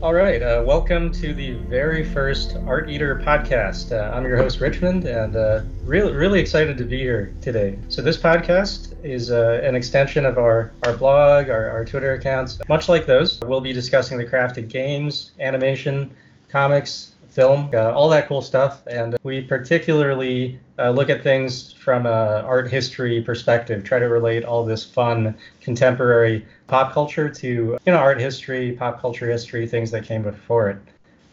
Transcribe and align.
All 0.00 0.14
right, 0.14 0.40
uh, 0.40 0.62
welcome 0.64 1.10
to 1.10 1.34
the 1.34 1.54
very 1.54 2.04
first 2.04 2.56
Art 2.68 2.88
Eater 2.88 3.16
podcast. 3.16 3.90
Uh, 3.90 4.14
I'm 4.14 4.24
your 4.24 4.36
host 4.36 4.60
Richmond, 4.60 5.04
and 5.06 5.34
uh, 5.34 5.62
really, 5.84 6.12
really 6.12 6.38
excited 6.38 6.78
to 6.78 6.84
be 6.84 6.98
here 6.98 7.34
today. 7.40 7.76
So 7.88 8.00
this 8.00 8.16
podcast 8.16 8.94
is 9.04 9.32
uh, 9.32 9.60
an 9.64 9.74
extension 9.74 10.24
of 10.24 10.38
our 10.38 10.70
our 10.84 10.96
blog, 10.96 11.50
our, 11.50 11.68
our 11.68 11.84
Twitter 11.84 12.12
accounts. 12.12 12.60
Much 12.68 12.88
like 12.88 13.06
those, 13.06 13.40
we'll 13.40 13.60
be 13.60 13.72
discussing 13.72 14.18
the 14.18 14.24
crafted 14.24 14.68
games, 14.68 15.32
animation, 15.40 16.14
comics, 16.48 17.14
film, 17.38 17.70
uh, 17.72 17.92
all 17.92 18.08
that 18.08 18.26
cool 18.26 18.42
stuff. 18.42 18.84
And 18.88 19.16
we 19.22 19.42
particularly 19.42 20.58
uh, 20.76 20.90
look 20.90 21.08
at 21.08 21.22
things 21.22 21.72
from 21.72 22.04
an 22.04 22.44
art 22.44 22.68
history 22.68 23.22
perspective, 23.22 23.84
try 23.84 24.00
to 24.00 24.08
relate 24.08 24.44
all 24.44 24.64
this 24.64 24.84
fun 24.84 25.36
contemporary 25.60 26.44
pop 26.66 26.92
culture 26.92 27.28
to 27.28 27.46
you 27.46 27.92
know 27.92 27.98
art 27.98 28.18
history, 28.18 28.72
pop 28.72 29.00
culture 29.00 29.30
history, 29.30 29.68
things 29.68 29.92
that 29.92 30.04
came 30.04 30.24
before 30.24 30.68
it. 30.70 30.78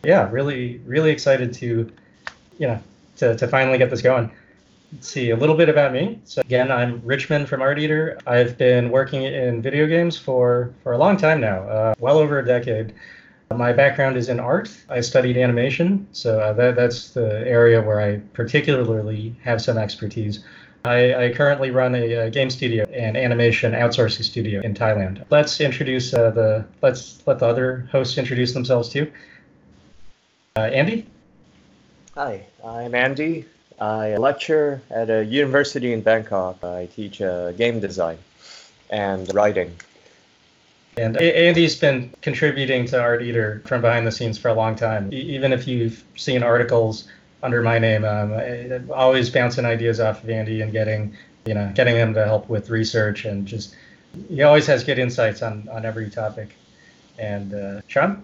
Yeah, 0.04 0.30
really, 0.30 0.80
really 0.86 1.10
excited 1.10 1.52
to 1.56 1.92
you 2.60 2.68
know 2.68 2.80
to, 3.18 3.36
to 3.36 3.48
finally 3.48 3.80
get 3.80 3.90
this 3.90 4.04
going. 4.04 4.30
Let's 4.94 5.08
see 5.08 5.32
a 5.32 5.36
little 5.36 5.58
bit 5.58 5.70
about 5.70 5.92
me. 5.92 6.20
So 6.26 6.42
again, 6.42 6.72
I'm 6.72 7.02
Richmond 7.04 7.50
from 7.50 7.64
Art 7.64 7.80
Eater. 7.80 8.20
I've 8.28 8.60
been 8.60 8.92
working 8.92 9.24
in 9.24 9.60
video 9.60 9.88
games 9.88 10.20
for 10.20 10.72
for 10.84 10.94
a 10.94 11.00
long 11.00 11.18
time 11.18 11.42
now, 11.42 11.64
uh, 11.64 11.96
well 11.98 12.20
over 12.20 12.38
a 12.38 12.46
decade. 12.46 12.94
My 13.52 13.74
background 13.74 14.18
is 14.18 14.28
in 14.28 14.40
art. 14.40 14.70
I 14.90 15.02
studied 15.02 15.38
animation, 15.38 16.08
so 16.14 16.40
uh, 16.40 16.54
that, 16.54 16.76
that's 16.76 17.12
the 17.12 17.48
area 17.48 17.82
where 17.82 18.02
I 18.02 18.18
particularly 18.34 19.36
have 19.44 19.62
some 19.62 19.78
expertise. 19.78 20.44
I, 20.84 21.26
I 21.26 21.34
currently 21.34 21.72
run 21.72 21.96
a, 21.96 22.14
a, 22.14 22.30
game 22.30 22.50
studio 22.50 22.86
and 22.92 23.18
animation 23.18 23.74
outsourcing 23.74 24.24
studio 24.24 24.62
in 24.62 24.74
Thailand. 24.74 25.24
Let's 25.30 25.60
introduce 25.60 26.14
uh, 26.14 26.32
the 26.32 26.66
let's 26.82 27.26
let 27.26 27.40
the 27.40 27.48
other 27.48 27.88
hosts 27.92 28.18
introduce 28.18 28.54
themselves 28.54 28.90
too. 28.90 29.12
Uh, 30.56 30.62
Andy. 30.62 31.08
Hi, 32.14 32.46
I'm 32.64 32.94
Andy. 32.94 33.46
I 33.80 34.16
lecture 34.18 34.82
at 34.90 35.10
a 35.10 35.26
university 35.26 35.92
in 35.92 36.02
Bangkok. 36.02 36.64
I 36.64 36.88
teach 36.96 37.22
uh, 37.22 37.52
game 37.52 37.80
design 37.80 38.18
and 38.90 39.34
writing. 39.34 39.76
And 40.98 41.18
Andy's 41.18 41.76
been 41.76 42.12
contributing 42.22 42.86
to 42.88 43.02
Art 43.02 43.22
Eater 43.22 43.62
from 43.66 43.82
behind 43.82 44.08
the 44.08 44.12
scenes 44.12 44.38
for 44.38 44.48
a 44.50 44.54
long 44.54 44.76
time. 44.76 45.12
Even 45.12 45.52
if 45.52 45.68
you've 45.68 46.04
seen 46.16 46.42
articles 46.42 47.08
under 47.44 47.62
my 47.62 47.80
name, 47.80 48.06
um, 48.06 48.90
always 48.92 49.30
bouncing 49.30 49.66
ideas 49.66 50.00
off 50.00 50.24
of 50.24 50.30
Andy 50.30 50.62
and 50.62 50.72
getting, 50.72 51.16
you 51.46 51.54
know, 51.54 51.72
getting 51.76 51.96
him 51.96 52.14
to 52.14 52.24
help 52.24 52.48
with 52.50 52.70
research 52.70 53.26
and 53.26 53.46
just 53.46 53.76
he 54.30 54.44
always 54.44 54.66
has 54.68 54.84
good 54.84 54.98
insights 54.98 55.42
on 55.42 55.68
on 55.70 55.86
every 55.86 56.10
topic. 56.10 56.56
And 57.20 57.54
uh, 57.54 57.82
Sean. 57.88 58.24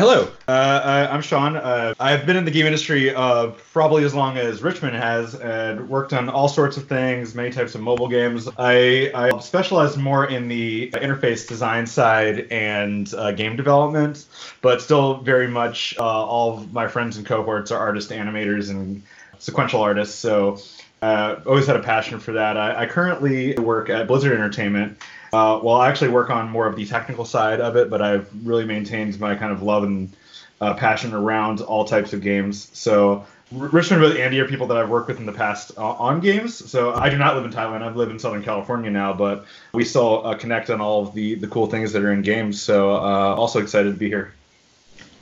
Hello, 0.00 0.26
uh, 0.48 1.08
I'm 1.10 1.20
Sean. 1.20 1.56
Uh, 1.56 1.92
I've 2.00 2.24
been 2.24 2.38
in 2.38 2.46
the 2.46 2.50
game 2.50 2.64
industry 2.64 3.14
uh, 3.14 3.48
probably 3.74 4.02
as 4.04 4.14
long 4.14 4.38
as 4.38 4.62
Richmond 4.62 4.96
has, 4.96 5.34
and 5.34 5.90
worked 5.90 6.14
on 6.14 6.30
all 6.30 6.48
sorts 6.48 6.78
of 6.78 6.88
things, 6.88 7.34
many 7.34 7.50
types 7.50 7.74
of 7.74 7.82
mobile 7.82 8.08
games. 8.08 8.48
I, 8.56 9.10
I 9.14 9.38
specialize 9.40 9.98
more 9.98 10.24
in 10.24 10.48
the 10.48 10.90
interface 10.92 11.46
design 11.46 11.86
side 11.86 12.50
and 12.50 13.12
uh, 13.12 13.32
game 13.32 13.56
development, 13.56 14.24
but 14.62 14.80
still 14.80 15.18
very 15.18 15.48
much 15.48 15.94
uh, 15.98 16.02
all 16.02 16.54
of 16.56 16.72
my 16.72 16.88
friends 16.88 17.18
and 17.18 17.26
cohorts 17.26 17.70
are 17.70 17.78
artists, 17.78 18.10
animators, 18.10 18.70
and 18.70 19.02
sequential 19.38 19.82
artists. 19.82 20.14
So 20.14 20.60
uh, 21.02 21.40
always 21.44 21.66
had 21.66 21.76
a 21.76 21.82
passion 21.82 22.20
for 22.20 22.32
that. 22.32 22.56
I, 22.56 22.84
I 22.84 22.86
currently 22.86 23.54
work 23.58 23.90
at 23.90 24.08
Blizzard 24.08 24.32
Entertainment 24.32 24.96
uh, 25.32 25.60
well, 25.62 25.76
I 25.76 25.88
actually 25.88 26.10
work 26.10 26.30
on 26.30 26.50
more 26.50 26.66
of 26.66 26.76
the 26.76 26.86
technical 26.86 27.24
side 27.24 27.60
of 27.60 27.76
it, 27.76 27.90
but 27.90 28.02
I've 28.02 28.28
really 28.44 28.64
maintained 28.64 29.18
my 29.20 29.34
kind 29.34 29.52
of 29.52 29.62
love 29.62 29.84
and 29.84 30.14
uh, 30.60 30.74
passion 30.74 31.14
around 31.14 31.60
all 31.60 31.84
types 31.84 32.12
of 32.12 32.20
games. 32.20 32.68
So 32.72 33.26
Richmond 33.52 34.04
and 34.04 34.18
Andy 34.18 34.40
are 34.40 34.46
people 34.46 34.66
that 34.68 34.76
I've 34.76 34.90
worked 34.90 35.08
with 35.08 35.18
in 35.18 35.26
the 35.26 35.32
past 35.32 35.72
uh, 35.76 35.84
on 35.84 36.20
games. 36.20 36.70
So 36.70 36.94
I 36.94 37.08
do 37.10 37.18
not 37.18 37.36
live 37.36 37.44
in 37.44 37.52
Thailand. 37.52 37.82
I 37.82 37.90
live 37.90 38.10
in 38.10 38.18
Southern 38.18 38.42
California 38.42 38.90
now, 38.90 39.12
but 39.12 39.46
we 39.72 39.84
still 39.84 40.26
uh, 40.26 40.34
connect 40.34 40.70
on 40.70 40.80
all 40.80 41.06
of 41.06 41.14
the, 41.14 41.34
the 41.36 41.46
cool 41.46 41.66
things 41.66 41.92
that 41.92 42.02
are 42.02 42.12
in 42.12 42.22
games. 42.22 42.62
So 42.62 42.90
uh, 42.90 43.34
also 43.34 43.60
excited 43.60 43.92
to 43.92 43.98
be 43.98 44.08
here. 44.08 44.34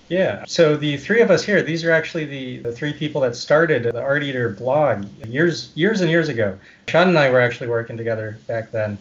Yeah. 0.08 0.44
So 0.46 0.76
the 0.76 0.96
three 0.96 1.20
of 1.20 1.30
us 1.30 1.44
here, 1.44 1.62
these 1.62 1.84
are 1.84 1.90
actually 1.90 2.24
the, 2.24 2.58
the 2.58 2.72
three 2.72 2.94
people 2.94 3.20
that 3.22 3.36
started 3.36 3.82
the 3.82 4.00
Art 4.00 4.22
Eater 4.22 4.48
blog 4.48 5.04
years 5.26 5.70
years 5.74 6.00
and 6.00 6.10
years 6.10 6.30
ago. 6.30 6.58
Sean 6.88 7.08
and 7.08 7.18
I 7.18 7.30
were 7.30 7.40
actually 7.40 7.68
working 7.68 7.98
together 7.98 8.38
back 8.46 8.70
then 8.70 8.96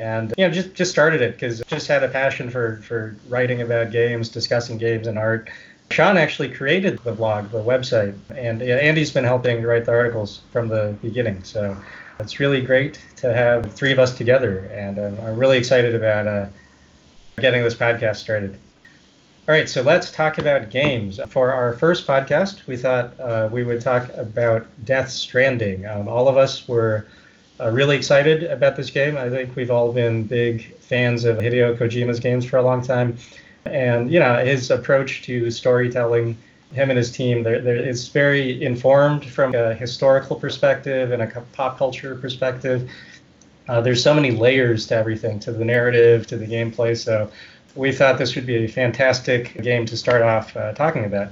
and 0.00 0.32
you 0.38 0.48
know 0.48 0.52
just 0.52 0.74
just 0.74 0.90
started 0.90 1.20
it 1.20 1.32
because 1.32 1.62
just 1.68 1.86
had 1.86 2.02
a 2.02 2.08
passion 2.08 2.50
for 2.50 2.78
for 2.82 3.14
writing 3.28 3.60
about 3.60 3.92
games 3.92 4.30
discussing 4.30 4.78
games 4.78 5.06
and 5.06 5.18
art. 5.18 5.50
Sean 5.90 6.16
actually 6.16 6.48
created 6.48 6.98
the 7.04 7.12
blog 7.12 7.50
the 7.50 7.58
website 7.58 8.16
and 8.30 8.62
andy's 8.62 9.12
been 9.12 9.24
helping 9.24 9.62
write 9.62 9.84
the 9.84 9.92
articles 9.92 10.40
from 10.50 10.68
the 10.68 10.96
beginning. 11.02 11.44
So 11.44 11.76
it's 12.18 12.40
really 12.40 12.62
great 12.62 12.98
to 13.16 13.32
have 13.32 13.72
three 13.74 13.92
of 13.92 13.98
us 13.98 14.16
together 14.16 14.70
and 14.72 14.98
uh, 14.98 15.22
i'm 15.22 15.36
really 15.36 15.58
excited 15.58 15.94
about 15.94 16.26
uh, 16.26 16.46
getting 17.38 17.62
this 17.62 17.74
podcast 17.74 18.16
started. 18.16 18.58
All 19.48 19.54
right 19.54 19.68
so 19.68 19.82
let's 19.82 20.10
talk 20.10 20.38
about 20.38 20.70
games. 20.70 21.20
For 21.28 21.52
our 21.52 21.74
first 21.74 22.06
podcast 22.06 22.66
we 22.66 22.78
thought 22.78 23.20
uh, 23.20 23.50
we 23.52 23.64
would 23.64 23.82
talk 23.82 24.08
about 24.14 24.66
death 24.84 25.10
stranding. 25.10 25.86
Um, 25.86 26.08
all 26.08 26.26
of 26.26 26.38
us 26.38 26.66
were 26.66 27.06
uh, 27.60 27.70
really 27.70 27.96
excited 27.96 28.44
about 28.44 28.76
this 28.76 28.90
game. 28.90 29.16
I 29.16 29.28
think 29.28 29.54
we've 29.56 29.70
all 29.70 29.92
been 29.92 30.24
big 30.24 30.74
fans 30.78 31.24
of 31.24 31.38
Hideo 31.38 31.76
Kojima's 31.76 32.20
games 32.20 32.44
for 32.44 32.56
a 32.56 32.62
long 32.62 32.82
time, 32.82 33.16
and 33.64 34.10
you 34.10 34.18
know 34.18 34.44
his 34.44 34.70
approach 34.70 35.22
to 35.22 35.50
storytelling. 35.50 36.36
Him 36.72 36.88
and 36.88 36.96
his 36.96 37.10
team, 37.10 37.42
they're, 37.42 37.60
they're, 37.60 37.74
it's 37.74 38.06
very 38.06 38.62
informed 38.62 39.24
from 39.24 39.56
a 39.56 39.74
historical 39.74 40.36
perspective 40.36 41.10
and 41.10 41.20
a 41.20 41.26
pop 41.52 41.76
culture 41.76 42.14
perspective. 42.14 42.88
Uh, 43.68 43.80
there's 43.80 44.00
so 44.00 44.14
many 44.14 44.30
layers 44.30 44.86
to 44.86 44.94
everything, 44.94 45.40
to 45.40 45.50
the 45.50 45.64
narrative, 45.64 46.28
to 46.28 46.36
the 46.36 46.46
gameplay. 46.46 46.96
So 46.96 47.28
we 47.74 47.90
thought 47.90 48.18
this 48.18 48.36
would 48.36 48.46
be 48.46 48.64
a 48.64 48.68
fantastic 48.68 49.60
game 49.62 49.84
to 49.86 49.96
start 49.96 50.22
off 50.22 50.56
uh, 50.56 50.72
talking 50.72 51.04
about. 51.04 51.30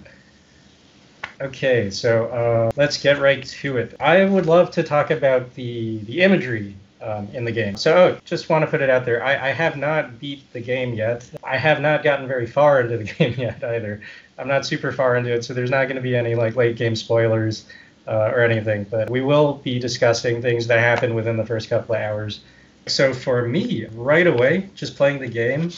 Okay, 1.41 1.91
so 1.91 2.27
uh, 2.27 2.71
let's 2.77 3.01
get 3.01 3.21
right 3.21 3.45
to 3.45 3.77
it. 3.77 3.95
I 4.01 4.25
would 4.25 4.47
love 4.47 4.73
to 4.73 4.83
talk 4.83 5.11
about 5.11 5.55
the 5.55 5.99
the 5.99 6.23
imagery 6.23 6.75
um, 7.01 7.29
in 7.33 7.45
the 7.45 7.53
game. 7.53 7.77
So, 7.77 7.97
oh, 7.97 8.21
just 8.25 8.49
want 8.49 8.65
to 8.65 8.71
put 8.71 8.81
it 8.81 8.91
out 8.91 9.05
there. 9.05 9.23
I, 9.25 9.51
I 9.51 9.53
have 9.53 9.77
not 9.77 10.19
beat 10.19 10.53
the 10.53 10.61
game 10.61 10.95
yet. 10.95 11.29
I 11.45 11.57
have 11.57 11.81
not 11.81 12.03
gotten 12.03 12.27
very 12.27 12.47
far 12.47 12.81
into 12.81 12.99
the 12.99 13.05
game 13.19 13.35
yet 13.39 13.63
either. 13.63 14.01
I'm 14.37 14.49
not 14.49 14.67
super 14.67 14.93
far 14.93 15.17
into 15.17 15.33
it, 15.33 15.45
so 15.45 15.55
there's 15.55 15.71
not 15.71 15.85
going 15.85 15.97
to 15.97 16.03
be 16.03 16.17
any 16.17 16.35
like 16.35 16.57
late 16.57 16.77
game 16.77 16.97
spoilers 16.97 17.67
uh, 18.07 18.33
or 18.35 18.41
anything. 18.41 18.85
But 18.91 19.11
we 19.11 19.21
will 19.21 19.55
be 19.55 19.79
discussing 19.79 20.43
things 20.43 20.67
that 20.67 20.81
happen 20.81 21.15
within 21.15 21.37
the 21.37 21.47
first 21.47 21.69
couple 21.69 21.95
of 21.95 22.01
hours. 22.01 22.41
So 22.87 23.13
for 23.13 23.47
me, 23.47 23.87
right 23.93 24.27
away, 24.27 24.71
just 24.75 24.97
playing 24.97 25.21
the 25.21 25.29
game, 25.29 25.71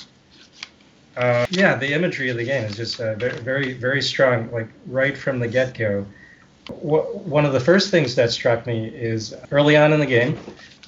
uh, 1.16 1.47
yeah, 1.50 1.75
the 1.75 1.93
imagery 1.93 2.31
of 2.31 2.37
the 2.37 2.44
game 2.44 2.65
is 2.65 2.76
just 2.76 3.00
uh, 3.00 3.15
very, 3.15 3.72
very, 3.72 4.00
strong, 4.03 4.50
like 4.53 4.69
right 4.87 5.16
from 5.16 5.38
the 5.38 5.48
get 5.48 5.76
go. 5.76 6.06
One 6.69 7.44
of 7.44 7.53
the 7.53 7.60
first 7.60 7.91
things 7.91 8.15
that 8.15 8.31
struck 8.31 8.66
me 8.66 8.87
is 8.87 9.34
early 9.50 9.76
on 9.76 9.93
in 9.93 9.98
the 9.98 10.06
game, 10.06 10.38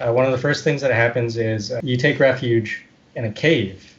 uh, 0.00 0.12
one 0.12 0.24
of 0.24 0.32
the 0.32 0.38
first 0.38 0.64
things 0.64 0.80
that 0.80 0.92
happens 0.92 1.36
is 1.36 1.72
uh, 1.72 1.80
you 1.82 1.96
take 1.96 2.18
refuge 2.18 2.84
in 3.14 3.24
a 3.24 3.32
cave. 3.32 3.96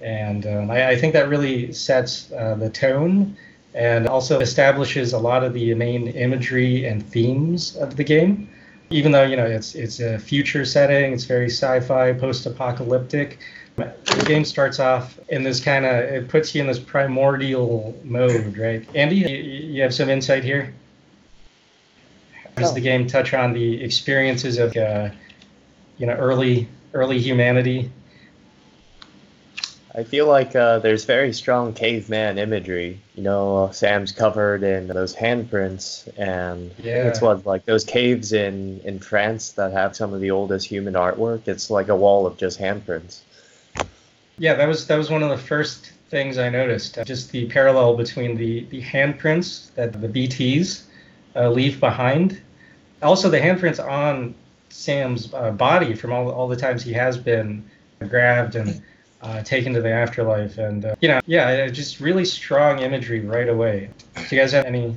And 0.00 0.46
um, 0.46 0.70
I, 0.70 0.90
I, 0.90 0.96
think 0.96 1.12
that 1.14 1.28
really 1.28 1.72
sets 1.72 2.30
uh, 2.32 2.54
the 2.56 2.68
tone 2.68 3.36
and 3.74 4.06
also 4.06 4.40
establishes 4.40 5.12
a 5.12 5.18
lot 5.18 5.42
of 5.42 5.54
the 5.54 5.74
main 5.74 6.08
imagery 6.08 6.84
and 6.84 7.02
themes 7.02 7.76
of 7.76 7.96
the 7.96 8.04
game. 8.04 8.50
Even 8.90 9.12
though, 9.12 9.24
you 9.24 9.36
know, 9.36 9.46
it's, 9.46 9.74
it's 9.74 9.98
a 9.98 10.18
future 10.18 10.64
setting, 10.64 11.12
it's 11.12 11.24
very 11.24 11.48
sci 11.48 11.80
fi, 11.80 12.12
post 12.12 12.44
apocalyptic 12.46 13.38
the 13.76 14.24
game 14.26 14.44
starts 14.44 14.78
off 14.78 15.18
in 15.28 15.42
this 15.42 15.60
kind 15.60 15.84
of, 15.84 15.92
it 15.92 16.28
puts 16.28 16.54
you 16.54 16.60
in 16.60 16.66
this 16.66 16.78
primordial 16.78 17.98
mode, 18.04 18.56
right? 18.56 18.86
Andy, 18.94 19.16
you, 19.16 19.28
you 19.28 19.82
have 19.82 19.94
some 19.94 20.08
insight 20.08 20.44
here? 20.44 20.72
Does 22.56 22.72
the 22.72 22.80
game 22.80 23.06
touch 23.08 23.34
on 23.34 23.52
the 23.52 23.82
experiences 23.82 24.58
of, 24.58 24.76
uh, 24.76 25.10
you 25.98 26.06
know, 26.06 26.12
early 26.12 26.68
early 26.92 27.18
humanity? 27.18 27.90
I 29.96 30.02
feel 30.02 30.26
like 30.26 30.56
uh, 30.56 30.80
there's 30.80 31.04
very 31.04 31.32
strong 31.32 31.72
caveman 31.72 32.38
imagery. 32.38 33.00
You 33.14 33.22
know, 33.22 33.70
Sam's 33.72 34.10
covered 34.10 34.64
in 34.64 34.88
those 34.88 35.14
handprints, 35.14 36.08
and 36.18 36.72
yeah. 36.78 37.08
it's 37.08 37.20
what 37.20 37.46
like 37.46 37.64
those 37.64 37.84
caves 37.84 38.32
in 38.32 38.80
in 38.84 38.98
France 38.98 39.52
that 39.52 39.72
have 39.72 39.94
some 39.94 40.12
of 40.12 40.20
the 40.20 40.30
oldest 40.30 40.66
human 40.66 40.94
artwork. 40.94 41.46
It's 41.46 41.70
like 41.70 41.88
a 41.88 41.96
wall 41.96 42.26
of 42.26 42.36
just 42.36 42.60
handprints. 42.60 43.20
Yeah, 44.38 44.54
that 44.54 44.66
was 44.66 44.86
that 44.86 44.96
was 44.96 45.10
one 45.10 45.22
of 45.22 45.30
the 45.30 45.38
first 45.38 45.92
things 46.10 46.38
I 46.38 46.48
noticed. 46.48 46.98
Uh, 46.98 47.04
just 47.04 47.30
the 47.30 47.46
parallel 47.48 47.96
between 47.96 48.36
the 48.36 48.64
the 48.64 48.82
handprints 48.82 49.72
that 49.74 49.92
the 50.00 50.08
BTS 50.08 50.84
uh, 51.36 51.50
leave 51.50 51.80
behind, 51.80 52.40
also 53.02 53.28
the 53.28 53.38
handprints 53.38 53.84
on 53.84 54.34
Sam's 54.70 55.32
uh, 55.34 55.50
body 55.50 55.94
from 55.94 56.12
all 56.12 56.30
all 56.30 56.48
the 56.48 56.56
times 56.56 56.82
he 56.82 56.92
has 56.92 57.16
been 57.16 57.68
grabbed 58.08 58.56
and 58.56 58.82
uh, 59.22 59.42
taken 59.42 59.72
to 59.72 59.80
the 59.80 59.90
afterlife, 59.90 60.58
and 60.58 60.84
uh, 60.84 60.94
you 61.00 61.08
know, 61.08 61.20
yeah, 61.26 61.66
just 61.68 62.00
really 62.00 62.24
strong 62.24 62.80
imagery 62.80 63.20
right 63.20 63.48
away. 63.48 63.88
Do 64.14 64.36
you 64.36 64.42
guys 64.42 64.52
have 64.52 64.66
any 64.66 64.96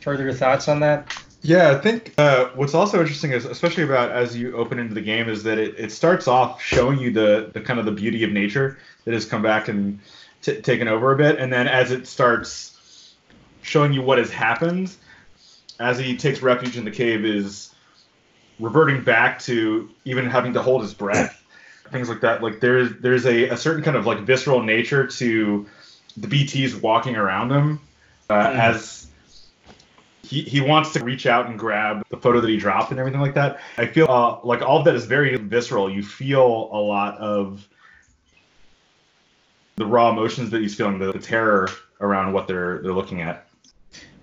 further 0.00 0.32
thoughts 0.32 0.68
on 0.68 0.80
that? 0.80 1.23
Yeah, 1.44 1.72
I 1.72 1.74
think 1.78 2.14
uh, 2.16 2.48
what's 2.54 2.72
also 2.72 3.00
interesting 3.00 3.32
is, 3.32 3.44
especially 3.44 3.82
about 3.82 4.10
as 4.10 4.34
you 4.34 4.56
open 4.56 4.78
into 4.78 4.94
the 4.94 5.02
game, 5.02 5.28
is 5.28 5.42
that 5.42 5.58
it, 5.58 5.78
it 5.78 5.92
starts 5.92 6.26
off 6.26 6.62
showing 6.62 6.98
you 6.98 7.10
the, 7.10 7.50
the 7.52 7.60
kind 7.60 7.78
of 7.78 7.84
the 7.84 7.92
beauty 7.92 8.24
of 8.24 8.32
nature 8.32 8.78
that 9.04 9.12
has 9.12 9.26
come 9.26 9.42
back 9.42 9.68
and 9.68 10.00
t- 10.40 10.62
taken 10.62 10.88
over 10.88 11.12
a 11.12 11.16
bit, 11.18 11.38
and 11.38 11.52
then 11.52 11.68
as 11.68 11.90
it 11.90 12.06
starts 12.06 13.14
showing 13.60 13.92
you 13.92 14.00
what 14.00 14.16
has 14.16 14.30
happened, 14.30 14.96
as 15.78 15.98
he 15.98 16.16
takes 16.16 16.40
refuge 16.40 16.78
in 16.78 16.86
the 16.86 16.90
cave, 16.90 17.26
is 17.26 17.74
reverting 18.58 19.04
back 19.04 19.38
to 19.40 19.90
even 20.06 20.24
having 20.24 20.54
to 20.54 20.62
hold 20.62 20.80
his 20.80 20.94
breath, 20.94 21.44
things 21.92 22.08
like 22.08 22.22
that. 22.22 22.42
Like 22.42 22.60
there's 22.60 22.90
there's 23.00 23.26
a, 23.26 23.50
a 23.50 23.56
certain 23.58 23.84
kind 23.84 23.98
of 23.98 24.06
like 24.06 24.20
visceral 24.20 24.62
nature 24.62 25.06
to 25.06 25.66
the 26.16 26.26
BTs 26.26 26.80
walking 26.80 27.16
around 27.16 27.52
him 27.52 27.80
uh, 28.30 28.46
mm. 28.46 28.58
as 28.58 29.08
he, 30.34 30.42
he 30.42 30.60
wants 30.60 30.92
to 30.92 31.04
reach 31.04 31.26
out 31.26 31.46
and 31.46 31.56
grab 31.56 32.04
the 32.10 32.16
photo 32.16 32.40
that 32.40 32.50
he 32.50 32.56
dropped 32.56 32.90
and 32.90 32.98
everything 32.98 33.20
like 33.20 33.34
that. 33.34 33.60
I 33.78 33.86
feel 33.86 34.06
uh, 34.08 34.38
like 34.42 34.62
all 34.62 34.78
of 34.78 34.84
that 34.86 34.94
is 34.96 35.06
very 35.06 35.36
visceral. 35.36 35.90
You 35.90 36.02
feel 36.02 36.70
a 36.72 36.80
lot 36.80 37.16
of 37.18 37.66
the 39.76 39.86
raw 39.86 40.10
emotions 40.10 40.50
that 40.50 40.60
he's 40.60 40.74
feeling, 40.74 40.98
the, 40.98 41.12
the 41.12 41.18
terror 41.20 41.68
around 42.00 42.32
what 42.32 42.48
they're 42.48 42.80
they're 42.82 42.92
looking 42.92 43.22
at. 43.22 43.46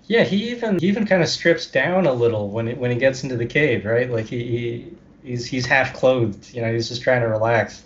Yeah, 0.06 0.24
he 0.24 0.50
even 0.50 0.78
he 0.78 0.88
even 0.88 1.06
kind 1.06 1.22
of 1.22 1.28
strips 1.28 1.66
down 1.66 2.06
a 2.06 2.12
little 2.12 2.50
when 2.50 2.68
it, 2.68 2.76
when 2.76 2.90
he 2.90 2.98
gets 2.98 3.22
into 3.22 3.36
the 3.36 3.46
cave, 3.46 3.86
right? 3.86 4.10
Like 4.10 4.26
he, 4.26 4.44
he 4.44 4.92
he's 5.24 5.46
he's 5.46 5.64
half 5.64 5.94
clothed. 5.94 6.54
You 6.54 6.60
know, 6.60 6.72
he's 6.72 6.88
just 6.88 7.02
trying 7.02 7.22
to 7.22 7.28
relax. 7.28 7.84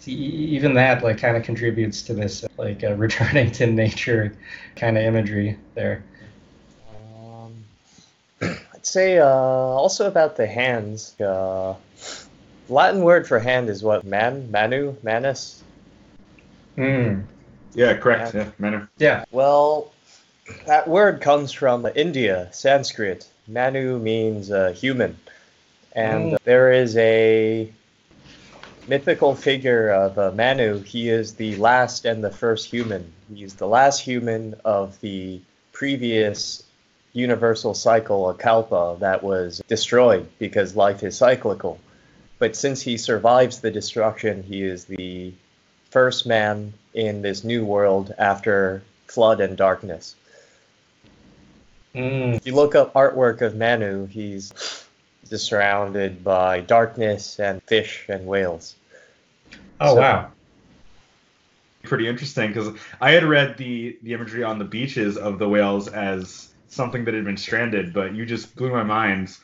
He, 0.00 0.12
even 0.12 0.74
that 0.74 1.02
like 1.02 1.18
kind 1.18 1.36
of 1.36 1.42
contributes 1.42 2.02
to 2.02 2.14
this 2.14 2.44
like 2.56 2.84
uh, 2.84 2.94
returning 2.96 3.50
to 3.52 3.66
nature 3.66 4.36
kind 4.76 4.96
of 4.96 5.02
imagery 5.02 5.58
there 5.74 6.04
say 8.88 9.18
uh, 9.18 9.26
also 9.26 10.06
about 10.06 10.36
the 10.36 10.46
hands. 10.46 11.18
Uh, 11.20 11.74
Latin 12.68 13.02
word 13.02 13.26
for 13.26 13.38
hand 13.38 13.68
is 13.68 13.82
what? 13.82 14.04
Man, 14.04 14.50
manu, 14.50 14.96
manus. 15.02 15.62
Hmm. 16.76 17.20
Yeah, 17.74 17.94
correct. 17.96 18.34
Man. 18.34 18.46
Yeah, 18.46 18.52
manu. 18.58 18.86
Yeah. 18.98 19.24
Well, 19.30 19.92
that 20.66 20.88
word 20.88 21.20
comes 21.20 21.52
from 21.52 21.86
India, 21.94 22.48
Sanskrit. 22.52 23.26
Manu 23.46 23.98
means 23.98 24.50
uh, 24.50 24.72
human, 24.72 25.18
and 25.92 26.32
mm. 26.32 26.38
there 26.44 26.70
is 26.72 26.96
a 26.98 27.72
mythical 28.86 29.34
figure 29.34 29.90
of 29.90 30.18
uh, 30.18 30.32
Manu. 30.32 30.80
He 30.80 31.08
is 31.08 31.34
the 31.34 31.56
last 31.56 32.04
and 32.04 32.22
the 32.22 32.30
first 32.30 32.70
human. 32.70 33.12
He's 33.34 33.54
the 33.54 33.66
last 33.66 34.00
human 34.00 34.54
of 34.64 35.00
the 35.00 35.40
previous 35.72 36.62
universal 37.12 37.74
cycle, 37.74 38.28
a 38.28 38.34
kalpa, 38.34 38.96
that 39.00 39.22
was 39.22 39.62
destroyed 39.68 40.28
because 40.38 40.76
life 40.76 41.02
is 41.02 41.16
cyclical. 41.16 41.78
But 42.38 42.54
since 42.54 42.80
he 42.80 42.96
survives 42.96 43.60
the 43.60 43.70
destruction, 43.70 44.42
he 44.42 44.62
is 44.62 44.84
the 44.84 45.32
first 45.90 46.26
man 46.26 46.72
in 46.94 47.22
this 47.22 47.44
new 47.44 47.64
world 47.64 48.14
after 48.18 48.82
flood 49.06 49.40
and 49.40 49.56
darkness. 49.56 50.14
Mm. 51.94 52.36
If 52.36 52.46
you 52.46 52.54
look 52.54 52.74
up 52.74 52.94
artwork 52.94 53.40
of 53.40 53.56
Manu, 53.56 54.06
he's 54.06 54.52
just 55.28 55.46
surrounded 55.46 56.22
by 56.22 56.60
darkness 56.60 57.40
and 57.40 57.62
fish 57.64 58.06
and 58.08 58.26
whales. 58.26 58.76
Oh 59.80 59.94
so, 59.94 60.00
wow! 60.00 60.30
Pretty 61.82 62.08
interesting 62.08 62.48
because 62.48 62.78
I 63.00 63.12
had 63.12 63.24
read 63.24 63.56
the 63.56 63.98
the 64.02 64.12
imagery 64.12 64.44
on 64.44 64.58
the 64.58 64.64
beaches 64.64 65.16
of 65.16 65.38
the 65.38 65.48
whales 65.48 65.88
as 65.88 66.47
something 66.68 67.04
that 67.04 67.14
had 67.14 67.24
been 67.24 67.36
stranded, 67.36 67.92
but 67.92 68.14
you 68.14 68.24
just 68.26 68.54
blew 68.56 68.70
my 68.70 68.82
mind 68.82 69.36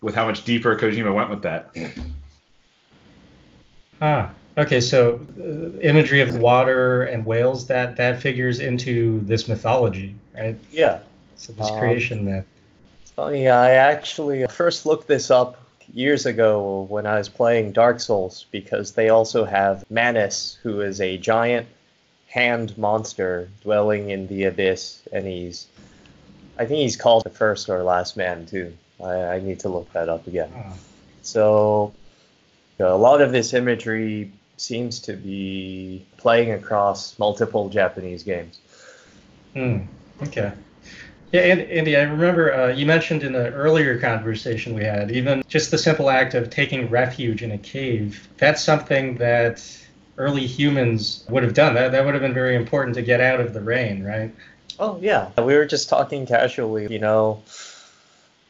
with 0.00 0.14
how 0.14 0.26
much 0.26 0.44
deeper 0.44 0.76
Kojima 0.76 1.14
went 1.14 1.30
with 1.30 1.42
that. 1.42 1.74
Ah, 4.02 4.30
okay. 4.56 4.80
So 4.80 5.20
uh, 5.38 5.78
imagery 5.80 6.22
of 6.22 6.38
water 6.38 7.04
and 7.04 7.26
whales 7.26 7.66
that 7.66 7.96
that 7.96 8.20
figures 8.20 8.60
into 8.60 9.20
this 9.20 9.46
mythology, 9.46 10.14
right? 10.34 10.56
Yeah. 10.70 11.00
So 11.36 11.52
this 11.52 11.70
um, 11.70 11.78
creation 11.78 12.24
myth. 12.24 12.46
Funny. 13.14 13.48
I 13.48 13.72
actually 13.72 14.46
first 14.46 14.86
looked 14.86 15.06
this 15.06 15.30
up 15.30 15.58
years 15.92 16.24
ago 16.24 16.86
when 16.88 17.06
I 17.06 17.18
was 17.18 17.28
playing 17.28 17.72
Dark 17.72 18.00
Souls 18.00 18.46
because 18.50 18.92
they 18.92 19.08
also 19.08 19.44
have 19.44 19.84
Manus, 19.90 20.58
who 20.62 20.80
is 20.80 21.00
a 21.00 21.18
giant 21.18 21.66
hand 22.26 22.78
monster 22.78 23.50
dwelling 23.62 24.10
in 24.10 24.28
the 24.28 24.44
abyss, 24.44 25.02
and 25.12 25.26
he's 25.26 25.66
I 26.60 26.66
think 26.66 26.80
he's 26.80 26.96
called 26.96 27.24
the 27.24 27.30
first 27.30 27.70
or 27.70 27.82
last 27.82 28.18
man 28.18 28.44
too. 28.44 28.76
I, 29.02 29.14
I 29.14 29.40
need 29.40 29.60
to 29.60 29.70
look 29.70 29.90
that 29.94 30.10
up 30.10 30.26
again. 30.26 30.52
Oh. 30.54 30.74
So 31.22 31.94
a 32.78 32.96
lot 32.96 33.22
of 33.22 33.32
this 33.32 33.54
imagery 33.54 34.30
seems 34.58 35.00
to 35.00 35.14
be 35.14 36.04
playing 36.18 36.52
across 36.52 37.18
multiple 37.18 37.70
Japanese 37.70 38.22
games. 38.22 38.60
Hmm. 39.54 39.78
Okay. 40.22 40.52
Yeah, 41.32 41.40
Andy, 41.40 41.96
I 41.96 42.02
remember 42.02 42.52
uh, 42.52 42.68
you 42.68 42.84
mentioned 42.84 43.22
in 43.22 43.34
an 43.34 43.54
earlier 43.54 43.98
conversation 43.98 44.74
we 44.74 44.84
had, 44.84 45.10
even 45.10 45.42
just 45.48 45.70
the 45.70 45.78
simple 45.78 46.10
act 46.10 46.34
of 46.34 46.50
taking 46.50 46.90
refuge 46.90 47.42
in 47.42 47.52
a 47.52 47.58
cave, 47.58 48.28
that's 48.36 48.62
something 48.62 49.16
that 49.16 49.64
early 50.18 50.46
humans 50.46 51.24
would 51.30 51.42
have 51.42 51.54
done. 51.54 51.72
That, 51.72 51.92
that 51.92 52.04
would 52.04 52.12
have 52.12 52.22
been 52.22 52.34
very 52.34 52.54
important 52.54 52.96
to 52.96 53.02
get 53.02 53.22
out 53.22 53.40
of 53.40 53.54
the 53.54 53.62
rain, 53.62 54.04
right? 54.04 54.30
Oh, 54.80 54.98
yeah. 55.00 55.28
We 55.36 55.54
were 55.54 55.66
just 55.66 55.88
talking 55.88 56.26
casually, 56.26 56.90
you 56.90 56.98
know, 56.98 57.42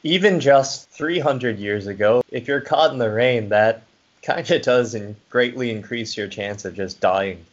even 0.02 0.40
just 0.40 0.88
300 0.90 1.58
years 1.58 1.86
ago, 1.86 2.22
if 2.30 2.48
you're 2.48 2.60
caught 2.60 2.92
in 2.92 2.98
the 2.98 3.10
rain, 3.10 3.48
that 3.50 3.82
kind 4.22 4.48
of 4.50 4.62
does 4.62 4.94
and 4.94 5.16
greatly 5.28 5.70
increase 5.70 6.16
your 6.16 6.28
chance 6.28 6.64
of 6.64 6.74
just 6.74 7.00
dying. 7.00 7.44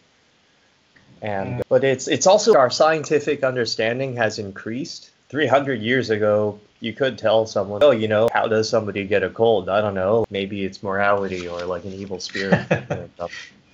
And 1.21 1.59
mm. 1.59 1.63
but 1.67 1.83
it's 1.83 2.07
it's 2.07 2.27
also 2.27 2.53
our 2.53 2.69
scientific 2.69 3.43
understanding 3.43 4.15
has 4.17 4.39
increased. 4.39 5.11
300 5.29 5.81
years 5.81 6.09
ago, 6.09 6.57
you 6.79 6.93
could 6.93 7.17
tell 7.17 7.45
someone, 7.45 7.83
oh, 7.83 7.91
you 7.91 8.07
know, 8.07 8.29
how 8.31 8.47
does 8.47 8.69
somebody 8.69 9.03
get 9.03 9.23
a 9.23 9.29
cold? 9.29 9.67
I 9.67 9.81
don't 9.81 9.93
know. 9.93 10.25
Maybe 10.29 10.63
it's 10.63 10.81
morality 10.81 11.47
or 11.49 11.65
like 11.65 11.83
an 11.83 11.93
evil 11.93 12.19
spirit. 12.21 12.65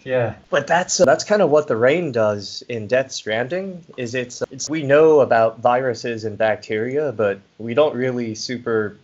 Yeah. 0.06 0.36
But 0.50 0.68
that's 0.68 1.00
uh, 1.00 1.06
that's 1.06 1.24
kind 1.24 1.42
of 1.42 1.50
what 1.50 1.68
the 1.68 1.76
rain 1.76 2.12
does 2.12 2.64
in 2.70 2.88
Death 2.88 3.12
Stranding. 3.12 3.84
Is 3.98 4.16
it's 4.16 4.44
it's 4.52 4.70
we 4.70 4.84
know 4.84 5.22
about 5.22 5.60
viruses 5.60 6.26
and 6.26 6.38
bacteria, 6.38 7.12
but 7.12 7.40
we 7.58 7.74
don't 7.74 7.96
really 7.96 8.36
super 8.36 8.98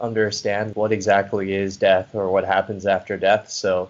understand 0.00 0.74
what 0.74 0.92
exactly 0.92 1.54
is 1.54 1.76
death 1.76 2.14
or 2.14 2.30
what 2.30 2.44
happens 2.44 2.86
after 2.86 3.16
death. 3.16 3.50
So 3.50 3.88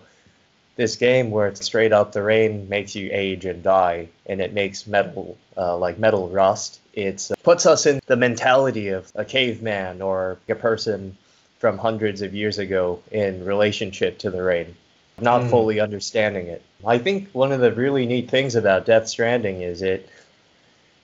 this 0.76 0.96
game 0.96 1.30
where 1.30 1.48
it's 1.48 1.64
straight 1.64 1.92
up 1.92 2.12
the 2.12 2.22
rain 2.22 2.68
makes 2.68 2.94
you 2.94 3.08
age 3.12 3.44
and 3.44 3.62
die, 3.62 4.08
and 4.26 4.40
it 4.40 4.52
makes 4.52 4.86
metal 4.86 5.38
uh, 5.56 5.76
like 5.76 5.98
metal 5.98 6.28
rust. 6.28 6.80
It 6.92 7.28
uh, 7.30 7.34
puts 7.42 7.66
us 7.66 7.86
in 7.86 8.00
the 8.06 8.16
mentality 8.16 8.88
of 8.88 9.10
a 9.14 9.24
caveman 9.24 10.02
or 10.02 10.38
a 10.48 10.54
person 10.54 11.16
from 11.58 11.78
hundreds 11.78 12.22
of 12.22 12.34
years 12.34 12.58
ago 12.58 13.02
in 13.10 13.44
relationship 13.44 14.18
to 14.18 14.30
the 14.30 14.42
rain 14.42 14.74
not 15.20 15.42
mm. 15.42 15.50
fully 15.50 15.80
understanding 15.80 16.46
it. 16.46 16.62
I 16.86 16.98
think 16.98 17.30
one 17.32 17.52
of 17.52 17.60
the 17.60 17.72
really 17.72 18.06
neat 18.06 18.30
things 18.30 18.54
about 18.54 18.86
Death 18.86 19.08
Stranding 19.08 19.62
is 19.62 19.82
it 19.82 20.08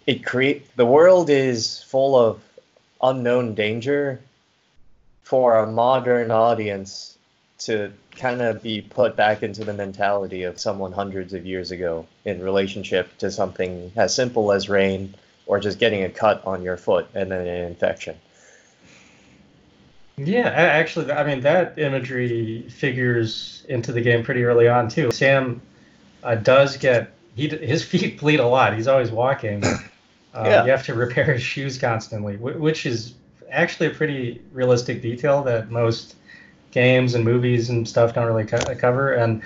it 0.07 0.25
create 0.25 0.77
the 0.77 0.87
world 0.87 1.31
is 1.31 1.83
full 1.83 2.17
of 2.17 2.43
unknown 3.03 3.55
danger 3.55 4.21
for 5.23 5.57
a 5.59 5.67
modern 5.67 6.31
audience 6.31 7.17
to 7.59 7.93
kind 8.17 8.43
of 8.43 8.63
be 8.63 8.81
put 8.81 9.17
back 9.17 9.43
into 9.43 9.65
the 9.65 9.73
mentality 9.73 10.43
of 10.43 10.61
someone 10.61 10.93
hundreds 10.93 11.33
of 11.33 11.47
years 11.47 11.71
ago 11.71 12.07
in 12.25 12.43
relationship 12.43 13.17
to 13.19 13.31
something 13.31 13.93
as 13.97 14.15
simple 14.15 14.53
as 14.53 14.69
rain 14.69 15.15
or 15.47 15.61
just 15.61 15.79
getting 15.79 16.03
a 16.03 16.09
cut 16.09 16.45
on 16.45 16.63
your 16.63 16.77
foot 16.77 17.09
and 17.15 17.31
then 17.31 17.47
an 17.47 17.65
infection. 17.65 18.17
Yeah, 20.17 20.49
actually, 20.49 21.11
I 21.11 21.25
mean 21.25 21.41
that 21.41 21.79
imagery 21.79 22.69
figures 22.69 23.65
into 23.69 23.93
the 23.93 24.01
game 24.01 24.23
pretty 24.23 24.45
early 24.45 24.69
on 24.69 24.89
too. 24.89 25.11
Sam 25.11 25.61
uh, 26.23 26.35
does 26.37 26.77
get 26.77 27.13
he 27.35 27.49
his 27.49 27.85
feet 27.89 28.19
bleed 28.19 28.41
a 28.41 28.47
lot. 28.47 28.75
He's 28.75 28.89
always 28.89 29.11
walking. 29.11 29.65
Uh, 29.65 29.79
yeah. 30.35 30.65
You 30.65 30.71
have 30.71 30.85
to 30.87 30.95
repair 30.95 31.33
his 31.33 31.43
shoes 31.43 31.79
constantly, 31.79 32.37
which 32.37 32.87
is 32.87 33.15
actually 33.51 33.87
a 33.87 33.91
pretty 33.91 34.41
realistic 34.53 35.03
detail 35.03 35.43
that 35.45 35.71
most 35.71 36.17
games 36.71 37.15
and 37.15 37.25
movies 37.25 37.69
and 37.71 37.87
stuff 37.87 38.15
don't 38.15 38.27
really 38.27 38.47
co- 38.47 38.75
cover. 38.75 39.13
And 39.13 39.43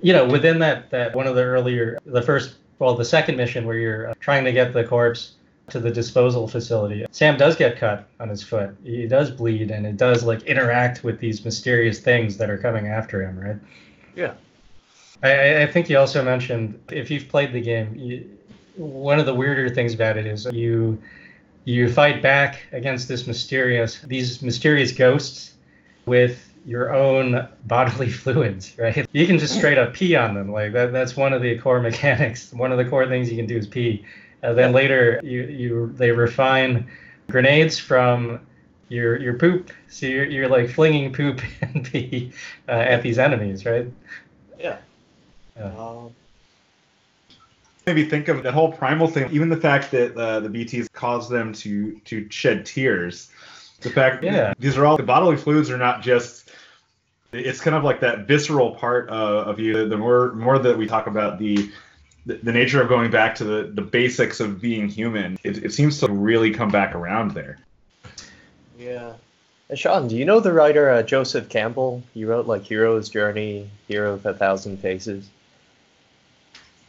you 0.00 0.12
know, 0.12 0.26
within 0.26 0.58
that 0.60 0.90
that 0.90 1.14
one 1.14 1.26
of 1.26 1.36
the 1.36 1.42
earlier 1.42 1.98
the 2.04 2.22
first 2.22 2.56
well 2.78 2.94
the 2.94 3.04
second 3.04 3.36
mission 3.36 3.66
where 3.66 3.76
you're 3.76 4.10
uh, 4.10 4.14
trying 4.20 4.44
to 4.44 4.52
get 4.52 4.72
the 4.72 4.84
corpse 4.84 5.34
to 5.70 5.80
the 5.80 5.90
disposal 5.90 6.48
facility. 6.48 7.06
Sam 7.10 7.36
does 7.36 7.56
get 7.56 7.76
cut 7.76 8.08
on 8.20 8.28
his 8.28 8.42
foot. 8.42 8.76
He 8.84 9.06
does 9.06 9.30
bleed, 9.30 9.70
and 9.70 9.86
it 9.86 9.96
does 9.96 10.24
like 10.24 10.42
interact 10.42 11.04
with 11.04 11.18
these 11.20 11.44
mysterious 11.44 12.00
things 12.00 12.36
that 12.38 12.50
are 12.50 12.58
coming 12.58 12.88
after 12.88 13.22
him, 13.22 13.38
right? 13.38 13.56
Yeah. 14.14 14.34
I, 15.22 15.62
I 15.62 15.66
think 15.66 15.88
you 15.88 15.98
also 15.98 16.24
mentioned 16.24 16.80
if 16.90 17.10
you've 17.10 17.28
played 17.28 17.52
the 17.52 17.60
game, 17.60 17.94
you, 17.94 18.28
one 18.76 19.18
of 19.18 19.26
the 19.26 19.34
weirder 19.34 19.72
things 19.74 19.94
about 19.94 20.16
it 20.16 20.26
is 20.26 20.46
you 20.52 21.00
you 21.64 21.92
fight 21.92 22.22
back 22.22 22.62
against 22.72 23.06
this 23.06 23.26
mysterious 23.26 24.00
these 24.00 24.42
mysterious 24.42 24.90
ghosts 24.90 25.54
with 26.06 26.52
your 26.66 26.92
own 26.92 27.46
bodily 27.66 28.10
fluids, 28.10 28.76
right? 28.78 29.06
You 29.12 29.26
can 29.26 29.38
just 29.38 29.56
straight 29.56 29.78
up 29.78 29.94
pee 29.94 30.16
on 30.16 30.34
them. 30.34 30.50
Like 30.50 30.72
that 30.72 30.92
that's 30.92 31.16
one 31.16 31.32
of 31.32 31.42
the 31.42 31.58
core 31.58 31.80
mechanics. 31.80 32.52
One 32.52 32.72
of 32.72 32.78
the 32.78 32.84
core 32.84 33.06
things 33.06 33.30
you 33.30 33.36
can 33.36 33.46
do 33.46 33.56
is 33.56 33.66
pee. 33.66 34.04
And 34.42 34.58
then 34.58 34.72
later 34.72 35.20
you 35.22 35.42
you 35.42 35.92
they 35.96 36.10
refine 36.10 36.88
grenades 37.28 37.78
from 37.78 38.40
your 38.88 39.18
your 39.18 39.34
poop. 39.34 39.70
So 39.88 40.06
you're, 40.06 40.24
you're 40.24 40.48
like 40.48 40.70
flinging 40.70 41.12
poop 41.12 41.40
and 41.60 41.84
pee 41.84 42.32
uh, 42.68 42.72
at 42.72 43.02
these 43.02 43.18
enemies, 43.18 43.64
right? 43.64 43.86
Yeah. 44.58 44.76
yeah. 45.56 45.64
Um, 45.78 46.10
maybe 47.86 48.04
think 48.04 48.28
of 48.28 48.42
the 48.42 48.52
whole 48.52 48.72
primal 48.72 49.08
thing. 49.08 49.30
Even 49.32 49.48
the 49.48 49.56
fact 49.56 49.90
that 49.92 50.16
uh, 50.16 50.40
the 50.40 50.48
BTS 50.48 50.92
cause 50.92 51.28
them 51.28 51.52
to 51.54 51.98
to 52.04 52.28
shed 52.30 52.66
tears. 52.66 53.30
The 53.80 53.90
fact 53.90 54.22
yeah. 54.22 54.54
these 54.58 54.76
are 54.78 54.86
all 54.86 54.96
the 54.96 55.02
bodily 55.02 55.36
fluids 55.36 55.70
are 55.70 55.78
not 55.78 56.02
just. 56.02 56.50
It's 57.32 57.62
kind 57.62 57.74
of 57.74 57.82
like 57.82 58.00
that 58.00 58.28
visceral 58.28 58.74
part 58.74 59.08
of, 59.08 59.48
of 59.48 59.58
you. 59.58 59.88
The 59.88 59.96
more 59.96 60.32
more 60.34 60.58
that 60.58 60.76
we 60.76 60.86
talk 60.86 61.06
about 61.06 61.38
the 61.38 61.70
the, 62.26 62.34
the 62.34 62.52
nature 62.52 62.80
of 62.80 62.88
going 62.88 63.10
back 63.10 63.34
to 63.36 63.44
the, 63.44 63.62
the 63.64 63.82
basics 63.82 64.40
of 64.40 64.60
being 64.60 64.88
human, 64.88 65.38
it, 65.42 65.64
it 65.64 65.72
seems 65.72 66.00
to 66.00 66.08
really 66.08 66.52
come 66.52 66.70
back 66.70 66.94
around 66.94 67.32
there. 67.32 67.58
Yeah. 68.78 69.14
Sean, 69.74 70.08
do 70.08 70.16
you 70.16 70.24
know 70.24 70.40
the 70.40 70.52
writer 70.52 70.90
uh, 70.90 71.02
Joseph 71.02 71.48
Campbell? 71.48 72.02
He 72.12 72.24
wrote 72.24 72.46
like 72.46 72.62
Hero's 72.62 73.08
Journey, 73.08 73.70
Hero 73.88 74.14
of 74.14 74.26
a 74.26 74.34
Thousand 74.34 74.78
Faces. 74.78 75.28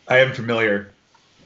I 0.08 0.20
am 0.20 0.34
familiar. 0.34 0.92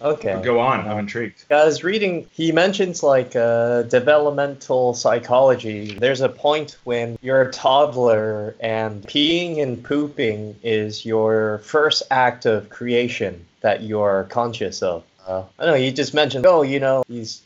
Okay. 0.02 0.34
But 0.34 0.44
go 0.44 0.60
on. 0.60 0.88
I'm 0.88 1.00
intrigued. 1.00 1.46
I 1.50 1.66
was 1.66 1.84
reading. 1.84 2.28
He 2.32 2.52
mentions 2.52 3.02
like 3.02 3.36
uh, 3.36 3.84
developmental 3.84 4.94
psychology. 4.94 5.94
There's 5.94 6.22
a 6.22 6.30
point 6.30 6.78
when 6.84 7.18
you're 7.22 7.42
a 7.42 7.52
toddler 7.52 8.56
and 8.60 9.02
peeing 9.04 9.62
and 9.62 9.84
pooping 9.84 10.56
is 10.64 11.06
your 11.06 11.60
first 11.60 12.04
act 12.12 12.46
of 12.46 12.70
creation 12.70 13.47
that 13.62 13.84
you're 13.84 14.26
conscious 14.30 14.82
of. 14.82 15.04
Uh, 15.26 15.44
I 15.60 15.66
know 15.66 15.76
you 15.76 15.92
just 15.92 16.14
mentioned. 16.14 16.46
Oh, 16.46 16.62
you 16.62 16.80
know 16.80 17.04
these 17.08 17.42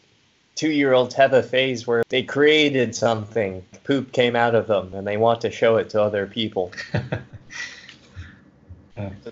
two-year-olds 0.56 1.15
have 1.15 1.34
a 1.34 1.41
phase 1.41 1.88
where 1.88 2.03
they 2.10 2.24
created 2.24 2.96
something. 2.96 3.65
Poop 3.84 4.12
came 4.12 4.36
out 4.36 4.53
of 4.53 4.68
them, 4.68 4.94
and 4.94 5.08
they 5.08 5.18
want 5.18 5.41
to 5.41 5.51
show 5.51 5.77
it 5.77 5.89
to 5.91 6.01
other 6.01 6.27
people. 6.27 6.72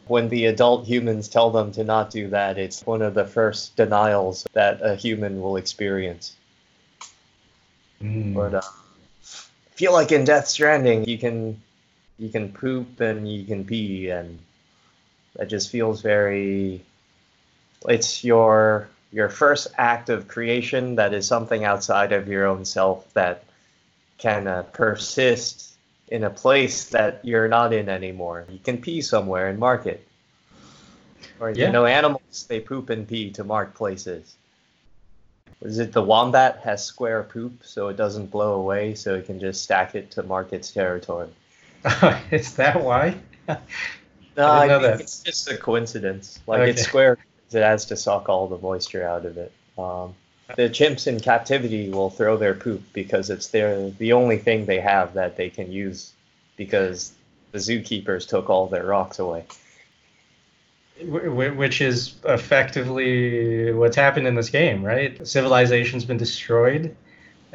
when 0.07 0.29
the 0.29 0.45
adult 0.45 0.87
humans 0.87 1.27
tell 1.27 1.51
them 1.51 1.71
to 1.73 1.83
not 1.83 2.09
do 2.09 2.29
that, 2.29 2.57
it's 2.57 2.85
one 2.85 3.01
of 3.01 3.13
the 3.13 3.25
first 3.25 3.75
denials 3.75 4.45
that 4.53 4.81
a 4.81 4.95
human 4.95 5.41
will 5.41 5.57
experience. 5.57 6.35
Mm. 8.01 8.33
But 8.33 8.55
uh, 8.55 8.61
feel 9.75 9.93
like 9.93 10.11
in 10.11 10.23
Death 10.23 10.47
Stranding, 10.47 11.05
you 11.05 11.17
can 11.17 11.61
you 12.17 12.29
can 12.29 12.51
poop 12.51 12.99
and 12.99 13.31
you 13.31 13.45
can 13.45 13.65
pee, 13.65 14.09
and 14.09 14.39
that 15.39 15.47
just 15.47 15.71
feels 15.71 16.01
very. 16.01 16.83
It's 17.87 18.25
your 18.25 18.89
your 19.11 19.29
first 19.29 19.67
act 19.77 20.09
of 20.09 20.27
creation 20.27 20.95
that 20.95 21.13
is 21.13 21.25
something 21.25 21.63
outside 21.63 22.11
of 22.11 22.27
your 22.27 22.45
own 22.45 22.65
self 22.65 23.11
that 23.13 23.45
can 24.17 24.47
uh, 24.47 24.63
persist 24.63 25.73
in 26.09 26.25
a 26.25 26.29
place 26.29 26.89
that 26.89 27.23
you're 27.23 27.47
not 27.47 27.71
in 27.71 27.87
anymore. 27.87 28.45
You 28.49 28.59
can 28.59 28.79
pee 28.79 29.01
somewhere 29.01 29.47
and 29.47 29.57
mark 29.57 29.85
it. 29.85 30.05
Or 31.39 31.51
yeah. 31.51 31.67
you 31.67 31.71
know, 31.71 31.85
animals 31.85 32.45
they 32.49 32.59
poop 32.59 32.89
and 32.89 33.07
pee 33.07 33.31
to 33.31 33.45
mark 33.45 33.73
places. 33.73 34.35
Is 35.61 35.79
it 35.79 35.93
the 35.93 36.03
wombat 36.03 36.59
has 36.65 36.83
square 36.83 37.23
poop 37.23 37.63
so 37.63 37.87
it 37.87 37.95
doesn't 37.95 38.29
blow 38.29 38.59
away, 38.59 38.93
so 38.95 39.15
it 39.15 39.25
can 39.25 39.39
just 39.39 39.63
stack 39.63 39.95
it 39.95 40.11
to 40.11 40.23
mark 40.23 40.51
its 40.51 40.71
territory? 40.71 41.29
is 42.31 42.55
that 42.55 42.83
why? 42.83 43.15
no, 44.39 44.47
I, 44.47 44.65
I 44.65 44.67
think 44.67 44.81
that. 44.81 45.01
it's 45.01 45.21
just 45.21 45.49
a 45.49 45.57
coincidence. 45.57 46.39
Like 46.47 46.61
okay. 46.61 46.71
it's 46.71 46.83
square, 46.83 47.17
it 47.51 47.61
has 47.61 47.85
to 47.85 47.97
suck 47.97 48.29
all 48.29 48.47
the 48.47 48.57
moisture 48.57 49.07
out 49.07 49.25
of 49.25 49.37
it. 49.37 49.51
Um, 49.77 50.15
the 50.55 50.69
chimps 50.69 51.07
in 51.07 51.19
captivity 51.19 51.89
will 51.89 52.09
throw 52.09 52.37
their 52.37 52.55
poop 52.55 52.81
because 52.93 53.29
it's 53.29 53.47
their 53.47 53.91
the 53.91 54.13
only 54.13 54.37
thing 54.37 54.65
they 54.65 54.79
have 54.79 55.13
that 55.13 55.37
they 55.37 55.49
can 55.49 55.71
use 55.71 56.13
because 56.57 57.13
the 57.51 57.59
zookeepers 57.59 58.27
took 58.27 58.49
all 58.49 58.67
their 58.67 58.85
rocks 58.85 59.19
away. 59.19 59.45
Which 61.01 61.79
is 61.79 62.15
effectively 62.25 63.71
what's 63.71 63.95
happened 63.95 64.27
in 64.27 64.35
this 64.35 64.49
game, 64.49 64.83
right? 64.83 65.25
Civilization's 65.25 66.03
been 66.03 66.17
destroyed, 66.17 66.93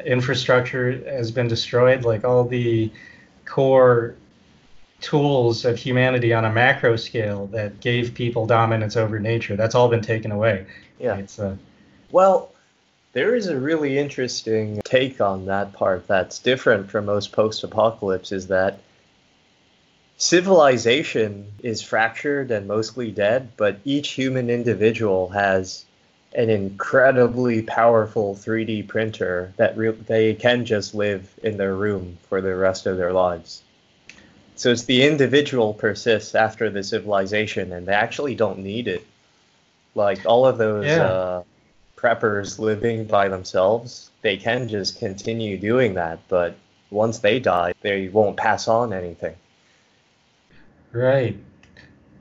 infrastructure 0.03 1.03
has 1.07 1.31
been 1.31 1.47
destroyed, 1.47 2.03
like 2.03 2.23
all 2.23 2.43
the 2.43 2.91
core 3.45 4.15
tools 5.01 5.65
of 5.65 5.77
humanity 5.77 6.33
on 6.33 6.45
a 6.45 6.51
macro 6.51 6.95
scale 6.95 7.47
that 7.47 7.79
gave 7.79 8.13
people 8.13 8.45
dominance 8.45 8.95
over 8.95 9.19
nature. 9.19 9.55
That's 9.55 9.75
all 9.75 9.89
been 9.89 10.01
taken 10.01 10.31
away. 10.31 10.65
Yeah. 10.99 11.11
Right? 11.11 11.23
Uh, 11.25 11.27
so, 11.27 11.57
well, 12.11 12.51
there 13.13 13.35
is 13.35 13.47
a 13.47 13.57
really 13.57 13.97
interesting 13.97 14.81
take 14.83 15.21
on 15.21 15.45
that 15.45 15.73
part 15.73 16.07
that's 16.07 16.39
different 16.39 16.89
from 16.91 17.05
most 17.05 17.31
post 17.31 17.63
apocalypse 17.63 18.31
is 18.31 18.47
that 18.47 18.79
civilization 20.17 21.51
is 21.63 21.81
fractured 21.81 22.51
and 22.51 22.67
mostly 22.67 23.11
dead, 23.11 23.49
but 23.57 23.79
each 23.85 24.11
human 24.11 24.49
individual 24.49 25.29
has 25.29 25.85
an 26.33 26.49
incredibly 26.49 27.61
powerful 27.61 28.35
3D 28.35 28.87
printer 28.87 29.53
that 29.57 29.77
re- 29.77 29.91
they 29.91 30.33
can 30.33 30.65
just 30.65 30.93
live 30.93 31.33
in 31.41 31.57
their 31.57 31.73
room 31.73 32.17
for 32.27 32.41
the 32.41 32.55
rest 32.55 32.85
of 32.85 32.97
their 32.97 33.13
lives. 33.13 33.63
So 34.55 34.71
it's 34.71 34.83
the 34.83 35.03
individual 35.05 35.73
persists 35.73 36.33
after 36.33 36.69
the 36.69 36.83
civilization, 36.83 37.73
and 37.73 37.85
they 37.85 37.93
actually 37.93 38.35
don't 38.35 38.59
need 38.59 38.87
it. 38.87 39.05
Like 39.95 40.25
all 40.25 40.45
of 40.45 40.57
those 40.57 40.85
yeah. 40.85 41.03
uh, 41.03 41.43
preppers 41.97 42.57
living 42.59 43.05
by 43.05 43.27
themselves, 43.27 44.09
they 44.21 44.37
can 44.37 44.67
just 44.67 44.99
continue 44.99 45.57
doing 45.57 45.95
that. 45.95 46.19
But 46.27 46.55
once 46.89 47.19
they 47.19 47.39
die, 47.39 47.73
they 47.81 48.07
won't 48.07 48.37
pass 48.37 48.67
on 48.67 48.93
anything. 48.93 49.35
Right. 50.91 51.37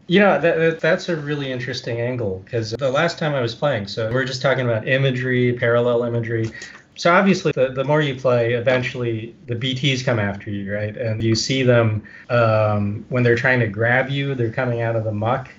You 0.06 0.20
know, 0.20 0.40
that, 0.40 0.80
that's 0.80 1.08
a 1.08 1.16
really 1.16 1.50
interesting 1.50 2.00
angle 2.00 2.42
because 2.44 2.72
the 2.72 2.90
last 2.90 3.18
time 3.18 3.34
I 3.34 3.40
was 3.40 3.54
playing, 3.54 3.86
so 3.86 4.10
we 4.10 4.16
are 4.16 4.24
just 4.24 4.42
talking 4.42 4.66
about 4.66 4.86
imagery, 4.86 5.54
parallel 5.54 6.04
imagery. 6.04 6.50
So 6.96 7.12
obviously, 7.12 7.52
the, 7.52 7.70
the 7.70 7.84
more 7.84 8.00
you 8.00 8.14
play, 8.14 8.54
eventually 8.54 9.34
the 9.46 9.56
BTs 9.56 10.04
come 10.04 10.18
after 10.18 10.50
you, 10.50 10.72
right? 10.72 10.96
And 10.96 11.22
you 11.22 11.34
see 11.34 11.62
them 11.62 12.04
um, 12.30 13.04
when 13.08 13.22
they're 13.22 13.36
trying 13.36 13.60
to 13.60 13.66
grab 13.66 14.10
you, 14.10 14.34
they're 14.34 14.52
coming 14.52 14.80
out 14.80 14.94
of 14.94 15.04
the 15.04 15.12
muck 15.12 15.50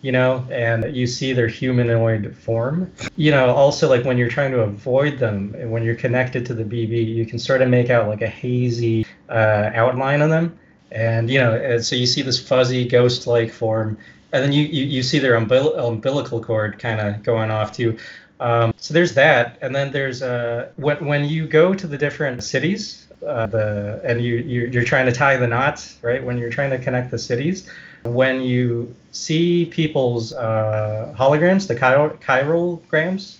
you 0.00 0.12
know, 0.12 0.46
and 0.50 0.94
you 0.94 1.06
see 1.06 1.32
their 1.32 1.48
humanoid 1.48 2.36
form. 2.36 2.92
You 3.16 3.30
know, 3.30 3.50
also 3.50 3.88
like 3.88 4.04
when 4.04 4.16
you're 4.16 4.28
trying 4.28 4.52
to 4.52 4.60
avoid 4.60 5.18
them, 5.18 5.54
and 5.58 5.72
when 5.72 5.82
you're 5.82 5.96
connected 5.96 6.46
to 6.46 6.54
the 6.54 6.64
BB, 6.64 7.14
you 7.14 7.26
can 7.26 7.38
sort 7.38 7.62
of 7.62 7.68
make 7.68 7.90
out 7.90 8.08
like 8.08 8.22
a 8.22 8.28
hazy 8.28 9.06
uh, 9.28 9.70
outline 9.74 10.22
of 10.22 10.30
them. 10.30 10.58
And, 10.92 11.28
you 11.28 11.38
know, 11.38 11.54
and 11.54 11.84
so 11.84 11.96
you 11.96 12.06
see 12.06 12.22
this 12.22 12.40
fuzzy 12.40 12.86
ghost 12.86 13.26
like 13.26 13.52
form, 13.52 13.98
and 14.32 14.42
then 14.44 14.52
you, 14.52 14.64
you, 14.64 14.84
you 14.84 15.02
see 15.02 15.18
their 15.18 15.38
umbil- 15.38 15.76
umbilical 15.76 16.42
cord 16.42 16.78
kind 16.78 17.00
of 17.00 17.22
going 17.22 17.50
off 17.50 17.72
too. 17.72 17.98
Um, 18.40 18.72
so 18.76 18.94
there's 18.94 19.14
that, 19.14 19.58
and 19.62 19.74
then 19.74 19.90
there's 19.90 20.22
uh, 20.22 20.70
when 20.76 21.04
when 21.06 21.24
you 21.24 21.46
go 21.46 21.74
to 21.74 21.86
the 21.86 21.98
different 21.98 22.44
cities, 22.44 23.06
uh, 23.26 23.46
the 23.46 24.00
and 24.04 24.22
you 24.22 24.36
you're, 24.36 24.68
you're 24.68 24.84
trying 24.84 25.06
to 25.06 25.12
tie 25.12 25.36
the 25.36 25.46
knots, 25.46 25.98
right? 26.02 26.22
When 26.22 26.38
you're 26.38 26.50
trying 26.50 26.70
to 26.70 26.78
connect 26.78 27.10
the 27.10 27.18
cities, 27.18 27.68
when 28.04 28.40
you 28.42 28.94
see 29.10 29.66
people's 29.66 30.32
uh, 30.32 31.14
holograms, 31.18 31.66
the 31.66 31.74
chiral, 31.74 32.16
chiralgrams, 32.20 33.38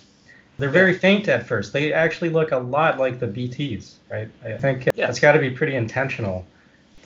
they're 0.57 0.69
very 0.69 0.93
faint 0.93 1.29
at 1.29 1.47
first. 1.47 1.71
They 1.71 1.93
actually 1.93 2.29
look 2.29 2.51
a 2.51 2.57
lot 2.57 2.99
like 2.99 3.19
the 3.19 3.27
BTs, 3.27 3.93
right? 4.11 4.29
I 4.43 4.57
think 4.57 4.89
yeah. 4.95 5.07
it's 5.07 5.19
got 5.19 5.31
to 5.31 5.39
be 5.39 5.49
pretty 5.49 5.75
intentional. 5.75 6.45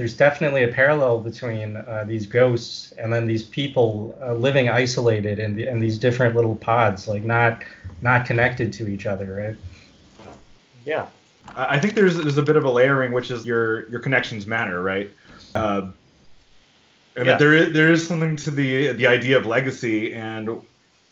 There's 0.03 0.17
definitely 0.17 0.65
a 0.65 0.67
parallel 0.67 1.22
between 1.22 1.77
uh, 1.77 2.03
these 2.05 2.27
ghosts 2.27 2.91
and 2.98 3.13
then 3.13 3.25
these 3.25 3.43
people 3.43 4.13
uh, 4.22 4.33
living 4.33 4.67
isolated 4.67 5.39
in, 5.39 5.55
the, 5.55 5.65
in 5.65 5.79
these 5.79 5.98
different 5.98 6.36
little 6.36 6.57
pods, 6.57 7.07
like 7.07 7.24
not 7.24 7.63
not 8.01 8.25
connected 8.25 8.74
to 8.74 8.89
each 8.89 9.05
other, 9.05 9.33
right? 9.33 10.36
Yeah. 10.83 11.05
I 11.55 11.79
think 11.79 11.93
there's 11.93 12.17
there's 12.17 12.38
a 12.38 12.43
bit 12.43 12.57
of 12.57 12.65
a 12.65 12.69
layering, 12.69 13.13
which 13.13 13.31
is 13.31 13.45
your 13.45 13.89
your 13.89 14.01
connections 14.01 14.45
matter, 14.45 14.83
right? 14.83 15.10
Uh, 15.55 15.88
and 17.15 17.25
yeah. 17.25 17.38
there 17.38 17.53
is 17.53 17.72
there 17.72 17.89
is 17.89 18.05
something 18.05 18.36
to 18.36 18.51
the 18.51 18.91
the 18.91 19.07
idea 19.07 19.38
of 19.38 19.45
legacy 19.45 20.13
and 20.13 20.50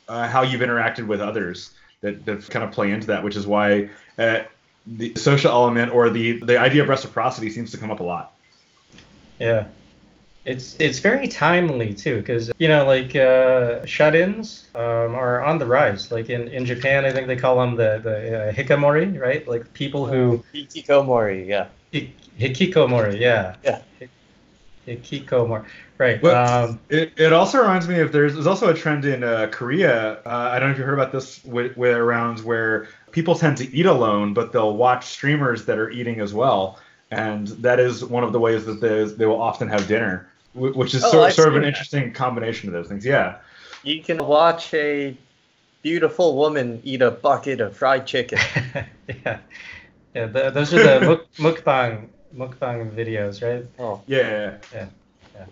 uh, 0.10 0.28
how 0.28 0.42
you've 0.42 0.60
interacted 0.60 1.08
with 1.08 1.22
others 1.22 1.72
that, 2.02 2.26
that 2.26 2.50
kind 2.50 2.66
of 2.66 2.74
play 2.74 2.92
into 2.92 3.08
that, 3.08 3.24
which 3.24 3.38
is 3.38 3.48
why 3.48 3.90
uh, 4.18 4.40
the 4.86 5.16
social 5.16 5.50
element 5.50 5.94
or 5.94 6.10
the 6.10 6.42
the 6.42 6.60
idea 6.60 6.84
of 6.84 6.90
reciprocity 6.90 7.50
seems 7.50 7.72
to 7.72 7.78
come 7.78 7.90
up 7.90 8.02
a 8.02 8.04
lot. 8.04 8.34
Yeah. 9.42 9.66
it's 10.46 10.76
it's 10.80 11.00
very 11.00 11.28
timely 11.28 11.94
too 11.94 12.18
because 12.18 12.52
you 12.58 12.68
know 12.68 12.86
like 12.86 13.16
uh, 13.16 13.86
shut-ins 13.86 14.68
um, 14.74 15.14
are 15.16 15.44
on 15.44 15.60
the 15.60 15.66
rise. 15.66 16.12
Like 16.12 16.30
in, 16.30 16.48
in 16.48 16.66
japan 16.66 17.06
i 17.06 17.12
think 17.12 17.28
they 17.28 17.36
call 17.36 17.60
them 17.60 17.76
the 17.76 18.00
the 18.04 18.50
uh, 18.50 18.54
hikikomori 18.54 19.20
right? 19.20 19.48
Like 19.48 19.72
people 19.74 20.06
who 20.08 20.44
hikikomori 20.54 21.48
yeah. 21.48 21.68
Hikikomori 22.40 23.20
yeah. 23.20 23.56
Yeah. 23.64 23.82
Hikikomori. 24.88 25.66
Right 26.00 26.20
well, 26.24 26.70
um, 26.70 26.80
it, 26.90 27.14
it 27.18 27.32
also 27.34 27.60
reminds 27.60 27.88
me 27.88 28.00
of 28.00 28.12
there's 28.12 28.34
there's 28.34 28.48
also 28.48 28.70
a 28.70 28.74
trend 28.74 29.06
in 29.06 29.24
uh, 29.24 29.48
korea 29.52 30.14
uh, 30.26 30.50
i 30.52 30.58
don't 30.58 30.70
know 30.70 30.74
if 30.74 30.80
you 30.80 30.84
heard 30.84 30.96
about 30.98 31.12
this 31.12 31.44
with, 31.46 31.78
with 31.78 31.96
around 31.96 32.40
where 32.40 32.88
people 33.12 33.36
tend 33.36 33.58
to 33.58 33.72
eat 33.72 33.86
alone 33.86 34.34
but 34.34 34.52
they'll 34.52 34.76
watch 34.76 35.06
streamers 35.06 35.66
that 35.66 35.78
are 35.78 35.92
eating 35.92 36.20
as 36.20 36.34
well 36.34 36.80
and 37.12 37.48
that 37.48 37.80
is 37.80 38.04
one 38.04 38.24
of 38.24 38.32
the 38.32 38.40
ways 38.40 38.66
that 38.66 38.82
they, 38.82 39.04
they 39.04 39.26
will 39.26 39.42
often 39.42 39.68
have 39.68 39.88
dinner 39.88 40.32
which 40.54 40.94
is 40.94 41.04
oh, 41.04 41.12
sort, 41.12 41.34
sort 41.34 41.48
of 41.48 41.56
an 41.56 41.62
that. 41.62 41.70
interesting 41.70 42.12
combination 42.12 42.70
of 42.70 42.74
those 42.74 42.88
things. 42.88 43.06
Yeah. 43.06 43.38
You 43.84 44.02
can 44.04 44.18
watch 44.18 44.74
a 44.74 45.16
beautiful 45.82 46.36
woman 46.36 46.82
eat 46.84 47.02
a 47.02 47.12
bucket 47.12 47.62
of 47.62 47.76
fried 47.76 48.06
chicken. 48.06 48.40
yeah. 49.08 49.40
Yeah, 50.14 50.26
the, 50.26 50.50
those 50.50 50.74
are 50.74 51.00
the 51.00 51.06
muk- 51.40 51.64
mukbang 51.64 52.08
mukbang 52.36 52.92
videos, 52.92 53.42
right? 53.42 53.66
Oh. 53.80 54.02
Yeah. 54.08 54.58
Yeah. 54.74 54.86
Yeah. 55.34 55.46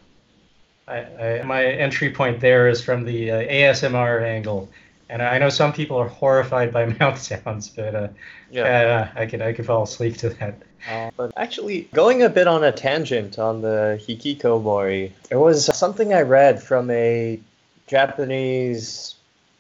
I, 0.87 0.97
I, 1.39 1.43
my 1.43 1.63
entry 1.63 2.11
point 2.11 2.41
there 2.41 2.67
is 2.67 2.83
from 2.83 3.05
the 3.05 3.31
uh, 3.31 3.41
ASMR 3.41 4.21
angle, 4.21 4.69
and 5.09 5.21
I 5.21 5.39
know 5.39 5.49
some 5.49 5.73
people 5.73 5.97
are 5.97 6.07
horrified 6.07 6.71
by 6.71 6.85
mouth 6.99 7.19
sounds, 7.19 7.69
but 7.69 7.95
uh, 7.95 8.07
yeah, 8.51 9.09
uh, 9.15 9.19
I 9.19 9.25
could 9.25 9.41
I 9.41 9.53
could 9.53 9.65
fall 9.65 9.83
asleep 9.83 10.17
to 10.17 10.29
that. 10.29 10.61
Uh, 10.89 11.11
but 11.17 11.33
actually, 11.35 11.89
going 11.93 12.23
a 12.23 12.29
bit 12.29 12.47
on 12.47 12.63
a 12.63 12.71
tangent 12.71 13.39
on 13.39 13.61
the 13.61 14.01
hikikomori, 14.07 15.11
there 15.29 15.39
was 15.39 15.65
something 15.65 16.13
I 16.13 16.21
read 16.21 16.61
from 16.61 16.89
a 16.91 17.39
Japanese 17.87 19.15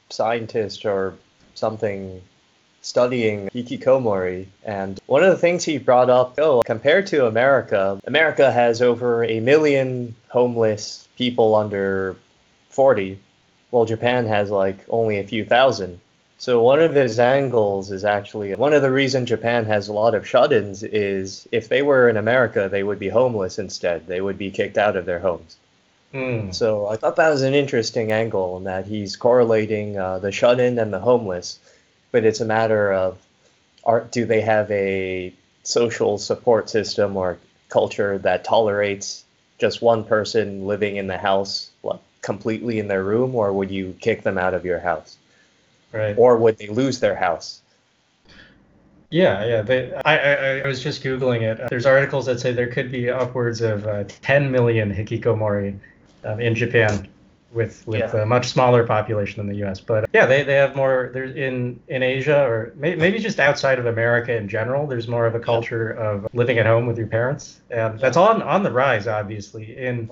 scientist 0.09 0.85
or 0.85 1.15
something 1.55 2.21
studying 2.81 3.49
hikikomori 3.49 4.45
and 4.63 4.99
one 5.07 5.21
of 5.21 5.29
the 5.29 5.37
things 5.37 5.65
he 5.65 5.77
brought 5.77 6.09
up 6.09 6.35
oh 6.39 6.61
compared 6.65 7.05
to 7.05 7.27
america 7.27 7.99
america 8.07 8.51
has 8.51 8.81
over 8.81 9.25
a 9.25 9.41
million 9.41 10.15
homeless 10.29 11.07
people 11.17 11.55
under 11.55 12.15
40 12.69 13.19
well 13.71 13.85
japan 13.85 14.25
has 14.25 14.49
like 14.49 14.77
only 14.89 15.19
a 15.19 15.23
few 15.23 15.45
thousand 15.45 15.99
so 16.39 16.61
one 16.61 16.79
of 16.79 16.95
his 16.95 17.19
angles 17.19 17.91
is 17.91 18.05
actually 18.05 18.55
one 18.55 18.71
of 18.71 18.81
the 18.81 18.91
reasons 18.91 19.27
Japan 19.27 19.65
has 19.65 19.89
a 19.89 19.93
lot 19.93 20.15
of 20.15 20.25
shut-ins 20.25 20.83
is 20.83 21.49
if 21.51 21.67
they 21.67 21.81
were 21.81 22.07
in 22.07 22.15
America, 22.15 22.69
they 22.71 22.81
would 22.81 22.97
be 22.97 23.09
homeless 23.09 23.59
instead. 23.59 24.07
They 24.07 24.21
would 24.21 24.37
be 24.37 24.49
kicked 24.49 24.77
out 24.77 24.95
of 24.95 25.05
their 25.05 25.19
homes. 25.19 25.57
Mm. 26.13 26.55
So 26.55 26.87
I 26.87 26.95
thought 26.95 27.17
that 27.17 27.29
was 27.29 27.41
an 27.41 27.53
interesting 27.53 28.13
angle 28.13 28.55
in 28.55 28.63
that 28.63 28.87
he's 28.87 29.17
correlating 29.17 29.97
uh, 29.97 30.19
the 30.19 30.31
shut-in 30.31 30.79
and 30.79 30.93
the 30.93 30.99
homeless, 30.99 31.59
but 32.13 32.23
it's 32.23 32.39
a 32.39 32.45
matter 32.45 32.93
of 32.93 33.17
are, 33.83 34.05
do 34.09 34.23
they 34.23 34.39
have 34.39 34.71
a 34.71 35.33
social 35.63 36.17
support 36.17 36.69
system 36.69 37.17
or 37.17 37.37
culture 37.67 38.17
that 38.19 38.45
tolerates 38.45 39.25
just 39.57 39.81
one 39.81 40.05
person 40.05 40.65
living 40.65 40.95
in 40.95 41.07
the 41.07 41.17
house 41.17 41.69
like, 41.83 41.99
completely 42.21 42.79
in 42.79 42.87
their 42.87 43.03
room, 43.03 43.35
or 43.35 43.53
would 43.53 43.71
you 43.71 43.95
kick 43.99 44.23
them 44.23 44.37
out 44.37 44.53
of 44.53 44.65
your 44.65 44.79
house? 44.79 45.17
Right. 45.91 46.15
Or 46.17 46.37
would 46.37 46.57
they 46.57 46.67
lose 46.67 46.99
their 46.99 47.15
house? 47.15 47.61
Yeah, 49.09 49.45
yeah. 49.45 49.61
They, 49.63 49.93
I, 50.05 50.17
I, 50.17 50.59
I 50.59 50.67
was 50.67 50.83
just 50.83 51.03
googling 51.03 51.41
it. 51.41 51.69
There's 51.69 51.87
articles 51.87 52.27
that 52.27 52.39
say 52.39 52.51
there 52.51 52.67
could 52.67 52.91
be 52.91 53.09
upwards 53.09 53.61
of 53.61 53.87
uh, 53.87 54.03
10 54.21 54.51
million 54.51 54.93
hikikomori 54.93 55.79
um, 56.23 56.39
in 56.39 56.53
Japan, 56.53 57.07
with 57.51 57.85
with 57.87 58.13
yeah. 58.13 58.21
a 58.21 58.25
much 58.25 58.47
smaller 58.47 58.85
population 58.85 59.37
than 59.37 59.47
the 59.47 59.59
U.S. 59.59 59.79
But 59.79 60.09
yeah, 60.13 60.25
they, 60.25 60.43
they 60.43 60.53
have 60.55 60.75
more. 60.75 61.09
There's 61.13 61.35
in 61.35 61.79
in 61.87 62.03
Asia 62.03 62.43
or 62.45 62.73
may, 62.75 62.95
maybe 62.95 63.19
just 63.19 63.39
outside 63.39 63.79
of 63.79 63.87
America 63.87 64.35
in 64.35 64.47
general. 64.47 64.85
There's 64.85 65.07
more 65.07 65.25
of 65.25 65.35
a 65.35 65.39
culture 65.39 65.89
of 65.89 66.27
living 66.33 66.59
at 66.59 66.65
home 66.65 66.85
with 66.85 66.97
your 66.97 67.07
parents, 67.07 67.59
and 67.71 67.99
that's 67.99 68.17
on 68.17 68.41
on 68.43 68.63
the 68.63 68.71
rise, 68.71 69.07
obviously 69.07 69.75
in 69.77 70.09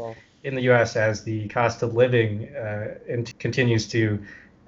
in 0.47 0.55
the 0.55 0.61
U.S. 0.63 0.95
as 0.95 1.23
the 1.23 1.47
cost 1.49 1.83
of 1.83 1.93
living 1.93 2.47
uh, 2.55 2.95
continues 3.37 3.87
to 3.89 4.17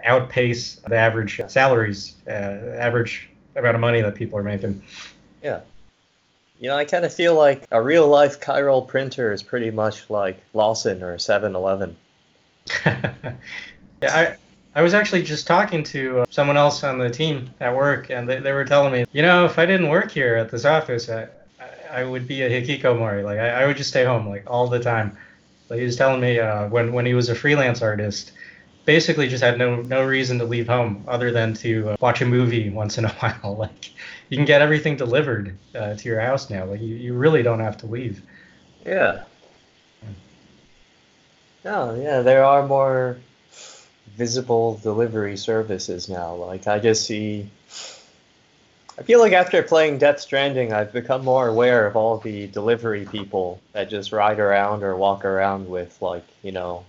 outpace 0.04 0.76
the 0.76 0.96
average 0.96 1.42
salaries, 1.48 2.15
uh, 2.28 2.32
average 2.32 3.30
amount 3.56 3.76
of 3.76 3.82
money 3.82 4.02
that 4.02 4.13
people 4.13 4.38
are 4.38 4.44
making. 4.44 4.84
Yeah. 5.42 5.62
You 6.60 6.68
know, 6.68 6.76
I 6.76 6.84
kind 6.84 7.06
of 7.06 7.13
feel 7.13 7.36
like 7.36 7.65
a 7.72 7.82
real 7.82 8.08
life 8.08 8.42
chiral 8.42 8.86
printer 8.86 9.32
is 9.32 9.42
pretty 9.42 9.72
much 9.72 10.10
like 10.10 10.42
Lawson 10.54 11.02
or 11.02 11.18
7 11.18 11.56
Eleven. 11.56 11.96
yeah, 12.86 13.34
I, 14.04 14.36
I 14.76 14.82
was 14.82 14.94
actually 14.94 15.24
just 15.24 15.48
talking 15.48 15.82
to 15.86 16.20
uh, 16.20 16.26
someone 16.30 16.58
else 16.58 16.84
on 16.84 16.98
the 16.98 17.10
team 17.10 17.50
at 17.62 17.74
work, 17.74 18.10
and 18.10 18.28
they, 18.28 18.42
they 18.42 18.52
were 18.52 18.65
telling 18.65 18.92
me, 18.92 19.06
you 19.13 19.22
know, 19.22 19.46
if 19.46 19.58
I 19.58 19.65
didn't 19.65 19.88
work 19.88 20.12
here 20.12 20.36
at 20.36 20.52
this 20.52 20.65
office, 20.65 21.08
I, 21.10 21.30
I, 21.60 22.02
I 22.02 22.04
would 22.04 22.28
be 22.28 22.42
a 22.42 22.50
hikikomori. 22.50 23.24
Like, 23.24 23.39
I, 23.39 23.63
I 23.63 23.68
would 23.68 23.78
just 23.78 23.89
stay 23.89 24.04
home, 24.04 24.28
like, 24.28 24.44
all 24.46 24.68
the 24.68 24.80
time. 24.80 25.18
Like, 25.69 25.79
he 25.79 25.86
was 25.86 25.95
telling 25.95 26.21
me 26.21 26.39
uh, 26.39 26.67
when, 26.69 26.93
when 26.93 27.05
he 27.05 27.13
was 27.13 27.29
a 27.29 27.36
freelance 27.36 27.82
artist, 27.82 28.32
basically 28.86 29.27
just 29.27 29.43
had 29.43 29.60
no 29.60 29.84
no 29.84 30.03
reason 30.03 30.39
to 30.39 30.45
leave 30.45 30.67
home 30.67 31.03
other 31.08 31.32
than 31.32 31.53
to 31.53 31.91
uh, 31.91 31.95
watch 31.99 32.21
a 32.21 32.25
movie 32.25 32.71
once 32.71 32.97
in 32.97 33.05
a 33.05 33.10
while. 33.19 33.55
Like 33.55 33.91
you 34.29 34.38
can 34.38 34.45
get 34.45 34.63
everything 34.63 34.97
delivered 34.97 35.55
uh, 35.75 35.93
to 35.93 36.10
your 36.10 36.19
house 36.19 36.49
now. 36.49 36.65
Like 36.65 36.82
you, 36.82 36.95
you 36.95 37.13
really 37.13 37.43
don't 37.43 37.60
have 37.60 37.77
to 37.77 37.86
leave. 37.86 38.23
Yeah. 38.84 39.25
Oh 41.65 41.93
yeah, 42.01 42.21
there 42.21 42.43
are 42.43 42.65
more 42.65 43.17
visible 44.15 44.79
delivery 44.82 45.38
services 45.38 46.10
now. 46.10 46.34
Like 46.34 46.67
I 46.67 46.79
just 46.79 47.05
see. 47.05 47.49
I 49.00 49.04
feel 49.04 49.20
like 49.20 49.32
after 49.32 49.64
playing 49.64 49.98
Death 49.98 50.20
Stranding, 50.20 50.74
I've 50.74 50.92
become 50.92 51.24
more 51.24 51.48
aware 51.48 51.88
of 51.88 51.96
all 51.96 52.18
the 52.18 52.48
delivery 52.48 53.06
people 53.06 53.62
that 53.72 53.90
just 53.90 54.12
ride 54.12 54.40
around 54.40 54.84
or 54.84 54.94
walk 54.98 55.24
around 55.24 55.70
with, 55.70 56.02
like, 56.02 56.26
you 56.44 56.52
know, 56.52 56.84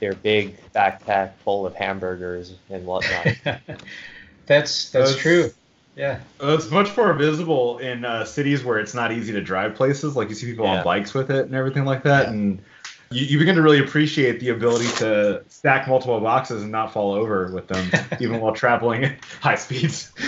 their 0.00 0.14
big 0.14 0.56
backpack 0.72 1.34
full 1.44 1.66
of 1.66 1.74
hamburgers 1.74 2.54
and 2.70 2.86
whatnot. 2.86 3.36
that's, 3.44 3.66
that's 4.46 4.90
that's 4.90 5.16
true. 5.16 5.52
Yeah. 5.94 6.20
It's 6.40 6.70
much 6.70 6.96
more 6.96 7.12
visible 7.12 7.78
in 7.78 8.06
uh, 8.06 8.24
cities 8.24 8.64
where 8.64 8.78
it's 8.78 8.94
not 8.94 9.12
easy 9.12 9.34
to 9.34 9.42
drive 9.42 9.74
places. 9.74 10.16
Like 10.16 10.30
you 10.30 10.34
see 10.34 10.46
people 10.46 10.64
yeah. 10.64 10.78
on 10.78 10.84
bikes 10.84 11.12
with 11.12 11.30
it 11.30 11.44
and 11.44 11.54
everything 11.54 11.84
like 11.84 12.02
that, 12.04 12.24
yeah. 12.24 12.30
and 12.30 12.62
you, 13.10 13.26
you 13.26 13.38
begin 13.38 13.56
to 13.56 13.62
really 13.62 13.80
appreciate 13.80 14.40
the 14.40 14.48
ability 14.48 14.88
to 14.96 15.44
stack 15.48 15.86
multiple 15.86 16.18
boxes 16.18 16.62
and 16.62 16.72
not 16.72 16.94
fall 16.94 17.12
over 17.12 17.52
with 17.52 17.68
them, 17.68 17.90
even 18.20 18.40
while 18.40 18.54
traveling 18.54 19.04
at 19.04 19.22
high 19.42 19.54
speeds. 19.54 20.10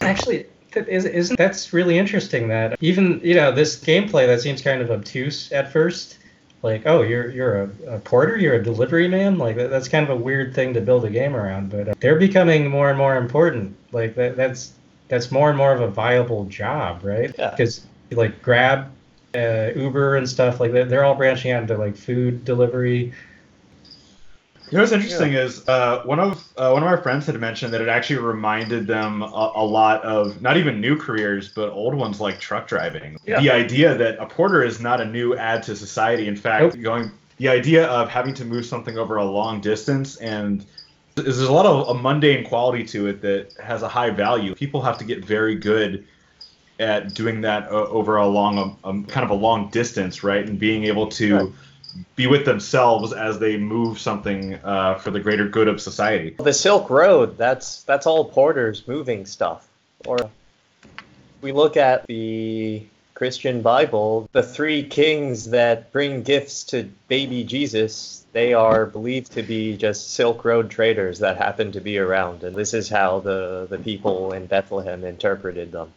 Actually, 0.00 0.46
that 0.72 0.88
is, 0.88 1.04
isn't 1.04 1.36
that's 1.36 1.72
really 1.72 1.98
interesting 1.98 2.48
that 2.48 2.76
even 2.80 3.20
you 3.24 3.34
know 3.34 3.50
this 3.50 3.82
gameplay 3.82 4.26
that 4.26 4.40
seems 4.40 4.62
kind 4.62 4.82
of 4.82 4.90
obtuse 4.90 5.50
at 5.52 5.72
first 5.72 6.18
like 6.62 6.82
oh 6.86 7.02
you're 7.02 7.30
you're 7.30 7.62
a, 7.62 7.94
a, 7.94 7.98
porter 8.00 8.36
you're 8.36 8.54
a 8.54 8.62
delivery 8.62 9.08
man? 9.08 9.38
Like 9.38 9.56
that, 9.56 9.70
that's 9.70 9.88
kind 9.88 10.04
of 10.08 10.10
a 10.10 10.22
weird 10.22 10.54
thing 10.54 10.74
to 10.74 10.80
build 10.80 11.04
a 11.04 11.10
game 11.10 11.34
around 11.34 11.70
but 11.70 11.88
uh, 11.88 11.94
they're 12.00 12.18
becoming 12.18 12.68
more 12.68 12.90
and 12.90 12.98
more 12.98 13.16
important. 13.16 13.76
Like 13.92 14.14
that, 14.16 14.36
that's 14.36 14.72
that's 15.08 15.30
more 15.30 15.48
and 15.48 15.56
more 15.56 15.72
of 15.72 15.80
a 15.80 15.88
viable 15.88 16.44
job 16.44 17.02
right? 17.02 17.34
Because 17.34 17.86
yeah. 18.10 18.18
like 18.18 18.42
grab 18.42 18.90
uh, 19.34 19.70
uber 19.74 20.16
and 20.16 20.28
stuff 20.28 20.60
like 20.60 20.72
that 20.72 20.88
they're 20.88 21.04
all 21.04 21.14
branching 21.14 21.52
out 21.52 21.62
into 21.62 21.76
like 21.76 21.96
food 21.96 22.44
delivery 22.44 23.12
you 24.70 24.76
know 24.76 24.82
what's 24.82 24.92
interesting 24.92 25.32
yeah. 25.32 25.44
is 25.44 25.68
uh, 25.68 26.02
one 26.04 26.18
of 26.18 26.46
uh, 26.56 26.70
one 26.70 26.82
of 26.82 26.88
our 26.88 26.98
friends 26.98 27.26
had 27.26 27.38
mentioned 27.38 27.72
that 27.72 27.80
it 27.80 27.88
actually 27.88 28.18
reminded 28.18 28.86
them 28.86 29.22
a, 29.22 29.52
a, 29.54 29.64
lot 29.64 30.02
of 30.02 30.42
not 30.42 30.56
even 30.56 30.80
new 30.80 30.96
careers 30.96 31.48
but 31.48 31.70
old 31.70 31.94
ones 31.94 32.20
like 32.20 32.40
truck 32.40 32.66
driving. 32.66 33.18
Yeah. 33.26 33.40
The 33.40 33.50
idea 33.50 33.96
that 33.96 34.18
a 34.18 34.26
porter 34.26 34.64
is 34.64 34.80
not 34.80 35.00
a 35.00 35.04
new 35.04 35.36
add 35.36 35.62
to 35.64 35.76
society. 35.76 36.26
In 36.26 36.36
fact, 36.36 36.74
nope. 36.74 36.82
going 36.82 37.10
the 37.36 37.48
idea 37.48 37.86
of 37.86 38.08
having 38.08 38.34
to 38.34 38.44
move 38.44 38.66
something 38.66 38.98
over 38.98 39.16
a 39.16 39.24
long 39.24 39.60
distance 39.60 40.16
and 40.16 40.64
there's 41.14 41.40
a 41.40 41.52
lot 41.52 41.64
of 41.64 41.88
a 41.88 41.94
mundane 41.94 42.44
quality 42.44 42.84
to 42.84 43.06
it 43.06 43.22
that 43.22 43.54
has 43.62 43.82
a 43.82 43.88
high 43.88 44.10
value. 44.10 44.54
People 44.54 44.82
have 44.82 44.98
to 44.98 45.04
get 45.04 45.24
very 45.24 45.54
good 45.54 46.04
at 46.78 47.14
doing 47.14 47.40
that 47.40 47.68
over 47.68 48.16
a 48.16 48.26
long, 48.26 48.58
um, 48.58 48.76
um, 48.84 49.04
kind 49.06 49.24
of 49.24 49.30
a 49.30 49.34
long 49.34 49.70
distance, 49.70 50.22
right? 50.22 50.46
And 50.46 50.58
being 50.58 50.84
able 50.84 51.06
to 51.08 51.36
right 51.36 51.52
be 52.14 52.26
with 52.26 52.44
themselves 52.44 53.12
as 53.12 53.38
they 53.38 53.56
move 53.56 53.98
something 53.98 54.54
uh, 54.64 54.96
for 54.96 55.10
the 55.10 55.20
greater 55.20 55.48
good 55.48 55.68
of 55.68 55.80
society. 55.80 56.36
The 56.38 56.52
Silk 56.52 56.90
Road, 56.90 57.36
that's 57.38 57.82
that's 57.82 58.06
all 58.06 58.24
porters 58.24 58.86
moving 58.86 59.26
stuff. 59.26 59.68
Or 60.06 60.30
we 61.40 61.52
look 61.52 61.76
at 61.76 62.06
the 62.06 62.86
Christian 63.16 63.62
Bible, 63.62 64.28
the 64.32 64.42
three 64.42 64.82
kings 64.82 65.50
that 65.50 65.90
bring 65.90 66.22
gifts 66.22 66.64
to 66.64 66.90
baby 67.08 67.44
Jesus, 67.44 68.26
they 68.32 68.52
are 68.52 68.84
believed 68.84 69.32
to 69.32 69.42
be 69.42 69.74
just 69.74 70.12
Silk 70.12 70.44
Road 70.44 70.68
traders 70.68 71.20
that 71.20 71.38
happen 71.38 71.72
to 71.72 71.80
be 71.80 71.96
around. 71.96 72.44
And 72.44 72.54
this 72.54 72.74
is 72.74 72.90
how 72.90 73.20
the, 73.20 73.66
the 73.70 73.78
people 73.78 74.32
in 74.32 74.44
Bethlehem 74.44 75.02
interpreted 75.02 75.72
them. 75.72 75.94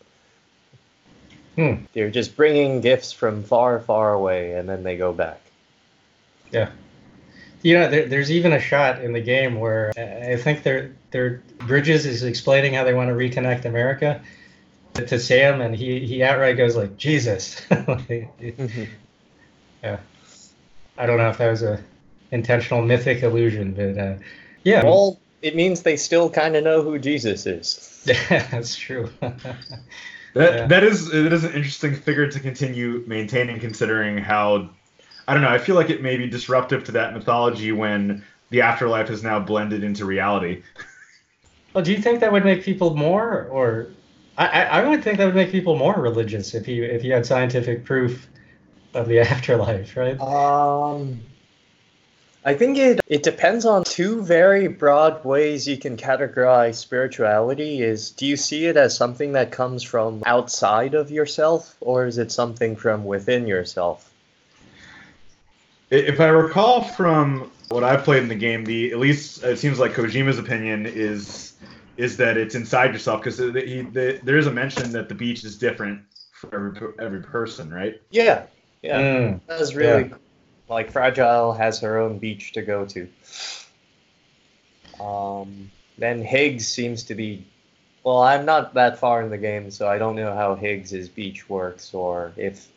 Hmm. 1.57 1.83
They're 1.91 2.09
just 2.09 2.37
bringing 2.37 2.79
gifts 2.79 3.11
from 3.11 3.43
far, 3.43 3.81
far 3.81 4.13
away 4.13 4.53
and 4.53 4.69
then 4.69 4.83
they 4.83 4.95
go 4.95 5.11
back. 5.11 5.41
Yeah. 6.51 6.71
You 7.61 7.75
know, 7.75 7.89
there, 7.89 8.07
there's 8.07 8.31
even 8.31 8.53
a 8.53 8.59
shot 8.59 9.03
in 9.03 9.13
the 9.13 9.21
game 9.21 9.59
where 9.59 9.91
I 9.97 10.37
think 10.37 10.63
they're, 10.63 10.95
they're, 11.11 11.41
Bridges 11.59 12.05
is 12.05 12.23
explaining 12.23 12.73
how 12.73 12.85
they 12.85 12.93
want 12.93 13.09
to 13.09 13.13
reconnect 13.13 13.65
America 13.65 14.21
to 14.93 15.19
Sam, 15.19 15.61
and 15.61 15.75
he, 15.75 16.05
he 16.05 16.23
outright 16.23 16.57
goes 16.57 16.75
like, 16.75 16.97
Jesus. 16.97 17.61
yeah. 17.69 19.99
I 20.97 21.05
don't 21.05 21.17
know 21.17 21.29
if 21.29 21.37
that 21.37 21.49
was 21.49 21.63
a 21.63 21.81
intentional 22.31 22.81
mythic 22.81 23.23
illusion, 23.23 23.73
but 23.73 23.97
uh, 23.97 24.15
yeah. 24.63 24.83
Well, 24.83 25.19
it 25.41 25.55
means 25.55 25.83
they 25.83 25.97
still 25.97 26.29
kind 26.29 26.55
of 26.55 26.63
know 26.63 26.81
who 26.81 26.99
Jesus 26.99 27.45
is. 27.45 28.01
Yeah, 28.05 28.47
that's 28.51 28.75
true. 28.75 29.09
That 30.35 30.53
yeah. 30.53 30.67
that 30.67 30.83
is 30.83 31.11
it 31.11 31.33
is 31.33 31.43
an 31.43 31.53
interesting 31.53 31.95
figure 31.95 32.29
to 32.29 32.39
continue 32.39 33.03
maintaining, 33.07 33.59
considering 33.59 34.19
how 34.19 34.69
I 35.29 35.33
don't 35.33 35.43
know. 35.43 35.49
I 35.49 35.59
feel 35.59 35.75
like 35.75 35.91
it 35.91 36.01
may 36.01 36.17
be 36.17 36.27
disruptive 36.27 36.85
to 36.85 36.91
that 36.93 37.13
mythology 37.13 37.71
when 37.71 38.25
the 38.49 38.61
afterlife 38.61 39.11
is 39.11 39.21
now 39.21 39.39
blended 39.39 39.83
into 39.83 40.03
reality. 40.03 40.63
Well, 41.71 41.83
do 41.85 41.91
you 41.91 41.99
think 41.99 42.21
that 42.21 42.31
would 42.31 42.43
make 42.43 42.63
people 42.63 42.95
more, 42.95 43.43
or 43.43 43.89
I, 44.39 44.63
I 44.63 44.87
would 44.89 45.03
think 45.03 45.19
that 45.19 45.25
would 45.25 45.35
make 45.35 45.51
people 45.51 45.75
more 45.75 45.93
religious 45.93 46.55
if 46.55 46.67
you 46.67 46.83
if 46.83 47.03
you 47.03 47.13
had 47.13 47.27
scientific 47.27 47.85
proof 47.85 48.27
of 48.95 49.07
the 49.07 49.19
afterlife, 49.31 49.95
right? 49.95 50.19
Um, 50.19 51.19
I 52.43 52.55
think 52.55 52.79
it 52.79 52.99
it 53.05 53.21
depends 53.21 53.65
on 53.65 53.83
two 53.83 54.23
very 54.23 54.67
broad 54.67 55.23
ways 55.23 55.67
you 55.67 55.77
can 55.77 55.95
categorize 55.95 56.73
spirituality 56.73 57.83
is 57.83 58.09
do 58.09 58.25
you 58.25 58.35
see 58.35 58.65
it 58.65 58.77
as 58.77 58.97
something 58.97 59.33
that 59.33 59.51
comes 59.51 59.83
from 59.83 60.23
outside 60.25 60.95
of 60.95 61.11
yourself 61.11 61.77
or 61.81 62.07
is 62.07 62.17
it 62.17 62.31
something 62.31 62.75
from 62.75 63.05
within 63.05 63.45
yourself? 63.45 64.08
If 65.91 66.19
I 66.19 66.27
recall 66.27 66.83
from 66.83 67.51
what 67.69 67.83
I've 67.83 68.03
played 68.03 68.23
in 68.23 68.29
the 68.29 68.35
game, 68.35 68.63
the 68.65 68.91
at 68.91 68.99
least 68.99 69.43
it 69.43 69.57
seems 69.57 69.79
like 69.79 69.93
Kojima's 69.93 70.37
opinion 70.37 70.85
is 70.85 71.53
is 71.97 72.17
that 72.17 72.37
it's 72.37 72.55
inside 72.55 72.93
yourself 72.93 73.21
because 73.21 73.37
the, 73.37 73.51
the, 73.51 74.19
there 74.23 74.37
is 74.37 74.47
a 74.47 74.51
mention 74.51 74.91
that 74.93 75.09
the 75.09 75.15
beach 75.15 75.43
is 75.43 75.57
different 75.57 76.01
for 76.31 76.55
every 76.55 77.05
every 77.05 77.21
person, 77.21 77.73
right? 77.73 78.01
Yeah, 78.11 78.45
yeah, 78.81 79.01
mm, 79.01 79.39
that's 79.47 79.75
really 79.75 80.09
yeah. 80.09 80.15
Like 80.69 80.91
Fragile 80.91 81.53
has 81.53 81.79
her 81.79 81.97
own 81.97 82.19
beach 82.19 82.53
to 82.53 82.61
go 82.61 82.85
to. 82.85 83.09
Um, 84.99 85.71
then 85.97 86.21
Higgs 86.23 86.67
seems 86.67 87.03
to 87.03 87.15
be. 87.15 87.45
Well, 88.03 88.21
I'm 88.21 88.45
not 88.45 88.75
that 88.75 88.99
far 88.99 89.21
in 89.21 89.29
the 89.29 89.37
game, 89.37 89.71
so 89.71 89.87
I 89.87 89.97
don't 89.97 90.15
know 90.15 90.33
how 90.33 90.55
Higgs's 90.55 91.09
beach 91.09 91.49
works, 91.49 91.93
or 91.93 92.31
if 92.37 92.67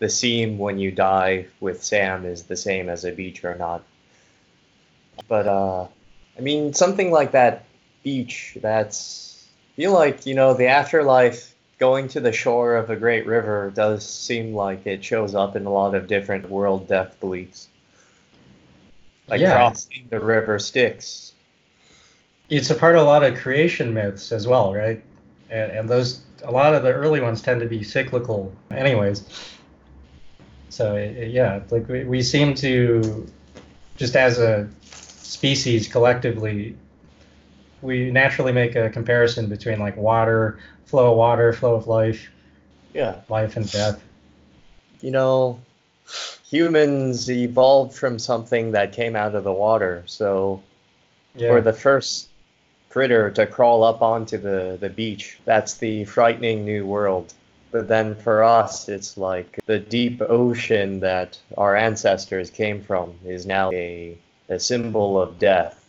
the 0.00 0.08
seam 0.08 0.58
when 0.58 0.78
you 0.78 0.90
die 0.90 1.46
with 1.60 1.84
Sam 1.84 2.24
is 2.24 2.44
the 2.44 2.56
same 2.56 2.88
as 2.88 3.04
a 3.04 3.12
beach 3.12 3.44
or 3.44 3.54
not. 3.54 3.84
But 5.28 5.46
uh, 5.46 5.86
I 6.36 6.40
mean, 6.40 6.72
something 6.72 7.12
like 7.12 7.32
that 7.32 7.66
beach. 8.02 8.56
That's 8.60 9.46
I 9.74 9.76
feel 9.76 9.92
like 9.92 10.26
you 10.26 10.34
know 10.34 10.54
the 10.54 10.66
afterlife 10.66 11.54
going 11.78 12.08
to 12.08 12.20
the 12.20 12.32
shore 12.32 12.76
of 12.76 12.90
a 12.90 12.96
great 12.96 13.26
river 13.26 13.70
does 13.74 14.06
seem 14.06 14.54
like 14.54 14.86
it 14.86 15.04
shows 15.04 15.34
up 15.34 15.54
in 15.54 15.66
a 15.66 15.70
lot 15.70 15.94
of 15.94 16.08
different 16.08 16.48
world 16.50 16.88
death 16.88 17.18
beliefs. 17.20 17.68
Like 19.28 19.40
yeah. 19.40 19.54
crossing 19.54 20.06
the 20.10 20.18
river 20.18 20.58
Styx. 20.58 21.32
It's 22.48 22.70
a 22.70 22.74
part 22.74 22.96
of 22.96 23.02
a 23.02 23.04
lot 23.04 23.22
of 23.22 23.38
creation 23.38 23.94
myths 23.94 24.32
as 24.32 24.46
well, 24.46 24.74
right? 24.74 25.02
And, 25.50 25.70
and 25.70 25.88
those, 25.88 26.22
a 26.42 26.50
lot 26.50 26.74
of 26.74 26.82
the 26.82 26.92
early 26.92 27.20
ones 27.20 27.40
tend 27.40 27.60
to 27.60 27.66
be 27.66 27.84
cyclical, 27.84 28.52
anyways. 28.72 29.24
So 30.70 30.96
yeah, 30.96 31.60
like 31.70 31.88
we, 31.88 32.04
we 32.04 32.22
seem 32.22 32.54
to, 32.56 33.26
just 33.96 34.16
as 34.16 34.38
a 34.38 34.68
species 34.82 35.88
collectively, 35.88 36.76
we 37.82 38.10
naturally 38.10 38.52
make 38.52 38.76
a 38.76 38.88
comparison 38.90 39.48
between 39.48 39.78
like 39.78 39.96
water, 39.96 40.58
flow 40.86 41.10
of 41.10 41.16
water, 41.16 41.52
flow 41.52 41.74
of 41.74 41.86
life. 41.86 42.30
Yeah. 42.94 43.20
Life 43.28 43.56
and 43.56 43.70
death. 43.70 44.02
You 45.00 45.10
know, 45.10 45.60
humans 46.48 47.30
evolved 47.30 47.94
from 47.94 48.18
something 48.18 48.72
that 48.72 48.92
came 48.92 49.16
out 49.16 49.34
of 49.34 49.44
the 49.44 49.52
water. 49.52 50.02
So 50.06 50.62
yeah. 51.34 51.48
for 51.48 51.60
the 51.60 51.72
first 51.72 52.28
critter 52.90 53.30
to 53.30 53.46
crawl 53.46 53.84
up 53.84 54.02
onto 54.02 54.36
the, 54.36 54.76
the 54.80 54.90
beach, 54.90 55.38
that's 55.44 55.74
the 55.74 56.04
frightening 56.04 56.64
new 56.64 56.84
world. 56.86 57.32
But 57.70 57.86
then 57.86 58.16
for 58.16 58.42
us, 58.42 58.88
it's 58.88 59.16
like 59.16 59.60
the 59.66 59.78
deep 59.78 60.20
ocean 60.22 61.00
that 61.00 61.38
our 61.56 61.76
ancestors 61.76 62.50
came 62.50 62.82
from 62.82 63.14
is 63.24 63.46
now 63.46 63.70
a, 63.70 64.18
a 64.48 64.58
symbol 64.58 65.20
of 65.20 65.38
death. 65.38 65.88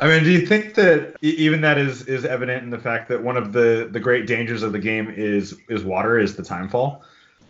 I 0.00 0.06
mean, 0.06 0.22
do 0.22 0.30
you 0.30 0.46
think 0.46 0.74
that 0.74 1.16
even 1.22 1.62
that 1.62 1.76
is 1.76 2.06
is 2.06 2.24
evident 2.24 2.62
in 2.62 2.70
the 2.70 2.78
fact 2.78 3.08
that 3.08 3.22
one 3.22 3.36
of 3.36 3.52
the 3.52 3.88
the 3.90 3.98
great 3.98 4.26
dangers 4.26 4.62
of 4.62 4.72
the 4.72 4.78
game 4.78 5.12
is 5.16 5.56
is 5.68 5.82
water, 5.82 6.18
is 6.18 6.36
the 6.36 6.42
timefall? 6.42 7.00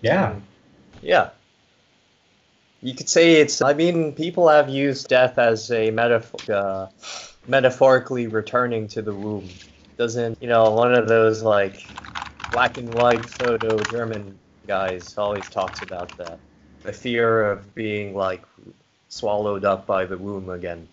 Yeah, 0.01 0.37
yeah. 1.03 1.31
You 2.81 2.95
could 2.95 3.09
say 3.09 3.35
it's. 3.35 3.61
I 3.61 3.75
mean, 3.75 4.13
people 4.13 4.49
have 4.49 4.69
used 4.69 5.09
death 5.09 5.37
as 5.37 5.71
a 5.71 5.91
metaphor, 5.91 6.41
uh, 6.55 6.87
metaphorically 7.47 8.29
returning 8.29 8.89
to 8.89 9.03
the 9.03 9.13
womb. 9.13 9.49
Doesn't 9.99 10.41
you 10.41 10.49
know 10.49 10.71
one 10.71 10.95
of 10.95 11.07
those 11.09 11.43
like 11.43 11.85
black 12.51 12.77
and 12.77 12.93
white 12.93 13.29
photo 13.29 13.85
German 13.85 14.39
guys 14.67 15.17
always 15.17 15.49
talks 15.49 15.83
about 15.83 16.17
that, 16.19 16.39
the 16.83 16.93
fear 16.93 17.51
of 17.51 17.75
being 17.75 18.15
like 18.15 18.43
swallowed 19.09 19.65
up 19.65 19.87
by 19.87 20.05
the 20.05 20.17
womb 20.17 20.51
again. 20.51 20.87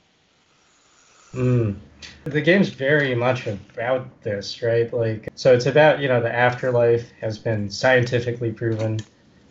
Mm. 1.34 1.76
The 2.24 2.42
game's 2.42 2.70
very 2.70 3.14
much 3.14 3.46
about 3.48 4.08
this, 4.24 4.62
right? 4.62 4.92
Like, 4.94 5.28
so 5.36 5.54
it's 5.54 5.66
about 5.66 6.00
you 6.00 6.08
know 6.08 6.22
the 6.22 6.34
afterlife 6.34 7.12
has 7.20 7.38
been 7.38 7.70
scientifically 7.70 8.52
proven, 8.52 9.04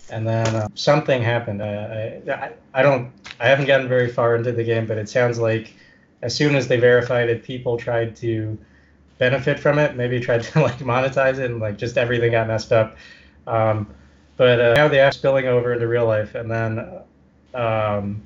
and 0.08 0.26
then 0.26 0.46
uh, 0.54 0.68
something 0.74 1.22
happened. 1.22 1.60
Uh, 1.60 2.32
I, 2.32 2.52
I 2.72 2.82
don't, 2.82 3.12
I 3.38 3.48
haven't 3.48 3.66
gotten 3.66 3.88
very 3.88 4.10
far 4.10 4.34
into 4.34 4.52
the 4.52 4.64
game, 4.64 4.86
but 4.86 4.96
it 4.96 5.08
sounds 5.08 5.38
like 5.38 5.74
as 6.22 6.34
soon 6.34 6.54
as 6.54 6.68
they 6.68 6.78
verified 6.78 7.28
it, 7.28 7.44
people 7.44 7.76
tried 7.76 8.16
to 8.16 8.58
benefit 9.18 9.60
from 9.60 9.78
it. 9.78 9.96
Maybe 9.96 10.20
tried 10.20 10.42
to 10.44 10.60
like 10.62 10.78
monetize 10.78 11.38
it, 11.38 11.50
and 11.50 11.60
like 11.60 11.78
just 11.78 11.98
everything 11.98 12.32
got 12.32 12.46
messed 12.46 12.72
up. 12.72 12.96
Um, 13.46 13.92
but 14.36 14.60
uh, 14.60 14.74
now 14.74 14.88
they 14.88 15.00
are 15.00 15.12
spilling 15.12 15.46
over 15.46 15.72
into 15.72 15.88
real 15.88 16.06
life, 16.06 16.34
and 16.34 16.50
then. 16.50 17.00
Um, 17.54 18.22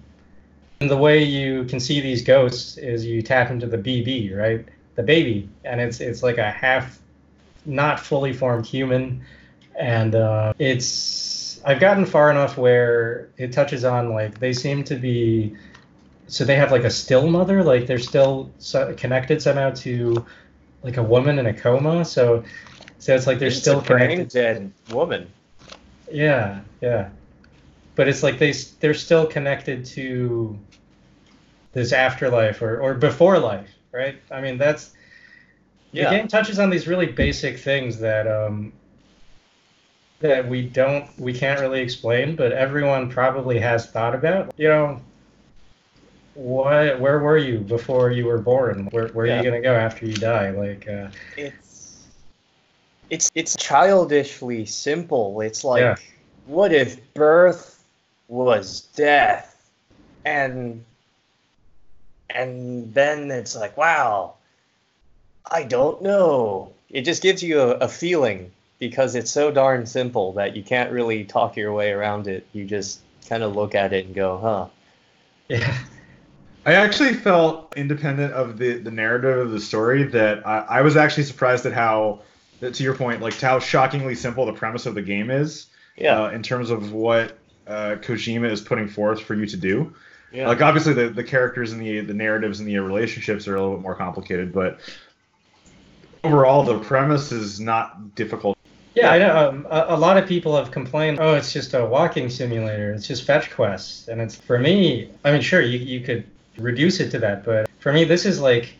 and 0.81 0.88
the 0.88 0.96
way 0.96 1.22
you 1.22 1.64
can 1.64 1.81
see 1.81 2.01
these 2.01 2.22
ghosts 2.22 2.77
is 2.79 3.05
you 3.05 3.20
tap 3.20 3.51
into 3.51 3.66
the 3.66 3.79
BB, 3.79 4.37
right? 4.37 4.64
The 4.94 5.03
baby, 5.03 5.48
and 5.64 5.81
it's 5.81 6.01
it's 6.01 6.22
like 6.22 6.38
a 6.38 6.51
half, 6.51 7.01
not 7.66 7.98
fully 7.98 8.33
formed 8.33 8.64
human, 8.66 9.24
and 9.79 10.14
uh, 10.14 10.53
it's 10.59 11.61
I've 11.64 11.81
gotten 11.81 12.05
far 12.07 12.31
enough 12.31 12.57
where 12.57 13.29
it 13.37 13.53
touches 13.53 13.85
on 13.85 14.12
like 14.12 14.38
they 14.38 14.53
seem 14.53 14.85
to 14.85 14.94
be, 14.94 15.57
so 16.29 16.44
they 16.44 16.57
have 16.57 16.70
like 16.70 16.85
a 16.85 16.90
still 16.90 17.29
mother, 17.29 17.64
like 17.64 17.87
they're 17.87 17.98
still 17.98 18.51
connected 18.96 19.42
somehow 19.42 19.70
to, 19.70 20.24
like 20.83 20.97
a 20.97 21.03
woman 21.03 21.38
in 21.38 21.47
a 21.47 21.55
coma. 21.55 22.05
So, 22.05 22.45
so 22.99 23.14
it's 23.14 23.27
like 23.27 23.38
they're 23.38 23.49
it's 23.49 23.59
still 23.59 23.81
connected. 23.81 24.29
dead 24.29 24.73
woman. 24.91 25.31
Yeah, 26.11 26.61
yeah 26.81 27.11
but 27.99 28.07
it's 28.07 28.23
like 28.23 28.38
they 28.38 28.53
they're 28.79 28.95
still 28.95 29.27
connected 29.27 29.85
to 29.85 30.57
this 31.73 31.93
afterlife 31.93 32.62
or, 32.62 32.81
or 32.81 32.95
before 32.95 33.41
life, 33.41 33.69
right? 33.91 34.23
I 34.31 34.41
mean, 34.41 34.57
that's 34.57 34.93
yeah. 35.91 36.05
the 36.05 36.17
game 36.17 36.29
touches 36.29 36.61
on 36.61 36.71
these 36.71 36.87
really 36.87 37.07
basic 37.07 37.59
things 37.59 37.99
that 37.99 38.29
um, 38.29 38.73
that 40.21 40.47
we 40.49 40.62
don't 40.62 41.11
we 41.19 41.33
can't 41.33 41.59
really 41.61 41.81
explain, 41.81 42.37
but 42.37 42.53
everyone 42.53 43.11
probably 43.11 43.59
has 43.59 43.91
thought 43.91 44.14
about. 44.14 44.55
You 44.57 44.69
know, 44.69 45.01
what 46.38 47.01
where 47.01 47.18
were 47.18 47.37
you 47.37 47.59
before 47.59 48.12
you 48.12 48.24
were 48.27 48.38
born? 48.38 48.87
Where 48.92 49.09
where 49.09 49.27
yeah. 49.27 49.35
are 49.35 49.37
you 49.38 49.51
gonna 49.51 49.61
go 49.61 49.74
after 49.74 50.07
you 50.07 50.14
die? 50.14 50.51
Like 50.51 50.88
uh, 50.88 51.09
it's 51.37 52.07
it's 53.11 53.31
it's 53.35 53.57
childishly 53.57 54.64
simple. 54.64 55.40
It's 55.40 55.64
like 55.64 55.81
yeah. 55.81 55.96
what 56.46 56.72
if 56.72 57.01
birth 57.14 57.83
was 58.29 58.83
death 58.94 59.68
and 60.24 60.85
and 62.31 62.94
then 62.94 63.33
it's 63.33 63.57
like, 63.57 63.77
wow, 63.77 64.35
I 65.51 65.64
don't 65.64 66.03
know. 66.03 66.72
It 66.88 67.03
just 67.03 67.20
gives 67.20 67.42
you 67.42 67.61
a, 67.61 67.70
a 67.79 67.88
feeling 67.88 68.53
because 68.79 69.16
it's 69.16 69.31
so 69.31 69.51
darn 69.51 69.87
simple 69.87 70.35
that 70.35 70.55
you 70.55 70.62
can't 70.62 70.92
really 70.92 71.24
talk 71.24 71.57
your 71.57 71.72
way 71.72 71.90
around 71.90 72.29
it. 72.29 72.46
You 72.53 72.64
just 72.64 73.01
kind 73.29 73.42
of 73.42 73.57
look 73.57 73.74
at 73.74 73.92
it 73.92 74.07
and 74.07 74.14
go, 74.14 74.38
huh. 74.38 74.66
Yeah. 75.48 75.79
I 76.68 76.74
actually 76.74 77.14
felt 77.14 77.72
independent 77.78 78.35
of 78.35 78.59
the, 78.59 78.74
the 78.74 78.90
narrative 78.90 79.38
of 79.38 79.52
the 79.52 79.61
story 79.61 80.02
that 80.02 80.46
I, 80.46 80.59
I 80.59 80.83
was 80.83 80.98
actually 80.98 81.22
surprised 81.22 81.64
at 81.64 81.72
how, 81.72 82.20
to 82.61 82.83
your 82.83 82.94
point, 82.94 83.22
like 83.22 83.40
how 83.40 83.59
shockingly 83.59 84.14
simple 84.14 84.44
the 84.44 84.52
premise 84.52 84.85
of 84.85 84.94
the 84.94 85.00
game 85.00 85.31
is. 85.31 85.68
Yeah. 85.96 86.24
Uh, 86.24 86.28
in 86.28 86.42
terms 86.42 86.68
of 86.68 86.92
what 86.92 87.38
uh, 87.66 87.96
Kojima 88.02 88.50
is 88.50 88.61
putting 88.61 88.87
forth 88.87 89.22
for 89.22 89.35
you 89.35 89.46
to 89.46 89.57
do. 89.57 89.94
Yeah. 90.31 90.46
Like 90.46 90.61
obviously 90.61 90.92
the, 90.92 91.09
the 91.09 91.24
characters 91.24 91.72
and 91.72 91.81
the 91.81 92.00
the 92.00 92.12
narratives 92.12 92.61
and 92.61 92.68
the 92.68 92.78
relationships 92.81 93.48
are 93.48 93.57
a 93.57 93.62
little 93.62 93.76
bit 93.76 93.83
more 93.83 93.94
complicated, 93.94 94.52
but 94.52 94.78
overall 96.22 96.64
the 96.64 96.78
premise 96.81 97.33
is 97.33 97.61
not 97.61 98.14
difficult. 98.14 98.59
Yeah, 98.94 99.11
I 99.11 99.18
know. 99.18 99.48
Um, 99.48 99.66
a, 99.70 99.87
a, 99.88 99.96
lot 99.96 100.18
of 100.18 100.28
people 100.28 100.54
have 100.54 100.70
complained, 100.70 101.18
oh, 101.18 101.35
it's 101.35 101.50
just 101.52 101.72
a 101.72 101.87
walking 101.87 102.28
simulator. 102.28 102.92
It's 102.92 103.07
just 103.07 103.24
fetch 103.24 103.50
quests, 103.52 104.09
and 104.09 104.20
it's 104.20 104.35
for 104.35 104.59
me. 104.59 105.11
I 105.24 105.33
mean, 105.33 105.40
sure, 105.40 105.62
you 105.62 105.78
you 105.78 106.00
could 106.00 106.26
reduce 106.59 107.01
it 107.01 107.11
to 107.11 107.18
that, 107.21 107.44
but 107.44 107.68
for 107.79 107.92
me, 107.92 108.05
this 108.05 108.27
is 108.27 108.40
like 108.40 108.75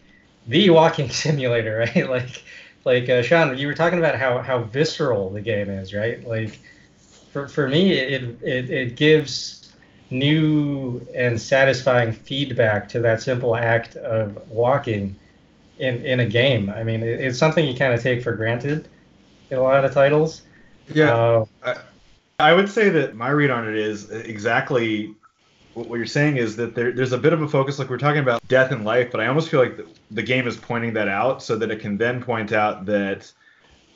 the 0.47 0.71
walking 0.71 1.11
simulator, 1.23 1.79
right? 1.79 2.09
Like, 2.09 2.43
like 2.85 3.09
uh, 3.09 3.23
Sean, 3.23 3.57
you 3.59 3.67
were 3.67 3.75
talking 3.75 3.99
about 3.99 4.15
how 4.15 4.39
how 4.39 4.61
visceral 4.61 5.31
the 5.31 5.41
game 5.41 5.69
is, 5.69 5.93
right? 5.93 6.27
Like, 6.27 6.59
for 7.33 7.49
for 7.49 7.69
me, 7.69 7.93
it 7.93 8.23
it 8.43 8.71
it 8.71 8.97
gives 8.97 9.73
new 10.11 11.07
and 11.15 11.41
satisfying 11.41 12.13
feedback 12.13 12.89
to 12.89 13.01
that 13.01 13.21
simple 13.21 13.55
act 13.57 13.97
of 13.97 14.49
walking 14.51 15.15
in 15.79 16.05
in 16.05 16.21
a 16.21 16.27
game. 16.27 16.71
I 16.71 16.83
mean, 16.83 17.03
it, 17.03 17.21
it's 17.21 17.39
something 17.39 17.67
you 17.67 17.77
kind 17.77 17.93
of 17.93 18.03
take 18.03 18.23
for 18.23 18.33
granted 18.33 18.89
in 19.51 19.59
a 19.59 19.63
lot 19.63 19.85
of 19.85 19.93
titles. 19.93 20.43
Yeah, 20.93 21.15
uh, 21.15 21.45
I, 21.63 21.77
I 22.39 22.53
would 22.55 22.71
say 22.71 22.89
that 22.89 23.17
my 23.17 23.31
read 23.31 23.51
on 23.51 23.69
it 23.69 23.77
is 23.77 24.11
exactly 24.11 25.15
what 25.87 25.97
you're 25.97 26.07
saying 26.07 26.37
is 26.37 26.57
that 26.57 26.75
there, 26.75 26.93
there's 26.93 27.13
a 27.13 27.19
bit 27.19 27.33
of 27.33 27.43
a 27.43 27.49
focus, 27.49 27.79
like 27.79 27.91
we're 27.91 27.99
talking 27.99 28.21
about 28.21 28.47
death 28.49 28.73
and 28.73 28.85
life, 28.85 29.11
but 29.11 29.21
I 29.21 29.27
almost 29.27 29.49
feel 29.49 29.61
like 29.61 29.77
the, 29.77 29.87
the 30.11 30.23
game 30.23 30.47
is 30.47 30.57
pointing 30.57 30.95
that 30.95 31.09
out 31.09 31.43
so 31.43 31.57
that 31.57 31.71
it 31.71 31.81
can 31.81 31.97
then 31.97 32.23
point 32.23 32.53
out 32.53 32.87
that 32.87 33.31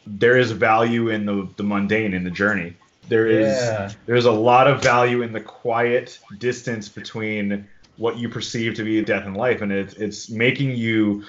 there 0.07 0.37
is 0.37 0.51
value 0.51 1.09
in 1.09 1.27
the, 1.27 1.49
the 1.57 1.62
mundane 1.62 2.14
in 2.14 2.25
the 2.25 2.31
journey. 2.31 2.77
There 3.09 3.27
is 3.27 3.57
yeah. 3.57 3.92
there's 4.07 4.27
a 4.27 4.33
lot 4.33 4.68
of 4.68 4.83
value 4.83 5.23
in 5.23 5.33
the 5.33 5.40
quiet 5.40 6.18
distance 6.38 6.88
between 6.88 7.66
what 7.97 8.16
you 8.16 8.29
perceive 8.29 8.75
to 8.75 8.85
be 8.85 9.03
death 9.03 9.27
and 9.27 9.37
life, 9.37 9.61
and 9.61 9.73
it's 9.73 9.95
it's 9.95 10.31
making 10.31 10.77
you 10.77 11.25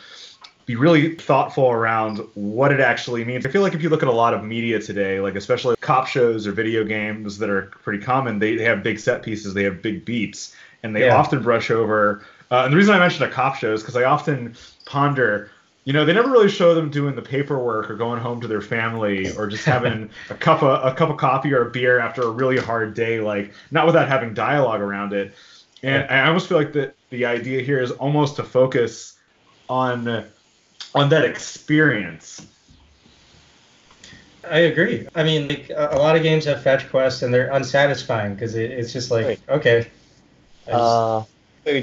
be 0.65 0.75
really 0.75 1.15
thoughtful 1.15 1.69
around 1.69 2.19
what 2.35 2.71
it 2.71 2.79
actually 2.79 3.25
means. 3.25 3.45
I 3.45 3.49
feel 3.49 3.61
like 3.61 3.73
if 3.73 3.81
you 3.81 3.89
look 3.89 4.01
at 4.01 4.09
a 4.09 4.13
lot 4.13 4.33
of 4.33 4.43
media 4.43 4.79
today, 4.79 5.19
like 5.19 5.35
especially 5.35 5.75
cop 5.81 6.07
shows 6.07 6.47
or 6.47 6.51
video 6.51 6.83
games 6.83 7.37
that 7.39 7.49
are 7.49 7.63
pretty 7.83 8.03
common, 8.03 8.39
they, 8.39 8.55
they 8.55 8.63
have 8.63 8.81
big 8.83 8.99
set 8.99 9.23
pieces, 9.23 9.53
they 9.53 9.63
have 9.63 9.81
big 9.81 10.05
beats, 10.05 10.55
and 10.83 10.95
they 10.95 11.05
yeah. 11.05 11.17
often 11.17 11.43
brush 11.43 11.69
over. 11.69 12.25
Uh, 12.49 12.63
and 12.63 12.73
the 12.73 12.77
reason 12.77 12.95
I 12.95 12.99
mentioned 12.99 13.29
a 13.29 13.33
cop 13.33 13.55
show 13.55 13.73
is 13.73 13.81
because 13.81 13.95
I 13.95 14.03
often 14.03 14.55
ponder 14.85 15.49
you 15.85 15.91
know, 15.91 16.05
they 16.05 16.13
never 16.13 16.29
really 16.29 16.49
show 16.49 16.73
them 16.73 16.89
doing 16.89 17.15
the 17.15 17.21
paperwork 17.21 17.89
or 17.89 17.95
going 17.95 18.21
home 18.21 18.39
to 18.41 18.47
their 18.47 18.61
family 18.61 19.35
or 19.35 19.47
just 19.47 19.65
having 19.65 20.09
a 20.29 20.35
cup 20.35 20.63
of 20.63 20.85
a 20.85 20.95
cup 20.95 21.09
of 21.09 21.17
coffee 21.17 21.53
or 21.53 21.67
a 21.67 21.71
beer 21.71 21.99
after 21.99 22.21
a 22.21 22.29
really 22.29 22.57
hard 22.57 22.93
day, 22.93 23.19
like 23.19 23.53
not 23.71 23.85
without 23.85 24.07
having 24.07 24.33
dialogue 24.33 24.79
around 24.79 25.13
it. 25.13 25.33
And 25.81 26.09
I 26.09 26.27
almost 26.27 26.47
feel 26.47 26.57
like 26.57 26.71
that 26.73 26.95
the 27.09 27.25
idea 27.25 27.61
here 27.61 27.81
is 27.81 27.91
almost 27.91 28.37
to 28.37 28.43
focus 28.43 29.17
on 29.67 30.23
on 30.95 31.09
that 31.09 31.25
experience. 31.25 32.45
I 34.49 34.59
agree. 34.59 35.07
I 35.15 35.23
mean, 35.23 35.47
like, 35.47 35.71
a 35.75 35.97
lot 35.97 36.15
of 36.15 36.23
games 36.23 36.45
have 36.45 36.61
fetch 36.61 36.89
quests 36.89 37.21
and 37.21 37.33
they're 37.33 37.49
unsatisfying 37.51 38.33
because 38.33 38.55
it, 38.55 38.71
it's 38.71 38.91
just 38.91 39.09
like, 39.09 39.39
okay. 39.47 39.87
Just... 40.65 40.75
Uh, 40.75 41.23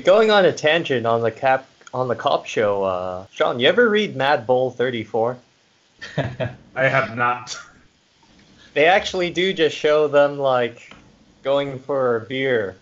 going 0.04 0.30
on 0.30 0.44
a 0.44 0.52
tangent 0.52 1.06
on 1.06 1.22
the 1.22 1.30
cap 1.30 1.66
on 1.92 2.08
the 2.08 2.14
cop 2.14 2.46
show. 2.46 2.84
Uh, 2.84 3.26
Sean, 3.32 3.60
you 3.60 3.68
ever 3.68 3.88
read 3.88 4.14
Mad 4.14 4.46
Bull 4.46 4.70
34? 4.70 5.38
I 6.16 6.82
have 6.84 7.16
not. 7.16 7.58
They 8.74 8.86
actually 8.86 9.30
do 9.30 9.52
just 9.52 9.76
show 9.76 10.06
them 10.06 10.38
like 10.38 10.94
going 11.42 11.78
for 11.78 12.16
a 12.16 12.20
beer. 12.20 12.76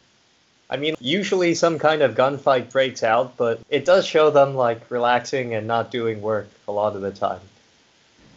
I 0.70 0.76
mean, 0.76 0.94
usually 1.00 1.54
some 1.54 1.78
kind 1.78 2.02
of 2.02 2.14
gunfight 2.14 2.70
breaks 2.70 3.02
out, 3.02 3.36
but 3.36 3.60
it 3.70 3.84
does 3.84 4.06
show 4.06 4.30
them 4.30 4.54
like 4.54 4.90
relaxing 4.90 5.54
and 5.54 5.66
not 5.66 5.90
doing 5.90 6.20
work 6.20 6.48
a 6.66 6.72
lot 6.72 6.94
of 6.94 7.02
the 7.02 7.10
time. 7.10 7.40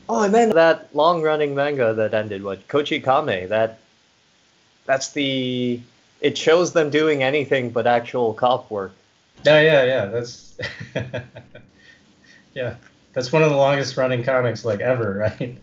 Oh, 0.07 0.23
and 0.23 0.33
then 0.33 0.49
that 0.51 0.93
long-running 0.95 1.55
manga 1.55 1.93
that 1.93 2.13
ended, 2.13 2.43
what 2.43 2.67
Kochi 2.67 2.99
Kame, 2.99 3.49
that 3.49 3.79
that's 4.85 5.11
the 5.11 5.79
it 6.21 6.37
shows 6.37 6.73
them 6.73 6.89
doing 6.89 7.23
anything 7.23 7.69
but 7.69 7.87
actual 7.87 8.33
cop 8.33 8.69
work. 8.69 8.93
Yeah, 9.43 9.61
yeah, 9.61 9.83
yeah. 9.83 10.05
That's 10.05 10.57
yeah. 12.53 12.75
That's 13.13 13.31
one 13.31 13.43
of 13.43 13.49
the 13.49 13.57
longest 13.57 13.97
running 13.97 14.23
comics 14.23 14.63
like 14.63 14.79
ever, 14.79 15.13
right? 15.39 15.57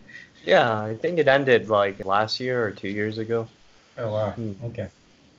Yeah, 0.45 0.81
I 0.81 0.95
think 0.95 1.17
it 1.17 1.27
ended 1.27 1.69
like 1.69 2.05
last 2.05 2.39
year 2.39 2.65
or 2.65 2.71
two 2.71 2.89
years 2.89 3.17
ago. 3.17 3.47
Oh 3.97 4.11
wow. 4.11 4.31
Hmm. 4.31 4.53
Okay. 4.65 4.89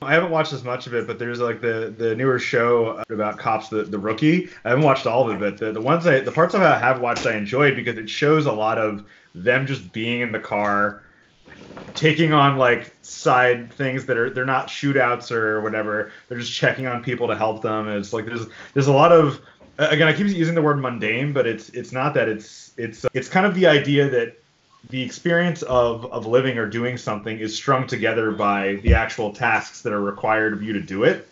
I 0.03 0.13
haven't 0.13 0.31
watched 0.31 0.51
as 0.51 0.63
much 0.63 0.87
of 0.87 0.95
it, 0.95 1.05
but 1.05 1.19
there's 1.19 1.39
like 1.39 1.61
the 1.61 1.93
the 1.95 2.15
newer 2.15 2.39
show 2.39 3.03
about 3.09 3.37
cops, 3.37 3.69
the 3.69 3.83
the 3.83 3.99
rookie. 3.99 4.49
I 4.65 4.69
haven't 4.69 4.83
watched 4.83 5.05
all 5.05 5.29
of 5.29 5.35
it, 5.35 5.39
but 5.39 5.57
the, 5.57 5.71
the 5.71 5.81
ones 5.81 6.07
I 6.07 6.21
the 6.21 6.31
parts 6.31 6.55
I 6.55 6.79
have 6.79 6.99
watched 6.99 7.25
I 7.27 7.35
enjoyed 7.35 7.75
because 7.75 7.97
it 7.97 8.09
shows 8.09 8.47
a 8.47 8.51
lot 8.51 8.77
of 8.77 9.05
them 9.35 9.67
just 9.67 9.91
being 9.93 10.21
in 10.21 10.31
the 10.31 10.39
car 10.39 11.03
taking 11.93 12.33
on 12.33 12.57
like 12.57 12.93
side 13.01 13.71
things 13.73 14.05
that 14.07 14.17
are 14.17 14.29
they're 14.29 14.45
not 14.45 14.67
shootouts 14.67 15.31
or 15.31 15.61
whatever. 15.61 16.11
They're 16.27 16.39
just 16.39 16.53
checking 16.53 16.87
on 16.87 17.03
people 17.03 17.27
to 17.27 17.35
help 17.35 17.61
them. 17.61 17.87
And 17.87 17.97
it's 17.97 18.13
like 18.13 18.25
there's 18.25 18.47
there's 18.73 18.87
a 18.87 18.93
lot 18.93 19.11
of 19.11 19.39
again 19.77 20.07
I 20.07 20.13
keep 20.13 20.27
using 20.27 20.55
the 20.55 20.61
word 20.61 20.79
mundane, 20.79 21.33
but 21.33 21.45
it's 21.45 21.69
it's 21.69 21.91
not 21.91 22.13
that. 22.15 22.27
It's 22.27 22.73
it's 22.77 23.05
it's 23.13 23.29
kind 23.29 23.45
of 23.45 23.53
the 23.53 23.67
idea 23.67 24.09
that 24.09 24.40
the 24.89 25.01
experience 25.01 25.61
of 25.63 26.05
of 26.11 26.25
living 26.25 26.57
or 26.57 26.67
doing 26.67 26.97
something 26.97 27.39
is 27.39 27.55
strung 27.55 27.87
together 27.87 28.31
by 28.31 28.75
the 28.83 28.93
actual 28.93 29.31
tasks 29.33 29.81
that 29.81 29.93
are 29.93 30.01
required 30.01 30.53
of 30.53 30.63
you 30.63 30.73
to 30.73 30.81
do 30.81 31.03
it. 31.03 31.27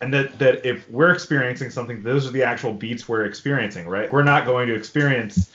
And 0.00 0.12
that, 0.14 0.36
that 0.40 0.66
if 0.66 0.90
we're 0.90 1.12
experiencing 1.12 1.70
something, 1.70 2.02
those 2.02 2.26
are 2.26 2.32
the 2.32 2.42
actual 2.42 2.72
beats 2.72 3.08
we're 3.08 3.24
experiencing, 3.24 3.86
right? 3.86 4.12
We're 4.12 4.24
not 4.24 4.46
going 4.46 4.66
to 4.66 4.74
experience 4.74 5.52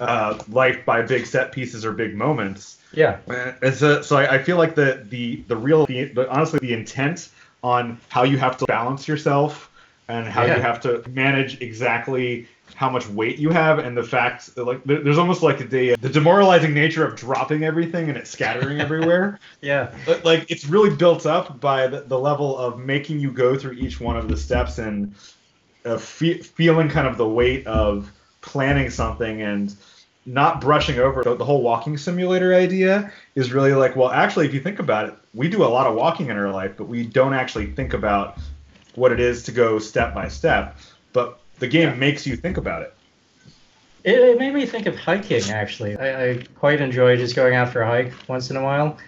uh, 0.00 0.42
life 0.48 0.86
by 0.86 1.02
big 1.02 1.26
set 1.26 1.52
pieces 1.52 1.84
or 1.84 1.92
big 1.92 2.14
moments 2.14 2.78
yeah. 2.92 3.18
It's 3.62 3.82
a, 3.82 4.02
so 4.02 4.16
I, 4.16 4.34
I, 4.34 4.42
feel 4.42 4.56
like 4.56 4.74
the 4.74 5.04
the 5.08 5.36
the 5.48 5.56
real 5.56 5.86
the, 5.86 6.04
the, 6.04 6.30
honestly 6.30 6.58
the 6.60 6.72
intent 6.72 7.30
on 7.62 7.98
how 8.08 8.22
you 8.22 8.38
have 8.38 8.56
to 8.58 8.66
balance 8.66 9.08
yourself 9.08 9.70
and 10.08 10.26
how 10.26 10.44
yeah. 10.44 10.56
you 10.56 10.62
have 10.62 10.80
to 10.82 11.02
manage 11.08 11.60
exactly 11.60 12.46
how 12.74 12.90
much 12.90 13.08
weight 13.08 13.38
you 13.38 13.50
have 13.50 13.78
and 13.78 13.96
the 13.96 14.02
fact 14.02 14.56
like 14.56 14.82
there's 14.84 15.18
almost 15.18 15.42
like 15.42 15.70
the 15.70 15.94
the 15.96 16.08
demoralizing 16.08 16.74
nature 16.74 17.06
of 17.06 17.16
dropping 17.16 17.64
everything 17.64 18.08
and 18.08 18.18
it 18.18 18.26
scattering 18.26 18.80
everywhere. 18.86 19.38
Yeah. 19.60 19.94
Like 20.24 20.50
it's 20.50 20.66
really 20.66 20.94
built 20.94 21.26
up 21.26 21.60
by 21.60 21.86
the, 21.86 22.00
the 22.02 22.18
level 22.18 22.56
of 22.56 22.78
making 22.78 23.20
you 23.20 23.30
go 23.30 23.56
through 23.56 23.72
each 23.72 24.00
one 24.00 24.16
of 24.16 24.28
the 24.28 24.36
steps 24.36 24.78
and 24.78 25.14
uh, 25.84 25.98
fe- 25.98 26.38
feeling 26.38 26.88
kind 26.88 27.06
of 27.06 27.16
the 27.16 27.28
weight 27.28 27.66
of 27.66 28.10
planning 28.40 28.90
something 28.90 29.42
and 29.42 29.74
not 30.26 30.60
brushing 30.60 30.98
over. 30.98 31.22
The, 31.22 31.34
the 31.34 31.44
whole 31.44 31.62
walking 31.62 31.96
simulator 31.96 32.54
idea 32.54 33.12
is 33.34 33.52
really 33.52 33.72
like, 33.74 33.96
well, 33.96 34.10
actually, 34.10 34.46
if 34.46 34.54
you 34.54 34.60
think 34.60 34.78
about 34.78 35.08
it, 35.08 35.14
we 35.34 35.48
do 35.48 35.64
a 35.64 35.66
lot 35.66 35.86
of 35.86 35.94
walking 35.94 36.28
in 36.28 36.36
our 36.36 36.50
life, 36.50 36.72
but 36.76 36.88
we 36.88 37.04
don't 37.04 37.34
actually 37.34 37.66
think 37.66 37.94
about 37.94 38.38
what 38.94 39.10
it 39.10 39.20
is 39.20 39.42
to 39.44 39.52
go 39.52 39.78
step 39.78 40.14
by 40.14 40.28
step. 40.28 40.78
But 41.12 41.40
the 41.62 41.68
game 41.68 41.90
yeah. 41.90 41.94
makes 41.94 42.26
you 42.26 42.34
think 42.34 42.56
about 42.56 42.82
it. 42.82 42.92
It, 44.02 44.18
it, 44.18 44.38
made 44.38 44.52
me 44.52 44.66
think 44.66 44.86
of 44.86 44.96
hiking, 44.96 45.48
actually. 45.50 45.96
I, 45.96 46.30
I 46.30 46.44
quite 46.56 46.80
enjoy 46.80 47.16
just 47.16 47.36
going 47.36 47.54
out 47.54 47.72
for 47.72 47.82
a 47.82 47.86
hike 47.86 48.12
once 48.28 48.50
in 48.50 48.56
a 48.56 48.62
while. 48.62 48.98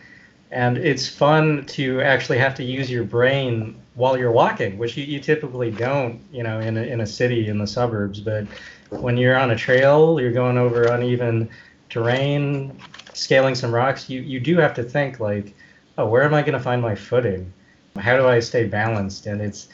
And 0.53 0.79
it's 0.79 1.09
fun 1.09 1.67
to 1.67 2.01
actually 2.01 2.39
have 2.39 2.55
to 2.55 2.63
use 2.63 2.89
your 2.89 3.03
brain 3.03 3.75
while 3.97 4.17
you're 4.17 4.31
walking, 4.31 4.79
which 4.79 4.97
you, 4.97 5.03
you 5.03 5.19
typically 5.19 5.73
don't, 5.73 6.21
you 6.33 6.45
know, 6.45 6.61
in 6.61 6.77
a, 6.77 6.83
in 6.83 7.01
a 7.01 7.07
city 7.07 7.49
in 7.49 7.59
the 7.59 7.67
suburbs. 7.67 8.21
But 8.21 8.47
when 8.91 9.17
you're 9.17 9.37
on 9.37 9.51
a 9.51 9.57
trail, 9.57 10.21
you're 10.21 10.31
going 10.31 10.57
over 10.57 10.85
uneven 10.85 11.51
terrain, 11.91 12.79
scaling 13.15 13.57
some 13.57 13.75
rocks, 13.75 14.09
you, 14.09 14.21
you 14.21 14.39
do 14.39 14.59
have 14.59 14.75
to 14.75 14.85
think 14.85 15.19
like, 15.19 15.57
oh, 15.99 16.07
where 16.07 16.23
am 16.23 16.35
I 16.35 16.43
going 16.43 16.53
to 16.53 16.61
find 16.61 16.81
my 16.81 16.95
footing? 16.95 17.53
How 17.99 18.17
do 18.17 18.29
I 18.29 18.39
stay 18.39 18.65
balanced? 18.65 19.27
And 19.27 19.41
it's 19.41 19.67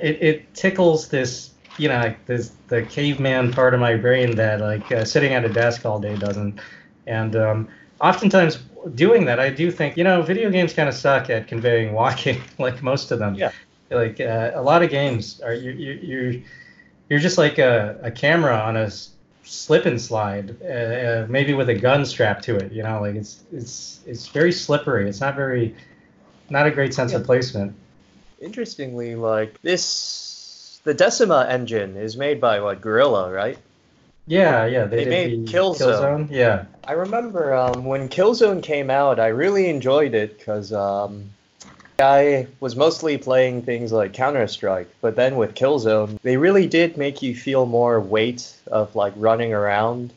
it, 0.00 0.22
it 0.22 0.54
tickles 0.54 1.08
this 1.08 1.49
you 1.78 1.88
know 1.88 1.98
like 1.98 2.24
this 2.26 2.52
the 2.68 2.82
caveman 2.82 3.52
part 3.52 3.74
of 3.74 3.80
my 3.80 3.96
brain 3.96 4.36
that 4.36 4.60
like 4.60 4.90
uh, 4.92 5.04
sitting 5.04 5.32
at 5.32 5.44
a 5.44 5.48
desk 5.48 5.84
all 5.86 5.98
day 5.98 6.16
doesn't. 6.16 6.60
And 7.06 7.34
um, 7.34 7.68
oftentimes 8.00 8.58
doing 8.94 9.24
that, 9.24 9.40
I 9.40 9.50
do 9.50 9.70
think 9.70 9.96
you 9.96 10.04
know 10.04 10.22
video 10.22 10.50
games 10.50 10.72
kind 10.72 10.88
of 10.88 10.94
suck 10.94 11.30
at 11.30 11.48
conveying 11.48 11.92
walking, 11.92 12.40
like 12.58 12.82
most 12.82 13.10
of 13.10 13.18
them. 13.18 13.34
Yeah. 13.34 13.52
Like 13.90 14.20
uh, 14.20 14.52
a 14.54 14.62
lot 14.62 14.82
of 14.82 14.90
games 14.90 15.40
are 15.40 15.54
you 15.54 15.72
you 15.72 15.92
you're 16.02 16.34
you're 17.08 17.18
just 17.18 17.38
like 17.38 17.58
a, 17.58 17.98
a 18.02 18.10
camera 18.10 18.56
on 18.56 18.76
a 18.76 18.90
slip 19.42 19.84
and 19.84 20.00
slide, 20.00 20.56
uh, 20.62 20.66
uh, 20.66 21.26
maybe 21.28 21.52
with 21.54 21.68
a 21.68 21.74
gun 21.74 22.06
strapped 22.06 22.44
to 22.44 22.56
it. 22.56 22.72
You 22.72 22.84
know, 22.84 23.00
like 23.00 23.16
it's 23.16 23.42
it's 23.52 24.00
it's 24.06 24.28
very 24.28 24.52
slippery. 24.52 25.08
It's 25.08 25.20
not 25.20 25.34
very, 25.34 25.74
not 26.48 26.66
a 26.66 26.70
great 26.70 26.94
sense 26.94 27.12
yeah. 27.12 27.18
of 27.18 27.26
placement. 27.26 27.74
Interestingly, 28.40 29.16
like 29.16 29.60
this, 29.62 29.84
the 30.84 30.94
Decima 30.94 31.46
engine 31.48 31.96
is 31.96 32.16
made 32.16 32.40
by 32.40 32.60
what 32.60 32.80
Guerrilla, 32.80 33.30
right? 33.30 33.58
Yeah, 34.26 34.66
yeah, 34.66 34.84
they, 34.84 35.04
they 35.04 35.10
made 35.10 35.46
the 35.46 35.52
Killzone. 35.52 35.76
Killzone. 35.76 36.30
Yeah, 36.30 36.66
I 36.84 36.92
remember 36.92 37.54
um, 37.54 37.84
when 37.84 38.08
Killzone 38.08 38.62
came 38.62 38.88
out. 38.90 39.18
I 39.18 39.28
really 39.28 39.68
enjoyed 39.68 40.14
it 40.14 40.38
because 40.38 40.72
um, 40.72 41.30
I 41.98 42.46
was 42.60 42.76
mostly 42.76 43.18
playing 43.18 43.62
things 43.62 43.92
like 43.92 44.12
Counter 44.12 44.46
Strike, 44.46 44.88
but 45.00 45.16
then 45.16 45.36
with 45.36 45.54
Killzone, 45.54 46.20
they 46.22 46.36
really 46.36 46.66
did 46.66 46.96
make 46.96 47.22
you 47.22 47.34
feel 47.34 47.66
more 47.66 48.00
weight 48.00 48.54
of 48.66 48.94
like 48.94 49.12
running 49.16 49.52
around. 49.52 50.12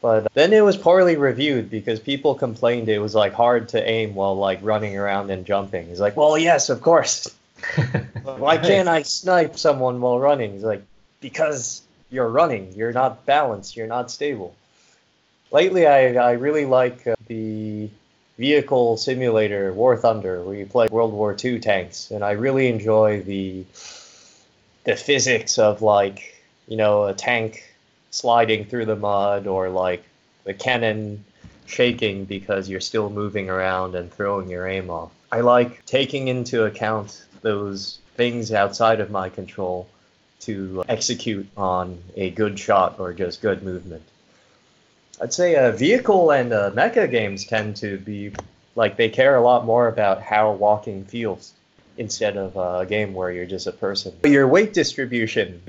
But 0.00 0.32
then 0.34 0.52
it 0.52 0.60
was 0.60 0.76
poorly 0.76 1.16
reviewed 1.16 1.70
because 1.70 1.98
people 1.98 2.36
complained 2.36 2.88
it 2.88 3.00
was 3.00 3.16
like 3.16 3.32
hard 3.32 3.70
to 3.70 3.84
aim 3.84 4.14
while 4.14 4.36
like 4.36 4.60
running 4.62 4.96
around 4.96 5.30
and 5.30 5.44
jumping. 5.44 5.88
It's 5.88 5.98
like, 5.98 6.16
well, 6.16 6.38
yes, 6.38 6.70
of 6.70 6.80
course. 6.80 7.34
Why 8.36 8.58
can't 8.58 8.88
I 8.88 9.02
snipe 9.02 9.58
someone 9.58 10.00
while 10.00 10.18
running? 10.18 10.54
It's 10.54 10.64
like, 10.64 10.82
because 11.20 11.82
you're 12.10 12.28
running, 12.28 12.72
you're 12.74 12.92
not 12.92 13.24
balanced, 13.26 13.76
you're 13.76 13.86
not 13.86 14.10
stable. 14.10 14.54
Lately, 15.50 15.86
I, 15.86 16.14
I 16.14 16.32
really 16.32 16.66
like 16.66 17.06
uh, 17.06 17.14
the 17.26 17.88
vehicle 18.38 18.96
simulator 18.96 19.72
War 19.72 19.96
Thunder, 19.96 20.42
where 20.42 20.54
you 20.54 20.66
play 20.66 20.88
World 20.90 21.12
War 21.12 21.36
II 21.42 21.58
tanks, 21.58 22.10
and 22.10 22.22
I 22.24 22.32
really 22.32 22.68
enjoy 22.68 23.22
the 23.22 23.64
the 24.84 24.96
physics 24.96 25.58
of 25.58 25.82
like 25.82 26.42
you 26.66 26.76
know 26.76 27.06
a 27.06 27.14
tank 27.14 27.64
sliding 28.10 28.64
through 28.64 28.86
the 28.86 28.96
mud 28.96 29.46
or 29.46 29.68
like 29.68 30.04
the 30.44 30.54
cannon 30.54 31.24
shaking 31.66 32.24
because 32.24 32.68
you're 32.68 32.80
still 32.80 33.10
moving 33.10 33.50
around 33.50 33.94
and 33.94 34.12
throwing 34.12 34.48
your 34.48 34.66
aim 34.66 34.88
off. 34.90 35.10
I 35.30 35.40
like 35.40 35.84
taking 35.84 36.28
into 36.28 36.64
account 36.64 37.26
those 37.42 37.98
things 38.18 38.52
outside 38.52 38.98
of 38.98 39.12
my 39.12 39.28
control 39.28 39.88
to 40.40 40.84
execute 40.88 41.46
on 41.56 42.02
a 42.16 42.30
good 42.30 42.58
shot 42.58 42.98
or 42.98 43.12
just 43.14 43.40
good 43.40 43.62
movement. 43.62 44.02
I'd 45.22 45.32
say 45.32 45.54
uh, 45.54 45.70
vehicle 45.70 46.32
and 46.32 46.52
uh, 46.52 46.72
mecha 46.72 47.08
games 47.08 47.44
tend 47.44 47.76
to 47.76 47.96
be 47.96 48.32
like 48.74 48.96
they 48.96 49.08
care 49.08 49.36
a 49.36 49.40
lot 49.40 49.64
more 49.64 49.86
about 49.86 50.20
how 50.20 50.52
walking 50.52 51.04
feels 51.04 51.52
instead 51.96 52.36
of 52.36 52.56
uh, 52.56 52.80
a 52.82 52.86
game 52.86 53.14
where 53.14 53.30
you're 53.30 53.46
just 53.46 53.68
a 53.68 53.72
person. 53.72 54.12
Your 54.24 54.48
weight 54.48 54.72
distribution. 54.72 55.62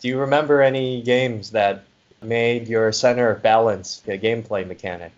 Do 0.00 0.08
you 0.08 0.18
remember 0.18 0.62
any 0.62 1.02
games 1.02 1.50
that 1.50 1.82
made 2.22 2.68
your 2.68 2.92
center 2.92 3.30
of 3.30 3.42
balance 3.42 4.02
a 4.06 4.16
gameplay 4.18 4.64
mechanic? 4.66 5.10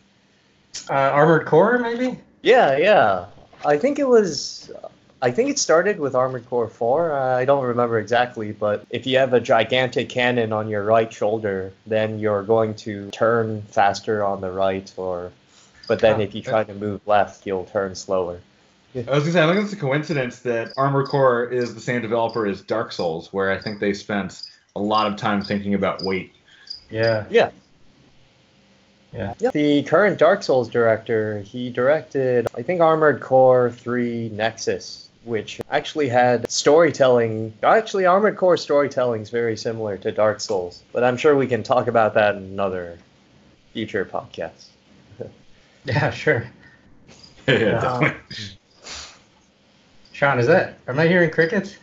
Uh, 0.88 0.94
Armored 0.94 1.46
Core, 1.46 1.78
maybe. 1.78 2.18
Yeah, 2.42 2.76
yeah. 2.78 3.26
I 3.64 3.76
think 3.78 3.98
it 3.98 4.08
was 4.08 4.70
I 5.24 5.30
think 5.30 5.48
it 5.48 5.58
started 5.58 5.98
with 5.98 6.14
Armored 6.14 6.46
Core 6.50 6.68
4. 6.68 7.12
Uh, 7.12 7.38
I 7.38 7.46
don't 7.46 7.64
remember 7.64 7.98
exactly, 7.98 8.52
but 8.52 8.84
if 8.90 9.06
you 9.06 9.16
have 9.16 9.32
a 9.32 9.40
gigantic 9.40 10.10
cannon 10.10 10.52
on 10.52 10.68
your 10.68 10.84
right 10.84 11.10
shoulder, 11.10 11.72
then 11.86 12.18
you're 12.18 12.42
going 12.42 12.74
to 12.74 13.10
turn 13.10 13.62
faster 13.62 14.22
on 14.22 14.42
the 14.42 14.52
right, 14.52 14.92
or 14.98 15.32
but 15.88 16.00
then 16.00 16.20
if 16.20 16.34
you 16.34 16.42
try 16.42 16.62
to 16.62 16.74
move 16.74 17.00
left, 17.06 17.46
you'll 17.46 17.64
turn 17.64 17.94
slower. 17.94 18.38
I 18.94 18.98
was 18.98 19.20
gonna 19.20 19.32
say, 19.32 19.42
I 19.42 19.46
think 19.46 19.64
it's 19.64 19.72
a 19.72 19.76
coincidence 19.76 20.40
that 20.40 20.74
Armored 20.76 21.08
Core 21.08 21.46
is 21.46 21.74
the 21.74 21.80
same 21.80 22.02
developer 22.02 22.46
as 22.46 22.60
Dark 22.60 22.92
Souls, 22.92 23.32
where 23.32 23.50
I 23.50 23.58
think 23.58 23.80
they 23.80 23.94
spent 23.94 24.42
a 24.76 24.80
lot 24.80 25.06
of 25.06 25.16
time 25.16 25.42
thinking 25.42 25.72
about 25.72 26.02
weight. 26.02 26.34
Yeah. 26.90 27.24
Yeah. 27.30 27.50
Yeah. 29.14 29.32
The 29.52 29.84
current 29.84 30.18
Dark 30.18 30.42
Souls 30.42 30.68
director, 30.68 31.40
he 31.40 31.70
directed, 31.70 32.48
I 32.54 32.62
think, 32.62 32.80
Armored 32.80 33.20
Core 33.20 33.70
3 33.70 34.30
Nexus, 34.30 35.03
which 35.24 35.60
actually 35.70 36.08
had 36.08 36.50
storytelling. 36.50 37.52
Actually, 37.62 38.06
Armored 38.06 38.36
Core 38.36 38.56
storytelling 38.56 39.22
is 39.22 39.30
very 39.30 39.56
similar 39.56 39.96
to 39.98 40.12
Dark 40.12 40.40
Souls, 40.40 40.82
but 40.92 41.02
I'm 41.02 41.16
sure 41.16 41.36
we 41.36 41.46
can 41.46 41.62
talk 41.62 41.86
about 41.86 42.14
that 42.14 42.36
in 42.36 42.42
another 42.42 42.98
future 43.72 44.04
podcast. 44.04 44.66
yeah, 45.84 46.10
sure. 46.10 46.46
yeah, 47.48 47.78
um, 47.78 48.00
definitely. 48.02 48.16
Sean, 50.12 50.38
is 50.38 50.46
that? 50.46 50.78
Am 50.86 50.98
I 50.98 51.08
hearing 51.08 51.30
crickets? 51.30 51.76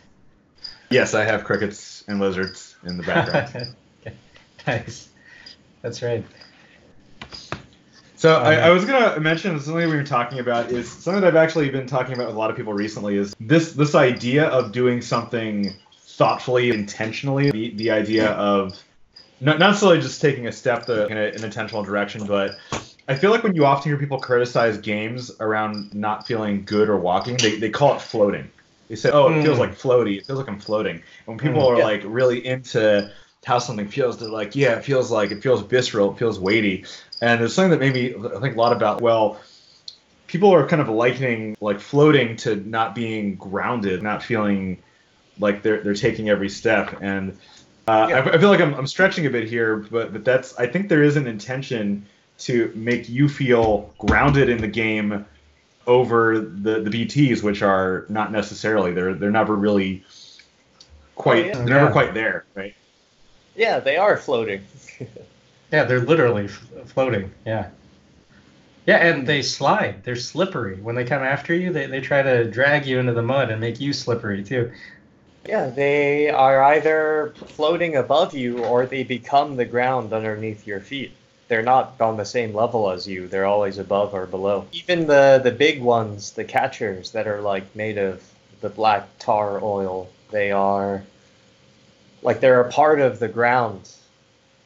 Yes, 0.90 1.14
I 1.14 1.24
have 1.24 1.44
crickets 1.44 2.04
and 2.08 2.20
lizards 2.20 2.76
in 2.84 2.96
the 2.96 3.02
background. 3.02 3.74
nice. 4.66 5.08
That's 5.82 6.02
right. 6.02 6.24
So 8.22 8.36
I, 8.36 8.54
I, 8.54 8.70
was 8.70 8.84
gonna 8.84 9.18
mention 9.18 9.58
something 9.58 9.88
we 9.88 9.96
were 9.96 10.04
talking 10.04 10.38
about 10.38 10.70
is 10.70 10.88
something 10.88 11.22
that 11.22 11.26
I've 11.26 11.34
actually 11.44 11.68
been 11.70 11.88
talking 11.88 12.14
about 12.14 12.28
with 12.28 12.36
a 12.36 12.38
lot 12.38 12.50
of 12.50 12.56
people 12.56 12.72
recently 12.72 13.16
is 13.16 13.34
this 13.40 13.72
this 13.72 13.96
idea 13.96 14.44
of 14.44 14.70
doing 14.70 15.02
something 15.02 15.74
thoughtfully, 16.02 16.70
intentionally. 16.70 17.50
The 17.50 17.70
the 17.74 17.90
idea 17.90 18.30
of 18.30 18.80
not 19.40 19.58
not 19.58 19.70
necessarily 19.70 20.00
just 20.00 20.20
taking 20.20 20.46
a 20.46 20.52
step 20.52 20.86
to, 20.86 21.08
in 21.08 21.18
a, 21.18 21.30
an 21.30 21.42
intentional 21.42 21.82
direction, 21.82 22.24
but 22.24 22.52
I 23.08 23.16
feel 23.16 23.32
like 23.32 23.42
when 23.42 23.56
you 23.56 23.66
often 23.66 23.90
hear 23.90 23.98
people 23.98 24.20
criticize 24.20 24.78
games 24.78 25.32
around 25.40 25.92
not 25.92 26.24
feeling 26.24 26.64
good 26.64 26.88
or 26.88 26.98
walking, 26.98 27.38
they, 27.38 27.58
they 27.58 27.70
call 27.70 27.96
it 27.96 28.00
floating. 28.00 28.48
They 28.86 28.94
say, 28.94 29.10
"Oh, 29.10 29.32
it 29.32 29.38
mm. 29.38 29.42
feels 29.42 29.58
like 29.58 29.72
floaty. 29.72 30.18
It 30.18 30.26
feels 30.26 30.38
like 30.38 30.48
I'm 30.48 30.60
floating." 30.60 30.94
And 31.26 31.26
when 31.26 31.38
people 31.38 31.62
mm, 31.62 31.72
are 31.72 31.78
yeah. 31.78 31.84
like 31.84 32.02
really 32.04 32.46
into 32.46 33.12
how 33.44 33.58
something 33.58 33.88
feels, 33.88 34.20
they're 34.20 34.28
like, 34.28 34.54
"Yeah, 34.54 34.76
it 34.76 34.84
feels 34.84 35.10
like 35.10 35.32
it 35.32 35.42
feels 35.42 35.62
visceral. 35.62 36.12
It 36.12 36.18
feels 36.18 36.38
weighty." 36.38 36.84
And 37.22 37.40
there's 37.40 37.54
something 37.54 37.70
that 37.70 37.78
made 37.78 37.94
me 37.94 38.08
think 38.40 38.56
a 38.56 38.58
lot 38.58 38.72
about, 38.72 39.00
well, 39.00 39.40
people 40.26 40.52
are 40.52 40.66
kind 40.66 40.82
of 40.82 40.88
likening 40.88 41.56
like 41.60 41.78
floating 41.78 42.36
to 42.38 42.56
not 42.56 42.96
being 42.96 43.36
grounded, 43.36 44.02
not 44.02 44.24
feeling 44.24 44.82
like 45.38 45.62
they're, 45.62 45.80
they're 45.82 45.94
taking 45.94 46.28
every 46.28 46.48
step. 46.48 46.98
And 47.00 47.38
uh, 47.86 48.08
yeah. 48.10 48.16
I, 48.16 48.34
I, 48.34 48.38
feel 48.38 48.48
like 48.48 48.60
I'm, 48.60 48.74
I'm 48.74 48.88
stretching 48.88 49.24
a 49.26 49.30
bit 49.30 49.48
here, 49.48 49.76
but, 49.76 50.12
but 50.12 50.24
that's, 50.24 50.58
I 50.58 50.66
think 50.66 50.88
there 50.88 51.04
is 51.04 51.14
an 51.16 51.28
intention 51.28 52.06
to 52.38 52.72
make 52.74 53.08
you 53.08 53.28
feel 53.28 53.94
grounded 53.98 54.48
in 54.48 54.58
the 54.58 54.66
game 54.66 55.24
over 55.86 56.40
the, 56.40 56.80
the 56.80 56.90
BTs, 56.90 57.40
which 57.44 57.62
are 57.62 58.04
not 58.08 58.32
necessarily, 58.32 58.92
they're, 58.92 59.14
they're 59.14 59.30
never 59.30 59.54
really 59.54 60.04
quite, 61.14 61.44
oh, 61.44 61.46
yeah. 61.46 61.54
they're 61.54 61.66
never 61.66 61.86
yeah. 61.86 61.92
quite 61.92 62.14
there, 62.14 62.46
right? 62.56 62.74
Yeah, 63.54 63.78
they 63.78 63.96
are 63.96 64.16
floating. 64.16 64.64
Yeah, 65.72 65.84
they're 65.84 66.00
literally 66.00 66.44
f- 66.44 66.68
floating. 66.86 67.32
Yeah. 67.46 67.70
Yeah, 68.86 68.98
and 68.98 69.26
they 69.26 69.42
slide. 69.42 70.04
They're 70.04 70.16
slippery. 70.16 70.76
When 70.76 70.94
they 70.94 71.04
come 71.04 71.22
after 71.22 71.54
you, 71.54 71.72
they, 71.72 71.86
they 71.86 72.00
try 72.00 72.22
to 72.22 72.44
drag 72.44 72.84
you 72.84 72.98
into 72.98 73.12
the 73.14 73.22
mud 73.22 73.50
and 73.50 73.60
make 73.60 73.80
you 73.80 73.92
slippery 73.92 74.44
too. 74.44 74.70
Yeah, 75.48 75.70
they 75.70 76.28
are 76.28 76.62
either 76.62 77.32
floating 77.46 77.96
above 77.96 78.34
you 78.34 78.64
or 78.64 78.86
they 78.86 79.02
become 79.02 79.56
the 79.56 79.64
ground 79.64 80.12
underneath 80.12 80.66
your 80.66 80.80
feet. 80.80 81.12
They're 81.48 81.62
not 81.62 82.00
on 82.00 82.16
the 82.16 82.24
same 82.24 82.54
level 82.54 82.90
as 82.90 83.06
you. 83.06 83.26
They're 83.26 83.46
always 83.46 83.78
above 83.78 84.14
or 84.14 84.26
below. 84.26 84.66
Even 84.72 85.06
the 85.06 85.40
the 85.42 85.50
big 85.50 85.82
ones, 85.82 86.32
the 86.32 86.44
catchers 86.44 87.10
that 87.10 87.26
are 87.26 87.40
like 87.40 87.74
made 87.74 87.98
of 87.98 88.22
the 88.60 88.68
black 88.68 89.08
tar 89.18 89.62
oil, 89.62 90.08
they 90.30 90.50
are 90.52 91.02
like 92.22 92.40
they're 92.40 92.60
a 92.60 92.70
part 92.70 93.00
of 93.00 93.18
the 93.18 93.28
ground 93.28 93.90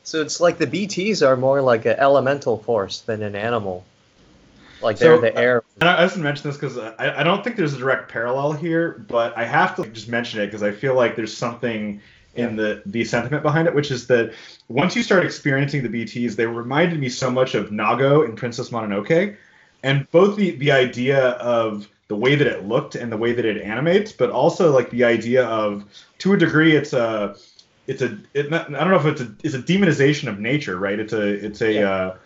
so 0.07 0.23
it's 0.23 0.38
like 0.38 0.57
the 0.59 0.69
BTs 0.69 1.27
are 1.27 1.37
more 1.37 1.61
like 1.61 1.85
an 1.85 1.97
elemental 1.99 2.59
force 2.59 3.01
than 3.01 3.25
an 3.25 3.35
animal. 3.35 3.85
Like 4.81 4.99
they're 4.99 5.21
the 5.21 5.37
air. 5.37 5.59
Uh, 5.59 5.62
and 5.81 5.90
I, 5.90 6.05
just 6.05 6.16
mention 6.16 6.49
this 6.49 6.57
because 6.57 6.79
I, 6.79 7.21
I 7.21 7.23
don't 7.25 7.42
think 7.42 7.57
there's 7.57 7.75
a 7.75 7.79
direct 7.79 8.09
parallel 8.09 8.53
here, 8.53 9.05
but 9.09 9.37
I 9.37 9.45
have 9.45 9.75
to 9.77 9.87
just 9.88 10.09
mention 10.09 10.40
it 10.40 10.47
because 10.47 10.62
I 10.62 10.71
feel 10.71 10.95
like 10.95 11.16
there's 11.16 11.37
something 11.37 12.01
in 12.37 12.55
the 12.55 12.83
the 12.87 13.05
sentiment 13.05 13.42
behind 13.42 13.66
it, 13.66 13.75
which 13.75 13.90
is 13.90 14.07
that 14.07 14.33
once 14.69 14.95
you 14.95 15.03
start 15.03 15.25
experiencing 15.25 15.83
the 15.83 15.88
BTs, 15.88 16.37
they 16.37 16.47
reminded 16.47 17.01
me 17.01 17.09
so 17.09 17.29
much 17.29 17.57
of 17.57 17.71
Nago 17.71 18.25
in 18.25 18.37
Princess 18.37 18.71
Mononoke, 18.71 19.35
and 19.83 20.09
both 20.12 20.37
the 20.37 20.53
the 20.53 20.71
idea 20.71 21.31
of 21.31 21.88
the 22.07 22.16
way 22.16 22.37
that 22.37 22.47
it 22.47 22.64
looked 22.64 22.95
and 22.95 23.11
the 23.11 23.16
way 23.16 23.33
that 23.33 23.45
it 23.45 23.61
animates, 23.61 24.12
but 24.12 24.31
also 24.31 24.71
like 24.71 24.90
the 24.90 25.03
idea 25.03 25.45
of 25.47 25.85
to 26.18 26.33
a 26.33 26.37
degree 26.37 26.76
it's 26.76 26.93
a 26.93 27.35
it's 27.87 28.03
a 28.03 28.18
it, 28.34 28.53
I 28.53 28.68
don't 28.68 28.72
know 28.72 28.97
if 28.97 29.07
it's 29.07 29.20
a 29.20 29.34
it's 29.43 29.55
a 29.55 29.61
demonization 29.61 30.28
of 30.28 30.39
nature, 30.39 30.76
right? 30.76 30.99
It's 30.99 31.12
a 31.12 31.22
it's 31.22 31.61
a 31.61 31.72
yeah. 31.72 31.91
uh, 31.91 32.16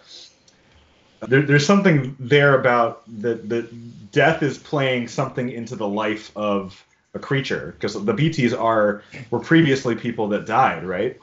there, 1.27 1.43
there's 1.43 1.67
something 1.67 2.17
there 2.19 2.59
about 2.59 3.03
that 3.21 3.49
that 3.49 4.13
death 4.13 4.43
is 4.43 4.59
playing 4.59 5.09
something 5.09 5.51
into 5.51 5.77
the 5.77 5.89
life 5.89 6.33
of 6.37 6.85
a 7.15 7.19
creature 7.19 7.75
because 7.79 7.95
the 7.95 8.15
BTS 8.15 8.59
are 8.59 9.03
were 9.31 9.41
previously 9.41 9.95
people 9.95 10.29
that 10.29 10.47
died, 10.47 10.85
right? 10.85 11.19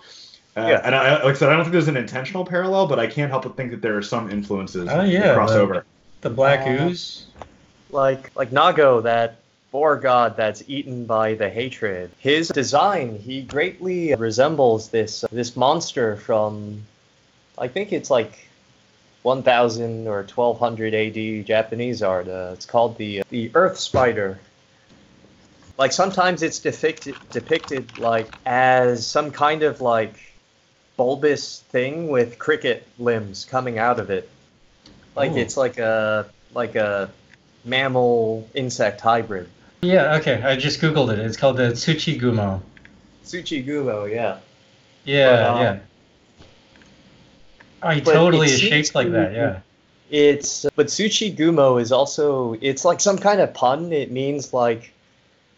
Uh, 0.56 0.68
yeah. 0.68 0.82
And 0.84 0.96
I, 0.96 1.24
like 1.24 1.36
I 1.36 1.38
said, 1.38 1.50
I 1.50 1.54
don't 1.54 1.66
think 1.66 1.74
there's 1.74 1.88
an 1.88 1.98
intentional 1.98 2.44
parallel, 2.44 2.88
but 2.88 3.00
I 3.00 3.06
can't 3.06 3.30
help 3.30 3.44
but 3.44 3.56
think 3.56 3.72
that 3.72 3.82
there 3.82 3.96
are 3.96 4.02
some 4.02 4.32
influences. 4.32 4.90
Oh 4.90 5.04
yeah, 5.04 5.36
crossover. 5.36 5.84
The, 6.22 6.30
the 6.30 6.36
black 6.36 6.68
uh, 6.68 6.84
ooze. 6.84 7.28
Like 7.90 8.36
like 8.36 8.52
Nago, 8.52 9.04
that 9.04 9.40
boar 9.78 9.96
god 9.96 10.36
that's 10.36 10.64
eaten 10.66 11.06
by 11.06 11.36
the 11.36 11.48
hatred. 11.48 12.10
His 12.18 12.48
design, 12.48 13.20
he 13.20 13.44
greatly 13.44 14.16
resembles 14.16 14.90
this 14.90 15.24
this 15.32 15.56
monster 15.56 16.16
from, 16.16 16.82
I 17.60 17.68
think 17.68 17.94
it's 17.94 18.10
like 18.10 18.48
1000 19.22 20.08
or 20.08 20.24
1200 20.24 20.96
AD 20.96 21.46
Japanese 21.46 22.02
art. 22.02 22.28
Uh, 22.28 22.50
it's 22.54 22.66
called 22.66 22.98
the 22.98 23.22
the 23.30 23.52
Earth 23.54 23.78
Spider. 23.78 24.40
Like 25.78 25.92
sometimes 25.92 26.42
it's 26.42 26.58
depicted 26.58 27.14
depicted 27.30 28.00
like 28.00 28.34
as 28.48 29.06
some 29.06 29.30
kind 29.30 29.62
of 29.62 29.80
like 29.80 30.16
bulbous 30.96 31.60
thing 31.70 32.08
with 32.08 32.40
cricket 32.40 32.88
limbs 32.98 33.46
coming 33.46 33.78
out 33.78 34.00
of 34.00 34.10
it. 34.10 34.28
Like 35.16 35.34
Ooh. 35.34 35.44
it's 35.44 35.56
like 35.56 35.78
a 35.78 36.26
like 36.56 36.74
a 36.74 37.12
mammal 37.64 38.50
insect 38.56 39.02
hybrid. 39.02 39.50
Yeah, 39.82 40.16
okay. 40.16 40.42
I 40.42 40.56
just 40.56 40.82
googled 40.82 41.12
it. 41.14 41.20
It's 41.20 41.38
called 41.38 41.58
the 41.58 41.70
Tsuchigumo. 41.72 42.62
Tsuchigumo, 43.24 44.12
yeah. 44.12 44.40
Yeah, 45.06 45.36
but, 45.36 45.50
um, 45.50 45.62
yeah. 45.62 45.80
He 47.94 48.02
totally 48.02 48.48
is 48.48 48.60
shaped 48.60 48.96
like 48.96 49.12
that. 49.12 49.34
Yeah. 49.34 49.60
It's 50.10 50.66
but 50.76 50.88
Tsuchigumo 50.88 51.82
is 51.82 51.92
also 51.92 52.56
it's 52.62 52.86
like 52.86 53.00
some 53.00 53.18
kind 53.18 53.40
of 53.42 53.54
pun. 53.54 53.92
It 53.92 54.12
means 54.12 54.54
like 54.54 54.94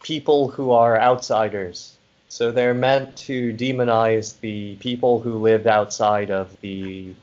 people 0.04 0.50
who 0.50 0.72
are 0.72 1.00
outsiders. 1.00 1.96
So 2.30 2.52
they're 2.52 2.74
meant 2.74 3.16
to 3.18 3.54
demonize 3.54 4.40
the 4.40 4.76
people 4.76 5.20
who 5.20 5.40
lived 5.40 5.68
outside 5.68 6.30
of 6.30 6.60
the 6.62 7.14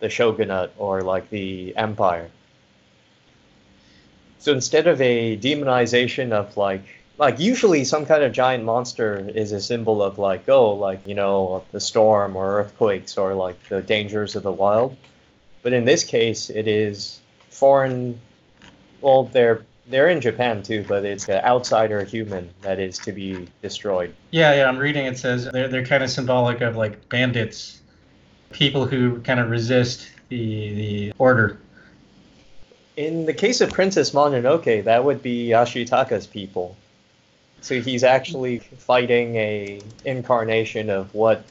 the 0.00 0.08
shogunate 0.08 0.72
or 0.78 1.02
like 1.02 1.28
the 1.30 1.76
empire. 1.76 2.30
So 4.40 4.52
instead 4.52 4.86
of 4.86 5.00
a 5.00 5.36
demonization 5.36 6.32
of 6.32 6.56
like 6.56 6.82
like 7.18 7.38
usually 7.38 7.84
some 7.84 8.06
kind 8.06 8.24
of 8.24 8.32
giant 8.32 8.64
monster 8.64 9.30
is 9.34 9.52
a 9.52 9.60
symbol 9.60 10.02
of 10.02 10.18
like 10.18 10.48
oh 10.48 10.72
like 10.72 11.06
you 11.06 11.14
know 11.14 11.62
the 11.70 11.80
storm 11.80 12.34
or 12.34 12.60
earthquakes 12.60 13.18
or 13.18 13.34
like 13.34 13.62
the 13.68 13.82
dangers 13.82 14.34
of 14.34 14.42
the 14.42 14.50
wild. 14.50 14.96
But 15.62 15.74
in 15.74 15.84
this 15.84 16.04
case 16.04 16.48
it 16.48 16.66
is 16.66 17.20
foreign 17.50 18.18
well 19.02 19.24
they're 19.24 19.64
they're 19.88 20.08
in 20.08 20.20
japan 20.20 20.62
too 20.62 20.84
but 20.88 21.04
it's 21.04 21.28
an 21.28 21.44
outsider 21.44 22.04
human 22.04 22.48
that 22.62 22.78
is 22.78 22.98
to 23.00 23.12
be 23.12 23.46
destroyed. 23.60 24.14
Yeah 24.30 24.54
yeah 24.54 24.68
i'm 24.68 24.78
reading 24.78 25.04
it 25.04 25.18
says 25.18 25.50
they're, 25.52 25.68
they're 25.68 25.84
kind 25.84 26.02
of 26.02 26.10
symbolic 26.10 26.62
of 26.62 26.76
like 26.76 27.08
bandits 27.10 27.82
people 28.52 28.86
who 28.86 29.20
kind 29.20 29.40
of 29.40 29.50
resist 29.50 30.08
the 30.28 30.74
the 30.74 31.12
order 31.18 31.58
in 33.06 33.26
the 33.26 33.34
case 33.34 33.60
of 33.60 33.70
princess 33.70 34.10
mononoke 34.10 34.84
that 34.84 35.04
would 35.04 35.22
be 35.22 35.48
ashitaka's 35.48 36.26
people 36.26 36.76
so 37.60 37.80
he's 37.80 38.04
actually 38.04 38.58
fighting 38.58 39.36
a 39.36 39.80
incarnation 40.04 40.88
of 40.88 41.14
what 41.14 41.44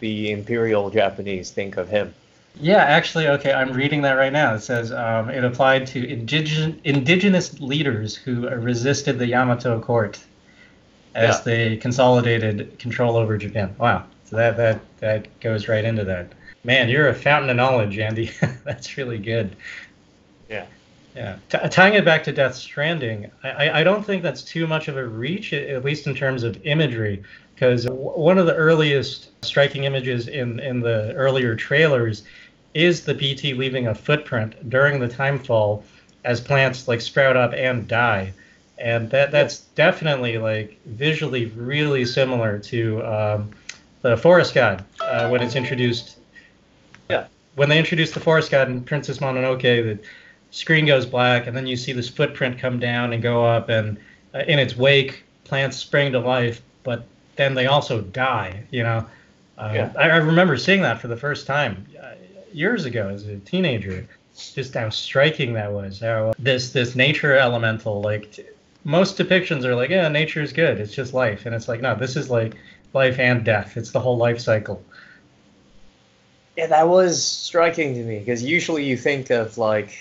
the 0.00 0.30
Imperial 0.30 0.90
Japanese 0.90 1.50
think 1.50 1.76
of 1.76 1.88
him. 1.88 2.14
Yeah, 2.58 2.78
actually, 2.78 3.28
okay, 3.28 3.52
I'm 3.52 3.72
reading 3.72 4.02
that 4.02 4.14
right 4.14 4.32
now. 4.32 4.54
It 4.54 4.60
says 4.60 4.90
um, 4.90 5.30
it 5.30 5.44
applied 5.44 5.86
to 5.88 6.04
indigenous 6.04 6.74
indigenous 6.84 7.60
leaders 7.60 8.16
who 8.16 8.48
resisted 8.48 9.18
the 9.18 9.26
Yamato 9.26 9.80
court 9.80 10.18
as 11.14 11.36
yeah. 11.36 11.42
they 11.42 11.76
consolidated 11.76 12.78
control 12.78 13.16
over 13.16 13.38
Japan. 13.38 13.74
Wow, 13.78 14.04
so 14.24 14.36
that 14.36 14.56
that 14.56 14.80
that 14.98 15.40
goes 15.40 15.68
right 15.68 15.84
into 15.84 16.04
that. 16.04 16.32
Man, 16.64 16.88
you're 16.88 17.08
a 17.08 17.14
fountain 17.14 17.50
of 17.50 17.56
knowledge, 17.56 17.98
Andy. 17.98 18.30
That's 18.64 18.96
really 18.96 19.18
good. 19.18 19.54
Yeah. 21.14 21.36
T- 21.48 21.58
tying 21.70 21.94
it 21.94 22.04
back 22.04 22.22
to 22.24 22.32
Death 22.32 22.54
Stranding, 22.54 23.30
I, 23.42 23.80
I 23.80 23.84
don't 23.84 24.04
think 24.04 24.22
that's 24.22 24.42
too 24.42 24.66
much 24.66 24.88
of 24.88 24.96
a 24.96 25.04
reach, 25.04 25.52
at 25.52 25.84
least 25.84 26.06
in 26.06 26.14
terms 26.14 26.44
of 26.44 26.64
imagery, 26.64 27.22
because 27.54 27.84
w- 27.84 28.02
one 28.02 28.38
of 28.38 28.46
the 28.46 28.54
earliest 28.54 29.30
striking 29.44 29.84
images 29.84 30.28
in 30.28 30.60
in 30.60 30.80
the 30.80 31.12
earlier 31.14 31.56
trailers 31.56 32.22
is 32.74 33.04
the 33.04 33.14
BT 33.14 33.54
leaving 33.54 33.88
a 33.88 33.94
footprint 33.94 34.70
during 34.70 35.00
the 35.00 35.08
timefall 35.08 35.82
as 36.24 36.40
plants 36.40 36.86
like 36.86 37.00
sprout 37.00 37.36
up 37.36 37.52
and 37.54 37.88
die, 37.88 38.32
and 38.78 39.10
that 39.10 39.32
that's 39.32 39.60
definitely 39.74 40.38
like 40.38 40.78
visually 40.86 41.46
really 41.46 42.04
similar 42.04 42.58
to 42.58 43.04
um, 43.04 43.50
the 44.02 44.16
Forest 44.16 44.54
God 44.54 44.84
uh, 45.00 45.28
when 45.28 45.42
it's 45.42 45.56
introduced. 45.56 46.18
Yeah. 47.08 47.26
When 47.56 47.68
they 47.68 47.78
introduced 47.78 48.14
the 48.14 48.20
Forest 48.20 48.52
God 48.52 48.68
in 48.68 48.84
Princess 48.84 49.18
Mononoke, 49.18 49.62
that 49.62 49.98
screen 50.50 50.86
goes 50.86 51.06
black, 51.06 51.46
and 51.46 51.56
then 51.56 51.66
you 51.66 51.76
see 51.76 51.92
this 51.92 52.08
footprint 52.08 52.58
come 52.58 52.78
down 52.78 53.12
and 53.12 53.22
go 53.22 53.44
up, 53.44 53.68
and 53.68 53.98
uh, 54.34 54.40
in 54.46 54.58
its 54.58 54.76
wake, 54.76 55.24
plants 55.44 55.76
spring 55.76 56.12
to 56.12 56.20
life, 56.20 56.62
but 56.82 57.04
then 57.36 57.54
they 57.54 57.66
also 57.66 58.00
die. 58.00 58.64
You 58.70 58.82
know, 58.82 59.06
uh, 59.58 59.72
yeah. 59.74 59.92
I, 59.98 60.10
I, 60.10 60.16
remember 60.16 60.56
seeing 60.56 60.82
that 60.82 61.00
for 61.00 61.08
the 61.08 61.16
first 61.16 61.46
time 61.46 61.86
uh, 62.00 62.12
years 62.52 62.84
ago 62.84 63.08
as 63.08 63.26
a 63.26 63.36
teenager. 63.38 64.06
Just 64.54 64.74
how 64.74 64.88
striking 64.88 65.52
that 65.54 65.70
was. 65.72 66.00
How 66.00 66.32
this 66.38 66.72
this 66.72 66.96
nature 66.96 67.36
elemental, 67.36 68.00
like 68.00 68.32
t- 68.32 68.44
most 68.84 69.18
depictions 69.18 69.64
are 69.64 69.74
like, 69.74 69.90
yeah, 69.90 70.08
nature 70.08 70.40
is 70.40 70.52
good. 70.52 70.80
It's 70.80 70.94
just 70.94 71.12
life, 71.12 71.46
and 71.46 71.54
it's 71.54 71.68
like, 71.68 71.80
no, 71.80 71.94
this 71.94 72.16
is 72.16 72.30
like 72.30 72.54
life 72.94 73.18
and 73.18 73.44
death. 73.44 73.76
It's 73.76 73.90
the 73.90 74.00
whole 74.00 74.16
life 74.16 74.40
cycle. 74.40 74.82
Yeah, 76.56 76.68
that 76.68 76.88
was 76.88 77.22
striking 77.22 77.94
to 77.94 78.02
me 78.02 78.20
because 78.20 78.42
usually 78.42 78.84
you 78.84 78.96
think 78.96 79.30
of 79.30 79.58
like 79.58 79.96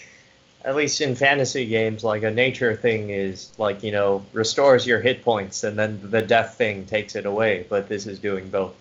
at 0.70 0.76
least 0.76 1.02
in 1.02 1.16
fantasy 1.16 1.66
games, 1.66 2.04
like 2.04 2.22
a 2.22 2.30
nature 2.30 2.76
thing 2.76 3.10
is 3.10 3.52
like 3.58 3.82
you 3.82 3.92
know 3.92 4.24
restores 4.34 4.86
your 4.86 5.02
hit 5.02 5.24
points, 5.24 5.64
and 5.64 5.78
then 5.78 6.00
the 6.12 6.22
death 6.22 6.56
thing 6.60 6.86
takes 6.86 7.16
it 7.16 7.26
away. 7.26 7.66
But 7.68 7.90
this 7.90 8.06
is 8.06 8.20
doing 8.20 8.50
both. 8.50 8.76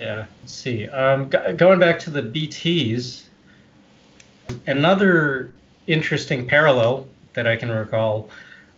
Yeah. 0.00 0.26
Let's 0.42 0.52
see. 0.52 0.88
Um, 0.88 1.30
g- 1.30 1.52
going 1.56 1.78
back 1.78 2.00
to 2.00 2.10
the 2.10 2.22
BTS, 2.22 3.22
another 4.66 5.52
interesting 5.86 6.48
parallel 6.48 7.06
that 7.34 7.46
I 7.46 7.54
can 7.54 7.70
recall. 7.70 8.30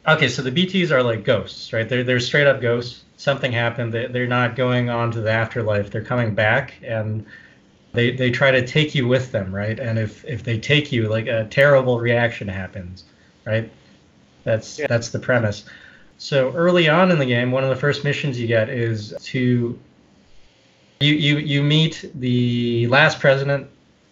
Okay, 0.07 0.29
so 0.29 0.43
the 0.43 0.53
BTS 0.53 0.91
are 0.91 1.03
like 1.03 1.25
ghosts, 1.25 1.73
right? 1.73 1.89
They're 1.89 2.05
they're 2.05 2.21
straight 2.21 2.47
up 2.47 2.61
ghosts. 2.61 3.05
Something 3.17 3.53
happened. 3.53 3.95
They, 3.95 4.07
they're 4.07 4.27
not 4.27 4.55
going 4.55 4.91
on 4.91 5.13
to 5.13 5.23
the 5.23 5.31
afterlife. 5.31 5.91
They're 5.91 6.05
coming 6.05 6.35
back, 6.35 6.75
and 6.83 7.25
they 7.93 8.13
they 8.13 8.31
try 8.31 8.51
to 8.51 8.67
take 8.67 8.95
you 8.95 9.09
with 9.09 9.33
them, 9.33 9.55
right? 9.55 9.79
And 9.79 9.99
if 9.99 10.25
if 10.25 10.45
they 10.45 10.59
take 10.59 10.93
you, 10.93 11.09
like 11.09 11.27
a 11.27 11.47
terrible 11.51 12.01
reaction 12.01 12.49
happens, 12.49 13.05
right? 13.45 13.71
That's 14.45 14.79
yeah. 14.79 14.87
that's 14.87 15.09
the 15.11 15.19
premise. 15.19 15.65
So 16.19 16.53
early 16.53 16.89
on 16.89 17.11
in 17.11 17.19
the 17.19 17.27
game, 17.27 17.51
one 17.51 17.65
of 17.65 17.71
the 17.71 17.77
first 17.77 18.05
missions 18.05 18.39
you 18.39 18.47
get 18.47 18.69
is 18.69 19.15
to 19.23 19.79
you 21.01 21.15
you 21.15 21.39
you 21.39 21.63
meet 21.63 22.11
the 22.15 22.87
last 22.89 23.19
president 23.19 23.69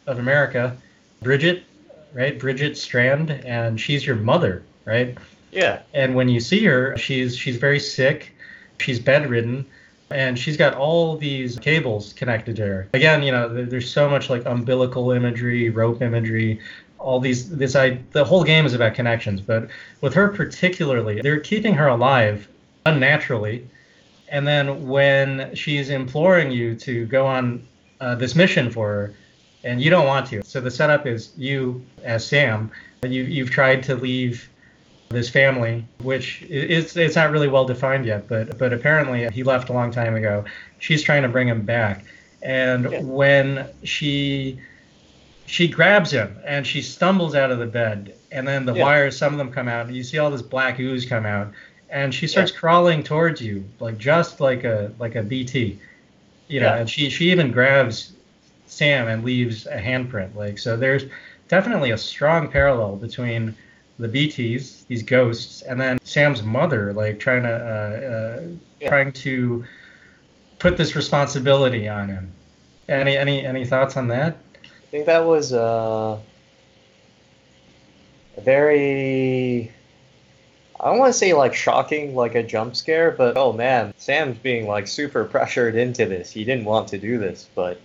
of 0.07 0.19
America, 0.19 0.77
Bridget, 1.23 1.65
right? 2.13 2.39
Bridget 2.39 2.77
Strand, 2.77 3.31
and 3.31 3.81
she's 3.81 4.07
your 4.07 4.17
mother, 4.17 4.63
right? 4.87 5.17
Yeah. 5.53 5.83
And 5.95 6.15
when 6.15 6.29
you 6.29 6.41
see 6.41 6.65
her, 6.65 6.97
she's 6.97 7.37
she's 7.37 7.57
very 7.57 7.79
sick, 7.79 8.35
she's 8.79 8.99
bedridden, 8.99 9.67
and 10.11 10.39
she's 10.39 10.57
got 10.57 10.75
all 10.75 11.17
these 11.17 11.59
cables 11.59 12.13
connected 12.15 12.57
to 12.57 12.67
her. 12.67 12.89
Again, 12.95 13.23
you 13.23 13.33
know, 13.33 13.49
there's 13.49 13.91
so 13.91 14.09
much 14.09 14.31
like 14.31 14.45
umbilical 14.47 15.11
imagery, 15.11 15.71
rope 15.71 16.03
imagery, 16.03 16.61
all 16.99 17.21
these. 17.21 17.51
This 17.51 17.77
I 17.77 17.99
the 18.13 18.25
whole 18.25 18.45
game 18.45 18.67
is 18.67 18.75
about 18.75 18.95
connections, 18.95 19.41
but 19.41 19.69
with 20.01 20.15
her 20.15 20.29
particularly, 20.29 21.21
they're 21.21 21.41
keeping 21.41 21.75
her 21.75 21.89
alive 21.89 22.49
unnaturally. 22.87 23.67
And 24.31 24.47
then 24.47 24.87
when 24.89 25.55
she's 25.55 25.89
imploring 25.91 26.51
you 26.51 26.75
to 26.77 27.07
go 27.07 27.27
on 27.27 27.67
uh, 28.01 28.15
this 28.15 28.35
mission 28.35 28.71
for 28.71 28.89
her, 28.89 29.15
and 29.65 29.81
you 29.81 29.91
don't 29.91 30.07
want 30.07 30.27
to, 30.29 30.43
so 30.43 30.61
the 30.61 30.71
setup 30.71 31.07
is 31.07 31.33
you 31.37 31.85
as 32.05 32.27
Sam, 32.27 32.71
you 33.03 33.23
you've 33.25 33.51
tried 33.51 33.83
to 33.85 33.95
leave 33.95 34.49
this 35.11 35.29
family, 35.29 35.85
which 36.03 36.43
it's 36.49 36.97
it's 36.97 37.17
not 37.17 37.31
really 37.31 37.49
well 37.49 37.65
defined 37.65 38.05
yet, 38.05 38.29
but 38.29 38.59
but 38.59 38.73
apparently 38.73 39.29
he 39.31 39.43
left 39.43 39.69
a 39.69 39.73
long 39.73 39.91
time 39.91 40.15
ago. 40.15 40.45
She's 40.79 41.03
trying 41.03 41.23
to 41.23 41.29
bring 41.29 41.49
him 41.49 41.63
back, 41.63 42.05
and 42.43 42.91
yeah. 42.91 43.01
when 43.01 43.67
she 43.85 44.61
she 45.47 45.67
grabs 45.67 46.11
him 46.11 46.37
and 46.45 46.67
she 46.67 46.83
stumbles 46.83 47.35
out 47.35 47.51
of 47.51 47.59
the 47.59 47.67
bed, 47.67 48.15
and 48.31 48.47
then 48.47 48.67
the 48.67 48.75
yeah. 48.75 48.83
wires, 48.83 49.17
some 49.17 49.33
of 49.33 49.39
them 49.39 49.51
come 49.51 49.67
out, 49.67 49.87
and 49.87 49.97
you 49.97 50.05
see 50.05 50.19
all 50.19 50.31
this 50.31 50.43
black 50.43 50.79
ooze 50.79 51.07
come 51.07 51.25
out, 51.25 51.51
and 51.89 52.15
she 52.15 52.27
starts 52.27 52.53
yeah. 52.53 52.59
crawling 52.59 53.03
towards 53.03 53.41
you, 53.41 53.65
like 53.81 53.97
just 53.97 54.41
like 54.41 54.65
a 54.65 54.93
like 54.99 55.15
a 55.15 55.23
BT, 55.23 55.79
you 56.49 56.61
know, 56.61 56.75
and 56.75 56.89
she 56.89 57.09
she 57.09 57.31
even 57.31 57.51
grabs 57.51 58.13
Sam 58.67 59.09
and 59.09 59.25
leaves 59.25 59.67
a 59.67 59.79
handprint, 59.79 60.35
like 60.35 60.59
so. 60.59 60.77
There's 60.77 61.05
definitely 61.49 61.93
a 61.93 61.99
strong 61.99 62.51
parallel 62.51 62.97
between 62.97 63.55
the 63.99 64.09
BTS, 64.09 64.87
these 64.87 65.03
ghosts, 65.03 65.63
and 65.63 65.81
then 65.81 65.99
Sam's 66.05 66.43
mother, 66.43 66.93
like 66.93 67.19
trying 67.19 67.43
to 67.43 67.53
uh, 67.53 68.41
uh, 68.41 68.49
yeah. 68.81 68.89
trying 68.89 69.13
to 69.13 69.65
put 70.59 70.77
this 70.77 70.95
responsibility 70.95 71.89
on 71.89 72.09
him. 72.09 72.33
Any 72.89 73.17
any 73.17 73.45
any 73.45 73.65
thoughts 73.65 73.97
on 73.97 74.09
that? 74.09 74.39
I 74.65 74.91
think 74.91 75.07
that 75.07 75.25
was 75.25 75.53
uh, 75.53 76.19
a 78.37 78.41
very 78.41 79.73
I 80.81 80.87
don't 80.87 80.99
want 80.99 81.13
to 81.13 81.19
say 81.19 81.33
like 81.35 81.55
shocking, 81.55 82.15
like 82.15 82.37
a 82.37 82.43
jump 82.43 82.77
scare, 82.77 83.11
but 83.11 83.37
oh 83.37 83.53
man, 83.53 83.93
Sam's 83.97 84.39
being 84.39 84.69
like 84.69 84.87
super 84.87 85.25
pressured 85.33 85.75
into 85.75 86.07
this. 86.07 86.31
He 86.31 86.45
didn't 86.45 86.65
want 86.65 86.89
to 86.89 86.99
do 86.99 87.19
this, 87.19 87.49
but 87.55 87.81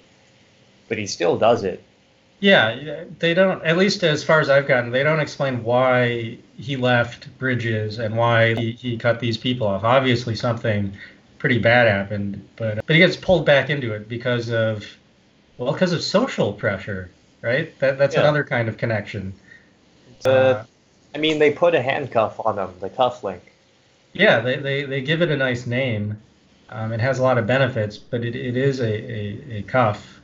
but 0.88 0.97
he 0.97 1.07
still 1.07 1.38
does 1.38 1.64
it. 1.64 1.84
Yeah, 2.44 3.06
they 3.20 3.34
don't. 3.34 3.64
At 3.64 3.78
least 3.78 4.04
as 4.04 4.22
far 4.22 4.41
as 4.41 4.50
I've 4.50 4.68
gotten, 4.68 4.91
they 4.91 5.02
don't 5.02 5.22
explain 5.22 5.64
why 5.64 6.38
he 6.58 6.76
left 6.76 7.30
Bridges 7.38 8.00
and 8.00 8.18
why 8.18 8.54
he, 8.54 8.74
he 8.74 8.98
cut 8.98 9.22
these 9.22 9.38
people 9.38 9.66
off. 9.66 9.86
Obviously, 9.86 10.36
something 10.36 10.91
pretty 11.38 11.58
bad 11.58 11.88
happened, 11.88 12.46
but 12.58 12.86
but 12.86 12.98
he 12.98 12.98
gets 12.98 13.16
pulled 13.16 13.46
back 13.46 13.70
into 13.70 13.94
it 13.94 14.10
because 14.10 14.50
of 14.50 14.86
well, 15.58 15.72
because 15.72 15.94
of 15.94 16.04
social 16.04 16.52
pressure, 16.52 17.10
right? 17.41 17.80
That 17.80 17.98
that's 17.98 18.14
yeah. 18.14 18.24
another 18.24 18.44
kind 18.44 18.68
of 18.68 18.76
connection. 18.76 19.34
Uh, 20.26 20.66
I 21.16 21.20
mean, 21.20 21.39
they 21.39 21.54
put 21.54 21.74
a 21.74 21.82
handcuff 21.82 22.41
on 22.46 22.60
him, 22.60 22.74
the 22.82 22.89
cuff 22.89 23.24
link. 23.24 23.54
Yeah, 24.12 24.41
they, 24.41 24.58
they, 24.58 24.84
they 24.84 25.02
give 25.02 25.22
it 25.22 25.32
a 25.32 25.38
nice 25.38 25.66
name. 25.66 26.22
Um, 26.68 26.91
it 26.91 27.00
has 27.00 27.20
a 27.20 27.24
lot 27.24 27.38
of 27.38 27.48
benefits, 27.48 27.98
but 27.98 28.26
it, 28.26 28.36
it 28.36 28.58
is 28.58 28.82
a, 28.82 28.86
a, 28.86 29.60
a 29.60 29.62
cuff. 29.62 30.20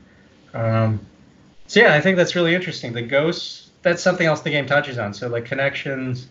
Um, 0.54 1.00
so 1.70 1.80
yeah, 1.82 1.94
I 1.94 2.02
think 2.02 2.18
that's 2.18 2.34
really 2.34 2.56
interesting. 2.56 2.94
The 2.94 3.04
ghosts, 3.04 3.70
that's 3.84 4.02
something 4.02 4.26
else 4.26 4.42
the 4.42 4.50
game 4.50 4.66
touches 4.66 4.98
on. 4.98 5.14
So 5.14 5.28
like 5.28 5.46
connections, 5.46 6.28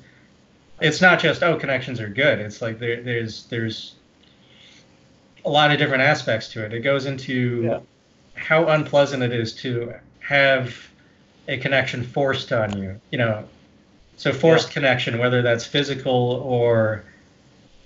it's 0.81 1.01
not 1.01 1.21
just 1.21 1.45
oh 1.45 1.57
connections 1.57 2.01
are 2.01 2.09
good. 2.09 2.41
It's 2.41 2.61
like 2.61 2.81
there, 2.81 3.01
there's 3.01 3.45
there's 3.45 3.95
a 5.45 5.49
lot 5.49 5.71
of 5.71 5.79
different 5.79 6.03
aspects 6.03 6.49
to 6.55 6.65
it. 6.65 6.73
It 6.75 6.81
goes 6.81 7.07
into 7.07 7.63
yeah. 7.63 7.81
how 8.35 8.67
unpleasant 8.67 9.23
it 9.23 9.33
is 9.33 9.55
to 9.63 9.95
have 10.19 10.75
a 11.47 11.57
connection 11.57 12.03
forced 12.03 12.53
on 12.53 12.77
you. 12.77 13.01
You 13.13 13.19
know, 13.19 13.49
so 14.17 14.33
forced 14.33 14.71
yeah. 14.71 14.75
connection, 14.75 15.19
whether 15.19 15.41
that's 15.41 15.65
physical 15.65 16.43
or 16.45 17.05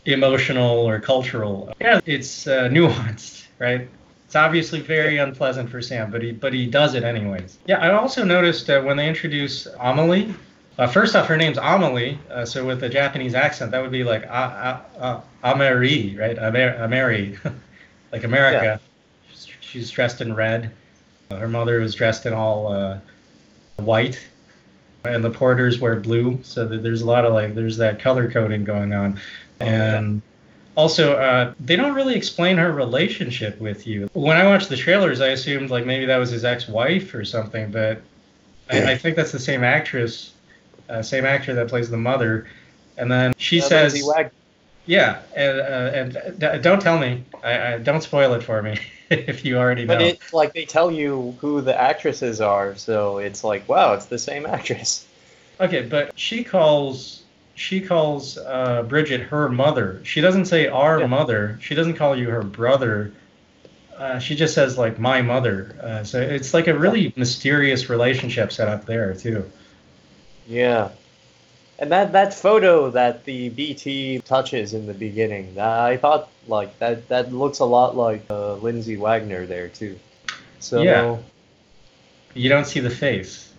emotional 0.07 0.89
or 0.89 1.01
cultural. 1.01 1.75
Yeah, 1.83 2.01
it's 2.07 2.47
uh, 2.47 2.71
nuanced, 2.71 3.45
right? 3.59 3.91
It's 4.33 4.37
obviously 4.37 4.81
very 4.81 5.19
unpleasant 5.19 5.69
for 5.69 5.83
Sam, 5.83 6.11
but 6.11 6.23
he 6.23 6.33
but 6.33 6.55
he 6.55 6.65
does 6.65 6.95
it 6.95 7.05
anyways. 7.05 7.59
Yeah, 7.67 7.81
I 7.81 7.93
also 7.93 8.25
noticed 8.25 8.71
uh, 8.71 8.81
when 8.81 8.97
they 8.97 9.07
introduce 9.07 9.67
Amelie. 9.79 10.35
Uh, 10.79 10.87
first 10.87 11.15
off, 11.15 11.27
her 11.27 11.37
name's 11.37 11.59
Amelie, 11.59 12.19
uh, 12.31 12.47
so 12.47 12.65
with 12.65 12.83
a 12.83 12.89
Japanese 12.89 13.35
accent, 13.35 13.73
that 13.73 13.83
would 13.83 13.93
be 13.93 14.05
like 14.05 14.27
Ameri, 14.27 16.19
right? 16.19 16.39
Amer- 16.39 16.79
Ameri, 16.79 17.37
like 18.13 18.25
America. 18.25 18.81
Yeah. 18.81 19.39
She's 19.61 19.91
dressed 19.91 20.23
in 20.23 20.35
red. 20.35 20.73
Her 21.31 21.47
mother 21.47 21.81
was 21.81 21.95
dressed 21.95 22.25
in 22.25 22.33
all 22.33 22.73
uh, 22.73 23.01
white, 23.77 24.19
and 25.05 25.23
the 25.23 25.29
porters 25.29 25.79
wear 25.79 25.97
blue. 25.97 26.39
So 26.43 26.67
there's 26.67 27.03
a 27.03 27.07
lot 27.07 27.27
of 27.27 27.35
like 27.35 27.55
there's 27.55 27.77
that 27.77 28.01
color 28.01 28.31
coding 28.31 28.65
going 28.65 28.95
on, 28.95 29.21
oh, 29.61 29.67
and. 29.67 30.23
Yeah. 30.23 30.32
Also, 30.75 31.15
uh, 31.15 31.53
they 31.61 31.77
don't 31.77 31.95
really 31.95 32.15
explain 32.15 32.57
her 32.57 32.73
relationship 32.73 33.61
with 33.61 33.87
you. 33.87 34.09
When 34.15 34.37
I 34.37 34.47
watched 34.47 34.71
the 34.71 34.77
trailers, 34.77 35.21
I 35.21 35.29
assumed 35.29 35.71
like 35.71 35.85
maybe 35.85 36.07
that 36.07 36.17
was 36.17 36.31
his 36.31 36.45
ex-wife 36.45 37.15
or 37.15 37.25
something, 37.25 37.71
but 37.71 38.01
I, 38.71 38.93
I 38.93 38.97
think 38.97 39.17
that's 39.17 39.33
the 39.33 39.39
same 39.39 39.65
actress, 39.65 40.33
uh, 40.89 41.03
same 41.03 41.27
actor 41.27 41.55
that 41.55 41.69
plays 41.69 41.91
the 41.91 41.99
mother. 41.99 42.49
And 42.97 43.11
then 43.11 43.35
she 43.37 43.61
uh, 43.61 43.65
says, 43.65 44.11
"Yeah, 44.87 45.21
and, 45.35 45.61
uh, 45.61 45.63
and 45.95 46.41
d- 46.41 46.59
don't 46.61 46.81
tell 46.81 46.99
me. 46.99 47.25
I, 47.43 47.75
I, 47.75 47.79
don't 47.79 48.03
spoil 48.03 48.35
it 48.35 48.43
for 48.43 48.63
me 48.63 48.79
if 49.11 49.45
you 49.45 49.59
already 49.59 49.85
know." 49.85 49.95
But 49.95 50.03
it's 50.03 50.33
like 50.33 50.55
they 50.55 50.65
tell 50.65 50.91
you 50.91 51.37
who 51.41 51.61
the 51.61 51.79
actresses 51.79 52.41
are, 52.41 52.77
so 52.77 53.19
it's 53.19 53.45
like, 53.45 53.69
wow, 53.69 53.95
it's 53.95 54.07
the 54.07 54.19
same 54.19 54.47
actress. 54.47 55.07
Okay, 55.61 55.83
but 55.83 56.19
she 56.19 56.45
calls 56.45 57.23
she 57.63 57.81
calls 57.81 58.39
uh, 58.39 58.83
Bridget 58.83 59.21
her 59.21 59.49
mother. 59.49 60.01
She 60.03 60.21
doesn't 60.21 60.47
say 60.47 60.67
our 60.67 60.99
yeah. 60.99 61.07
mother. 61.07 61.59
She 61.63 61.77
doesn't 61.77 61.95
call 61.95 62.17
you 62.17 62.29
her 62.29 62.43
brother. 62.43 63.13
Uh, 63.97 64.19
she 64.19 64.35
just 64.35 64.53
says 64.53 64.77
like 64.77 64.99
my 64.99 65.23
mother. 65.23 65.77
Uh, 65.81 66.03
so 66.03 66.21
it's 66.21 66.53
like 66.53 66.67
a 66.67 66.77
really 66.77 67.15
mysterious 67.17 67.89
relationship 67.89 68.51
set 68.51 68.67
up 68.67 68.85
there 68.85 69.15
too. 69.15 69.49
Yeah, 70.49 70.89
and 71.79 71.93
that 71.93 72.11
that 72.11 72.35
photo 72.35 72.91
that 72.91 73.25
the 73.27 73.51
BT 73.51 74.23
touches 74.25 74.75
in 74.75 74.87
the 74.87 74.95
beginning, 74.95 75.57
I 75.57 75.99
thought 75.99 76.31
like 76.49 76.77
that 76.81 77.09
that 77.11 77.33
looks 77.33 77.61
a 77.61 77.65
lot 77.65 77.97
like 77.97 78.25
uh, 78.29 78.55
Lindsay 78.55 78.97
Wagner 78.97 79.47
there 79.47 79.69
too. 79.69 80.01
So 80.59 80.83
yeah, 80.83 81.17
you 82.35 82.49
don't 82.49 82.67
see 82.67 82.81
the 82.81 82.91
face. 82.91 83.52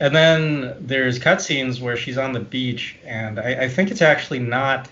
And 0.00 0.14
then 0.14 0.76
there's 0.80 1.18
cutscenes 1.18 1.80
where 1.80 1.96
she's 1.96 2.18
on 2.18 2.32
the 2.32 2.40
beach, 2.40 2.96
and 3.04 3.40
I, 3.40 3.64
I 3.64 3.68
think 3.68 3.90
it's 3.90 4.02
actually 4.02 4.38
not 4.38 4.88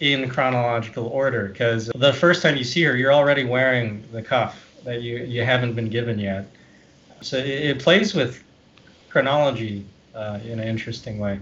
in 0.00 0.28
chronological 0.28 1.06
order 1.06 1.48
because 1.48 1.90
the 1.94 2.12
first 2.12 2.42
time 2.42 2.56
you 2.56 2.64
see 2.64 2.82
her, 2.84 2.96
you're 2.96 3.12
already 3.12 3.44
wearing 3.44 4.04
the 4.12 4.22
cuff 4.22 4.70
that 4.84 5.02
you, 5.02 5.18
you 5.18 5.44
haven't 5.44 5.74
been 5.74 5.88
given 5.90 6.18
yet. 6.18 6.48
So 7.20 7.36
it, 7.36 7.46
it 7.46 7.78
plays 7.80 8.14
with 8.14 8.42
chronology 9.10 9.84
uh, 10.14 10.40
in 10.44 10.58
an 10.58 10.68
interesting 10.68 11.18
way. 11.18 11.38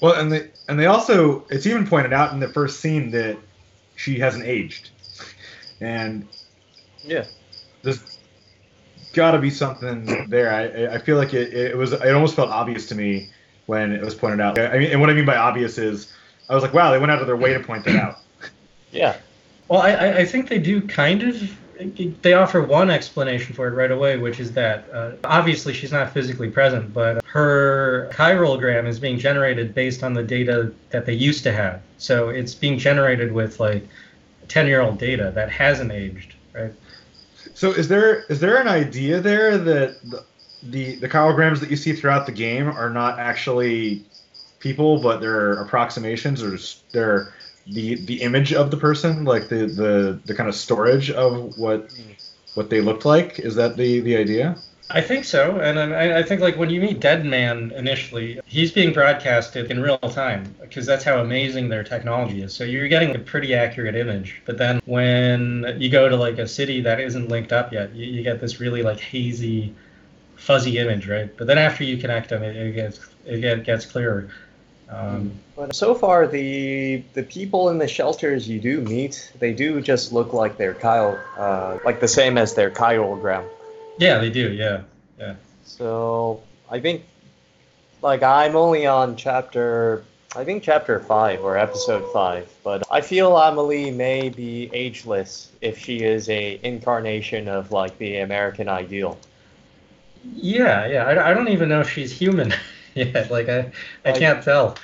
Well, 0.00 0.14
and 0.14 0.32
they 0.32 0.50
and 0.68 0.78
they 0.78 0.86
also 0.86 1.46
it's 1.48 1.66
even 1.66 1.86
pointed 1.86 2.12
out 2.12 2.32
in 2.32 2.40
the 2.40 2.48
first 2.48 2.80
scene 2.80 3.12
that 3.12 3.38
she 3.94 4.18
hasn't 4.18 4.44
aged, 4.44 4.90
and 5.80 6.26
yeah, 7.04 7.24
this 7.82 8.11
got 9.12 9.32
to 9.32 9.38
be 9.38 9.50
something 9.50 10.28
there. 10.28 10.52
I, 10.52 10.94
I 10.94 10.98
feel 10.98 11.16
like 11.16 11.34
it, 11.34 11.52
it 11.52 11.76
was 11.76 11.92
it 11.92 12.14
almost 12.14 12.34
felt 12.34 12.50
obvious 12.50 12.86
to 12.88 12.94
me 12.94 13.30
when 13.66 13.92
it 13.92 14.02
was 14.02 14.14
pointed 14.14 14.40
out. 14.40 14.58
I 14.58 14.78
mean, 14.78 14.90
and 14.90 15.00
what 15.00 15.10
I 15.10 15.14
mean 15.14 15.24
by 15.24 15.36
obvious 15.36 15.78
is 15.78 16.12
I 16.48 16.54
was 16.54 16.62
like, 16.62 16.74
wow, 16.74 16.90
they 16.90 16.98
went 16.98 17.12
out 17.12 17.20
of 17.20 17.26
their 17.26 17.36
way 17.36 17.52
to 17.52 17.60
point 17.60 17.84
that 17.84 17.96
out. 17.96 18.18
Yeah. 18.90 19.16
Well, 19.68 19.80
I, 19.80 20.18
I 20.18 20.24
think 20.26 20.50
they 20.50 20.58
do 20.58 20.82
kind 20.82 21.22
of. 21.22 21.56
They 22.20 22.34
offer 22.34 22.62
one 22.62 22.90
explanation 22.90 23.54
for 23.54 23.66
it 23.68 23.70
right 23.70 23.90
away, 23.90 24.18
which 24.18 24.38
is 24.38 24.52
that 24.52 24.86
uh, 24.92 25.12
obviously 25.24 25.72
she's 25.72 25.90
not 25.90 26.12
physically 26.12 26.50
present, 26.50 26.92
but 26.92 27.24
her 27.24 28.10
chiralgram 28.12 28.86
is 28.86 29.00
being 29.00 29.18
generated 29.18 29.74
based 29.74 30.02
on 30.04 30.12
the 30.12 30.22
data 30.22 30.74
that 30.90 31.06
they 31.06 31.14
used 31.14 31.42
to 31.44 31.52
have. 31.52 31.80
So 31.96 32.28
it's 32.28 32.54
being 32.54 32.78
generated 32.78 33.32
with 33.32 33.58
like 33.58 33.88
10 34.48 34.66
year 34.66 34.82
old 34.82 34.98
data 34.98 35.32
that 35.34 35.50
hasn't 35.50 35.90
aged, 35.90 36.34
right? 36.52 36.74
So 37.54 37.70
is 37.70 37.88
there 37.88 38.20
is 38.24 38.40
there 38.40 38.60
an 38.60 38.68
idea 38.68 39.20
there 39.20 39.58
that 39.58 40.02
the 40.02 40.24
the, 40.62 40.96
the 40.96 41.08
chiralgrams 41.08 41.60
that 41.60 41.70
you 41.70 41.76
see 41.76 41.92
throughout 41.92 42.26
the 42.26 42.32
game 42.32 42.68
are 42.68 42.90
not 42.90 43.18
actually 43.18 44.04
people, 44.60 45.02
but 45.02 45.20
they're 45.20 45.54
approximations 45.54 46.42
or 46.42 46.56
they're 46.92 47.34
the 47.66 47.96
the 48.04 48.22
image 48.22 48.52
of 48.52 48.70
the 48.70 48.76
person, 48.76 49.24
like 49.24 49.48
the 49.48 49.66
the, 49.66 50.20
the 50.24 50.34
kind 50.34 50.48
of 50.48 50.54
storage 50.54 51.10
of 51.10 51.56
what 51.58 51.88
mm. 51.88 52.30
what 52.54 52.70
they 52.70 52.80
looked 52.80 53.04
like? 53.04 53.38
Is 53.38 53.54
that 53.56 53.76
the 53.76 54.00
the 54.00 54.16
idea? 54.16 54.56
I 54.90 55.00
think 55.00 55.24
so, 55.24 55.58
and 55.60 55.78
I, 55.78 56.18
I, 56.18 56.22
think 56.22 56.40
like 56.40 56.56
when 56.56 56.68
you 56.68 56.80
meet 56.80 57.00
Deadman 57.00 57.72
initially, 57.72 58.40
he's 58.44 58.72
being 58.72 58.92
broadcasted 58.92 59.70
in 59.70 59.80
real 59.80 59.98
time 59.98 60.54
because 60.60 60.84
that's 60.84 61.04
how 61.04 61.20
amazing 61.20 61.68
their 61.68 61.84
technology 61.84 62.42
is. 62.42 62.52
So 62.52 62.64
you're 62.64 62.88
getting 62.88 63.14
a 63.14 63.18
pretty 63.18 63.54
accurate 63.54 63.94
image. 63.94 64.42
But 64.44 64.58
then 64.58 64.82
when 64.84 65.76
you 65.78 65.88
go 65.88 66.08
to 66.08 66.16
like 66.16 66.38
a 66.38 66.48
city 66.48 66.80
that 66.82 67.00
isn't 67.00 67.28
linked 67.28 67.52
up 67.52 67.72
yet, 67.72 67.94
you, 67.94 68.06
you 68.06 68.22
get 68.22 68.40
this 68.40 68.60
really 68.60 68.82
like 68.82 69.00
hazy, 69.00 69.74
fuzzy 70.36 70.78
image, 70.78 71.08
right? 71.08 71.34
But 71.36 71.46
then 71.46 71.58
after 71.58 71.84
you 71.84 71.96
connect 71.96 72.28
them, 72.30 72.42
it, 72.42 72.56
it 72.56 72.72
gets 72.72 73.00
it 73.24 73.64
gets 73.64 73.86
clearer. 73.86 74.28
Um, 74.90 75.32
but 75.56 75.74
so 75.74 75.94
far, 75.94 76.26
the 76.26 77.02
the 77.14 77.22
people 77.22 77.70
in 77.70 77.78
the 77.78 77.88
shelters 77.88 78.48
you 78.48 78.60
do 78.60 78.80
meet, 78.82 79.32
they 79.38 79.54
do 79.54 79.80
just 79.80 80.12
look 80.12 80.32
like 80.32 80.58
their 80.58 80.74
Kyle, 80.74 81.18
uh, 81.38 81.78
like 81.84 82.00
the 82.00 82.08
same 82.08 82.36
as 82.36 82.54
their 82.54 82.70
chiralgram. 82.70 83.48
Yeah, 83.98 84.18
they 84.18 84.30
do. 84.30 84.52
Yeah, 84.52 84.82
yeah. 85.18 85.34
So 85.64 86.42
I 86.70 86.80
think, 86.80 87.04
like, 88.02 88.22
I'm 88.22 88.56
only 88.56 88.86
on 88.86 89.16
chapter, 89.16 90.04
I 90.34 90.44
think 90.44 90.62
chapter 90.62 91.00
five 91.00 91.44
or 91.44 91.56
episode 91.56 92.10
five, 92.12 92.50
but 92.64 92.82
I 92.90 93.00
feel 93.00 93.36
Amelie 93.36 93.90
may 93.90 94.28
be 94.28 94.70
ageless 94.72 95.50
if 95.60 95.78
she 95.78 96.02
is 96.02 96.28
a 96.28 96.58
incarnation 96.62 97.48
of 97.48 97.70
like 97.70 97.96
the 97.98 98.18
American 98.18 98.68
ideal. 98.68 99.18
Yeah, 100.36 100.86
yeah. 100.86 101.04
I, 101.04 101.30
I 101.30 101.34
don't 101.34 101.48
even 101.48 101.68
know 101.68 101.80
if 101.80 101.90
she's 101.90 102.12
human 102.12 102.54
yet. 102.94 103.30
Like, 103.30 103.48
I, 103.48 103.70
I 104.04 104.10
like, 104.10 104.18
can't 104.20 104.42
tell. 104.42 104.76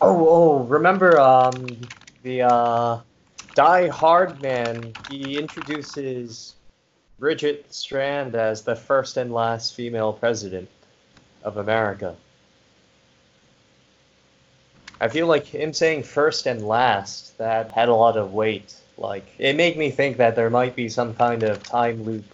Oh, 0.00 0.28
oh, 0.28 0.58
remember 0.64 1.18
um 1.18 1.76
the 2.22 2.42
uh, 2.42 2.98
Die 3.54 3.88
Hard 3.88 4.40
man? 4.42 4.92
He 5.08 5.38
introduces 5.38 6.55
Bridget 7.18 7.72
Strand 7.72 8.34
as 8.34 8.62
the 8.62 8.76
first 8.76 9.16
and 9.16 9.32
last 9.32 9.74
female 9.74 10.12
president 10.12 10.68
of 11.42 11.56
America. 11.56 12.14
I 15.00 15.08
feel 15.08 15.26
like 15.26 15.46
him 15.46 15.72
saying 15.72 16.02
first 16.02 16.46
and 16.46 16.66
last, 16.66 17.36
that 17.38 17.70
had 17.72 17.88
a 17.88 17.94
lot 17.94 18.16
of 18.16 18.32
weight. 18.32 18.74
Like, 18.98 19.26
it 19.38 19.56
made 19.56 19.76
me 19.76 19.90
think 19.90 20.16
that 20.18 20.36
there 20.36 20.50
might 20.50 20.74
be 20.74 20.88
some 20.88 21.14
kind 21.14 21.42
of 21.42 21.62
time 21.62 22.02
loop 22.04 22.24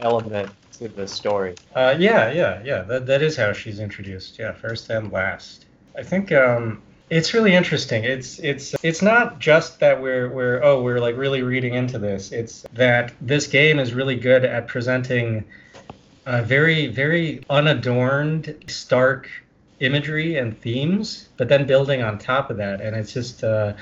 element 0.00 0.50
to 0.78 0.88
the 0.88 1.06
story. 1.06 1.54
Uh, 1.74 1.94
yeah, 1.98 2.30
yeah, 2.30 2.60
yeah. 2.64 2.82
That, 2.82 3.06
that 3.06 3.22
is 3.22 3.36
how 3.36 3.52
she's 3.52 3.80
introduced. 3.80 4.38
Yeah, 4.38 4.52
first 4.52 4.90
and 4.90 5.12
last. 5.12 5.66
I 5.96 6.02
think 6.02 6.32
um, 6.32 6.82
it's 7.12 7.34
really 7.34 7.54
interesting. 7.54 8.04
It's 8.04 8.38
it's 8.38 8.74
it's 8.82 9.02
not 9.02 9.38
just 9.38 9.80
that 9.80 10.00
we're 10.00 10.30
we're 10.30 10.62
oh 10.64 10.82
we're 10.82 10.98
like 10.98 11.18
really 11.18 11.42
reading 11.42 11.74
into 11.74 11.98
this. 11.98 12.32
It's 12.32 12.62
that 12.72 13.12
this 13.20 13.46
game 13.46 13.78
is 13.78 13.92
really 13.92 14.16
good 14.16 14.46
at 14.46 14.66
presenting 14.66 15.44
a 16.24 16.42
very 16.42 16.86
very 16.86 17.44
unadorned, 17.50 18.64
stark 18.66 19.28
imagery 19.80 20.38
and 20.38 20.58
themes, 20.58 21.28
but 21.36 21.50
then 21.50 21.66
building 21.66 22.00
on 22.02 22.16
top 22.16 22.48
of 22.48 22.56
that, 22.56 22.80
and 22.80 22.96
it's 22.96 23.12
just 23.12 23.44
uh, 23.44 23.74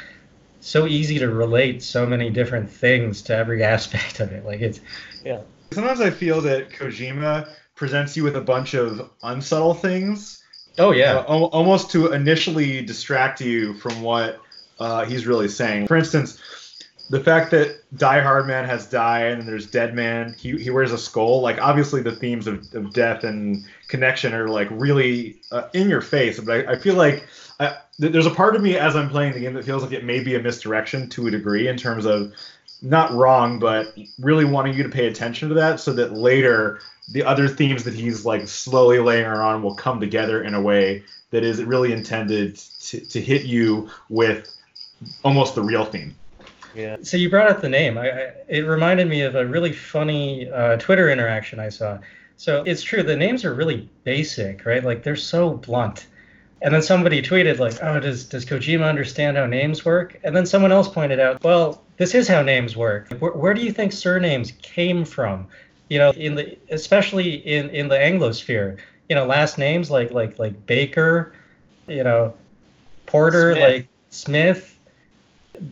so 0.59 0.89
easy 0.89 1.21
to 1.21 1.29
relate 1.29 1.85
so 1.85 2.05
many 2.05 2.31
different 2.31 2.69
things 2.69 3.23
to 3.23 3.37
every 3.37 3.63
aspect 3.75 4.19
of 4.19 4.33
it. 4.33 4.45
Like 4.45 4.61
it's 4.61 4.81
yeah. 5.25 5.43
Sometimes 5.71 6.01
I 6.01 6.11
feel 6.11 6.41
that 6.41 6.71
Kojima 6.71 7.49
presents 7.77 8.17
you 8.17 8.25
with 8.25 8.35
a 8.35 8.41
bunch 8.41 8.75
of 8.75 9.09
unsubtle 9.23 9.75
things 9.75 10.43
Oh 10.81 10.93
yeah, 10.93 11.19
uh, 11.19 11.23
almost 11.25 11.91
to 11.91 12.13
initially 12.13 12.83
distract 12.83 13.41
you 13.41 13.75
from 13.75 14.01
what 14.01 14.41
uh, 14.79 15.05
he's 15.05 15.27
really 15.27 15.49
saying. 15.49 15.87
For 15.87 15.97
instance, 15.97 16.41
the 17.11 17.21
fact 17.21 17.51
that 17.51 17.83
Die 17.97 18.21
Hard 18.21 18.47
Man 18.47 18.65
has 18.65 18.87
died 18.87 19.33
and 19.33 19.47
there's 19.47 19.67
Dead 19.67 19.95
Man, 19.95 20.35
he, 20.39 20.57
he 20.57 20.71
wears 20.71 20.93
a 20.93 20.99
skull. 20.99 21.43
Like 21.43 21.61
obviously 21.61 22.03
the 22.03 22.15
themes 22.15 22.47
of, 22.47 22.73
of 22.73 22.93
death 22.95 23.25
and 23.25 23.67
connection 23.89 24.33
are 24.33 24.49
like 24.49 24.69
really 24.71 25.41
uh, 25.53 25.69
in 25.75 25.91
your 25.91 26.01
face. 26.01 26.41
But 26.41 26.69
I, 26.69 26.73
I 26.73 26.79
feel 26.79 26.95
like 26.95 27.27
I, 27.59 27.77
there's 27.99 28.27
a 28.27 28.31
part 28.31 28.57
of 28.57 28.63
me 28.63 28.79
as 28.79 28.97
I'm 28.97 29.11
playing 29.11 29.35
the 29.35 29.41
game 29.41 29.55
that 29.55 29.65
feels 29.65 29.83
like 29.83 29.93
it 29.93 30.05
may 30.05 30.23
be 30.23 30.37
a 30.37 30.41
misdirection 30.41 31.11
to 31.11 31.27
a 31.27 31.31
degree 31.31 31.69
in 31.69 31.77
terms 31.77 32.07
of 32.07 32.33
not 32.81 33.13
wrong, 33.13 33.59
but 33.59 33.93
really 34.19 34.47
wanting 34.47 34.75
you 34.75 34.83
to 34.85 34.89
pay 34.89 35.09
attention 35.09 35.49
to 35.49 35.55
that 35.57 35.81
so 35.81 35.93
that 35.93 36.13
later 36.13 36.81
the 37.11 37.25
other 37.25 37.49
themes 37.49 37.85
that 37.85 37.95
he's 37.95 38.25
like 38.25 38.47
slowly 38.49 38.99
laying 38.99 39.27
on 39.27 39.63
will 39.63 39.75
come 39.75 40.01
together 40.01 40.43
in 40.43 40.55
a 40.55 40.61
way 40.61 41.03
that 41.31 41.45
is 41.45 41.63
really 41.63 41.93
intended 41.93 42.57
to, 42.57 43.01
to 43.01 43.21
hit 43.21 43.43
you 43.43 43.89
with 44.09 44.57
almost 45.25 45.55
the 45.55 45.63
real 45.63 45.85
theme. 45.85 46.15
Yeah. 46.75 46.99
So 47.03 47.17
you 47.17 47.29
brought 47.29 47.51
up 47.51 47.61
the 47.61 47.69
name. 47.69 47.99
I, 47.99 48.11
I 48.11 48.33
it 48.49 48.61
reminded 48.61 49.09
me 49.09 49.23
of 49.23 49.35
a 49.35 49.45
really 49.45 49.73
funny 49.73 50.49
uh, 50.51 50.77
Twitter 50.77 51.11
interaction 51.11 51.59
I 51.59 51.69
saw. 51.69 51.99
So 52.37 52.63
it's 52.65 52.83
true. 52.83 53.03
The 53.03 53.17
names 53.17 53.45
are 53.45 53.53
really 53.53 53.89
basic, 54.05 54.65
right? 54.65 54.83
Like 54.83 55.03
they're 55.03 55.17
so 55.17 55.55
blunt. 55.55 56.07
And 56.63 56.75
then 56.75 56.83
somebody 56.83 57.23
tweeted 57.23 57.59
like, 57.59 57.83
"Oh, 57.83 57.99
does 58.01 58.25
does 58.25 58.45
Kojima 58.45 58.87
understand 58.87 59.37
how 59.37 59.47
names 59.47 59.85
work?" 59.85 60.19
And 60.23 60.37
then 60.37 60.47
someone 60.47 60.73
else 60.73 60.89
pointed 60.89 61.19
out, 61.19 61.43
"Well, 61.43 61.83
this 61.97 62.15
is 62.15 62.29
how 62.29 62.43
names 62.43 62.77
work. 62.77 63.13
Where, 63.19 63.33
where 63.33 63.55
do 63.55 63.63
you 63.63 63.73
think 63.73 63.93
surnames 63.93 64.53
came 64.63 65.05
from? 65.05 65.49
You 65.91 65.99
know, 65.99 66.11
in 66.13 66.37
the 66.37 66.57
especially 66.71 67.35
in 67.35 67.69
in 67.71 67.89
the 67.89 67.97
Anglosphere, 67.97 68.79
you 69.09 69.17
know, 69.17 69.27
last 69.27 69.59
names 69.59 69.91
like 69.91 70.13
like 70.13 70.39
like 70.39 70.65
Baker, 70.65 71.35
you 71.87 72.05
know, 72.05 72.33
Porter, 73.07 73.55
Smith. 73.55 73.63
like 73.63 73.89
Smith. 74.11 74.77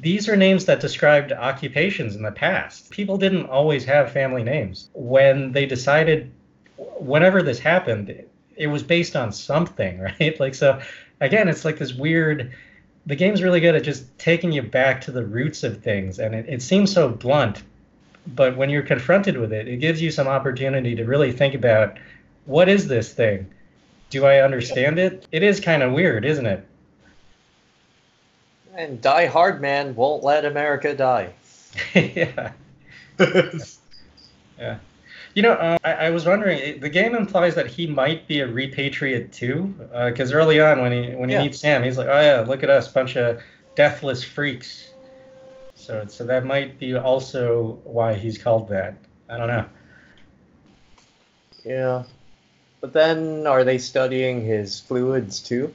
These 0.00 0.28
are 0.28 0.36
names 0.36 0.66
that 0.66 0.80
described 0.80 1.32
occupations 1.32 2.14
in 2.14 2.22
the 2.22 2.32
past. 2.32 2.90
People 2.90 3.16
didn't 3.16 3.46
always 3.46 3.86
have 3.86 4.12
family 4.12 4.42
names. 4.42 4.90
When 4.92 5.52
they 5.52 5.64
decided, 5.64 6.30
whenever 6.76 7.42
this 7.42 7.58
happened, 7.58 8.22
it 8.54 8.66
was 8.66 8.82
based 8.82 9.16
on 9.16 9.32
something, 9.32 9.98
right? 10.20 10.38
Like 10.38 10.54
so 10.54 10.80
again, 11.20 11.48
it's 11.48 11.64
like 11.64 11.78
this 11.78 11.94
weird 11.94 12.52
the 13.06 13.16
game's 13.16 13.42
really 13.42 13.60
good 13.60 13.74
at 13.74 13.82
just 13.82 14.18
taking 14.18 14.52
you 14.52 14.60
back 14.60 15.00
to 15.00 15.10
the 15.10 15.24
roots 15.24 15.64
of 15.64 15.82
things 15.82 16.18
and 16.18 16.34
it, 16.34 16.44
it 16.46 16.60
seems 16.60 16.92
so 16.92 17.08
blunt 17.08 17.62
but 18.26 18.56
when 18.56 18.70
you're 18.70 18.82
confronted 18.82 19.36
with 19.36 19.52
it 19.52 19.68
it 19.68 19.78
gives 19.78 20.00
you 20.00 20.10
some 20.10 20.28
opportunity 20.28 20.94
to 20.94 21.04
really 21.04 21.32
think 21.32 21.54
about 21.54 21.96
what 22.46 22.68
is 22.68 22.88
this 22.88 23.12
thing 23.12 23.46
do 24.10 24.24
i 24.24 24.40
understand 24.40 24.98
it 24.98 25.26
it 25.32 25.42
is 25.42 25.60
kind 25.60 25.82
of 25.82 25.92
weird 25.92 26.24
isn't 26.24 26.46
it 26.46 26.66
and 28.74 29.00
die 29.00 29.26
hard 29.26 29.60
man 29.60 29.94
won't 29.94 30.22
let 30.22 30.44
america 30.44 30.94
die 30.94 31.32
yeah 31.94 32.52
yeah 34.58 34.78
you 35.38 35.42
know, 35.42 35.52
uh, 35.52 35.78
I, 35.84 35.92
I, 35.92 36.10
was 36.10 36.26
wondering. 36.26 36.80
The 36.80 36.88
game 36.88 37.14
implies 37.14 37.54
that 37.54 37.68
he 37.68 37.86
might 37.86 38.26
be 38.26 38.40
a 38.40 38.48
repatriate 38.48 39.30
too, 39.30 39.72
because 40.06 40.32
uh, 40.32 40.36
early 40.36 40.60
on 40.60 40.80
when 40.80 40.90
he 40.90 41.14
when 41.14 41.28
he 41.28 41.36
yeah. 41.36 41.42
meets 41.42 41.60
Sam, 41.60 41.84
he's 41.84 41.96
like, 41.96 42.08
"Oh 42.08 42.20
yeah, 42.20 42.40
look 42.40 42.64
at 42.64 42.70
us, 42.70 42.88
bunch 42.88 43.16
of 43.16 43.40
deathless 43.76 44.24
freaks." 44.24 44.87
So 45.88 46.04
so 46.06 46.26
that 46.26 46.44
might 46.44 46.78
be 46.78 46.94
also 46.94 47.78
why 47.84 48.12
he's 48.12 48.36
called 48.36 48.68
that. 48.68 48.98
I 49.26 49.38
don't 49.38 49.48
know. 49.48 49.64
Yeah, 51.64 52.02
but 52.82 52.92
then 52.92 53.46
are 53.46 53.64
they 53.64 53.78
studying 53.78 54.44
his 54.44 54.80
fluids 54.80 55.40
too? 55.40 55.72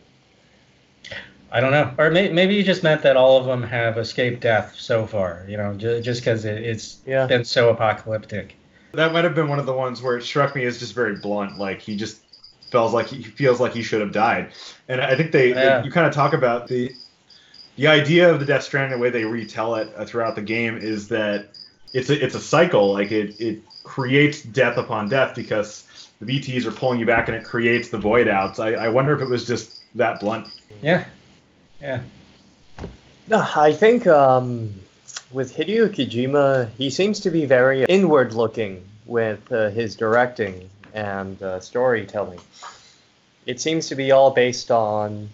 I 1.52 1.62
don't 1.62 1.72
know, 1.72 1.92
or 1.98 2.12
may, 2.12 2.30
maybe 2.30 2.54
you 2.54 2.62
just 2.62 2.84
meant 2.84 3.02
that 3.02 3.18
all 3.18 3.40
of 3.40 3.48
them 3.48 3.64
have 3.64 3.98
escaped 3.98 4.42
death 4.42 4.76
so 4.78 5.08
far. 5.08 5.48
You 5.48 5.58
know, 5.58 5.74
just 5.74 6.22
because 6.22 6.46
it, 6.46 6.62
it's 6.62 7.00
yeah. 7.08 7.26
been 7.26 7.44
so 7.44 7.70
apocalyptic. 7.70 8.56
That 8.92 9.14
might 9.14 9.24
have 9.24 9.34
been 9.34 9.48
one 9.48 9.58
of 9.58 9.66
the 9.66 9.74
ones 9.74 10.04
where 10.04 10.16
it 10.18 10.22
struck 10.22 10.56
me 10.56 10.64
as 10.66 10.78
just 10.78 10.94
very 10.94 11.16
blunt. 11.16 11.58
Like 11.58 11.82
he 11.82 11.96
just 11.96 12.22
feels 12.70 12.94
like 12.94 13.08
he 13.08 13.24
feels 13.24 13.60
like 13.60 13.74
he 13.74 13.82
should 13.82 14.02
have 14.02 14.12
died. 14.12 14.52
And 14.88 15.02
I 15.02 15.16
think 15.16 15.32
they, 15.32 15.50
yeah. 15.50 15.80
they 15.80 15.86
you 15.86 15.92
kind 15.92 16.06
of 16.06 16.14
talk 16.14 16.34
about 16.34 16.68
the 16.68 16.96
the 17.76 17.88
idea 17.88 18.32
of 18.32 18.40
the 18.40 18.46
Death 18.46 18.64
Stranding, 18.64 18.98
the 18.98 19.02
way 19.02 19.10
they 19.10 19.26
retell 19.26 19.76
it 19.76 19.92
uh, 19.96 20.06
throughout 20.06 20.36
the 20.36 20.42
game, 20.42 20.78
is 20.78 21.08
that 21.10 21.50
it's 21.94 22.10
a 22.10 22.24
it's 22.24 22.36
a 22.36 22.40
cycle. 22.40 22.94
Like 22.94 23.12
it 23.12 23.40
it 23.40 23.62
creates 23.84 24.44
death 24.44 24.78
upon 24.78 25.10
death 25.10 25.36
because 25.36 25.88
the 26.20 26.26
BTs 26.26 26.66
are 26.66 26.72
pulling 26.72 27.00
you 27.00 27.06
back 27.06 27.28
and 27.28 27.38
it 27.38 27.44
creates 27.44 27.90
the 27.90 27.98
void 27.98 28.28
outs. 28.28 28.60
I, 28.60 28.74
I 28.74 28.90
wonder 28.90 29.14
if 29.16 29.22
it 29.22 29.30
was 29.30 29.46
just 29.46 29.82
that 29.96 30.20
blunt. 30.20 30.48
Yeah, 30.82 31.06
yeah. 31.82 32.02
No, 33.28 33.46
I 33.56 33.72
think 33.74 34.06
um, 34.08 34.74
with 35.32 35.56
Hideo 35.56 35.88
Kojima, 35.90 36.70
he 36.78 36.90
seems 36.90 37.20
to 37.22 37.32
be 37.32 37.46
very 37.46 37.84
inward 37.86 38.34
looking 38.34 38.84
with 39.06 39.52
uh, 39.52 39.70
his 39.70 39.96
directing 39.96 40.70
and 40.94 41.42
uh, 41.42 41.60
storytelling. 41.60 42.40
It 43.46 43.60
seems 43.60 43.88
to 43.88 43.96
be 43.96 44.12
all 44.12 44.32
based 44.32 44.72
on 44.72 45.30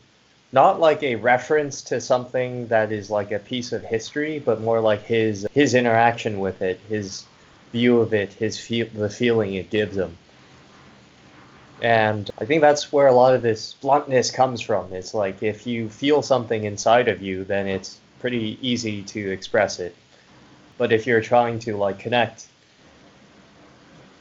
not 0.52 0.80
like 0.80 1.04
a 1.04 1.16
reference 1.16 1.82
to 1.84 2.02
something 2.02 2.68
that 2.68 2.92
is 2.92 3.10
like 3.10 3.32
a 3.32 3.40
piece 3.40 3.72
of 3.72 3.84
history, 3.84 4.40
but 4.40 4.62
more 4.62 4.80
like 4.80 5.04
his 5.04 5.48
his 5.54 5.76
interaction 5.76 6.40
with 6.40 6.62
it, 6.62 6.80
his 6.90 7.26
view 7.72 8.00
of 8.00 8.14
it, 8.14 8.34
his 8.34 8.60
feel 8.60 8.88
the 8.94 9.10
feeling 9.10 9.54
it 9.54 9.70
gives 9.70 9.96
him. 9.96 10.18
And 11.82 12.30
I 12.40 12.46
think 12.46 12.62
that's 12.62 12.92
where 12.92 13.08
a 13.08 13.14
lot 13.14 13.36
of 13.36 13.42
this 13.42 13.74
bluntness 13.76 14.32
comes 14.32 14.60
from. 14.60 14.92
It's 14.92 15.14
like 15.14 15.44
if 15.44 15.66
you 15.66 15.88
feel 15.90 16.22
something 16.22 16.64
inside 16.64 17.08
of 17.08 17.22
you, 17.22 17.44
then 17.44 17.68
it's 17.68 18.00
pretty 18.20 18.58
easy 18.62 19.04
to 19.04 19.32
express 19.32 19.80
it. 19.80 19.96
But 20.78 20.92
if 20.92 21.08
you're 21.08 21.22
trying 21.22 21.60
to 21.60 21.78
like 21.78 22.00
connect 22.00 22.48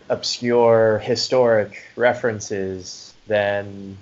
obscure 0.08 0.98
historic 0.98 1.82
references, 1.96 3.14
then 3.26 3.96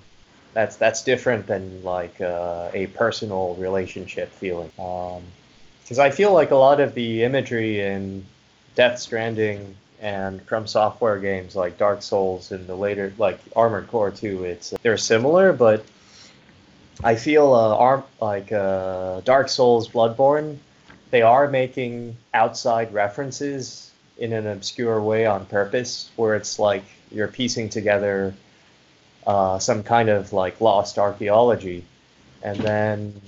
that's 0.57 0.75
that's 0.77 1.03
different 1.03 1.45
than 1.45 1.83
like 1.83 2.19
uh, 2.19 2.71
a 2.73 2.87
personal 2.87 3.53
relationship 3.59 4.31
feeling. 4.31 4.71
Because 4.75 5.99
um, 5.99 6.05
I 6.05 6.09
feel 6.09 6.33
like 6.33 6.49
a 6.49 6.55
lot 6.55 6.79
of 6.79 6.95
the 6.95 7.23
imagery 7.23 7.79
in 7.79 8.25
Death 8.73 8.97
Stranding 8.97 9.75
and 10.01 10.41
From 10.41 10.65
Software 10.65 11.19
games 11.19 11.55
like 11.55 11.77
Dark 11.77 12.01
Souls 12.01 12.51
and 12.51 12.65
the 12.65 12.73
later 12.73 13.13
like 13.19 13.39
Armored 13.55 13.87
Core 13.87 14.09
2, 14.09 14.45
it's 14.45 14.73
they're 14.81 14.97
similar, 14.97 15.53
but 15.53 15.85
I 17.03 17.17
feel 17.17 17.53
uh, 17.53 17.75
arm 17.75 18.03
like 18.19 18.51
uh, 18.51 19.21
Dark 19.21 19.49
Souls, 19.49 19.87
Bloodborne, 19.87 20.57
they 21.11 21.21
are 21.21 21.47
making 21.47 22.17
outside 22.33 22.91
references 22.91 23.91
in 24.17 24.33
an 24.33 24.47
obscure 24.47 24.99
way 25.03 25.27
on 25.27 25.45
purpose, 25.45 26.09
where 26.15 26.33
it's 26.33 26.57
like 26.57 26.83
you're 27.11 27.27
piecing 27.27 27.69
together 27.69 28.33
uh, 29.27 29.59
some 29.59 29.83
kind 29.83 30.07
of 30.09 30.31
like 30.31 30.59
lost 30.61 30.97
archaeology, 30.97 31.83
and 32.41 32.57
then 32.59 33.21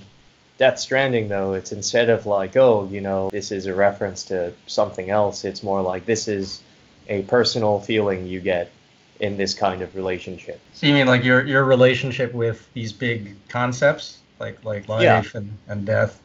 Death 0.56 0.78
Stranding 0.78 1.28
though 1.28 1.52
it's 1.52 1.72
instead 1.72 2.08
of 2.08 2.26
like 2.26 2.56
oh 2.56 2.88
you 2.90 3.02
know 3.02 3.28
this 3.30 3.52
is 3.52 3.66
a 3.66 3.74
reference 3.74 4.24
to 4.24 4.52
something 4.66 5.10
else, 5.10 5.44
it's 5.44 5.62
more 5.62 5.82
like 5.82 6.06
this 6.06 6.26
is 6.26 6.62
a 7.08 7.22
personal 7.22 7.80
feeling 7.80 8.26
you 8.26 8.40
get 8.40 8.72
in 9.20 9.36
this 9.36 9.52
kind 9.52 9.82
of 9.82 9.94
relationship. 9.94 10.58
So 10.72 10.86
you 10.86 10.94
mean 10.94 11.06
like 11.06 11.22
your 11.22 11.46
your 11.46 11.64
relationship 11.64 12.32
with 12.32 12.66
these 12.72 12.92
big 12.92 13.36
concepts, 13.48 14.18
like 14.38 14.64
like 14.64 14.88
life 14.88 15.02
yeah. 15.02 15.22
and, 15.34 15.58
and 15.68 15.84
death? 15.84 16.20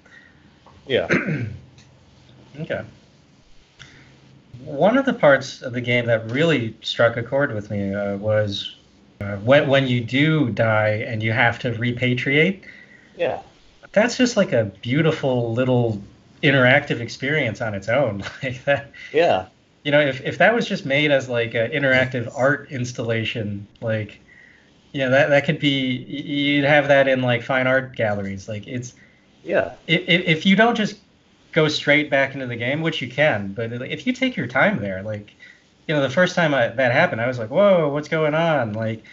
Yeah. 0.88 1.08
okay. 2.62 2.86
One 4.64 4.98
of 4.98 5.06
the 5.06 5.14
parts 5.14 5.62
of 5.62 5.74
the 5.74 5.82
game 5.82 6.06
that 6.06 6.32
really 6.32 6.76
struck 6.82 7.18
a 7.18 7.24
chord 7.24 7.54
with 7.54 7.70
me 7.70 7.94
uh, 7.94 8.16
was 8.16 8.76
uh, 9.22 9.38
when 9.38 9.68
when 9.68 9.88
you 9.88 10.02
do 10.02 10.50
die 10.50 11.04
and 11.08 11.24
you 11.24 11.32
have 11.32 11.60
to 11.60 11.72
repatriate. 11.72 12.64
Yeah. 13.18 13.42
That's 13.92 14.18
just 14.18 14.36
like 14.36 14.52
a 14.52 14.66
beautiful 14.66 15.54
little 15.54 16.02
interactive 16.44 17.00
experience 17.00 17.62
on 17.62 17.74
its 17.74 17.88
own. 17.88 18.24
like 18.44 18.64
that. 18.66 18.92
Yeah 19.14 19.48
you 19.86 19.92
know, 19.92 20.02
if, 20.02 20.20
if 20.22 20.40
that 20.40 20.54
was 20.54 20.68
just 20.68 20.84
made 20.84 21.12
as 21.12 21.30
like 21.30 21.54
an 21.54 21.70
interactive 21.70 22.30
art 22.36 22.72
installation, 22.72 23.68
like, 23.82 24.20
you 24.92 25.00
know, 25.00 25.12
that, 25.12 25.30
that 25.30 25.46
could 25.46 25.60
be, 25.60 25.70
you'd 25.70 26.66
have 26.66 26.88
that 26.88 27.08
in 27.08 27.22
like 27.22 27.44
fine 27.44 27.68
art 27.68 27.96
galleries. 27.96 28.50
Like 28.50 28.68
it's, 28.68 28.96
yeah. 29.44 29.76
If, 29.86 30.02
if 30.08 30.46
you 30.46 30.56
don't 30.56 30.76
just 30.76 30.98
go 31.52 31.68
straight 31.68 32.10
back 32.10 32.34
into 32.34 32.48
the 32.48 32.56
game, 32.56 32.82
which 32.82 33.00
you 33.00 33.08
can, 33.08 33.54
but 33.54 33.72
if 33.72 34.08
you 34.08 34.12
take 34.12 34.36
your 34.36 34.48
time 34.48 34.80
there, 34.80 35.04
like, 35.04 35.36
you 35.88 35.96
know, 35.96 36.02
the 36.02 36.10
first 36.10 36.36
time 36.36 36.54
I, 36.54 36.68
that 36.70 36.92
happened, 36.92 37.22
I 37.22 37.28
was 37.28 37.40
like, 37.40 37.50
whoa, 37.50 37.90
what's 37.90 38.08
going 38.08 38.34
on? 38.34 38.74
Like, 38.74 39.04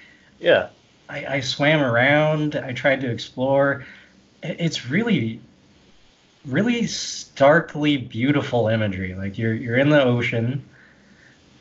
yeah. 0.41 0.69
I, 1.09 1.27
I 1.27 1.41
swam 1.41 1.83
around, 1.83 2.57
I 2.57 2.73
tried 2.73 3.01
to 3.03 3.11
explore. 3.11 3.85
It's 4.43 4.87
really 4.87 5.41
really 6.47 6.87
starkly 6.87 7.97
beautiful 7.97 8.69
imagery. 8.69 9.15
Like 9.15 9.39
you're 9.39 9.55
you're 9.55 9.77
in 9.77 9.91
the 9.91 10.03
ocean, 10.03 10.65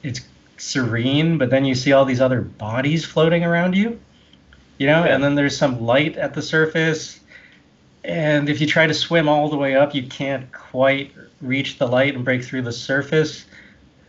it's 0.03 0.21
serene, 0.57 1.37
but 1.37 1.49
then 1.49 1.65
you 1.65 1.75
see 1.75 1.91
all 1.91 2.05
these 2.05 2.21
other 2.21 2.41
bodies 2.41 3.05
floating 3.05 3.43
around 3.43 3.75
you. 3.75 3.99
you 4.77 4.87
know, 4.87 5.05
yeah. 5.05 5.13
and 5.13 5.23
then 5.23 5.35
there's 5.35 5.57
some 5.57 5.81
light 5.81 6.17
at 6.17 6.33
the 6.33 6.41
surface. 6.41 7.19
And 8.03 8.49
if 8.49 8.59
you 8.59 8.65
try 8.65 8.87
to 8.87 8.93
swim 8.93 9.29
all 9.29 9.49
the 9.49 9.57
way 9.57 9.75
up, 9.75 9.93
you 9.93 10.07
can't 10.07 10.51
quite 10.51 11.13
reach 11.39 11.77
the 11.77 11.87
light 11.87 12.15
and 12.15 12.25
break 12.25 12.43
through 12.43 12.63
the 12.63 12.71
surface. 12.71 13.45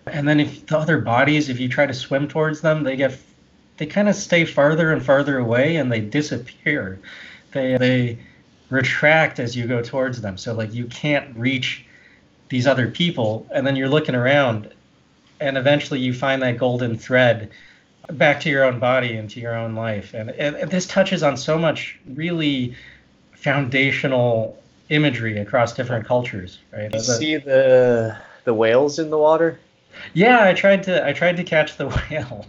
And 0.06 0.26
then 0.26 0.40
if 0.40 0.66
the 0.66 0.78
other 0.78 0.98
bodies, 0.98 1.48
if 1.48 1.60
you 1.60 1.68
try 1.68 1.86
to 1.86 1.94
swim 1.94 2.28
towards 2.28 2.60
them, 2.60 2.82
they 2.82 2.96
get 2.96 3.18
they 3.76 3.86
kind 3.86 4.08
of 4.08 4.14
stay 4.14 4.44
farther 4.44 4.92
and 4.92 5.04
farther 5.04 5.38
away 5.38 5.76
and 5.76 5.90
they 5.90 6.00
disappear. 6.00 6.98
They 7.52 7.76
they 7.76 8.18
retract 8.70 9.38
as 9.38 9.56
you 9.56 9.66
go 9.66 9.82
towards 9.82 10.20
them. 10.20 10.38
So 10.38 10.54
like 10.54 10.72
you 10.72 10.86
can't 10.86 11.36
reach 11.36 11.84
these 12.48 12.66
other 12.66 12.88
people 12.88 13.46
and 13.52 13.66
then 13.66 13.76
you're 13.76 13.88
looking 13.88 14.14
around 14.14 14.72
and 15.40 15.58
eventually 15.58 16.00
you 16.00 16.14
find 16.14 16.42
that 16.42 16.58
golden 16.58 16.96
thread 16.96 17.50
back 18.12 18.40
to 18.40 18.50
your 18.50 18.64
own 18.64 18.78
body 18.78 19.16
and 19.16 19.28
to 19.30 19.40
your 19.40 19.54
own 19.54 19.74
life. 19.74 20.14
And, 20.14 20.30
and, 20.30 20.56
and 20.56 20.70
this 20.70 20.86
touches 20.86 21.22
on 21.22 21.36
so 21.36 21.58
much 21.58 21.98
really 22.14 22.74
foundational 23.32 24.60
imagery 24.88 25.38
across 25.38 25.74
different 25.74 26.06
cultures, 26.06 26.58
right? 26.72 26.92
You 26.92 27.00
see 27.00 27.36
the 27.36 28.16
the 28.44 28.54
whales 28.54 28.98
in 28.98 29.10
the 29.10 29.18
water? 29.18 29.58
Yeah, 30.14 30.42
I 30.44 30.54
tried 30.54 30.82
to 30.84 31.06
I 31.06 31.12
tried 31.12 31.36
to 31.36 31.44
catch 31.44 31.76
the 31.76 31.88
whale. 32.10 32.46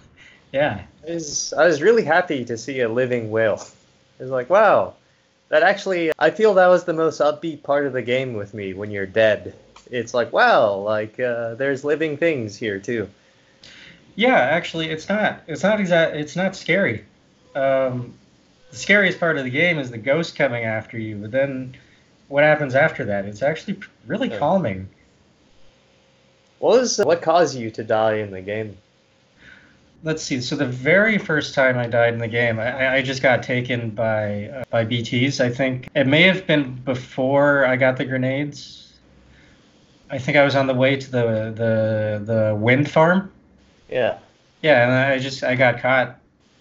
yeah. 0.52 0.84
I 1.08 1.14
was 1.14 1.54
I 1.54 1.66
was 1.68 1.82
really 1.82 2.04
happy 2.04 2.46
to 2.46 2.58
see 2.58 2.82
a 2.82 2.90
living 2.90 3.32
whale. 3.32 3.66
It 4.20 4.24
was 4.24 4.32
like, 4.32 4.50
wow, 4.50 4.94
that 5.50 5.64
actually 5.64 6.12
I 6.20 6.32
feel 6.32 6.54
that 6.56 6.68
was 6.68 6.84
the 6.84 6.94
most 6.94 7.20
upbeat 7.22 7.64
part 7.64 7.86
of 7.86 7.94
the 7.94 8.02
game 8.02 8.34
with 8.34 8.54
me 8.54 8.74
when 8.74 8.92
you're 8.92 9.06
dead. 9.06 9.54
It's 9.92 10.14
like, 10.14 10.32
wow, 10.34 10.76
like 10.76 11.20
uh, 11.20 11.56
there's 11.56 11.84
living 11.84 12.18
things 12.18 12.56
here 12.56 12.80
too. 12.80 13.10
Yeah, 14.16 14.38
actually, 14.38 14.90
it's 14.90 15.10
not. 15.10 15.42
It's 15.48 15.64
not 15.64 15.80
exact. 15.80 16.16
It's 16.16 16.36
not 16.36 16.56
scary. 16.56 17.06
Um, 17.56 18.14
the 18.72 18.78
scariest 18.78 19.20
part 19.20 19.38
of 19.38 19.44
the 19.44 19.50
game 19.50 19.78
is 19.80 19.92
the 19.92 19.98
ghost 19.98 20.36
coming 20.36 20.64
after 20.64 20.98
you, 20.98 21.18
but 21.18 21.32
then 21.32 21.76
what 22.28 22.44
happens 22.44 22.74
after 22.74 23.06
that? 23.06 23.26
It's 23.26 23.44
actually 23.44 23.80
really 24.08 24.30
calming. 24.30 24.90
What 26.64 26.80
was 26.80 26.98
what 27.00 27.22
caused 27.22 27.58
you 27.58 27.70
to 27.72 27.84
die 27.84 28.20
in 28.20 28.32
the 28.32 28.40
game? 28.40 28.78
Let's 30.02 30.24
see. 30.24 30.40
So 30.40 30.56
the 30.56 30.66
very 30.66 31.18
first 31.18 31.54
time 31.54 31.78
I 31.78 31.88
died 31.88 32.14
in 32.14 32.20
the 32.20 32.28
game, 32.30 32.58
I, 32.58 32.96
I 32.96 33.02
just 33.02 33.22
got 33.22 33.44
taken 33.44 33.90
by 33.90 34.46
uh, 34.46 34.64
by 34.70 34.86
BTS. 34.86 35.44
I 35.44 35.50
think 35.50 35.90
it 35.94 36.08
may 36.08 36.22
have 36.22 36.48
been 36.48 36.76
before 36.76 37.66
I 37.66 37.76
got 37.76 37.98
the 37.98 38.06
grenades. 38.06 38.94
I 40.10 40.18
think 40.18 40.38
I 40.38 40.46
was 40.46 40.56
on 40.56 40.68
the 40.68 40.74
way 40.74 40.96
to 40.96 41.12
the 41.12 41.26
the 41.54 42.34
the 42.34 42.56
wind 42.56 42.90
farm. 42.90 43.30
Yeah. 43.90 44.20
Yeah, 44.62 44.84
and 44.86 44.94
I 44.94 45.20
just 45.20 45.44
I 45.44 45.56
got 45.56 45.80
caught. 45.80 46.18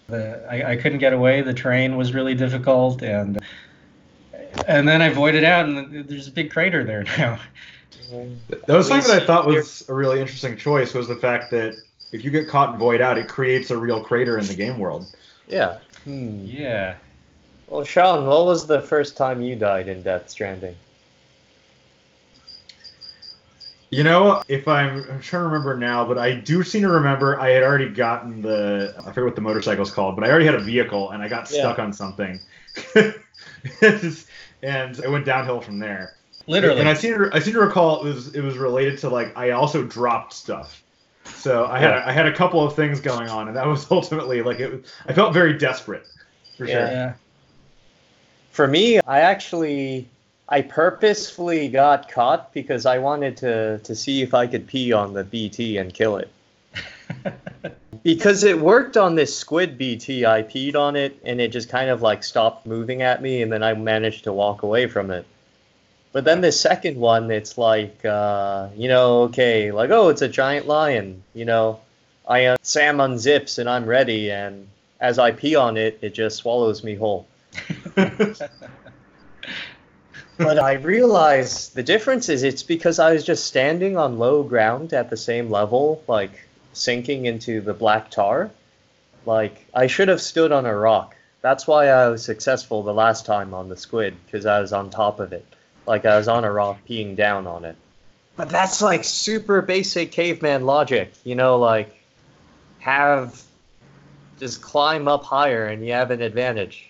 The 0.07 0.45
I, 0.51 0.71
I 0.71 0.75
couldn't 0.75 0.99
get 0.99 1.13
away. 1.13 1.43
The 1.43 1.53
terrain 1.53 1.95
was 1.95 2.13
really 2.13 2.35
difficult, 2.35 3.01
and 3.03 3.39
and 4.67 4.85
then 4.85 5.01
I 5.01 5.11
voided 5.11 5.45
out, 5.45 5.65
and 5.65 6.09
there's 6.09 6.27
a 6.27 6.31
big 6.31 6.51
crater 6.51 6.83
there 6.83 7.03
now. 7.17 7.39
That 8.49 8.67
was 8.67 8.87
something 8.87 9.11
that 9.11 9.23
I 9.23 9.25
thought 9.25 9.47
was 9.47 9.87
a 9.89 9.93
really 9.93 10.19
interesting 10.19 10.57
choice 10.57 10.93
was 10.93 11.07
the 11.07 11.15
fact 11.15 11.51
that 11.51 11.75
if 12.11 12.23
you 12.23 12.31
get 12.31 12.47
caught 12.47 12.69
and 12.69 12.79
void 12.79 13.01
out, 13.01 13.17
it 13.17 13.27
creates 13.27 13.71
a 13.71 13.77
real 13.77 14.03
crater 14.03 14.37
in 14.37 14.45
the 14.45 14.53
game 14.53 14.77
world. 14.77 15.13
Yeah. 15.47 15.79
Hmm. 16.03 16.45
Yeah. 16.45 16.95
Well, 17.67 17.83
Sean, 17.83 18.27
what 18.27 18.45
was 18.45 18.67
the 18.67 18.81
first 18.81 19.17
time 19.17 19.41
you 19.41 19.55
died 19.55 19.87
in 19.87 20.03
Death 20.03 20.29
Stranding? 20.29 20.75
You 23.89 24.03
know, 24.03 24.41
if 24.47 24.67
I'm, 24.67 25.03
I'm 25.09 25.21
trying 25.21 25.41
to 25.41 25.47
remember 25.47 25.77
now, 25.77 26.05
but 26.05 26.17
I 26.17 26.33
do 26.33 26.63
seem 26.63 26.81
to 26.81 26.89
remember 26.89 27.39
I 27.39 27.49
had 27.49 27.61
already 27.61 27.89
gotten 27.89 28.41
the 28.41 28.93
I 28.99 29.03
forget 29.03 29.23
what 29.23 29.35
the 29.35 29.41
motorcycle's 29.41 29.91
called, 29.91 30.15
but 30.15 30.25
I 30.25 30.31
already 30.31 30.45
had 30.45 30.55
a 30.55 30.59
vehicle 30.59 31.11
and 31.11 31.21
I 31.21 31.27
got 31.27 31.47
stuck 31.47 31.77
yeah. 31.77 31.83
on 31.83 31.93
something, 31.93 32.39
and 34.63 35.01
I 35.03 35.07
went 35.07 35.25
downhill 35.25 35.61
from 35.61 35.77
there. 35.77 36.15
Literally. 36.47 36.79
And 36.79 36.89
I 36.89 36.93
seem 36.93 37.17
to 37.17 37.29
I 37.31 37.39
seem 37.39 37.53
to 37.53 37.61
recall 37.61 38.05
it 38.05 38.13
was 38.13 38.35
it 38.35 38.41
was 38.41 38.57
related 38.57 38.99
to 38.99 39.09
like 39.09 39.35
I 39.37 39.51
also 39.51 39.83
dropped 39.83 40.33
stuff. 40.33 40.83
So 41.35 41.65
I 41.65 41.79
had 41.79 41.91
yeah. 41.91 42.05
a, 42.05 42.09
I 42.09 42.11
had 42.11 42.25
a 42.25 42.35
couple 42.35 42.63
of 42.65 42.75
things 42.75 42.99
going 42.99 43.29
on, 43.29 43.47
and 43.47 43.55
that 43.55 43.65
was 43.65 43.87
ultimately 43.91 44.41
like 44.41 44.59
it. 44.59 44.71
Was, 44.71 44.93
I 45.07 45.13
felt 45.13 45.33
very 45.33 45.57
desperate, 45.57 46.05
for 46.57 46.65
yeah. 46.65 46.73
sure. 46.73 46.87
Yeah. 46.87 47.13
For 48.51 48.67
me, 48.67 48.99
I 48.99 49.21
actually 49.21 50.07
I 50.49 50.61
purposefully 50.61 51.69
got 51.69 52.09
caught 52.09 52.53
because 52.53 52.85
I 52.85 52.97
wanted 52.97 53.37
to 53.37 53.79
to 53.79 53.95
see 53.95 54.21
if 54.21 54.33
I 54.33 54.47
could 54.47 54.67
pee 54.67 54.91
on 54.91 55.13
the 55.13 55.23
BT 55.23 55.77
and 55.77 55.93
kill 55.93 56.17
it. 56.17 56.29
because 58.03 58.43
it 58.43 58.59
worked 58.59 58.97
on 58.97 59.15
this 59.15 59.35
squid 59.35 59.77
BT, 59.77 60.25
I 60.25 60.43
peed 60.43 60.75
on 60.75 60.95
it 60.95 61.19
and 61.23 61.39
it 61.39 61.51
just 61.51 61.69
kind 61.69 61.89
of 61.89 62.01
like 62.01 62.23
stopped 62.23 62.65
moving 62.65 63.01
at 63.01 63.21
me, 63.21 63.41
and 63.41 63.51
then 63.51 63.63
I 63.63 63.73
managed 63.73 64.25
to 64.25 64.33
walk 64.33 64.63
away 64.63 64.87
from 64.87 65.09
it. 65.09 65.25
But 66.13 66.25
then 66.25 66.41
the 66.41 66.51
second 66.51 66.97
one, 66.97 67.31
it's 67.31 67.57
like, 67.57 68.05
uh, 68.05 68.67
you 68.77 68.87
know, 68.87 69.23
okay, 69.23 69.71
like, 69.71 69.89
oh, 69.89 70.09
it's 70.09 70.21
a 70.21 70.27
giant 70.27 70.67
lion. 70.67 71.23
You 71.33 71.45
know, 71.45 71.79
I 72.27 72.45
uh, 72.45 72.57
Sam 72.61 72.97
unzips 72.97 73.57
and 73.57 73.67
I'm 73.67 73.87
ready, 73.87 74.29
and 74.29 74.67
as 74.99 75.17
I 75.17 75.31
pee 75.31 75.55
on 75.55 75.75
it, 75.75 75.97
it 76.01 76.13
just 76.13 76.37
swallows 76.37 76.83
me 76.83 76.93
whole. 76.93 77.25
but 77.95 78.47
I 80.37 80.73
realize 80.73 81.69
the 81.69 81.81
difference 81.81 82.29
is 82.29 82.43
it's 82.43 82.61
because 82.61 82.99
I 82.99 83.13
was 83.13 83.23
just 83.23 83.47
standing 83.47 83.97
on 83.97 84.19
low 84.19 84.43
ground 84.43 84.93
at 84.93 85.09
the 85.09 85.17
same 85.17 85.49
level, 85.49 86.03
like 86.07 86.47
sinking 86.73 87.25
into 87.25 87.59
the 87.59 87.73
black 87.73 88.11
tar. 88.11 88.51
Like 89.25 89.65
I 89.73 89.87
should 89.87 90.09
have 90.09 90.21
stood 90.21 90.51
on 90.51 90.67
a 90.67 90.75
rock. 90.75 91.15
That's 91.41 91.65
why 91.65 91.87
I 91.87 92.07
was 92.09 92.23
successful 92.23 92.83
the 92.83 92.93
last 92.93 93.25
time 93.25 93.55
on 93.55 93.67
the 93.67 93.77
squid 93.77 94.15
because 94.25 94.45
I 94.45 94.59
was 94.59 94.73
on 94.73 94.91
top 94.91 95.19
of 95.19 95.33
it 95.33 95.43
like 95.85 96.05
I 96.05 96.17
was 96.17 96.27
on 96.27 96.43
a 96.43 96.51
rock 96.51 96.79
peeing 96.87 97.15
down 97.15 97.47
on 97.47 97.65
it. 97.65 97.75
But 98.35 98.49
that's 98.49 98.81
like 98.81 99.03
super 99.03 99.61
basic 99.61 100.11
caveman 100.11 100.65
logic, 100.65 101.13
you 101.23 101.35
know, 101.35 101.57
like 101.57 101.95
have 102.79 103.41
just 104.39 104.61
climb 104.61 105.07
up 105.07 105.23
higher 105.23 105.67
and 105.67 105.85
you 105.85 105.93
have 105.93 106.11
an 106.11 106.21
advantage. 106.21 106.89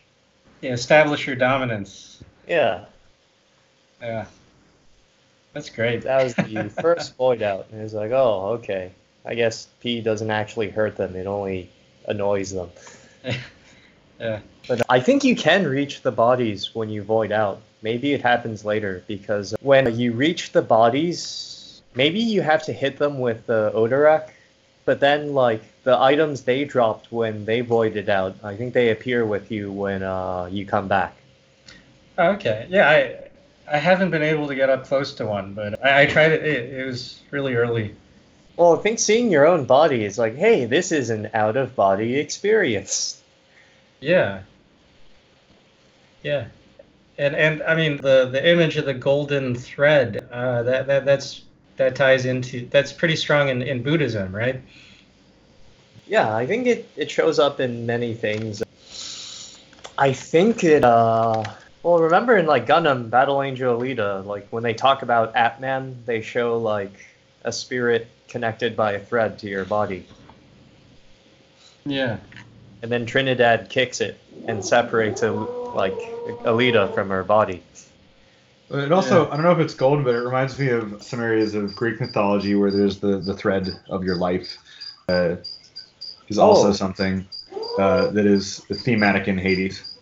Yeah, 0.61 0.71
establish 0.71 1.27
your 1.27 1.35
dominance. 1.35 2.23
Yeah. 2.47 2.85
Yeah. 4.01 4.25
That's 5.51 5.69
great. 5.69 6.03
That 6.03 6.23
was 6.23 6.33
the 6.35 6.69
first 6.81 7.15
void 7.17 7.41
out. 7.41 7.67
And 7.71 7.79
it 7.79 7.83
was 7.83 7.93
like, 7.93 8.11
oh, 8.11 8.59
okay. 8.59 8.91
I 9.25 9.35
guess 9.35 9.67
pee 9.81 10.01
doesn't 10.01 10.31
actually 10.31 10.69
hurt 10.69 10.97
them, 10.97 11.15
it 11.15 11.27
only 11.27 11.69
annoys 12.07 12.51
them. 12.51 12.69
yeah. 14.19 14.39
But 14.67 14.81
I 14.89 14.99
think 14.99 15.23
you 15.23 15.35
can 15.35 15.67
reach 15.67 16.01
the 16.01 16.11
bodies 16.11 16.73
when 16.73 16.89
you 16.89 17.03
void 17.03 17.31
out. 17.31 17.61
Maybe 17.81 18.13
it 18.13 18.21
happens 18.21 18.63
later 18.63 19.03
because 19.07 19.53
when 19.61 19.97
you 19.97 20.13
reach 20.13 20.53
the 20.53 20.61
bodies, 20.61 21.81
maybe 21.95 22.19
you 22.19 22.41
have 22.41 22.63
to 22.65 22.73
hit 22.73 22.97
them 22.97 23.19
with 23.19 23.45
the 23.45 23.71
Odradek, 23.75 24.29
but 24.85 24.99
then 24.99 25.33
like 25.33 25.61
the 25.83 25.99
items 25.99 26.41
they 26.41 26.63
dropped 26.63 27.11
when 27.11 27.45
they 27.45 27.61
voided 27.61 28.09
out, 28.09 28.35
I 28.43 28.55
think 28.55 28.73
they 28.73 28.91
appear 28.91 29.25
with 29.25 29.51
you 29.51 29.71
when 29.71 30.01
uh, 30.01 30.47
you 30.49 30.65
come 30.65 30.87
back. 30.87 31.15
Okay, 32.17 32.67
yeah, 32.69 32.89
I 32.89 33.75
I 33.75 33.77
haven't 33.77 34.11
been 34.11 34.23
able 34.23 34.47
to 34.47 34.55
get 34.55 34.69
up 34.69 34.85
close 34.85 35.13
to 35.15 35.25
one, 35.25 35.53
but 35.53 35.83
I, 35.83 36.03
I 36.03 36.05
tried 36.05 36.31
it. 36.31 36.43
it. 36.43 36.73
It 36.73 36.85
was 36.85 37.19
really 37.31 37.55
early. 37.55 37.95
Well, 38.55 38.77
I 38.77 38.81
think 38.81 38.99
seeing 38.99 39.31
your 39.31 39.47
own 39.47 39.65
body 39.65 40.05
is 40.05 40.19
like, 40.19 40.35
hey, 40.35 40.65
this 40.65 40.91
is 40.91 41.09
an 41.09 41.29
out 41.33 41.57
of 41.57 41.75
body 41.75 42.17
experience. 42.17 43.22
Yeah. 44.03 44.41
Yeah 46.21 46.47
and 47.17 47.35
and 47.35 47.63
I 47.63 47.75
mean 47.75 47.97
the 47.97 48.27
the 48.31 48.47
image 48.47 48.77
of 48.77 48.85
the 48.85 48.93
golden 48.93 49.55
thread 49.55 50.27
uh, 50.31 50.63
that 50.63 50.87
that 50.87 51.05
that's 51.05 51.43
that 51.77 51.95
ties 51.95 52.25
into 52.25 52.67
that's 52.67 52.93
pretty 52.93 53.15
strong 53.15 53.49
in, 53.49 53.61
in 53.61 53.83
Buddhism, 53.83 54.35
right? 54.35 54.61
Yeah, 56.05 56.35
I 56.35 56.45
think 56.45 56.67
it, 56.67 56.89
it 56.95 57.09
shows 57.09 57.39
up 57.39 57.59
in 57.59 57.85
many 57.85 58.13
things. 58.13 58.61
I 59.97 60.11
think 60.11 60.63
it 60.63 60.83
uh 60.83 61.43
well 61.83 61.99
remember 61.99 62.37
in 62.37 62.45
like 62.45 62.65
Gunnm 62.65 63.09
Battle 63.09 63.41
Angel 63.41 63.79
Alita, 63.79 64.25
like 64.25 64.47
when 64.49 64.63
they 64.63 64.73
talk 64.73 65.01
about 65.03 65.35
Atman, 65.35 66.03
they 66.05 66.21
show 66.21 66.57
like 66.57 67.05
a 67.43 67.51
spirit 67.51 68.07
connected 68.27 68.75
by 68.75 68.93
a 68.93 68.99
thread 68.99 69.37
to 69.39 69.47
your 69.47 69.65
body. 69.65 70.07
Yeah. 71.85 72.17
And 72.83 72.91
then 72.91 73.05
Trinidad 73.05 73.69
kicks 73.69 74.01
it 74.01 74.19
and 74.45 74.63
separates 74.63 75.23
it 75.23 75.31
like 75.31 75.97
Alita 76.43 76.93
from 76.93 77.09
her 77.09 77.23
body. 77.23 77.63
It 78.69 78.91
also, 78.91 79.25
yeah. 79.25 79.31
I 79.31 79.35
don't 79.37 79.45
know 79.45 79.53
if 79.53 79.59
it's 79.59 79.73
gold, 79.73 80.03
but 80.03 80.15
it 80.15 80.19
reminds 80.19 80.59
me 80.59 80.67
of 80.67 81.01
some 81.01 81.21
areas 81.21 81.55
of 81.55 81.73
Greek 81.75 82.01
mythology 82.01 82.55
where 82.55 82.71
there's 82.71 82.99
the, 82.99 83.19
the 83.19 83.35
thread 83.35 83.69
of 83.89 84.03
your 84.03 84.17
life 84.17 84.57
uh, 85.07 85.37
is 86.27 86.37
oh. 86.37 86.43
also 86.43 86.73
something 86.73 87.25
uh, 87.79 88.07
that 88.07 88.25
is 88.25 88.59
thematic 88.65 89.29
in 89.29 89.37
Hades. 89.37 89.97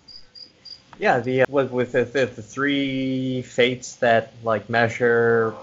Yeah, 0.98 1.20
the 1.20 1.44
uh, 1.44 1.46
with, 1.50 1.72
with 1.72 1.92
the, 1.92 2.04
the, 2.04 2.26
the, 2.26 2.42
three 2.42 3.44
fates 3.44 3.96
that 3.98 4.34
like 4.44 4.70
measure, 4.70 5.54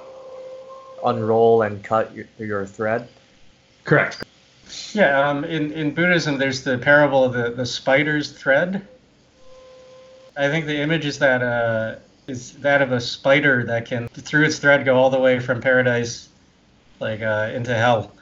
unroll, 1.04 1.62
and 1.62 1.82
cut 1.82 2.14
your, 2.14 2.26
your 2.38 2.66
thread. 2.66 3.08
Correct. 3.84 4.22
Yeah, 4.92 5.28
um, 5.28 5.44
in 5.44 5.72
in 5.72 5.94
Buddhism, 5.94 6.38
there's 6.38 6.62
the 6.62 6.78
parable 6.78 7.24
of 7.24 7.32
the 7.32 7.50
the 7.50 7.66
spider's 7.66 8.32
thread 8.32 8.86
I 10.38 10.48
think 10.48 10.66
the 10.66 10.80
image 10.80 11.04
is 11.04 11.18
that 11.18 11.42
uh, 11.42 11.96
is 12.28 12.52
that 12.58 12.80
of 12.80 12.92
a 12.92 13.00
spider 13.00 13.64
that 13.64 13.86
can, 13.86 14.06
through 14.08 14.44
its 14.44 14.58
thread, 14.58 14.84
go 14.84 14.96
all 14.96 15.10
the 15.10 15.18
way 15.18 15.40
from 15.40 15.60
paradise, 15.60 16.28
like 17.00 17.20
uh, 17.20 17.50
into 17.52 17.74
hell. 17.74 18.12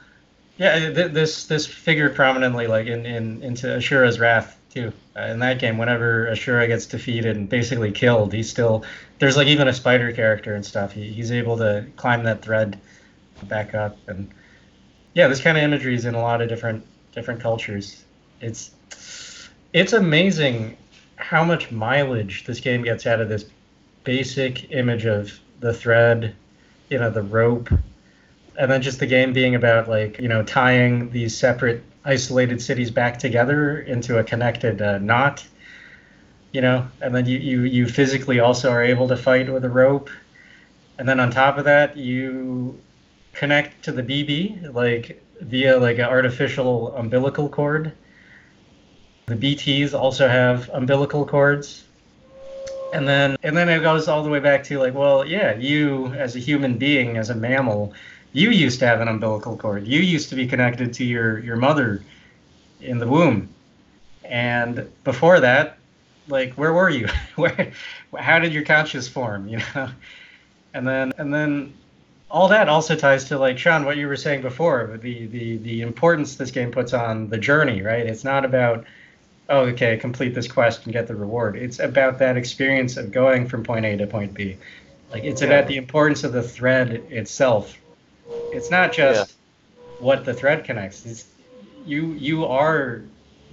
Yeah, 0.57 0.91
th- 0.91 1.11
this 1.11 1.45
this 1.45 1.67
figured 1.67 2.15
prominently, 2.15 2.65
like 2.65 2.87
in, 2.87 3.05
in 3.05 3.43
into 3.43 3.67
Ashura's 3.67 4.19
wrath 4.19 4.59
too. 4.73 4.91
Uh, 5.15 5.25
in 5.25 5.39
that 5.39 5.59
game, 5.59 5.77
whenever 5.77 6.25
Ashura 6.25 6.67
gets 6.67 6.87
defeated 6.87 7.37
and 7.37 7.47
basically 7.47 7.91
killed, 7.91 8.33
he's 8.33 8.49
still 8.49 8.83
there's 9.19 9.37
like 9.37 9.47
even 9.47 9.67
a 9.67 9.73
spider 9.73 10.11
character 10.11 10.55
and 10.55 10.65
stuff. 10.65 10.93
He, 10.93 11.09
he's 11.09 11.31
able 11.31 11.57
to 11.57 11.85
climb 11.97 12.23
that 12.23 12.41
thread 12.41 12.79
back 13.43 13.75
up, 13.75 13.95
and 14.07 14.31
yeah, 15.17 15.27
this 15.27 15.41
kind 15.41 15.57
of 15.57 15.63
imagery 15.63 15.95
is 15.95 16.05
in 16.05 16.13
a 16.13 16.21
lot 16.21 16.43
of 16.43 16.47
different 16.47 16.85
different 17.11 17.41
cultures. 17.41 18.03
It's 18.39 18.69
it's 19.73 19.93
amazing 19.93 20.77
how 21.15 21.43
much 21.43 21.71
mileage 21.71 22.45
this 22.45 22.59
game 22.59 22.83
gets 22.83 23.07
out 23.07 23.19
of 23.19 23.27
this 23.27 23.45
basic 24.03 24.71
image 24.71 25.05
of 25.05 25.39
the 25.59 25.73
thread, 25.73 26.35
you 26.91 26.99
know, 26.99 27.09
the 27.09 27.23
rope, 27.23 27.71
and 28.59 28.69
then 28.69 28.83
just 28.83 28.99
the 28.99 29.07
game 29.07 29.33
being 29.33 29.55
about 29.55 29.89
like 29.89 30.19
you 30.19 30.27
know 30.27 30.43
tying 30.43 31.09
these 31.09 31.35
separate 31.35 31.81
isolated 32.05 32.61
cities 32.61 32.91
back 32.91 33.17
together 33.17 33.79
into 33.79 34.19
a 34.19 34.23
connected 34.23 34.83
uh, 34.83 34.99
knot. 34.99 35.43
You 36.51 36.61
know, 36.61 36.87
and 37.01 37.15
then 37.15 37.25
you, 37.25 37.39
you 37.39 37.61
you 37.61 37.87
physically 37.87 38.39
also 38.39 38.69
are 38.69 38.83
able 38.83 39.07
to 39.07 39.17
fight 39.17 39.51
with 39.51 39.65
a 39.65 39.69
rope, 39.69 40.11
and 40.99 41.09
then 41.09 41.19
on 41.19 41.31
top 41.31 41.57
of 41.57 41.65
that 41.65 41.97
you 41.97 42.79
connect 43.37 43.83
to 43.83 43.91
the 43.91 44.01
BB 44.01 44.73
like 44.73 45.23
via 45.41 45.77
like 45.77 45.99
an 45.99 46.05
artificial 46.05 46.95
umbilical 46.95 47.47
cord. 47.47 47.93
The 49.27 49.35
BTs 49.35 49.93
also 49.93 50.27
have 50.27 50.69
umbilical 50.73 51.25
cords. 51.25 51.83
And 52.93 53.07
then 53.07 53.37
and 53.43 53.55
then 53.55 53.69
it 53.69 53.81
goes 53.81 54.07
all 54.07 54.23
the 54.23 54.29
way 54.29 54.39
back 54.39 54.63
to 54.65 54.79
like, 54.79 54.95
well, 54.95 55.25
yeah, 55.25 55.55
you 55.55 56.07
as 56.07 56.35
a 56.35 56.39
human 56.39 56.77
being, 56.77 57.17
as 57.17 57.29
a 57.29 57.35
mammal, 57.35 57.93
you 58.33 58.49
used 58.49 58.79
to 58.79 58.87
have 58.87 59.01
an 59.01 59.07
umbilical 59.07 59.55
cord. 59.55 59.85
You 59.85 59.99
used 59.99 60.29
to 60.29 60.35
be 60.35 60.47
connected 60.47 60.93
to 60.93 61.05
your 61.05 61.39
your 61.39 61.57
mother 61.57 62.03
in 62.81 62.97
the 62.97 63.07
womb. 63.07 63.49
And 64.23 64.89
before 65.03 65.39
that, 65.41 65.77
like 66.27 66.53
where 66.53 66.73
were 66.73 66.89
you? 66.89 67.07
where 67.35 67.71
how 68.17 68.39
did 68.39 68.51
your 68.51 68.63
conscious 68.63 69.07
form, 69.07 69.47
you 69.47 69.59
know? 69.75 69.89
And 70.73 70.87
then 70.87 71.13
and 71.17 71.33
then 71.33 71.73
all 72.29 72.49
that 72.49 72.67
also 72.67 72.95
ties 72.95 73.25
to 73.25 73.37
like 73.37 73.57
Sean, 73.57 73.85
what 73.85 73.97
you 73.97 74.07
were 74.07 74.15
saying 74.15 74.41
before, 74.41 74.97
the 75.01 75.27
the 75.27 75.57
the 75.57 75.81
importance 75.81 76.35
this 76.35 76.51
game 76.51 76.71
puts 76.71 76.93
on 76.93 77.29
the 77.29 77.37
journey, 77.37 77.81
right? 77.81 78.05
It's 78.05 78.23
not 78.23 78.45
about 78.45 78.85
oh, 79.49 79.61
okay, 79.61 79.95
complete 79.95 80.33
this 80.33 80.47
quest 80.47 80.83
and 80.83 80.93
get 80.93 81.07
the 81.07 81.15
reward. 81.15 81.55
It's 81.55 81.79
about 81.79 82.19
that 82.19 82.35
experience 82.35 82.97
of 82.97 83.11
going 83.11 83.47
from 83.47 83.63
point 83.63 83.85
A 83.85 83.95
to 83.97 84.07
point 84.07 84.33
B. 84.33 84.57
Like 85.11 85.23
it's 85.23 85.41
yeah. 85.41 85.47
about 85.47 85.67
the 85.67 85.77
importance 85.77 86.23
of 86.23 86.33
the 86.33 86.43
thread 86.43 86.91
itself. 87.09 87.77
It's 88.51 88.69
not 88.69 88.91
just 88.91 89.31
yeah. 89.31 89.85
what 89.99 90.25
the 90.25 90.33
thread 90.33 90.65
connects. 90.65 91.05
It's 91.05 91.27
you 91.85 92.07
you 92.13 92.45
are 92.45 93.03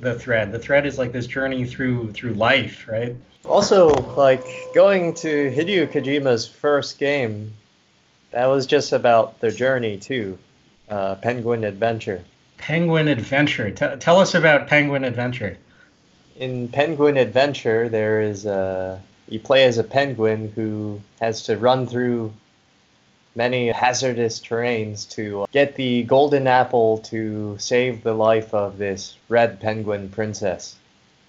the 0.01 0.19
thread. 0.19 0.51
The 0.51 0.59
thread 0.59 0.85
is 0.85 0.99
like 0.99 1.13
this 1.13 1.29
journey 1.29 1.65
through 1.65 2.13
through 2.13 2.35
life, 2.35 2.89
right? 2.89 3.15
Also, 3.45 3.91
like 4.17 4.45
going 4.75 5.15
to 5.15 5.51
Hideo 5.51 5.87
Kojima's 5.87 6.49
first 6.49 6.99
game 6.99 7.53
that 8.35 8.47
was 8.47 8.67
just 8.67 8.93
about 8.93 9.41
their 9.41 9.51
journey 9.51 9.97
too. 9.97 10.39
Uh, 10.89 11.15
Penguin 11.15 11.65
Adventure. 11.65 12.25
Penguin 12.59 13.09
Adventure. 13.09 13.71
T- 13.71 13.97
tell 14.01 14.19
us 14.19 14.35
about 14.35 14.69
Penguin 14.69 15.05
Adventure. 15.05 15.57
In 16.37 16.69
Penguin 16.69 17.17
Adventure, 17.17 17.89
there 17.89 18.21
is 18.21 18.45
a 18.45 19.01
you 19.29 19.39
play 19.41 19.65
as 19.65 19.79
a 19.79 19.85
penguin 19.85 20.53
who 20.55 21.01
has 21.21 21.45
to 21.45 21.57
run 21.57 21.87
through 21.87 22.33
many 23.35 23.69
hazardous 23.69 24.41
terrains 24.41 25.09
to 25.11 25.47
get 25.53 25.75
the 25.77 26.03
golden 26.03 26.47
apple 26.47 26.99
to 26.99 27.57
save 27.59 28.03
the 28.03 28.13
life 28.13 28.53
of 28.53 28.79
this 28.79 29.17
red 29.29 29.61
penguin 29.61 30.09
princess 30.09 30.77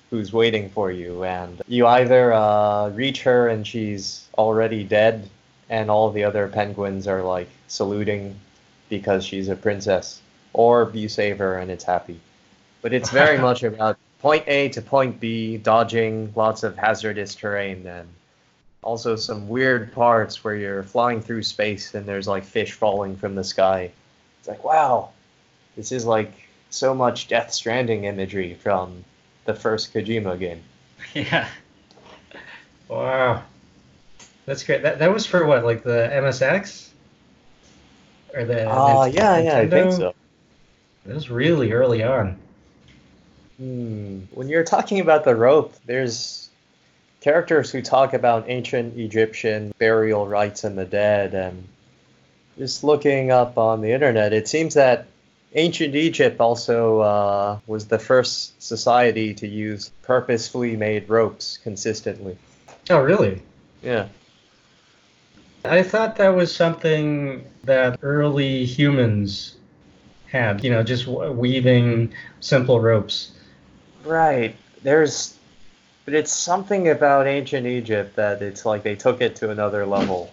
who's 0.10 0.32
waiting 0.32 0.70
for 0.70 0.92
you. 0.92 1.24
And 1.24 1.62
you 1.68 1.88
either 1.88 2.34
uh, 2.34 2.90
reach 2.90 3.24
her 3.24 3.48
and 3.48 3.66
she's 3.66 4.28
already 4.38 4.84
dead, 4.84 5.30
and 5.70 5.90
all 5.90 6.12
the 6.12 6.24
other 6.24 6.48
penguins 6.48 7.08
are 7.08 7.22
like 7.22 7.50
saluting 7.68 8.40
because 8.90 9.26
she's 9.26 9.50
a 9.50 9.56
princess, 9.56 10.22
or 10.54 10.92
you 10.94 11.10
save 11.10 11.40
her 11.40 11.58
and 11.58 11.72
it's 11.72 11.84
happy. 11.84 12.20
But 12.82 12.94
it's 12.94 13.10
very 13.10 13.38
much 13.48 13.64
about 13.64 13.98
point 14.20 14.44
A 14.48 14.70
to 14.70 14.82
point 14.82 15.20
B, 15.20 15.58
dodging 15.58 16.32
lots 16.36 16.64
of 16.64 16.78
hazardous 16.78 17.36
terrain, 17.36 17.86
and 17.88 18.08
also 18.84 19.16
some 19.16 19.50
weird 19.50 19.92
parts 19.94 20.44
where 20.44 20.56
you're 20.56 20.84
flying 20.84 21.22
through 21.22 21.44
space 21.44 21.96
and 21.96 22.06
there's 22.06 22.28
like 22.28 22.44
fish 22.44 22.72
falling 22.72 23.18
from 23.18 23.36
the 23.36 23.44
sky. 23.44 23.92
It's 24.40 24.48
like, 24.48 24.64
wow, 24.64 25.10
this 25.76 25.92
is 25.92 26.06
like 26.06 26.32
so 26.70 26.94
much 26.94 27.28
Death 27.28 27.52
Stranding 27.52 28.04
imagery 28.04 28.54
from 28.54 29.04
the 29.46 29.56
first 29.56 29.94
Kojima 29.94 30.40
game. 30.40 30.62
Yeah. 31.14 31.48
Wow. 32.88 33.44
That's 34.46 34.64
great. 34.64 34.84
That 34.84 35.00
that 35.00 35.14
was 35.14 35.26
for 35.26 35.46
what, 35.46 35.66
like 35.66 35.84
the 35.84 36.10
MSX, 36.14 36.90
or 38.34 38.46
the? 38.46 38.66
Oh 38.66 39.02
uh, 39.02 39.06
yeah, 39.06 39.40
Nintendo? 39.40 39.46
yeah, 39.46 39.58
I 39.58 39.68
think 39.68 39.92
so. 39.94 40.14
It 41.08 41.14
was 41.14 41.30
really 41.30 41.72
early 41.72 42.04
on. 42.04 42.38
Hmm. 43.58 44.20
When 44.32 44.50
you're 44.50 44.64
talking 44.64 45.00
about 45.00 45.24
the 45.24 45.36
rope, 45.36 45.74
there's 45.86 46.50
characters 47.22 47.72
who 47.72 47.82
talk 47.82 48.14
about 48.14 48.50
ancient 48.50 48.98
Egyptian 49.00 49.74
burial 49.80 50.28
rites 50.28 50.64
and 50.64 50.78
the 50.78 50.86
dead, 50.86 51.34
and 51.34 51.68
just 52.58 52.84
looking 52.84 53.32
up 53.32 53.58
on 53.58 53.82
the 53.82 53.92
internet, 53.92 54.34
it 54.34 54.48
seems 54.48 54.76
that 54.76 55.08
ancient 55.56 55.96
Egypt 55.96 56.40
also 56.40 57.00
uh, 57.00 57.60
was 57.66 57.88
the 57.88 57.98
first 57.98 58.62
society 58.62 59.34
to 59.34 59.48
use 59.48 59.90
purposefully 60.04 60.76
made 60.76 61.10
ropes 61.10 61.58
consistently. 61.64 62.38
Oh, 62.90 63.00
really? 63.00 63.42
Yeah. 63.82 64.08
I 65.70 65.84
thought 65.84 66.16
that 66.18 66.30
was 66.30 66.56
something 66.56 67.46
that 67.64 68.00
early 68.02 68.66
humans 68.66 69.56
had, 70.28 70.64
you 70.64 70.70
know, 70.70 70.84
just 70.84 71.08
weaving 71.08 72.14
simple 72.40 72.80
ropes. 72.80 73.32
Right. 74.04 74.56
There's, 74.84 75.38
but 76.06 76.14
it's 76.14 76.32
something 76.32 76.90
about 76.90 77.28
ancient 77.28 77.68
Egypt 77.68 78.16
that 78.16 78.42
it's 78.42 78.66
like 78.66 78.84
they 78.84 78.96
took 78.96 79.22
it 79.22 79.36
to 79.38 79.50
another 79.50 79.86
level. 79.86 80.32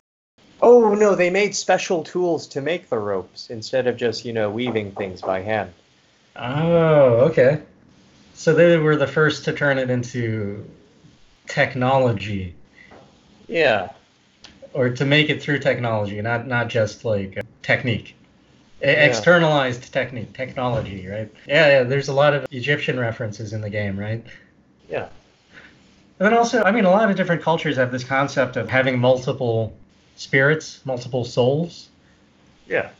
Oh 0.61 0.95
no, 0.95 1.14
they 1.14 1.30
made 1.30 1.55
special 1.55 2.05
tools 2.05 2.47
to 2.49 2.61
make 2.61 2.89
the 2.89 2.99
ropes 2.99 3.51
instead 3.51 3.87
of 3.87 3.97
just, 3.97 4.24
you 4.24 4.33
know, 4.33 4.51
weaving 4.51 4.93
things 4.93 5.20
by 5.20 5.41
hand. 5.41 5.72
Oh, 6.37 7.28
okay. 7.30 7.62
So 8.35 8.55
they 8.55 8.76
were 8.78 8.97
the 8.97 9.07
first 9.07 9.45
to 9.47 9.53
turn 9.53 9.78
it 9.78 9.91
into 9.91 10.68
technology. 11.47 12.55
Yeah 13.49 13.91
or 14.75 14.91
to 14.91 15.05
make 15.05 15.31
it 15.31 15.43
through 15.43 15.59
technology, 15.59 16.20
not 16.20 16.47
not 16.47 16.68
just 16.68 17.05
like 17.05 17.39
technique. 17.62 18.14
Yeah. 18.81 18.89
Externalized 18.89 19.93
technique, 19.93 20.33
technology, 20.33 21.07
right? 21.07 21.33
Yeah, 21.47 21.68
yeah. 21.68 21.83
There's 21.85 22.09
a 22.09 22.12
lot 22.12 22.35
of 22.35 22.47
Egyptian 22.51 22.99
references 22.99 23.53
in 23.53 23.61
the 23.61 23.70
game, 23.70 23.97
right? 23.99 24.25
Yeah. 24.89 25.09
And 26.18 26.27
then 26.27 26.35
also, 26.35 26.62
I 26.64 26.73
mean, 26.73 26.85
a 26.85 26.91
lot 26.91 27.09
of 27.09 27.16
different 27.16 27.43
cultures 27.43 27.77
have 27.77 27.93
this 27.93 28.05
concept 28.05 28.57
of 28.57 28.68
having 28.68 28.99
multiple 28.99 29.73
spirits, 30.16 30.81
multiple 30.85 31.25
souls. 31.25 31.89
Yeah. 32.66 32.91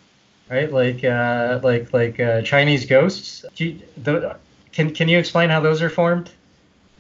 Right, 0.51 0.71
like 0.73 1.03
uh, 1.03 1.61
like 1.63 1.93
like 1.93 2.21
uh, 2.21 2.43
Chinese 2.43 2.85
ghosts. 2.85 3.45
You, 3.57 3.81
the, 3.97 4.37
can 4.71 4.95
can 4.95 5.09
you 5.09 5.19
explain 5.19 5.51
how 5.51 5.61
those 5.61 5.81
are 5.83 5.89
formed? 5.91 6.31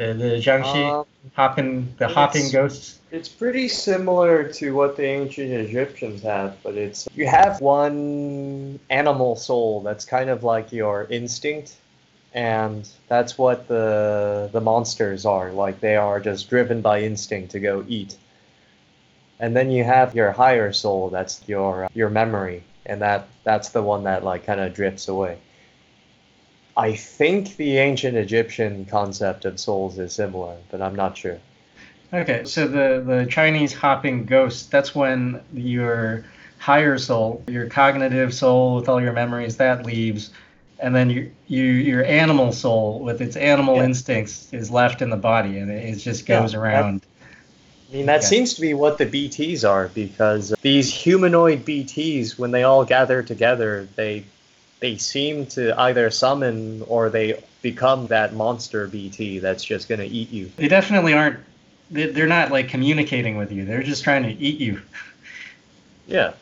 The 0.03 0.14
the 0.14 0.24
Jiangshi 0.24 0.92
um, 0.92 1.07
hopping 1.34 1.94
the 1.96 2.09
hopping 2.09 2.50
ghosts. 2.50 2.98
It's 3.12 3.28
pretty 3.28 3.68
similar 3.68 4.48
to 4.55 4.74
what 4.74 4.96
the 4.96 5.05
ancient 5.05 5.53
Egyptians 5.53 6.22
have, 6.22 6.57
but 6.64 6.74
it's 6.74 7.09
you 7.14 7.26
have 7.26 7.61
one 7.61 8.80
animal 8.90 9.36
soul 9.36 9.80
that's 9.82 10.05
kind 10.05 10.28
of 10.28 10.42
like 10.42 10.72
your 10.72 11.07
instinct, 11.09 11.76
and 12.34 12.88
that's 13.07 13.38
what 13.38 13.68
the 13.68 14.50
the 14.53 14.61
monsters 14.61 15.24
are. 15.24 15.53
Like 15.53 15.78
they 15.78 15.94
are 15.94 16.18
just 16.18 16.50
driven 16.50 16.80
by 16.80 17.03
instinct 17.03 17.53
to 17.53 17.61
go 17.61 17.84
eat. 17.86 18.16
And 19.38 19.57
then 19.57 19.70
you 19.70 19.84
have 19.84 20.14
your 20.14 20.32
higher 20.32 20.72
soul, 20.72 21.11
that's 21.11 21.46
your 21.46 21.88
your 21.94 22.11
memory, 22.11 22.64
and 22.86 23.03
that 23.03 23.28
that's 23.44 23.68
the 23.68 23.82
one 23.82 24.05
that 24.05 24.24
like 24.24 24.46
kind 24.46 24.61
of 24.61 24.74
drifts 24.74 25.07
away. 25.07 25.38
I 26.77 26.95
think 26.95 27.57
the 27.57 27.79
ancient 27.79 28.16
Egyptian 28.16 28.87
concept 28.87 29.45
of 29.45 29.61
souls 29.61 29.99
is 29.99 30.12
similar, 30.12 30.57
but 30.70 30.81
I'm 30.81 30.95
not 30.95 31.16
sure. 31.16 31.39
Okay, 32.14 32.45
so 32.45 32.66
the, 32.66 33.03
the 33.07 33.27
Chinese 33.31 33.73
hopping 33.73 34.25
ghost, 34.25 34.70
that's 34.70 34.95
when 34.95 35.41
your 35.53 36.25
higher 36.59 36.99
soul, 36.99 37.43
your 37.49 37.68
cognitive 37.68 38.33
soul 38.35 38.77
with 38.77 38.89
all 38.89 39.01
your 39.01 39.12
memories, 39.12 39.57
that 39.57 39.85
leaves. 39.85 40.31
and 40.79 40.95
then 40.95 41.11
you, 41.11 41.31
you 41.47 41.62
your 41.62 42.05
animal 42.05 42.53
soul 42.53 43.01
with 43.01 43.20
its 43.20 43.37
animal 43.37 43.77
yeah. 43.77 43.85
instincts 43.85 44.53
is 44.53 44.70
left 44.70 45.01
in 45.01 45.11
the 45.11 45.16
body, 45.16 45.59
and 45.59 45.70
it, 45.70 45.85
it 45.85 45.97
just 45.97 46.27
goes 46.27 46.53
yeah, 46.53 46.59
around. 46.61 47.07
I 47.91 47.97
mean, 47.97 48.07
that 48.07 48.25
seems 48.25 48.55
to 48.55 48.61
be 48.61 48.73
what 48.75 48.97
the 48.97 49.07
BTs 49.07 49.68
are 49.68 49.89
because 49.89 50.55
these 50.62 50.93
humanoid 50.93 51.64
BTs, 51.64 52.39
when 52.39 52.51
they 52.51 52.62
all 52.62 52.85
gather 52.85 53.23
together, 53.23 53.87
they 53.97 54.25
they 54.83 54.97
seem 54.97 55.47
to 55.47 55.80
either 55.80 56.11
summon 56.11 56.83
or 56.89 57.09
they 57.09 57.41
become 57.62 58.09
that 58.09 58.35
monster 58.35 58.89
BT 58.89 59.39
that's 59.39 59.64
just 59.64 59.89
going 59.89 60.01
to 60.01 60.07
eat 60.07 60.30
you. 60.30 60.51
They 60.57 60.66
definitely 60.66 61.14
aren't. 61.14 61.39
They're 61.91 62.26
not 62.26 62.51
like 62.51 62.68
communicating 62.68 63.37
with 63.37 63.53
you. 63.53 63.64
They're 63.64 63.85
just 63.85 64.03
trying 64.03 64.24
to 64.24 64.30
eat 64.30 64.59
you. 64.59 64.83
Yeah. 66.09 66.33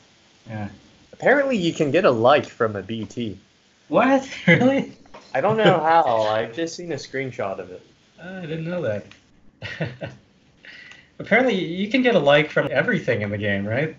Yeah. 0.49 0.71
Apparently, 1.13 1.57
you 1.57 1.75
can 1.75 1.91
get 1.91 2.07
a 2.07 2.11
like 2.11 2.47
from 2.47 2.77
a 2.77 2.83
BT. 2.83 3.39
What? 3.89 4.29
Really? 4.47 4.97
I 5.35 5.41
don't 5.41 5.59
know 5.59 5.79
how. 5.79 6.23
I've 6.23 6.55
just 6.55 6.75
seen 6.75 6.91
a 6.93 6.97
screenshot 6.97 7.59
of 7.59 7.71
it. 7.71 7.83
Ah, 8.21 8.39
I 8.39 8.47
didn't 8.47 8.65
know 8.65 8.83
that. 8.83 9.05
Apparently, 11.19 11.55
you 11.55 11.89
can 11.89 12.03
get 12.03 12.15
a 12.15 12.19
like 12.19 12.51
from 12.51 12.69
everything 12.71 13.21
in 13.21 13.31
the 13.31 13.39
game, 13.39 13.67
right? 13.67 13.95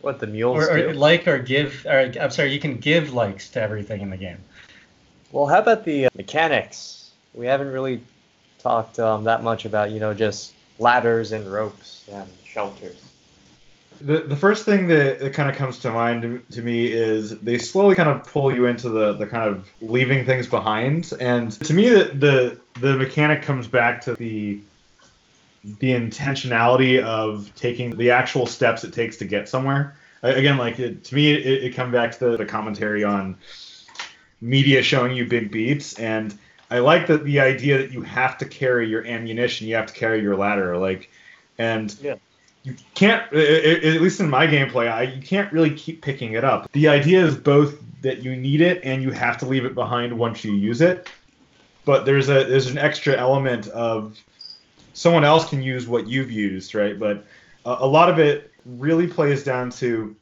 What 0.00 0.20
the 0.20 0.26
mules 0.26 0.68
or, 0.68 0.90
or 0.90 0.94
like 0.94 1.26
or 1.26 1.38
give? 1.38 1.84
Or, 1.86 2.12
I'm 2.20 2.30
sorry, 2.30 2.52
you 2.52 2.60
can 2.60 2.78
give 2.78 3.12
likes 3.12 3.48
to 3.50 3.60
everything 3.60 4.00
in 4.00 4.10
the 4.10 4.16
game. 4.16 4.38
Well, 5.32 5.46
how 5.46 5.58
about 5.58 5.84
the 5.84 6.06
uh, 6.06 6.10
mechanics? 6.14 7.10
We 7.34 7.46
haven't 7.46 7.72
really 7.72 8.00
talked 8.60 8.98
um, 8.98 9.24
that 9.24 9.42
much 9.42 9.64
about 9.64 9.90
you 9.90 10.00
know 10.00 10.14
just 10.14 10.54
ladders 10.78 11.32
and 11.32 11.50
ropes 11.50 12.04
and 12.10 12.28
shelters. 12.44 13.02
The, 14.00 14.20
the 14.20 14.36
first 14.36 14.64
thing 14.64 14.86
that, 14.88 15.18
that 15.18 15.34
kind 15.34 15.50
of 15.50 15.56
comes 15.56 15.80
to 15.80 15.90
mind 15.90 16.22
to, 16.22 16.42
to, 16.52 16.62
me 16.62 16.86
is 16.86 17.36
they 17.40 17.58
slowly 17.58 17.96
kind 17.96 18.08
of 18.08 18.24
pull 18.24 18.54
you 18.54 18.66
into 18.66 18.88
the, 18.88 19.14
the 19.14 19.26
kind 19.26 19.48
of 19.48 19.68
leaving 19.80 20.24
things 20.24 20.46
behind. 20.46 21.12
And 21.18 21.50
to 21.50 21.74
me, 21.74 21.88
the, 21.88 22.04
the, 22.04 22.60
the 22.80 22.96
mechanic 22.96 23.42
comes 23.42 23.66
back 23.66 24.02
to 24.02 24.14
the 24.14 24.60
the 25.78 25.90
intentionality 25.90 27.02
of 27.02 27.52
taking 27.54 27.96
the 27.96 28.10
actual 28.10 28.46
steps 28.46 28.84
it 28.84 28.92
takes 28.92 29.16
to 29.18 29.24
get 29.24 29.48
somewhere. 29.48 29.96
Again, 30.22 30.58
like 30.58 30.78
it, 30.78 31.04
to 31.04 31.14
me, 31.14 31.32
it, 31.32 31.64
it 31.64 31.74
comes 31.74 31.92
back 31.92 32.12
to 32.12 32.30
the, 32.30 32.36
the 32.38 32.46
commentary 32.46 33.04
on 33.04 33.36
media 34.40 34.82
showing 34.82 35.16
you 35.16 35.26
big 35.26 35.50
beats, 35.50 35.98
and 35.98 36.36
I 36.70 36.80
like 36.80 37.06
the 37.06 37.18
the 37.18 37.40
idea 37.40 37.78
that 37.78 37.92
you 37.92 38.02
have 38.02 38.38
to 38.38 38.44
carry 38.44 38.88
your 38.88 39.06
ammunition, 39.06 39.66
you 39.68 39.76
have 39.76 39.86
to 39.86 39.94
carry 39.94 40.20
your 40.20 40.36
ladder, 40.36 40.76
like, 40.76 41.10
and 41.56 41.94
yeah. 42.02 42.16
you 42.62 42.74
can't. 42.94 43.32
At 43.32 44.00
least 44.00 44.20
in 44.20 44.28
my 44.28 44.46
gameplay, 44.46 44.90
I 44.90 45.02
you 45.02 45.22
can't 45.22 45.52
really 45.52 45.74
keep 45.74 46.02
picking 46.02 46.32
it 46.32 46.44
up. 46.44 46.70
The 46.72 46.88
idea 46.88 47.24
is 47.24 47.36
both 47.36 47.76
that 48.02 48.22
you 48.22 48.36
need 48.36 48.60
it 48.60 48.80
and 48.84 49.02
you 49.02 49.10
have 49.10 49.38
to 49.38 49.46
leave 49.46 49.64
it 49.64 49.74
behind 49.74 50.16
once 50.16 50.44
you 50.44 50.52
use 50.52 50.80
it, 50.80 51.08
but 51.84 52.04
there's 52.04 52.28
a 52.28 52.44
there's 52.44 52.66
an 52.66 52.78
extra 52.78 53.14
element 53.14 53.68
of 53.68 54.18
someone 54.98 55.22
else 55.24 55.48
can 55.48 55.62
use 55.62 55.86
what 55.86 56.08
you've 56.08 56.30
used, 56.30 56.74
right? 56.74 56.98
But 56.98 57.24
a, 57.64 57.76
a 57.80 57.86
lot 57.86 58.10
of 58.10 58.18
it 58.18 58.52
really 58.66 59.06
plays 59.06 59.44
down 59.44 59.70
to 59.70 60.16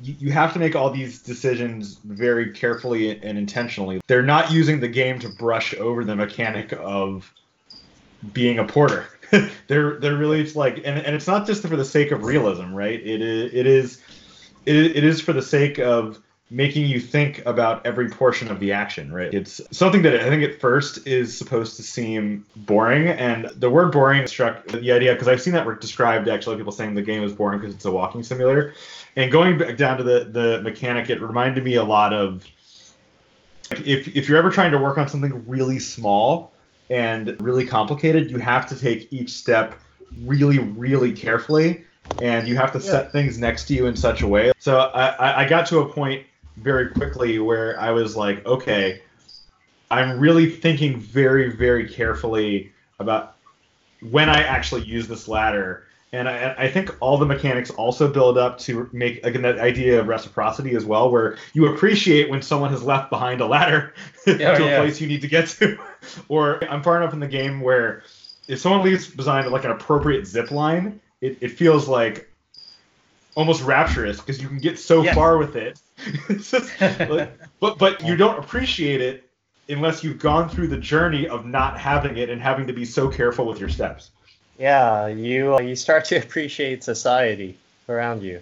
you, 0.00 0.30
have 0.30 0.52
to 0.52 0.58
make 0.60 0.76
all 0.76 0.90
these 0.90 1.20
decisions 1.20 1.98
very 2.04 2.52
carefully 2.52 3.20
and 3.20 3.36
intentionally. 3.36 4.00
They're 4.06 4.22
not 4.22 4.52
using 4.52 4.78
the 4.78 4.88
game 4.88 5.18
to 5.20 5.28
brush 5.28 5.74
over 5.74 6.04
the 6.04 6.14
mechanic 6.14 6.72
of 6.72 7.32
being 8.32 8.60
a 8.60 8.64
porter. 8.64 9.06
they're 9.66 9.98
they're 9.98 10.16
really 10.16 10.44
like 10.52 10.76
and, 10.78 10.98
and 10.98 11.16
it's 11.16 11.26
not 11.26 11.46
just 11.46 11.66
for 11.66 11.76
the 11.76 11.84
sake 11.84 12.12
of 12.12 12.22
realism, 12.22 12.72
right? 12.72 13.00
It 13.00 13.20
is 13.20 13.52
it 13.52 13.66
is 13.66 14.00
it, 14.66 14.76
it 14.76 15.04
is 15.04 15.20
for 15.20 15.32
the 15.32 15.42
sake 15.42 15.78
of 15.78 16.20
making 16.52 16.86
you 16.86 17.00
think 17.00 17.44
about 17.46 17.84
every 17.86 18.10
portion 18.10 18.50
of 18.50 18.60
the 18.60 18.72
action, 18.72 19.10
right? 19.10 19.32
It's 19.32 19.60
something 19.70 20.02
that 20.02 20.14
I 20.20 20.28
think 20.28 20.42
at 20.42 20.60
first 20.60 21.06
is 21.06 21.36
supposed 21.36 21.76
to 21.76 21.82
seem 21.82 22.44
boring, 22.54 23.08
and 23.08 23.46
the 23.56 23.70
word 23.70 23.90
boring 23.90 24.26
struck 24.26 24.66
the 24.66 24.92
idea 24.92 25.14
because 25.14 25.28
I've 25.28 25.40
seen 25.40 25.54
that 25.54 25.64
work 25.64 25.80
described 25.80 26.28
actually 26.28 26.56
people 26.56 26.72
saying 26.72 26.94
the 26.94 27.02
game 27.02 27.22
is 27.24 27.32
boring 27.32 27.58
because 27.58 27.74
it's 27.74 27.86
a 27.86 27.90
walking 27.90 28.22
simulator. 28.22 28.74
And 29.16 29.32
going 29.32 29.56
back 29.56 29.78
down 29.78 29.96
to 29.96 30.04
the 30.04 30.24
the 30.24 30.60
mechanic, 30.62 31.08
it 31.08 31.22
reminded 31.22 31.64
me 31.64 31.76
a 31.76 31.84
lot 31.84 32.12
of 32.12 32.46
if 33.70 34.14
if 34.14 34.28
you're 34.28 34.38
ever 34.38 34.50
trying 34.50 34.72
to 34.72 34.78
work 34.78 34.98
on 34.98 35.08
something 35.08 35.48
really 35.48 35.78
small 35.78 36.52
and 36.90 37.34
really 37.40 37.66
complicated, 37.66 38.30
you 38.30 38.36
have 38.38 38.68
to 38.68 38.78
take 38.78 39.10
each 39.10 39.30
step 39.30 39.74
really 40.24 40.58
really 40.58 41.12
carefully 41.12 41.84
and 42.20 42.46
you 42.46 42.56
have 42.56 42.72
to 42.72 42.80
set 42.80 43.10
things 43.12 43.38
next 43.38 43.64
to 43.64 43.74
you 43.74 43.86
in 43.86 43.96
such 43.96 44.20
a 44.20 44.28
way. 44.28 44.52
So 44.58 44.78
I, 44.78 45.44
I 45.44 45.48
got 45.48 45.66
to 45.68 45.78
a 45.78 45.88
point 45.88 46.26
very 46.56 46.90
quickly 46.90 47.38
where 47.38 47.78
I 47.80 47.90
was 47.90 48.16
like, 48.16 48.44
okay, 48.46 49.02
I'm 49.90 50.18
really 50.18 50.50
thinking 50.50 50.98
very, 50.98 51.54
very 51.54 51.88
carefully 51.88 52.72
about 52.98 53.36
when 54.10 54.28
I 54.28 54.42
actually 54.42 54.82
use 54.82 55.06
this 55.06 55.28
ladder. 55.28 55.86
And 56.14 56.28
I, 56.28 56.54
I 56.58 56.68
think 56.68 56.94
all 57.00 57.16
the 57.16 57.26
mechanics 57.26 57.70
also 57.70 58.12
build 58.12 58.36
up 58.36 58.58
to 58.60 58.88
make 58.92 59.24
again 59.24 59.42
that 59.42 59.58
idea 59.58 60.00
of 60.00 60.08
reciprocity 60.08 60.74
as 60.74 60.84
well, 60.84 61.10
where 61.10 61.36
you 61.54 61.72
appreciate 61.74 62.28
when 62.30 62.42
someone 62.42 62.70
has 62.70 62.82
left 62.82 63.10
behind 63.10 63.40
a 63.40 63.46
ladder 63.46 63.94
to 64.24 64.36
yeah. 64.36 64.52
a 64.52 64.80
place 64.80 65.00
you 65.00 65.06
need 65.06 65.22
to 65.22 65.28
get 65.28 65.48
to. 65.48 65.78
or 66.28 66.62
I'm 66.70 66.82
far 66.82 66.96
enough 66.96 67.12
in 67.12 67.20
the 67.20 67.28
game 67.28 67.60
where 67.60 68.02
if 68.48 68.60
someone 68.60 68.82
leaves 68.82 69.08
behind 69.08 69.50
like 69.50 69.64
an 69.64 69.70
appropriate 69.70 70.26
zip 70.26 70.50
line, 70.50 71.00
it, 71.20 71.38
it 71.40 71.48
feels 71.48 71.88
like 71.88 72.31
almost 73.34 73.62
rapturous 73.62 74.18
because 74.18 74.40
you 74.40 74.48
can 74.48 74.58
get 74.58 74.78
so 74.78 75.04
far 75.12 75.38
with 75.38 75.56
it. 75.56 75.80
but 77.60 77.78
but 77.78 78.04
you 78.04 78.16
don't 78.16 78.38
appreciate 78.38 79.00
it 79.00 79.28
unless 79.68 80.02
you've 80.04 80.18
gone 80.18 80.48
through 80.48 80.68
the 80.68 80.76
journey 80.76 81.28
of 81.28 81.46
not 81.46 81.78
having 81.78 82.16
it 82.16 82.28
and 82.28 82.40
having 82.40 82.66
to 82.66 82.72
be 82.72 82.84
so 82.84 83.08
careful 83.08 83.46
with 83.46 83.60
your 83.60 83.68
steps. 83.68 84.10
Yeah, 84.58 85.06
you 85.06 85.54
uh, 85.54 85.60
you 85.60 85.76
start 85.76 86.04
to 86.06 86.16
appreciate 86.22 86.84
society 86.84 87.58
around 87.88 88.22
you. 88.22 88.40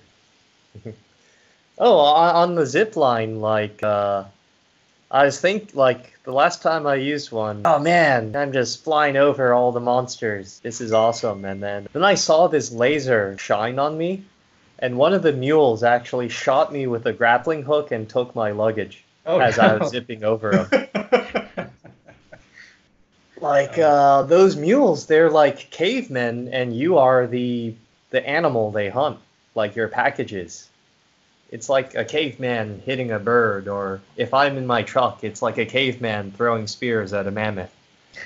oh, 1.78 1.98
on, 1.98 2.34
on, 2.34 2.54
the 2.54 2.66
zip 2.66 2.96
line, 2.96 3.40
like 3.40 3.82
uh, 3.82 4.24
I 5.10 5.24
was 5.24 5.40
think 5.40 5.74
like 5.74 6.18
the 6.24 6.32
last 6.32 6.62
time 6.62 6.86
I 6.86 6.96
used 6.96 7.32
one. 7.32 7.62
Oh 7.64 7.78
man, 7.78 8.36
I'm 8.36 8.52
just 8.52 8.84
flying 8.84 9.16
over 9.16 9.52
all 9.52 9.72
the 9.72 9.80
monsters. 9.80 10.60
This 10.60 10.80
is 10.80 10.92
awesome. 10.92 11.44
And 11.44 11.62
then 11.62 11.88
then 11.92 12.04
I 12.04 12.14
saw 12.14 12.48
this 12.48 12.70
laser 12.72 13.36
shine 13.38 13.78
on 13.78 13.96
me, 13.96 14.24
and 14.80 14.96
one 14.96 15.12
of 15.12 15.22
the 15.22 15.32
mules 15.32 15.82
actually 15.82 16.28
shot 16.28 16.72
me 16.72 16.86
with 16.86 17.06
a 17.06 17.12
grappling 17.12 17.62
hook 17.62 17.92
and 17.92 18.08
took 18.08 18.34
my 18.34 18.50
luggage 18.50 19.04
oh, 19.26 19.38
as 19.38 19.58
no. 19.58 19.64
I 19.64 19.76
was 19.76 19.90
zipping 19.90 20.24
over 20.24 20.50
them. 20.50 21.70
like 23.40 23.78
uh, 23.78 24.22
those 24.22 24.56
mules, 24.56 25.06
they're 25.06 25.30
like 25.30 25.70
cavemen, 25.70 26.48
and 26.48 26.74
you 26.74 26.98
are 26.98 27.26
the 27.26 27.74
the 28.08 28.26
animal 28.26 28.70
they 28.72 28.88
hunt, 28.88 29.18
like 29.54 29.76
your 29.76 29.88
packages. 29.88 30.68
It's 31.50 31.68
like 31.68 31.94
a 31.94 32.04
caveman 32.04 32.80
hitting 32.84 33.10
a 33.10 33.18
bird, 33.18 33.68
or 33.68 34.00
if 34.16 34.32
I'm 34.32 34.56
in 34.56 34.66
my 34.66 34.82
truck, 34.82 35.24
it's 35.24 35.42
like 35.42 35.58
a 35.58 35.66
caveman 35.66 36.32
throwing 36.32 36.66
spears 36.66 37.12
at 37.12 37.26
a 37.26 37.30
mammoth. 37.30 37.74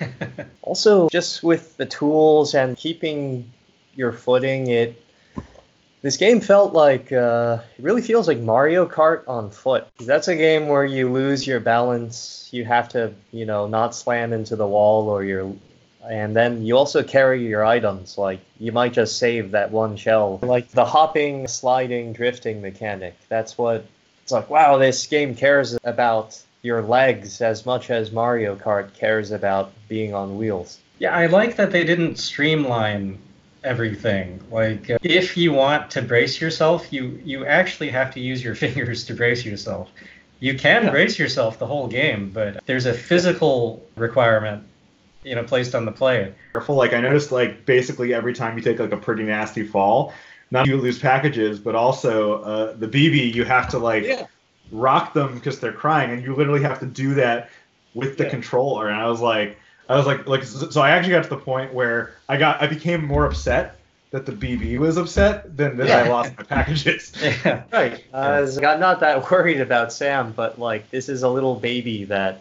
also, 0.62 1.08
just 1.08 1.42
with 1.42 1.76
the 1.76 1.86
tools 1.86 2.54
and 2.54 2.76
keeping 2.76 3.50
your 3.94 4.12
footing, 4.12 4.68
it 4.68 5.03
this 6.04 6.18
game 6.18 6.38
felt 6.38 6.74
like 6.74 7.10
uh, 7.12 7.60
it 7.78 7.82
really 7.82 8.02
feels 8.02 8.28
like 8.28 8.38
Mario 8.38 8.86
Kart 8.86 9.26
on 9.26 9.50
foot. 9.50 9.86
That's 9.98 10.28
a 10.28 10.36
game 10.36 10.68
where 10.68 10.84
you 10.84 11.10
lose 11.10 11.46
your 11.46 11.60
balance. 11.60 12.46
You 12.52 12.66
have 12.66 12.90
to, 12.90 13.14
you 13.32 13.46
know, 13.46 13.66
not 13.66 13.94
slam 13.94 14.34
into 14.34 14.54
the 14.54 14.66
wall, 14.66 15.08
or 15.08 15.24
you're, 15.24 15.50
and 16.06 16.36
then 16.36 16.62
you 16.62 16.76
also 16.76 17.02
carry 17.02 17.46
your 17.46 17.64
items. 17.64 18.18
Like 18.18 18.40
you 18.58 18.70
might 18.70 18.92
just 18.92 19.18
save 19.18 19.52
that 19.52 19.70
one 19.70 19.96
shell. 19.96 20.40
Like 20.42 20.68
the 20.72 20.84
hopping, 20.84 21.48
sliding, 21.48 22.12
drifting 22.12 22.60
mechanic. 22.60 23.16
That's 23.30 23.56
what 23.56 23.86
it's 24.22 24.30
like. 24.30 24.50
Wow, 24.50 24.76
this 24.76 25.06
game 25.06 25.34
cares 25.34 25.78
about 25.84 26.38
your 26.60 26.82
legs 26.82 27.40
as 27.40 27.64
much 27.64 27.88
as 27.88 28.12
Mario 28.12 28.56
Kart 28.56 28.92
cares 28.92 29.30
about 29.30 29.72
being 29.88 30.12
on 30.12 30.36
wheels. 30.36 30.80
Yeah, 30.98 31.16
I 31.16 31.26
like 31.26 31.56
that 31.56 31.70
they 31.70 31.82
didn't 31.82 32.16
streamline 32.16 33.18
everything. 33.64 34.40
Like 34.50 34.90
uh, 34.90 34.98
if 35.02 35.36
you 35.36 35.52
want 35.52 35.90
to 35.92 36.02
brace 36.02 36.40
yourself, 36.40 36.92
you 36.92 37.20
you 37.24 37.46
actually 37.46 37.88
have 37.90 38.12
to 38.14 38.20
use 38.20 38.44
your 38.44 38.54
fingers 38.64 39.04
to 39.06 39.14
brace 39.14 39.44
yourself. 39.44 39.90
You 40.40 40.56
can 40.56 40.84
yeah. 40.84 40.90
brace 40.90 41.18
yourself 41.18 41.58
the 41.58 41.66
whole 41.66 41.88
game, 41.88 42.30
but 42.30 42.64
there's 42.66 42.86
a 42.86 42.92
physical 42.92 43.84
requirement, 43.96 44.64
you 45.22 45.34
know, 45.34 45.42
placed 45.42 45.74
on 45.74 45.86
the 45.86 45.92
player. 45.92 46.34
Careful, 46.52 46.74
like 46.74 46.92
I 46.92 47.00
noticed, 47.00 47.32
like 47.32 47.64
basically 47.64 48.12
every 48.12 48.34
time 48.34 48.56
you 48.56 48.62
take 48.62 48.78
like 48.78 48.92
a 48.92 48.96
pretty 48.96 49.22
nasty 49.22 49.64
fall, 49.64 50.12
not 50.50 50.66
you 50.66 50.76
lose 50.76 50.98
packages, 50.98 51.58
but 51.58 51.74
also 51.74 52.42
uh, 52.42 52.72
the 52.74 52.86
BB 52.86 53.34
you 53.34 53.44
have 53.44 53.68
to 53.70 53.78
like 53.78 54.04
yeah. 54.04 54.26
rock 54.70 55.14
them 55.14 55.34
because 55.34 55.60
they're 55.60 55.72
crying, 55.72 56.10
and 56.10 56.22
you 56.22 56.34
literally 56.34 56.62
have 56.62 56.80
to 56.80 56.86
do 56.86 57.14
that 57.14 57.50
with 57.94 58.18
the 58.18 58.24
yeah. 58.24 58.30
controller. 58.30 58.88
And 58.88 59.00
I 59.00 59.08
was 59.08 59.20
like, 59.20 59.58
I 59.88 59.96
was 59.96 60.06
like, 60.06 60.26
like, 60.26 60.44
so 60.44 60.80
I 60.80 60.90
actually 60.90 61.12
got 61.12 61.24
to 61.24 61.30
the 61.30 61.36
point 61.36 61.74
where 61.74 62.14
I 62.28 62.36
got, 62.36 62.62
I 62.62 62.66
became 62.66 63.04
more 63.04 63.26
upset 63.26 63.76
that 64.14 64.26
the 64.26 64.32
BB 64.32 64.78
was 64.78 64.96
upset 64.96 65.56
than 65.56 65.76
that 65.76 65.90
I 65.90 66.08
lost 66.08 66.38
my 66.38 66.44
packages. 66.44 67.12
Yeah. 67.20 67.64
Right. 67.72 68.04
I 68.12 68.40
was 68.40 68.56
I'm 68.58 68.78
not 68.78 69.00
that 69.00 69.28
worried 69.30 69.60
about 69.60 69.92
Sam, 69.92 70.32
but 70.32 70.56
like 70.56 70.88
this 70.90 71.08
is 71.08 71.24
a 71.24 71.28
little 71.28 71.56
baby 71.56 72.04
that 72.04 72.40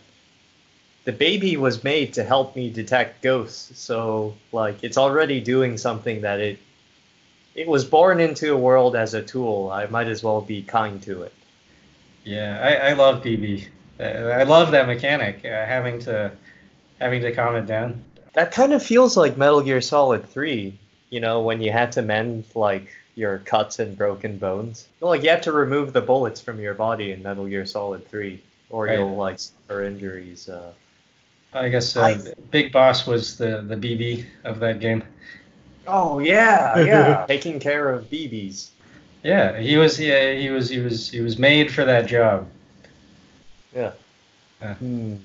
the 1.06 1.12
baby 1.12 1.58
was 1.58 1.84
made 1.84 2.14
to 2.14 2.24
help 2.24 2.56
me 2.56 2.70
detect 2.70 3.24
ghosts. 3.24 3.80
So 3.80 4.36
like 4.52 4.84
it's 4.84 5.00
already 5.00 5.42
doing 5.42 5.80
something 5.80 6.22
that 6.22 6.40
it 6.40 6.60
it 7.56 7.68
was 7.68 7.86
born 7.86 8.20
into 8.20 8.54
a 8.54 8.58
world 8.58 8.96
as 8.96 9.16
a 9.16 9.24
tool. 9.24 9.72
I 9.72 9.88
might 9.88 10.08
as 10.08 10.24
well 10.24 10.42
be 10.42 10.62
kind 10.62 11.02
to 11.04 11.24
it. 11.24 11.34
Yeah, 12.24 12.60
I, 12.62 12.90
I 12.90 12.94
love 12.94 13.24
BB. 13.24 13.68
Uh, 14.00 14.04
I 14.04 14.44
love 14.44 14.70
that 14.72 14.86
mechanic, 14.86 15.44
uh, 15.44 15.48
having 15.48 16.00
to 16.02 16.32
having 17.04 17.22
to 17.22 17.32
calm 17.32 17.56
it 17.56 17.66
down. 17.66 18.04
That 18.34 18.52
kind 18.52 18.74
of 18.74 18.82
feels 18.82 19.16
like 19.16 19.38
Metal 19.38 19.62
Gear 19.62 19.82
Solid 19.82 20.28
3 20.28 20.80
you 21.14 21.20
know, 21.20 21.42
when 21.42 21.62
you 21.62 21.72
had 21.72 21.92
to 21.92 22.02
mend 22.02 22.44
like 22.56 22.88
your 23.14 23.38
cuts 23.38 23.78
and 23.78 23.96
broken 23.96 24.40
bones. 24.40 24.88
Like 25.00 25.22
you 25.22 25.30
have 25.30 25.42
to 25.42 25.52
remove 25.52 25.94
the 25.94 26.02
bullets 26.02 26.42
from 26.42 26.60
your 26.60 26.74
body 26.74 27.12
in 27.12 27.22
Metal 27.22 27.46
Gear 27.46 27.68
Solid 27.68 28.10
3, 28.10 28.42
or 28.72 28.86
right. 28.86 28.98
you'll 28.98 29.16
like 29.16 29.38
suffer 29.38 29.84
injuries. 29.84 30.50
Uh, 30.50 30.74
I 31.54 31.70
guess 31.70 31.96
uh, 31.96 32.02
I... 32.02 32.34
Big 32.50 32.72
Boss 32.72 33.06
was 33.06 33.38
the 33.38 33.62
the 33.62 33.76
BB 33.76 34.26
of 34.44 34.60
that 34.62 34.80
game. 34.80 35.04
Oh 35.86 36.18
yeah, 36.18 36.80
yeah, 36.80 37.26
taking 37.28 37.60
care 37.60 37.92
of 37.92 38.06
BBs. 38.06 38.70
Yeah, 39.22 39.60
he 39.60 39.78
was. 39.78 40.00
Yeah, 40.00 40.34
he 40.34 40.50
was. 40.50 40.68
He 40.68 40.80
was. 40.80 41.12
He 41.12 41.22
was 41.22 41.38
made 41.38 41.72
for 41.72 41.86
that 41.86 42.08
job. 42.08 42.50
Yeah. 43.76 43.92
Uh. 44.60 44.74
Hmm. 44.74 45.16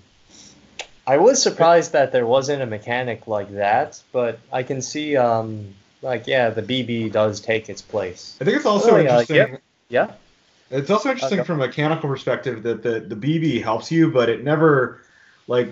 I 1.08 1.16
was 1.16 1.42
surprised 1.42 1.92
that 1.92 2.12
there 2.12 2.26
wasn't 2.26 2.60
a 2.60 2.66
mechanic 2.66 3.26
like 3.26 3.50
that, 3.54 4.02
but 4.12 4.40
I 4.52 4.62
can 4.62 4.82
see, 4.82 5.16
um, 5.16 5.74
like, 6.02 6.26
yeah, 6.26 6.50
the 6.50 6.60
BB 6.60 7.12
does 7.12 7.40
take 7.40 7.70
its 7.70 7.80
place. 7.80 8.36
I 8.42 8.44
think 8.44 8.58
it's 8.58 8.66
also 8.66 8.96
oh, 8.96 9.00
interesting. 9.00 9.54
Uh, 9.54 9.58
yeah. 9.88 10.12
It's 10.70 10.90
also 10.90 11.08
interesting 11.08 11.40
okay. 11.40 11.46
from 11.46 11.62
a 11.62 11.66
mechanical 11.66 12.10
perspective 12.10 12.62
that 12.64 12.82
the, 12.82 13.00
the 13.00 13.16
BB 13.16 13.62
helps 13.62 13.90
you, 13.90 14.10
but 14.10 14.28
it 14.28 14.44
never, 14.44 15.00
like, 15.46 15.70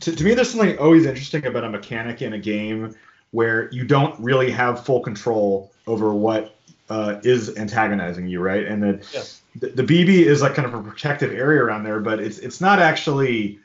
to, 0.00 0.16
to 0.16 0.24
me, 0.24 0.34
there's 0.34 0.50
something 0.50 0.76
always 0.78 1.06
interesting 1.06 1.46
about 1.46 1.62
a 1.62 1.70
mechanic 1.70 2.20
in 2.20 2.32
a 2.32 2.38
game 2.38 2.96
where 3.30 3.70
you 3.70 3.84
don't 3.84 4.18
really 4.18 4.50
have 4.50 4.84
full 4.84 5.00
control 5.00 5.70
over 5.86 6.12
what 6.12 6.56
uh, 6.90 7.20
is 7.22 7.56
antagonizing 7.56 8.26
you, 8.26 8.40
right? 8.40 8.66
And 8.66 8.82
that 8.82 9.14
yeah. 9.14 9.22
the, 9.60 9.82
the 9.82 9.84
BB 9.84 10.26
is 10.26 10.42
like 10.42 10.54
kind 10.54 10.66
of 10.66 10.74
a 10.74 10.82
protective 10.82 11.32
area 11.32 11.62
around 11.62 11.84
there, 11.84 12.00
but 12.00 12.18
it's 12.18 12.38
it's 12.38 12.60
not 12.60 12.78
actually 12.78 13.60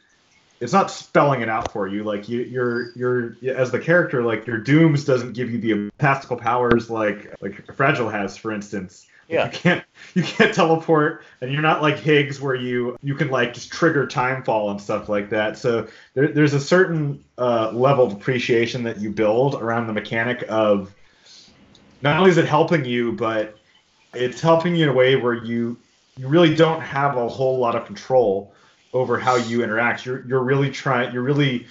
it's 0.62 0.74
not 0.74 0.92
spelling 0.92 1.42
it 1.42 1.50
out 1.50 1.72
for 1.72 1.88
you. 1.88 2.04
Like 2.04 2.30
you, 2.30 2.42
you're 2.42 2.92
you're 2.96 3.36
as 3.54 3.72
the 3.72 3.80
character, 3.80 4.24
like 4.24 4.46
your 4.46 4.60
dooms 4.60 5.04
doesn't 5.04 5.34
give 5.34 5.50
you 5.50 5.58
the 5.58 5.90
fantastical 5.98 6.38
powers 6.38 6.90
like 6.90 7.36
like 7.42 7.76
Fragile 7.76 8.10
has, 8.10 8.38
for 8.38 8.52
instance. 8.52 9.08
Yeah. 9.28 9.46
You 9.46 9.52
can't 9.52 9.84
you 10.14 10.24
can't 10.24 10.54
teleport, 10.54 11.24
and 11.42 11.52
you're 11.52 11.64
not 11.64 11.82
like 11.82 11.98
Higgs 11.98 12.40
where 12.40 12.54
you 12.54 12.96
you 13.02 13.16
can 13.16 13.30
like 13.30 13.56
just 13.56 13.72
trigger 13.72 14.06
timefall 14.06 14.70
and 14.70 14.80
stuff 14.80 15.10
like 15.10 15.32
that. 15.32 15.58
So 15.58 15.88
there, 16.14 16.28
there's 16.28 16.54
a 16.54 16.60
certain 16.60 17.24
uh, 17.40 17.72
level 17.72 18.06
of 18.06 18.14
appreciation 18.14 18.84
that 18.84 19.00
you 19.00 19.10
build 19.10 19.56
around 19.56 19.88
the 19.88 19.94
mechanic 19.94 20.46
of 20.48 20.94
not 22.04 22.18
only 22.18 22.30
is 22.30 22.38
it 22.38 22.46
helping 22.46 22.86
you, 22.86 23.14
but 23.14 23.58
it's 24.14 24.42
helping 24.42 24.76
you 24.76 24.84
in 24.84 24.90
a 24.90 24.94
way 24.94 25.16
where 25.16 25.34
you 25.34 25.76
you 26.18 26.28
really 26.28 26.54
don't 26.54 26.82
have 26.82 27.18
a 27.18 27.28
whole 27.28 27.58
lot 27.58 27.76
of 27.76 27.88
control 27.88 28.54
over 28.94 29.20
how 29.20 29.36
you 29.36 29.64
interact. 29.64 30.06
You're 30.06 30.26
you're 30.28 30.44
really 30.44 30.70
trying 30.70 31.14
you're 31.14 31.24
really 31.24 31.68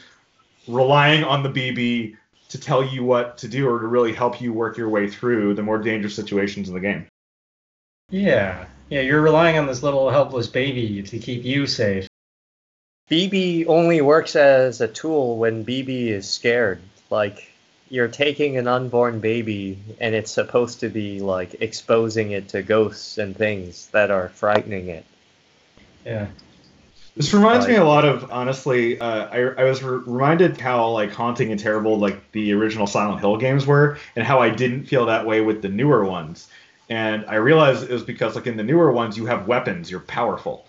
relying 0.66 1.24
on 1.24 1.42
the 1.42 1.48
BB 1.48 2.16
to 2.48 2.60
tell 2.60 2.84
you 2.84 3.04
what 3.04 3.38
to 3.38 3.48
do 3.48 3.68
or 3.68 3.80
to 3.80 3.86
really 3.86 4.12
help 4.12 4.40
you 4.40 4.52
work 4.52 4.76
your 4.76 4.88
way 4.88 5.08
through 5.08 5.54
the 5.54 5.62
more 5.62 5.78
dangerous 5.78 6.14
situations 6.14 6.68
in 6.68 6.74
the 6.74 6.80
game. 6.80 7.06
Yeah. 8.10 8.66
Yeah, 8.88 9.02
you're 9.02 9.22
relying 9.22 9.56
on 9.56 9.66
this 9.66 9.84
little 9.84 10.10
helpless 10.10 10.48
baby 10.48 11.00
to 11.02 11.18
keep 11.18 11.44
you 11.44 11.68
safe. 11.68 12.08
BB 13.08 13.66
only 13.68 14.00
works 14.00 14.34
as 14.34 14.80
a 14.80 14.88
tool 14.88 15.36
when 15.36 15.64
BB 15.64 16.08
is 16.08 16.28
scared. 16.28 16.80
Like 17.08 17.52
you're 17.88 18.08
taking 18.08 18.56
an 18.56 18.66
unborn 18.66 19.20
baby 19.20 19.78
and 20.00 20.14
it's 20.14 20.32
supposed 20.32 20.80
to 20.80 20.88
be 20.88 21.20
like 21.20 21.60
exposing 21.60 22.32
it 22.32 22.48
to 22.48 22.62
ghosts 22.62 23.18
and 23.18 23.36
things 23.36 23.86
that 23.88 24.10
are 24.10 24.28
frightening 24.28 24.88
it. 24.88 25.04
Yeah. 26.04 26.26
This 27.16 27.34
reminds 27.34 27.66
like, 27.66 27.74
me 27.74 27.80
a 27.80 27.84
lot 27.84 28.04
of 28.04 28.30
honestly. 28.30 28.98
Uh, 29.00 29.26
I, 29.26 29.62
I 29.62 29.64
was 29.64 29.82
re- 29.82 29.98
reminded 30.06 30.60
how 30.60 30.88
like 30.90 31.12
haunting 31.12 31.50
and 31.50 31.60
terrible 31.60 31.98
like 31.98 32.32
the 32.32 32.52
original 32.52 32.86
Silent 32.86 33.20
Hill 33.20 33.36
games 33.36 33.66
were, 33.66 33.98
and 34.16 34.24
how 34.24 34.40
I 34.40 34.50
didn't 34.50 34.84
feel 34.84 35.06
that 35.06 35.26
way 35.26 35.40
with 35.40 35.62
the 35.62 35.68
newer 35.68 36.04
ones. 36.04 36.48
And 36.88 37.24
I 37.26 37.36
realized 37.36 37.84
it 37.84 37.90
was 37.90 38.02
because 38.02 38.36
like 38.36 38.46
in 38.46 38.56
the 38.56 38.62
newer 38.62 38.92
ones, 38.92 39.16
you 39.16 39.26
have 39.26 39.46
weapons, 39.46 39.90
you're 39.90 40.00
powerful. 40.00 40.66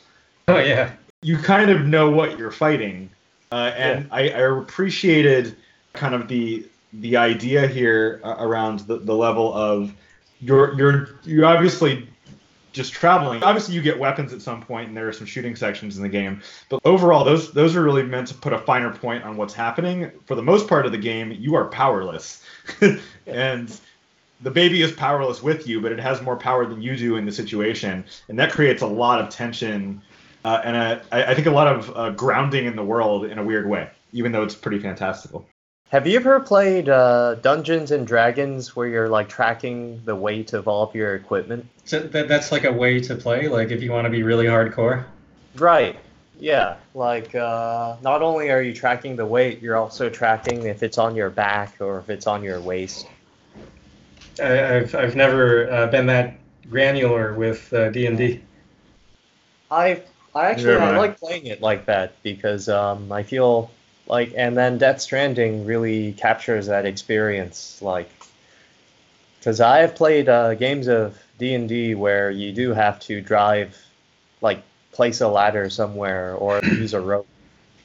Oh 0.48 0.60
yeah. 0.60 0.94
You 1.22 1.38
kind 1.38 1.70
of 1.70 1.86
know 1.86 2.10
what 2.10 2.39
you're 2.39 2.52
fighting, 2.52 3.10
uh, 3.52 3.72
and 3.76 4.06
yeah. 4.06 4.16
I, 4.16 4.22
I 4.30 4.60
appreciated 4.60 5.56
kind 5.94 6.16
of 6.16 6.28
the 6.28 6.66
the 6.94 7.18
idea 7.18 7.68
here 7.68 8.20
uh, 8.24 8.36
around 8.39 8.80
the, 8.82 8.98
the 8.98 9.16
level 9.16 9.54
of 9.54 9.94
you're 10.39 10.74
you're 10.74 11.20
you 11.24 11.46
obviously 11.46 12.08
just 12.72 12.94
traveling. 12.94 13.44
Obviously, 13.44 13.76
you 13.76 13.82
get 13.82 14.00
weapons 14.00 14.34
at 14.34 14.42
some 14.42 14.62
point, 14.62 14.88
and 14.88 14.98
there 14.98 15.08
are 15.08 15.14
some 15.14 15.28
shooting 15.28 15.56
sections 15.56 15.98
in 15.98 16.04
the 16.04 16.10
game. 16.10 16.42
But 16.70 16.82
overall, 16.86 17.24
those 17.24 17.52
those 17.52 17.76
are 17.76 17.84
really 17.84 18.04
meant 18.04 18.28
to 18.28 18.34
put 18.34 18.54
a 18.54 18.60
finer 18.60 18.94
point 18.94 19.24
on 19.24 19.38
what's 19.38 19.54
happening. 19.54 20.12
For 20.26 20.36
the 20.36 20.44
most 20.44 20.68
part 20.68 20.86
of 20.86 20.92
the 20.92 20.98
game, 20.98 21.32
you 21.32 21.56
are 21.56 21.66
powerless, 21.66 22.44
and 23.28 23.80
the 24.42 24.52
baby 24.52 24.82
is 24.82 24.92
powerless 24.92 25.44
with 25.44 25.68
you, 25.68 25.82
but 25.82 25.92
it 25.92 26.00
has 26.00 26.22
more 26.22 26.36
power 26.36 26.66
than 26.66 26.82
you 26.82 26.96
do 26.96 27.16
in 27.16 27.26
the 27.26 27.32
situation, 27.32 28.06
and 28.30 28.40
that 28.40 28.52
creates 28.52 28.82
a 28.82 28.88
lot 28.88 29.20
of 29.22 29.30
tension 29.30 30.02
uh, 30.44 30.62
and 30.64 31.02
I 31.12 31.36
think 31.36 31.48
a 31.48 31.52
lot 31.52 31.68
of 31.68 31.96
uh, 31.96 32.10
grounding 32.12 32.66
in 32.66 32.76
the 32.76 32.84
world 32.84 33.26
in 33.26 33.38
a 33.38 33.44
weird 33.44 33.70
way, 33.70 33.90
even 34.12 34.32
though 34.32 34.44
it's 34.44 34.56
pretty 34.56 34.80
fantastical. 34.80 35.48
Have 35.92 36.08
you 36.08 36.18
ever 36.18 36.39
played 36.39 36.88
uh, 36.88 37.36
Dungeons 37.36 37.92
and 37.92 38.08
Dragons 38.08 38.78
where 38.78 38.88
you're 38.88 39.10
like 39.10 39.28
tracking 39.28 40.02
the 40.06 40.16
weight 40.16 40.54
of 40.54 40.70
all 40.70 40.84
of 40.88 40.96
your 40.96 41.16
equipment? 41.16 41.68
So 41.84 42.00
that, 42.00 42.30
that's 42.30 42.50
like 42.50 42.64
a 42.64 42.72
way 42.72 43.02
to 43.02 43.14
play, 43.14 43.50
like 43.50 43.72
if 43.72 43.84
you 43.84 43.92
want 43.92 44.06
to 44.06 44.10
be 44.10 44.24
really 44.24 44.46
hardcore. 44.46 45.04
Right. 45.56 46.00
Yeah. 46.39 46.78
Like 46.94 47.36
uh, 47.36 47.98
not 48.02 48.22
only 48.22 48.52
are 48.52 48.62
you 48.62 48.74
tracking 48.74 49.18
the 49.18 49.26
weight, 49.26 49.62
you're 49.62 49.76
also 49.76 50.09
tracking 50.09 50.66
if 50.66 50.82
it's 50.82 50.97
on 50.97 51.13
your 51.13 51.30
back 51.30 51.76
or 51.82 52.00
if 52.00 52.09
it's 52.09 52.26
on 52.26 52.42
your 52.42 52.62
waist. 52.62 53.05
I, 54.42 54.46
have 54.46 54.96
I've 54.96 55.18
never 55.18 55.70
uh, 55.70 55.88
been 55.88 56.05
that 56.05 56.36
granular 56.70 57.34
with 57.34 57.74
uh, 57.74 57.89
D 57.89 58.05
and 58.05 58.18
D. 58.18 58.42
I 59.70 60.04
I 60.34 60.51
actually 60.51 60.76
I 60.76 60.96
like 60.96 61.20
playing 61.20 61.47
it 61.47 61.62
like 61.62 61.86
that 61.88 62.13
because 62.24 62.70
um, 62.70 63.12
I 63.12 63.24
feel 63.24 63.70
like 64.08 64.34
and 64.36 64.58
then 64.58 64.78
Death 64.78 65.02
Stranding 65.02 65.66
really 65.66 66.14
captures 66.14 66.68
that 66.68 66.86
experience 66.86 67.82
like 67.82 68.10
because 69.40 69.60
I 69.60 69.80
have 69.80 69.96
played 69.96 70.30
uh, 70.30 70.54
games 70.56 70.88
of 70.88 71.18
D 71.40 71.54
and 71.56 71.68
D 71.68 71.96
where 71.96 72.30
you 72.30 72.52
do 72.52 72.74
have 72.74 73.00
to 73.02 73.22
drive 73.22 73.78
like 74.42 74.64
place 74.92 75.22
a 75.22 75.28
ladder 75.28 75.70
somewhere 75.70 76.36
or 76.36 76.60
use 76.64 76.94
a 76.94 77.02
rope 77.02 77.28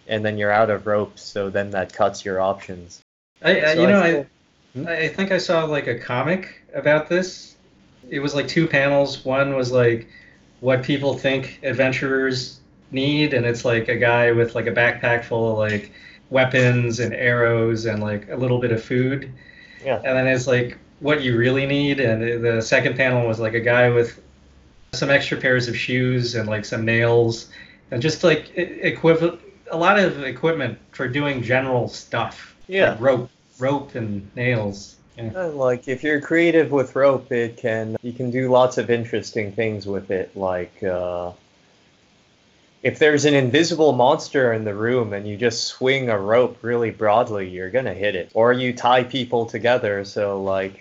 and 0.08 0.24
then 0.24 0.38
you're 0.38 0.50
out 0.50 0.70
of 0.70 0.86
rope 0.86 1.18
so 1.18 1.50
then 1.50 1.70
that 1.70 1.92
cuts 1.92 2.24
your 2.24 2.40
options. 2.40 3.02
I, 3.42 3.60
I 3.60 3.74
so 3.74 3.80
you 3.80 3.86
know 3.86 4.00
I, 4.00 4.26
hmm? 4.78 4.88
I 4.88 5.08
think 5.08 5.32
I 5.32 5.38
saw 5.38 5.64
like 5.64 5.86
a 5.86 5.98
comic 5.98 6.62
about 6.74 7.08
this. 7.08 7.56
It 8.08 8.20
was 8.20 8.34
like 8.34 8.48
two 8.48 8.66
panels. 8.66 9.24
One 9.24 9.54
was 9.54 9.72
like 9.72 10.08
what 10.60 10.82
people 10.82 11.16
think 11.16 11.60
adventurers 11.62 12.60
need 12.90 13.34
and 13.34 13.44
it's 13.44 13.64
like 13.64 13.88
a 13.88 13.96
guy 13.96 14.32
with 14.32 14.54
like 14.54 14.66
a 14.66 14.72
backpack 14.72 15.24
full 15.24 15.52
of 15.52 15.58
like 15.58 15.92
weapons 16.30 17.00
and 17.00 17.14
arrows 17.14 17.86
and 17.86 18.02
like 18.02 18.28
a 18.30 18.36
little 18.36 18.58
bit 18.58 18.72
of 18.72 18.82
food. 18.82 19.32
Yeah. 19.84 19.96
And 19.96 20.16
then 20.16 20.26
it's 20.26 20.46
like 20.46 20.78
what 21.00 21.22
you 21.22 21.36
really 21.36 21.66
need. 21.66 22.00
And 22.00 22.44
the 22.44 22.60
second 22.60 22.96
panel 22.96 23.26
was 23.26 23.38
like 23.38 23.54
a 23.54 23.60
guy 23.60 23.90
with 23.90 24.20
some 24.92 25.10
extra 25.10 25.38
pairs 25.38 25.68
of 25.68 25.76
shoes 25.76 26.34
and 26.34 26.48
like 26.48 26.64
some 26.64 26.84
nails 26.84 27.48
and 27.90 28.02
just 28.02 28.24
like 28.24 28.50
equivalent 28.56 29.40
a 29.70 29.76
lot 29.76 29.98
of 29.98 30.22
equipment 30.22 30.78
for 30.92 31.08
doing 31.08 31.42
general 31.42 31.88
stuff. 31.88 32.56
Yeah. 32.68 32.92
Like 32.92 33.00
rope, 33.00 33.30
rope 33.58 33.94
and 33.94 34.28
nails. 34.36 34.96
Yeah. 35.16 35.44
Like 35.46 35.88
if 35.88 36.02
you're 36.02 36.20
creative 36.20 36.70
with 36.70 36.94
rope, 36.94 37.32
it 37.32 37.56
can 37.56 37.96
you 38.02 38.12
can 38.12 38.30
do 38.30 38.50
lots 38.50 38.78
of 38.78 38.90
interesting 38.90 39.52
things 39.52 39.86
with 39.86 40.10
it. 40.10 40.36
Like 40.36 40.82
uh, 40.82 41.32
if 42.86 43.00
there's 43.00 43.24
an 43.24 43.34
invisible 43.34 43.92
monster 43.92 44.52
in 44.52 44.62
the 44.62 44.72
room 44.72 45.12
and 45.12 45.26
you 45.26 45.36
just 45.36 45.64
swing 45.64 46.08
a 46.08 46.16
rope 46.16 46.56
really 46.62 46.92
broadly, 46.92 47.48
you're 47.48 47.68
gonna 47.68 47.92
hit 47.92 48.14
it. 48.14 48.30
Or 48.32 48.52
you 48.52 48.72
tie 48.72 49.02
people 49.02 49.44
together 49.44 50.04
so 50.04 50.40
like 50.40 50.78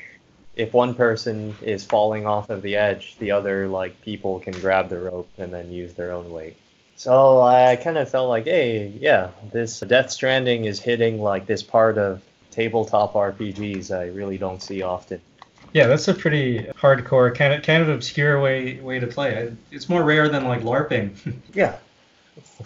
if 0.55 0.71
one 0.71 0.93
person 0.93 1.55
is 1.63 1.83
falling 1.83 2.27
off 2.27 2.51
of 2.51 2.61
the 2.61 2.75
edge, 2.75 3.15
the 3.17 3.31
other 3.31 3.67
like 3.67 3.99
people 4.01 4.39
can 4.39 4.53
grab 4.53 4.89
the 4.89 4.99
rope 4.99 5.27
and 5.39 5.51
then 5.51 5.71
use 5.71 5.95
their 5.95 6.11
own 6.11 6.31
weight. 6.31 6.57
So 6.95 7.41
I 7.41 7.75
kind 7.75 7.97
of 7.97 8.07
felt 8.07 8.29
like, 8.29 8.45
hey, 8.45 8.93
yeah, 8.99 9.31
this 9.51 9.79
Death 9.79 10.11
Stranding 10.11 10.65
is 10.65 10.79
hitting 10.79 11.19
like 11.19 11.47
this 11.47 11.63
part 11.63 11.97
of 11.97 12.21
tabletop 12.51 13.13
RPGs 13.13 13.89
I 13.89 14.09
really 14.09 14.37
don't 14.37 14.61
see 14.61 14.83
often. 14.83 15.21
Yeah, 15.73 15.87
that's 15.87 16.07
a 16.07 16.13
pretty 16.13 16.59
hardcore, 16.77 17.35
kind 17.35 17.51
of 17.51 17.63
kind 17.63 17.81
of 17.81 17.89
obscure 17.89 18.39
way 18.39 18.79
way 18.79 18.99
to 18.99 19.07
play. 19.07 19.51
It's 19.71 19.89
more 19.89 20.03
rare 20.03 20.29
than 20.29 20.45
like 20.45 20.61
LARPing. 20.61 21.39
yeah. 21.55 21.79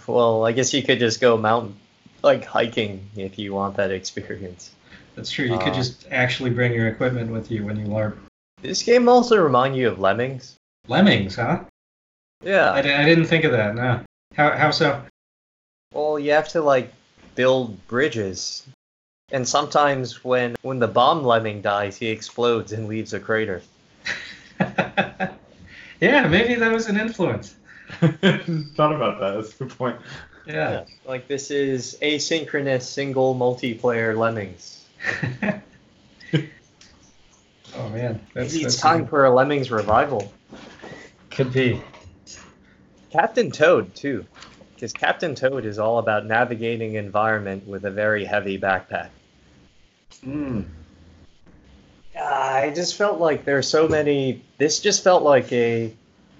Well, 0.08 0.46
I 0.46 0.52
guess 0.52 0.74
you 0.74 0.84
could 0.84 1.00
just 1.00 1.22
go 1.22 1.38
mountain 1.38 1.76
like 2.24 2.44
hiking 2.44 3.10
if 3.16 3.40
you 3.40 3.54
want 3.54 3.78
that 3.78 3.91
experience. 3.91 4.72
That's 5.16 5.32
true. 5.32 5.46
You 5.46 5.56
uh, 5.56 5.64
could 5.64 5.74
just 5.74 6.08
actually 6.12 6.50
bring 6.50 6.74
your 6.74 6.88
equipment 6.88 7.32
with 7.32 7.52
you 7.52 7.66
when 7.66 7.78
you 7.78 7.86
LARP. 7.86 8.18
This 8.62 8.84
game 8.84 9.08
also 9.08 9.38
remind 9.38 9.76
you 9.76 9.88
of 9.88 10.00
Lemmings. 10.00 10.56
Lemmings, 10.88 11.36
huh? 11.36 11.64
Yeah. 12.44 12.72
I, 12.72 12.80
I 12.80 13.06
didn't 13.06 13.26
think 13.26 13.46
of 13.46 13.52
that. 13.52 13.76
No. 13.76 14.02
How 14.36 14.52
how 14.52 14.72
so? 14.72 15.02
Well, 15.94 16.20
you 16.20 16.32
have 16.32 16.50
to 16.50 16.62
like 16.62 16.94
build 17.36 17.88
bridges 17.88 18.66
and 19.32 19.48
sometimes 19.48 20.24
when 20.24 20.56
when 20.62 20.80
the 20.80 20.88
bomb 20.88 21.24
lemming 21.24 21.62
dies, 21.62 21.98
he 21.98 22.08
explodes 22.08 22.72
and 22.72 22.88
leaves 22.88 23.14
a 23.14 23.20
crater. 23.20 23.62
yeah, 24.60 26.28
maybe 26.28 26.56
that 26.56 26.72
was 26.72 26.88
an 26.88 27.00
influence. 27.00 27.56
Thought 28.02 28.94
about 28.94 29.20
that. 29.20 29.36
That's 29.36 29.53
a 29.56 29.57
good 29.64 29.78
point. 29.78 29.98
Yeah. 30.45 30.72
yeah. 30.72 30.84
Like 31.06 31.28
this 31.28 31.52
is 31.52 31.98
asynchronous 32.02 32.84
single 32.84 33.36
multiplayer 33.36 34.18
lemmings. 34.18 34.86
oh 37.76 37.90
man. 37.90 38.20
That's, 38.34 38.53
Maybe 38.53 38.66
it's 38.66 38.78
time 38.78 39.07
for 39.07 39.26
a 39.26 39.34
lemmings 39.34 39.72
revival. 39.72 40.32
Could 41.32 41.52
be. 41.52 41.82
Captain 43.10 43.52
Toad 43.52 43.95
too. 43.95 44.26
Because 44.76 44.94
Captain 44.94 45.36
Toad 45.36 45.66
is 45.66 45.78
all 45.78 45.98
about 45.98 46.26
navigating 46.26 46.94
environment 46.94 47.68
with 47.68 47.86
a 47.86 47.91
very 47.91 48.24
heavy 48.24 48.57
backpack. 48.57 49.10
Mm. 50.26 50.66
I 52.16 52.72
just 52.76 52.95
felt 52.95 53.20
like 53.20 53.45
there 53.45 53.57
are 53.57 53.64
so 53.64 53.88
many. 53.88 54.41
This 54.57 54.80
just 54.80 55.03
felt 55.03 55.24
like 55.24 55.52
a 55.52 55.94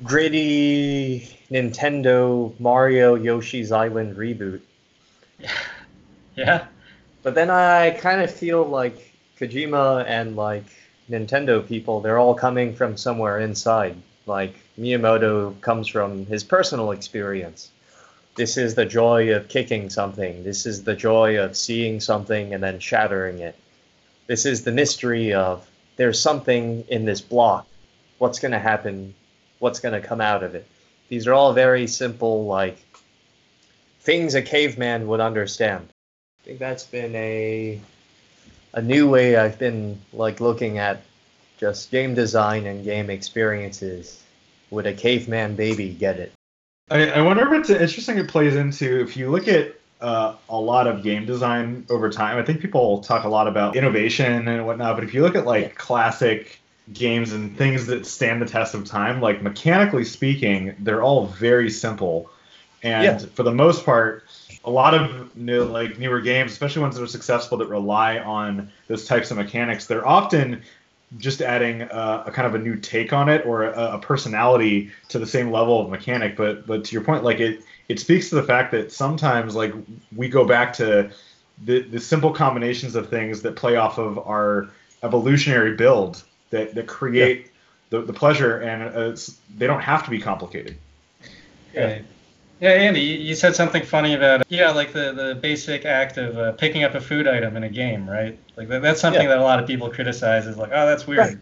gritty 0.04 1.38
Nintendo 1.52 2.58
Mario 2.60 3.16
Yoshi's 3.16 3.72
Island 3.72 4.18
reboot. 4.18 4.62
Yeah. 6.36 6.68
But 7.22 7.36
then 7.36 7.50
I 7.50 7.92
kind 7.92 8.22
of 8.22 8.32
feel 8.32 8.64
like 8.64 9.14
Kojima 9.38 10.06
and 10.08 10.38
like 10.38 10.64
Nintendo 11.10 11.68
people, 11.68 12.00
they're 12.00 12.18
all 12.18 12.34
coming 12.34 12.74
from 12.74 12.96
somewhere 12.96 13.40
inside. 13.40 13.98
Like 14.26 14.56
Miyamoto 14.80 15.60
comes 15.60 15.88
from 15.88 16.26
his 16.28 16.46
personal 16.46 16.92
experience. 16.92 17.72
This 18.36 18.56
is 18.56 18.76
the 18.76 18.86
joy 18.86 19.36
of 19.36 19.50
kicking 19.50 19.90
something. 19.90 20.44
This 20.46 20.66
is 20.66 20.84
the 20.84 20.96
joy 20.96 21.38
of 21.44 21.58
seeing 21.58 22.00
something 22.00 22.54
and 22.54 22.64
then 22.64 22.80
shattering 22.80 23.40
it. 23.40 23.56
This 24.28 24.46
is 24.46 24.64
the 24.64 24.72
mystery 24.72 25.34
of 25.34 25.68
there's 25.98 26.22
something 26.22 26.86
in 26.88 27.04
this 27.04 27.20
block. 27.20 27.68
What's 28.18 28.40
going 28.40 28.54
to 28.54 28.60
happen? 28.60 29.14
What's 29.60 29.80
going 29.80 29.99
to 29.99 30.06
come 30.06 30.22
out 30.22 30.44
of 30.44 30.56
it? 30.56 30.68
These 31.10 31.27
are 31.27 31.34
all 31.34 31.53
very 31.53 31.88
simple, 31.88 32.45
like 32.45 32.77
things 34.02 34.36
a 34.36 34.41
caveman 34.41 35.07
would 35.07 35.19
understand. 35.19 35.88
I 36.41 36.45
think 36.45 36.60
that's 36.60 36.86
been 36.86 37.15
a 37.15 37.80
a 38.73 38.81
new 38.81 39.10
way 39.10 39.36
I've 39.36 39.60
been 39.60 39.99
like 40.14 40.40
looking 40.40 40.77
at 40.77 41.03
just 41.60 41.91
game 41.91 42.14
design 42.14 42.65
and 42.65 42.84
game 42.84 43.10
experiences. 43.10 44.23
Would 44.69 44.86
a 44.86 44.94
caveman 44.94 45.56
baby 45.56 45.90
get 45.90 46.19
it? 46.19 46.31
I, 46.91 47.10
I 47.10 47.22
wonder 47.22 47.53
if 47.53 47.60
it's 47.60 47.69
interesting. 47.69 48.18
It 48.18 48.27
plays 48.27 48.56
into 48.56 49.02
if 49.02 49.18
you 49.18 49.30
look 49.30 49.48
at 49.48 49.76
uh, 50.02 50.36
a 50.48 50.57
lot 50.57 50.88
of 50.88 51.03
game 51.03 51.26
design 51.26 51.86
over 51.90 52.10
time. 52.10 52.38
I 52.38 52.44
think 52.44 52.61
people 52.61 53.02
talk 53.02 53.26
a 53.26 53.30
lot 53.30 53.48
about 53.48 53.76
innovation 53.76 54.48
and 54.48 54.65
whatnot, 54.65 54.95
but 54.95 55.03
if 55.03 55.14
you 55.14 55.22
look 55.22 55.36
at 55.36 55.45
like 55.45 55.76
classic 55.76 56.60
games 56.94 57.34
and 57.34 57.57
things 57.57 57.86
that 57.88 58.06
stand 58.06 58.41
the 58.41 58.45
test 58.45 58.74
of 58.74 58.86
time, 58.86 59.22
like 59.22 59.41
mechanically 59.41 60.03
speaking, 60.03 60.76
they're 60.80 61.03
all 61.03 61.28
very 61.28 61.70
simple. 61.70 62.30
And 62.84 63.22
yeah. 63.22 63.28
for 63.34 63.44
the 63.44 63.52
most 63.52 63.86
part, 63.86 64.24
a 64.66 64.72
lot 64.72 64.94
of 64.94 65.36
new, 65.36 65.64
like 65.64 65.99
newer 65.99 66.22
games, 66.22 66.52
especially 66.52 66.82
ones 66.82 66.95
that 66.95 67.03
are 67.03 67.07
successful 67.07 67.57
that 67.60 67.68
rely 67.68 68.20
on 68.20 68.72
those 68.88 69.06
types 69.06 69.32
of 69.32 69.38
mechanics, 69.38 69.86
they're 69.86 70.07
often 70.07 70.64
just 71.18 71.41
adding 71.41 71.82
a, 71.82 72.24
a 72.28 72.32
kind 72.32 72.48
of 72.48 72.56
a 72.56 72.60
new 72.60 72.76
take 72.76 73.14
on 73.14 73.30
it 73.30 73.45
or 73.45 73.64
a, 73.64 73.95
a, 73.95 73.99
personality 73.99 74.91
to 75.07 75.18
the 75.18 75.26
same 75.26 75.52
level 75.52 75.82
of 75.82 75.90
mechanic. 75.90 76.38
But 76.38 76.68
but 76.68 76.84
to 76.86 76.94
your 76.94 77.03
point, 77.03 77.24
like 77.24 77.40
it 77.40 77.64
it 77.88 77.99
speaks 77.99 78.30
to 78.30 78.36
the 78.36 78.44
fact 78.44 78.72
that 78.72 78.91
sometimes 78.91 79.56
like 79.56 79.74
we 80.16 80.30
go 80.30 80.45
back 80.45 80.72
to 80.74 81.10
the, 81.66 81.82
the 81.82 81.99
simple 81.99 82.32
combinations 82.32 82.95
of 82.95 83.10
things 83.10 83.41
that 83.41 83.56
play 83.56 83.76
off 83.76 83.98
of 83.98 84.20
our 84.20 84.70
evolutionary 85.02 85.76
build 85.76 86.24
that, 86.50 86.76
that 86.76 86.88
create 86.88 87.46
yeah. 87.46 87.52
the, 87.90 88.02
the 88.02 88.14
pleasure 88.14 88.58
and 88.60 88.96
uh, 88.96 89.18
they 89.58 89.68
don't 89.68 89.82
have 89.82 90.04
to 90.04 90.10
be 90.10 90.20
complicated 90.20 90.78
yeah 91.74 92.00
yeah 92.60 92.70
andy 92.70 93.02
you 93.02 93.36
said 93.36 93.56
something 93.56 93.84
funny 93.84 94.14
about 94.14 94.44
yeah 94.50 94.72
like 94.72 94.92
the, 94.94 95.14
the 95.14 95.40
basic 95.42 95.86
act 95.86 96.18
of 96.18 96.38
uh, 96.38 96.52
picking 96.54 96.84
up 96.84 96.96
a 96.96 97.02
food 97.02 97.28
item 97.28 97.56
in 97.56 97.64
a 97.64 97.70
game 97.70 98.10
right 98.10 98.38
like 98.58 98.68
that, 98.68 98.82
that's 98.82 99.00
something 99.00 99.24
yeah. 99.24 99.30
that 99.30 99.38
a 99.38 99.44
lot 99.44 99.60
of 99.60 99.68
people 99.68 99.90
criticize 99.90 100.46
is 100.48 100.58
like 100.58 100.72
oh 100.74 100.86
that's 100.86 101.06
weird 101.06 101.20
right. 101.20 101.38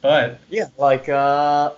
but 0.00 0.40
yeah 0.48 0.68
like 0.78 1.08
uh 1.08 1.72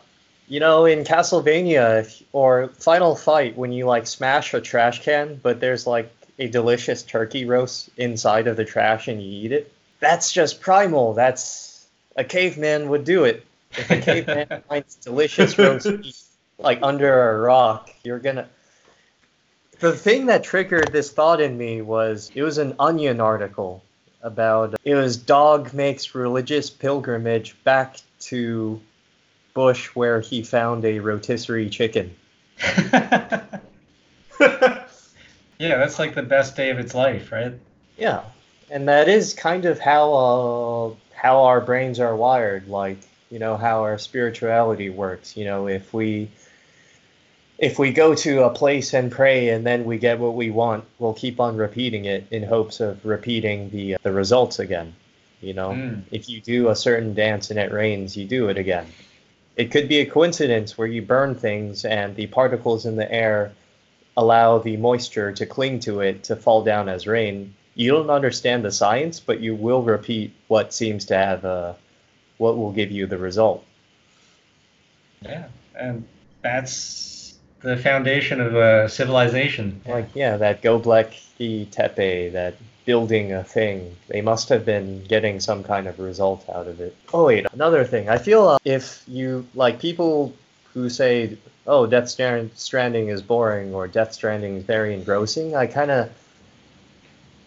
you 0.48 0.60
know, 0.60 0.84
in 0.84 1.04
Castlevania 1.04 2.22
or 2.32 2.68
Final 2.68 3.16
Fight, 3.16 3.56
when 3.56 3.72
you 3.72 3.86
like 3.86 4.06
smash 4.06 4.54
a 4.54 4.60
trash 4.60 5.02
can, 5.02 5.40
but 5.42 5.60
there's 5.60 5.86
like 5.86 6.10
a 6.38 6.48
delicious 6.48 7.02
turkey 7.02 7.44
roast 7.44 7.90
inside 7.96 8.46
of 8.46 8.56
the 8.56 8.64
trash 8.64 9.08
and 9.08 9.22
you 9.22 9.44
eat 9.44 9.52
it, 9.52 9.72
that's 9.98 10.32
just 10.32 10.60
primal. 10.60 11.14
That's 11.14 11.42
a 12.16 12.24
caveman 12.24 12.88
would 12.88 13.04
do 13.04 13.24
it. 13.24 13.44
If 13.72 13.90
a 13.90 14.00
caveman 14.00 14.62
finds 14.68 14.96
delicious 14.96 15.58
roast 15.58 15.86
meat 15.86 16.16
like 16.58 16.78
under 16.82 17.30
a 17.30 17.38
rock, 17.40 17.90
you're 18.02 18.18
gonna. 18.18 18.48
The 19.78 19.92
thing 19.92 20.26
that 20.26 20.42
triggered 20.42 20.90
this 20.92 21.12
thought 21.12 21.40
in 21.40 21.56
me 21.56 21.82
was 21.82 22.30
it 22.34 22.42
was 22.42 22.58
an 22.58 22.74
Onion 22.78 23.20
article 23.20 23.82
about 24.22 24.74
it 24.84 24.94
was 24.94 25.16
dog 25.16 25.74
makes 25.74 26.14
religious 26.14 26.70
pilgrimage 26.70 27.62
back 27.62 27.98
to 28.18 28.80
bush 29.54 29.88
where 29.88 30.20
he 30.20 30.42
found 30.42 30.84
a 30.84 30.98
rotisserie 30.98 31.68
chicken. 31.68 32.14
yeah, 32.78 33.48
that's 35.58 35.98
like 35.98 36.14
the 36.14 36.22
best 36.22 36.56
day 36.56 36.70
of 36.70 36.78
its 36.78 36.94
life, 36.94 37.30
right? 37.30 37.52
Yeah, 37.98 38.22
and 38.70 38.88
that 38.88 39.08
is 39.08 39.34
kind 39.34 39.66
of 39.66 39.78
how 39.78 40.12
uh, 40.12 40.94
how 41.26 41.44
our 41.44 41.60
brains 41.60 41.98
are 41.98 42.14
wired. 42.14 42.68
Like 42.68 42.98
you 43.30 43.38
know 43.38 43.56
how 43.56 43.82
our 43.82 43.98
spirituality 43.98 44.90
works. 44.90 45.36
You 45.36 45.44
know, 45.44 45.66
if 45.66 45.92
we 45.92 46.30
if 47.58 47.78
we 47.78 47.92
go 47.92 48.14
to 48.14 48.44
a 48.44 48.50
place 48.50 48.94
and 48.94 49.10
pray 49.10 49.48
and 49.48 49.66
then 49.66 49.84
we 49.84 49.98
get 49.98 50.18
what 50.18 50.34
we 50.34 50.50
want, 50.50 50.84
we'll 50.98 51.14
keep 51.14 51.40
on 51.40 51.56
repeating 51.56 52.04
it 52.04 52.26
in 52.30 52.42
hopes 52.42 52.80
of 52.80 53.04
repeating 53.04 53.70
the 53.70 53.96
the 54.02 54.12
results 54.12 54.58
again. 54.58 54.94
You 55.40 55.54
know, 55.54 55.70
mm. 55.70 56.02
if 56.10 56.28
you 56.28 56.40
do 56.40 56.68
a 56.68 56.76
certain 56.76 57.14
dance 57.14 57.50
and 57.50 57.58
it 57.58 57.72
rains, 57.72 58.16
you 58.16 58.26
do 58.26 58.48
it 58.48 58.58
again 58.58 58.86
it 59.56 59.70
could 59.70 59.88
be 59.88 60.00
a 60.00 60.06
coincidence 60.06 60.76
where 60.76 60.86
you 60.86 61.02
burn 61.02 61.34
things 61.34 61.84
and 61.84 62.14
the 62.14 62.26
particles 62.26 62.84
in 62.84 62.96
the 62.96 63.10
air 63.10 63.52
allow 64.16 64.58
the 64.58 64.76
moisture 64.76 65.32
to 65.32 65.46
cling 65.46 65.80
to 65.80 66.00
it 66.00 66.24
to 66.24 66.36
fall 66.36 66.62
down 66.62 66.88
as 66.88 67.06
rain. 67.06 67.54
You 67.76 67.92
don't 67.92 68.10
understand 68.10 68.64
the 68.64 68.72
science, 68.72 69.20
but 69.20 69.40
you 69.40 69.54
will 69.54 69.82
repeat 69.82 70.32
what 70.48 70.72
seems 70.72 71.04
to 71.06 71.16
have 71.16 71.44
a, 71.44 71.48
uh, 71.48 71.74
what 72.38 72.56
will 72.56 72.72
give 72.72 72.90
you 72.90 73.06
the 73.06 73.18
result. 73.18 73.64
Yeah, 75.20 75.48
and 75.78 76.04
that's 76.42 77.34
the 77.60 77.76
foundation 77.76 78.40
of 78.40 78.54
a 78.56 78.88
civilization. 78.88 79.80
Like 79.86 80.08
yeah, 80.14 80.38
that 80.38 80.62
Göbekli 80.62 81.70
Tepe, 81.70 82.32
that 82.32 82.54
building 82.86 83.32
a 83.32 83.44
thing. 83.44 83.94
They 84.08 84.22
must 84.22 84.48
have 84.48 84.64
been 84.64 85.04
getting 85.04 85.40
some 85.40 85.62
kind 85.62 85.86
of 85.86 85.98
result 85.98 86.48
out 86.48 86.66
of 86.66 86.80
it. 86.80 86.96
Oh 87.12 87.26
wait, 87.26 87.46
another 87.52 87.84
thing. 87.84 88.08
I 88.08 88.16
feel 88.16 88.48
uh, 88.48 88.58
if 88.64 89.02
you 89.06 89.46
like 89.54 89.80
people 89.80 90.32
who 90.72 90.88
say, 90.88 91.36
"Oh, 91.66 91.86
Death 91.86 92.08
Stranding 92.08 93.08
is 93.08 93.20
boring" 93.20 93.74
or 93.74 93.86
"Death 93.86 94.14
Stranding 94.14 94.56
is 94.56 94.64
very 94.64 94.94
engrossing," 94.94 95.54
I 95.54 95.66
kind 95.66 95.90
of 95.90 96.10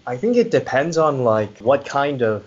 I 0.09 0.17
think 0.17 0.37
it 0.37 0.49
depends 0.49 0.97
on 0.97 1.23
like 1.23 1.59
what 1.59 1.85
kind 1.85 2.23
of 2.23 2.43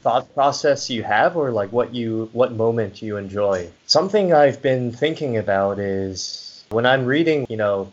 thought 0.00 0.32
process 0.32 0.88
you 0.88 1.02
have 1.02 1.36
or 1.36 1.50
like 1.50 1.70
what 1.72 1.94
you 1.94 2.30
what 2.32 2.52
moment 2.52 3.02
you 3.02 3.18
enjoy. 3.18 3.68
Something 3.84 4.32
I've 4.32 4.62
been 4.62 4.92
thinking 4.92 5.36
about 5.36 5.78
is 5.78 6.64
when 6.70 6.86
I'm 6.86 7.04
reading, 7.04 7.46
you 7.50 7.58
know, 7.58 7.92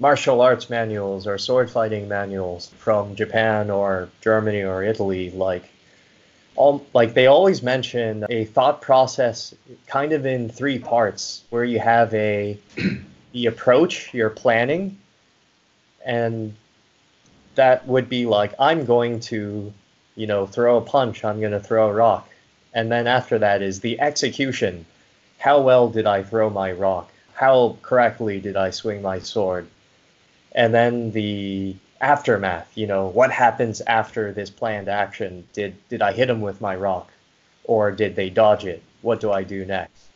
martial 0.00 0.40
arts 0.40 0.68
manuals 0.68 1.28
or 1.28 1.38
sword 1.38 1.70
fighting 1.70 2.08
manuals 2.08 2.66
from 2.78 3.14
Japan 3.14 3.70
or 3.70 4.08
Germany 4.22 4.64
or 4.64 4.82
Italy, 4.82 5.30
like 5.30 5.70
all 6.56 6.84
like 6.94 7.14
they 7.14 7.28
always 7.28 7.62
mention 7.62 8.26
a 8.28 8.46
thought 8.46 8.82
process 8.82 9.54
kind 9.86 10.12
of 10.12 10.26
in 10.26 10.48
three 10.48 10.80
parts 10.80 11.44
where 11.50 11.64
you 11.64 11.78
have 11.78 12.12
a 12.12 12.58
the 13.32 13.46
approach, 13.46 14.12
your 14.12 14.30
planning, 14.30 14.98
and 16.04 16.56
that 17.56 17.86
would 17.86 18.08
be 18.08 18.26
like 18.26 18.54
I'm 18.58 18.84
going 18.84 19.20
to, 19.20 19.72
you 20.14 20.26
know, 20.26 20.46
throw 20.46 20.78
a 20.78 20.80
punch, 20.82 21.24
I'm 21.24 21.40
going 21.40 21.52
to 21.52 21.60
throw 21.60 21.88
a 21.88 21.92
rock. 21.92 22.28
And 22.72 22.90
then 22.92 23.06
after 23.06 23.38
that 23.38 23.62
is 23.62 23.80
the 23.80 24.00
execution. 24.00 24.86
How 25.38 25.60
well 25.60 25.88
did 25.88 26.06
I 26.06 26.22
throw 26.22 26.48
my 26.48 26.72
rock? 26.72 27.10
How 27.34 27.76
correctly 27.82 28.40
did 28.40 28.56
I 28.56 28.70
swing 28.70 29.02
my 29.02 29.18
sword? 29.18 29.66
And 30.52 30.72
then 30.72 31.10
the 31.10 31.76
aftermath, 32.00 32.70
you 32.74 32.86
know, 32.86 33.06
what 33.06 33.30
happens 33.30 33.80
after 33.82 34.32
this 34.32 34.50
planned 34.50 34.88
action? 34.88 35.46
Did 35.52 35.76
did 35.88 36.02
I 36.02 36.12
hit 36.12 36.30
him 36.30 36.40
with 36.40 36.60
my 36.60 36.76
rock 36.76 37.10
or 37.64 37.90
did 37.90 38.16
they 38.16 38.30
dodge 38.30 38.64
it? 38.64 38.82
What 39.02 39.20
do 39.20 39.30
I 39.32 39.42
do 39.42 39.64
next? 39.64 40.06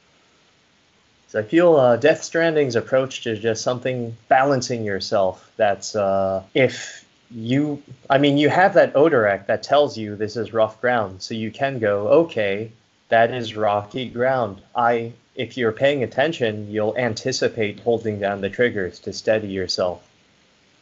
So 1.29 1.39
I 1.39 1.43
feel 1.43 1.77
uh, 1.77 1.97
Death 1.97 2.23
Stranding's 2.23 2.75
approach 2.75 3.23
to 3.23 3.37
just 3.37 3.63
something 3.63 4.17
balancing 4.29 4.85
yourself. 4.85 5.51
That's 5.57 5.95
uh, 5.95 6.43
if 6.55 7.05
you, 7.31 7.83
I 8.09 8.19
mean, 8.19 8.39
you 8.39 8.49
have 8.49 8.75
that 8.75 8.95
Odradek 8.95 9.47
that 9.47 9.63
tells 9.63 9.97
you 9.97 10.17
this 10.17 10.37
is 10.37 10.53
rough 10.53 10.81
ground, 10.81 11.23
so 11.23 11.35
you 11.35 11.51
can 11.51 11.79
go, 11.79 12.09
okay, 12.09 12.73
that 13.09 13.33
is 13.33 13.57
rocky 13.57 14.09
ground. 14.09 14.61
I, 14.75 15.13
if 15.35 15.57
you're 15.57 15.73
paying 15.73 16.03
attention, 16.03 16.71
you'll 16.71 16.97
anticipate 16.97 17.81
holding 17.81 18.19
down 18.19 18.41
the 18.41 18.51
triggers 18.51 18.99
to 19.01 19.13
steady 19.13 19.49
yourself. 19.49 20.07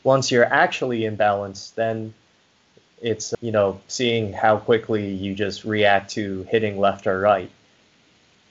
Once 0.05 0.31
you're 0.31 0.45
actually 0.45 1.05
in 1.05 1.17
balance, 1.17 1.71
then 1.71 2.15
it's 3.01 3.35
you 3.41 3.53
know 3.53 3.81
seeing 3.87 4.33
how 4.33 4.59
quickly 4.59 5.09
you 5.13 5.35
just 5.35 5.65
react 5.65 6.11
to 6.11 6.43
hitting 6.51 6.79
left 6.79 7.07
or 7.07 7.21
right 7.21 7.51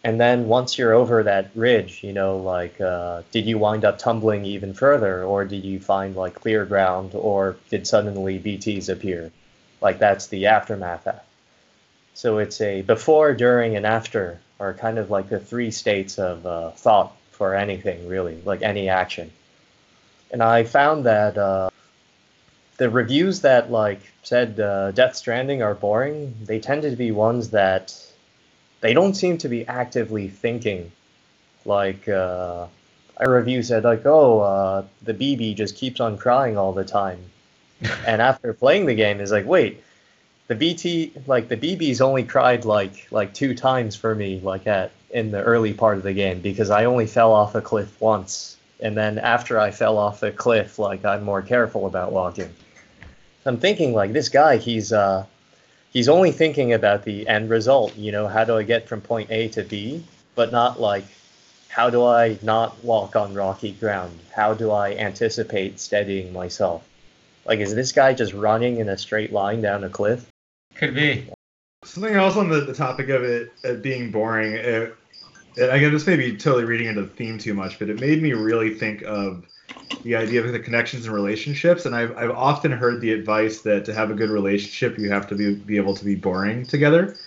and 0.08 0.22
then 0.22 0.48
once 0.48 0.78
you're 0.78 0.94
over 0.94 1.24
that 1.24 1.50
ridge, 1.54 2.02
you 2.02 2.14
know, 2.14 2.38
like, 2.38 2.80
uh, 2.80 3.24
did 3.34 3.46
you 3.46 3.58
wind 3.58 3.84
up 3.84 3.98
tumbling 3.98 4.46
even 4.46 4.74
further, 4.74 5.26
or 5.26 5.44
did 5.44 5.66
you 5.66 5.82
find 5.82 6.16
like 6.16 6.36
clear 6.36 6.64
ground, 6.64 7.12
or 7.14 7.58
did 7.70 7.86
suddenly 7.86 8.40
BTs 8.40 8.88
appear? 8.88 9.34
Like 9.82 10.00
that's 10.00 10.28
the 10.28 10.46
aftermath. 10.46 11.10
So 12.14 12.38
it's 12.38 12.62
a 12.62 12.84
before, 12.84 13.34
during, 13.34 13.76
and 13.76 13.86
after 13.86 14.40
are 14.62 14.74
kind 14.74 14.98
of 14.98 15.12
like 15.12 15.28
the 15.28 15.42
three 15.42 15.72
states 15.72 16.18
of 16.18 16.46
uh, 16.46 16.72
thought 16.72 17.14
for 17.32 17.54
anything 17.54 18.08
really, 18.08 18.42
like 18.46 18.62
any 18.62 18.88
action. 18.88 19.30
And 20.32 20.42
I 20.42 20.64
found 20.64 21.06
that 21.06 21.38
uh, 21.38 21.70
the 22.78 22.90
reviews 22.90 23.42
that 23.42 23.72
like 23.72 24.00
said 24.24 24.58
uh, 24.58 24.92
Death 24.92 25.18
Stranding 25.18 25.62
are 25.62 25.76
boring, 25.76 26.34
they 26.46 26.62
tended 26.62 26.92
to 26.92 26.98
be 26.98 27.12
ones 27.12 27.50
that 27.50 27.94
they 28.82 28.94
don't 28.94 29.14
seem 29.14 29.38
to 29.40 29.50
be 29.50 29.68
actively 29.68 30.28
thinking. 30.28 30.92
Like 31.66 32.08
uh, 32.08 32.68
a 33.18 33.30
review 33.30 33.64
said, 33.64 33.84
like, 33.84 34.06
oh, 34.06 34.40
uh, 34.40 34.86
the 35.04 35.14
BB 35.14 35.56
just 35.56 35.76
keeps 35.76 36.00
on 36.00 36.18
crying 36.18 36.58
all 36.58 36.74
the 36.74 36.86
time, 36.86 37.20
and 38.06 38.22
after 38.22 38.54
playing 38.54 38.86
the 38.86 38.96
game, 38.96 39.20
is 39.20 39.32
like, 39.32 39.46
wait, 39.46 39.84
the 40.48 40.56
BT, 40.56 41.14
like 41.26 41.50
the 41.50 41.58
BB's 41.58 42.02
only 42.02 42.24
cried 42.24 42.66
like 42.66 43.08
like 43.12 43.34
two 43.34 43.54
times 43.54 43.96
for 43.96 44.16
me, 44.16 44.40
like 44.40 44.66
at 44.68 44.92
in 45.10 45.32
the 45.32 45.42
early 45.42 45.74
part 45.74 45.98
of 45.98 46.04
the 46.04 46.14
game 46.14 46.42
because 46.42 46.70
I 46.70 46.86
only 46.86 47.08
fell 47.08 47.32
off 47.32 47.56
a 47.56 47.62
cliff 47.62 48.00
once, 48.00 48.58
and 48.80 48.96
then 48.96 49.20
after 49.20 49.60
I 49.60 49.72
fell 49.72 49.98
off 49.98 50.24
a 50.24 50.32
cliff, 50.32 50.80
like 50.80 51.04
I'm 51.04 51.24
more 51.24 51.42
careful 51.42 51.86
about 51.86 52.12
walking. 52.12 52.54
I'm 53.46 53.58
thinking 53.58 53.94
like 53.94 54.14
this 54.14 54.30
guy, 54.30 54.58
he's 54.58 54.94
uh 54.94 55.26
he's 55.98 56.10
only 56.10 56.32
thinking 56.32 56.74
about 56.74 57.04
the 57.06 57.28
end 57.28 57.50
result. 57.50 57.98
You 57.98 58.12
know, 58.12 58.28
how 58.28 58.44
do 58.44 58.56
I 58.56 58.62
get 58.62 58.88
from 58.88 59.02
point 59.02 59.32
A 59.32 59.48
to 59.50 59.64
B, 59.64 60.04
but 60.36 60.52
not 60.52 60.80
like 60.80 61.06
how 61.70 61.90
do 61.90 62.06
I 62.06 62.38
not 62.44 62.84
walk 62.84 63.16
on 63.16 63.34
rocky 63.34 63.72
ground? 63.72 64.20
How 64.32 64.54
do 64.54 64.70
I 64.70 64.92
anticipate 64.92 65.80
steadying 65.80 66.32
myself? 66.32 66.88
Like, 67.46 67.60
is 67.60 67.74
this 67.74 67.92
guy 67.92 68.14
just 68.14 68.34
running 68.34 68.78
in 68.78 68.90
a 68.90 68.98
straight 68.98 69.34
line 69.34 69.62
down 69.62 69.84
a 69.84 69.90
cliff? 69.90 70.30
Could 70.76 70.94
be. 70.94 71.30
Something 71.84 72.14
else 72.14 72.36
on 72.36 72.50
the, 72.50 72.62
the 72.62 72.76
topic 72.76 73.10
of 73.10 73.24
it, 73.24 73.52
it 73.64 73.82
being 73.82 74.12
boring. 74.12 74.54
It, 74.54 74.96
it, 75.56 75.74
again, 75.74 75.92
this 75.92 76.06
may 76.06 76.16
be 76.16 76.38
totally 76.38 76.66
reading 76.66 76.88
into 76.88 77.02
the 77.02 77.08
theme 77.08 77.40
too 77.40 77.56
much, 77.56 77.80
but 77.80 77.90
it 77.90 78.00
made 78.00 78.22
me 78.22 78.34
really 78.34 78.76
think 78.76 79.02
of 79.02 79.46
the 80.04 80.16
idea 80.16 80.44
of 80.44 80.52
the 80.52 80.60
connections 80.60 81.06
and 81.06 81.14
relationships. 81.14 81.86
And 81.86 81.96
I've, 81.96 82.16
I've 82.18 82.32
often 82.32 82.72
heard 82.72 83.02
the 83.02 83.12
advice 83.12 83.62
that 83.62 83.86
to 83.86 83.94
have 83.94 84.12
a 84.12 84.14
good 84.14 84.30
relationship, 84.30 84.98
you 84.98 85.10
have 85.10 85.28
to 85.28 85.36
be, 85.36 85.56
be 85.56 85.78
able 85.78 85.96
to 85.96 86.06
be 86.06 86.16
boring 86.16 86.66
together. 86.66 87.18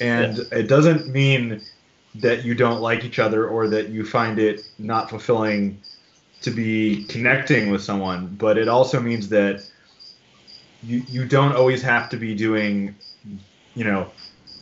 And 0.00 0.38
yeah. 0.38 0.58
it 0.58 0.68
doesn't 0.68 1.08
mean 1.08 1.60
that 2.16 2.44
you 2.44 2.54
don't 2.54 2.80
like 2.80 3.04
each 3.04 3.18
other 3.18 3.46
or 3.46 3.68
that 3.68 3.90
you 3.90 4.04
find 4.04 4.38
it 4.38 4.62
not 4.78 5.10
fulfilling 5.10 5.80
to 6.42 6.50
be 6.50 7.04
connecting 7.04 7.70
with 7.70 7.82
someone, 7.82 8.34
but 8.38 8.56
it 8.56 8.66
also 8.66 8.98
means 8.98 9.28
that 9.28 9.62
you, 10.82 11.02
you 11.06 11.26
don't 11.26 11.54
always 11.54 11.82
have 11.82 12.08
to 12.08 12.16
be 12.16 12.34
doing, 12.34 12.94
you 13.74 13.84
know, 13.84 14.10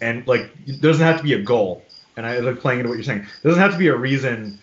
and 0.02 0.26
like, 0.26 0.50
it 0.66 0.80
doesn't 0.80 1.06
have 1.06 1.18
to 1.18 1.22
be 1.22 1.34
a 1.34 1.42
goal. 1.42 1.84
And 2.16 2.26
I 2.26 2.40
like 2.40 2.58
playing 2.58 2.80
into 2.80 2.88
what 2.88 2.96
you're 2.96 3.04
saying. 3.04 3.20
It 3.20 3.46
doesn't 3.46 3.62
have 3.62 3.72
to 3.72 3.78
be 3.78 3.86
a 3.86 3.96
reason 3.96 4.58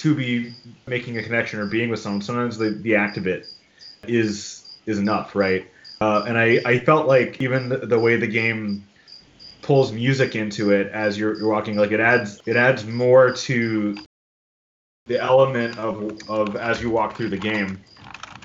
to 0.00 0.14
be 0.14 0.54
making 0.86 1.18
a 1.18 1.22
connection 1.22 1.60
or 1.60 1.66
being 1.66 1.90
with 1.90 2.00
someone. 2.00 2.22
Sometimes 2.22 2.56
the, 2.56 2.70
the 2.70 2.96
act 2.96 3.18
of 3.18 3.26
it 3.26 3.46
is 4.08 4.78
is 4.86 4.98
enough, 4.98 5.34
right? 5.34 5.68
Uh, 6.00 6.24
and 6.26 6.38
I, 6.38 6.58
I 6.64 6.78
felt 6.78 7.06
like 7.06 7.42
even 7.42 7.68
the, 7.68 7.76
the, 7.78 7.98
way 7.98 8.16
the 8.16 8.26
game 8.26 8.86
pulls 9.60 9.92
music 9.92 10.34
into 10.34 10.70
it 10.70 10.90
as 10.92 11.18
you're, 11.18 11.36
you're 11.38 11.50
walking, 11.50 11.76
like 11.76 11.92
it 11.92 12.00
adds 12.00 12.40
it 12.46 12.56
adds 12.56 12.86
more 12.86 13.32
to 13.32 13.98
the 15.04 15.20
element 15.20 15.78
of 15.78 16.18
of 16.30 16.56
as 16.56 16.80
you 16.80 16.88
walk 16.88 17.16
through 17.16 17.28
the 17.28 17.38
game. 17.38 17.80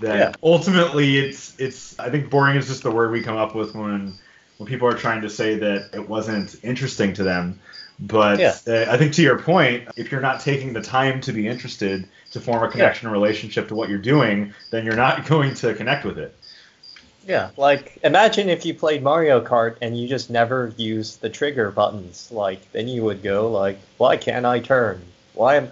That 0.02 0.18
yeah. 0.18 0.32
ultimately 0.44 1.18
it's 1.18 1.58
it's 1.58 1.98
I 2.00 2.10
think 2.10 2.30
boring 2.30 2.58
is 2.58 2.68
just 2.68 2.84
the 2.84 2.92
word 2.92 3.12
we 3.12 3.22
come 3.22 3.38
up 3.38 3.56
with 3.56 3.74
when 3.74 4.14
when 4.58 4.68
people 4.68 4.90
are 4.90 4.98
trying 4.98 5.22
to 5.22 5.30
say 5.30 5.58
that 5.60 5.92
it 5.94 6.10
wasn't 6.10 6.58
interesting 6.64 7.14
to 7.14 7.24
them. 7.24 7.62
But 8.00 8.40
yeah. 8.40 8.56
uh, 8.68 8.92
I 8.92 8.98
think 8.98 9.14
to 9.14 9.22
your 9.22 9.40
point, 9.40 9.88
if 9.96 10.12
you're 10.12 10.22
not 10.22 10.42
taking 10.42 10.74
the 10.74 10.82
time 10.82 11.22
to 11.22 11.32
be 11.32 11.48
interested 11.48 12.08
to 12.32 12.42
form 12.42 12.64
a 12.64 12.70
connection 12.70 13.08
yeah. 13.08 13.14
relationship 13.14 13.70
to 13.70 13.76
what 13.76 13.90
you're 13.90 13.98
doing, 13.98 14.54
then 14.72 14.86
you're 14.86 14.96
not 14.96 15.26
going 15.30 15.54
to 15.56 15.74
connect 15.74 16.06
with 16.06 16.18
it. 16.18 16.36
Yeah, 17.26 17.50
like 17.58 17.98
imagine 18.04 18.50
if 18.50 18.66
you 18.66 18.74
played 18.76 19.02
Mario 19.02 19.44
Kart 19.44 19.78
and 19.82 19.98
you 19.98 20.08
just 20.08 20.30
never 20.30 20.74
used 20.78 21.22
the 21.22 21.30
trigger 21.30 21.72
buttons. 21.72 22.30
Like 22.32 22.72
then 22.72 22.88
you 22.88 23.04
would 23.04 23.24
go 23.24 23.50
like, 23.50 23.80
why 23.98 24.18
can't 24.18 24.46
I 24.46 24.60
turn? 24.60 25.02
Why 25.34 25.56
am 25.56 25.72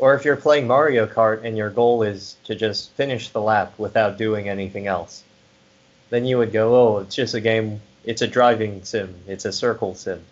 or 0.00 0.14
if 0.14 0.24
you're 0.24 0.36
playing 0.36 0.66
Mario 0.66 1.06
Kart 1.06 1.44
and 1.44 1.56
your 1.56 1.70
goal 1.70 2.02
is 2.02 2.36
to 2.44 2.54
just 2.54 2.90
finish 2.92 3.28
the 3.28 3.40
lap 3.40 3.74
without 3.78 4.16
doing 4.16 4.48
anything 4.48 4.86
else, 4.86 5.22
then 6.08 6.24
you 6.24 6.38
would 6.38 6.52
go, 6.52 6.74
oh, 6.74 6.98
it's 6.98 7.14
just 7.14 7.34
a 7.34 7.40
game. 7.40 7.80
It's 8.02 8.22
a 8.22 8.26
driving 8.26 8.82
sim. 8.82 9.14
It's 9.28 9.44
a 9.44 9.52
circle 9.52 9.94
sim. 9.94 10.24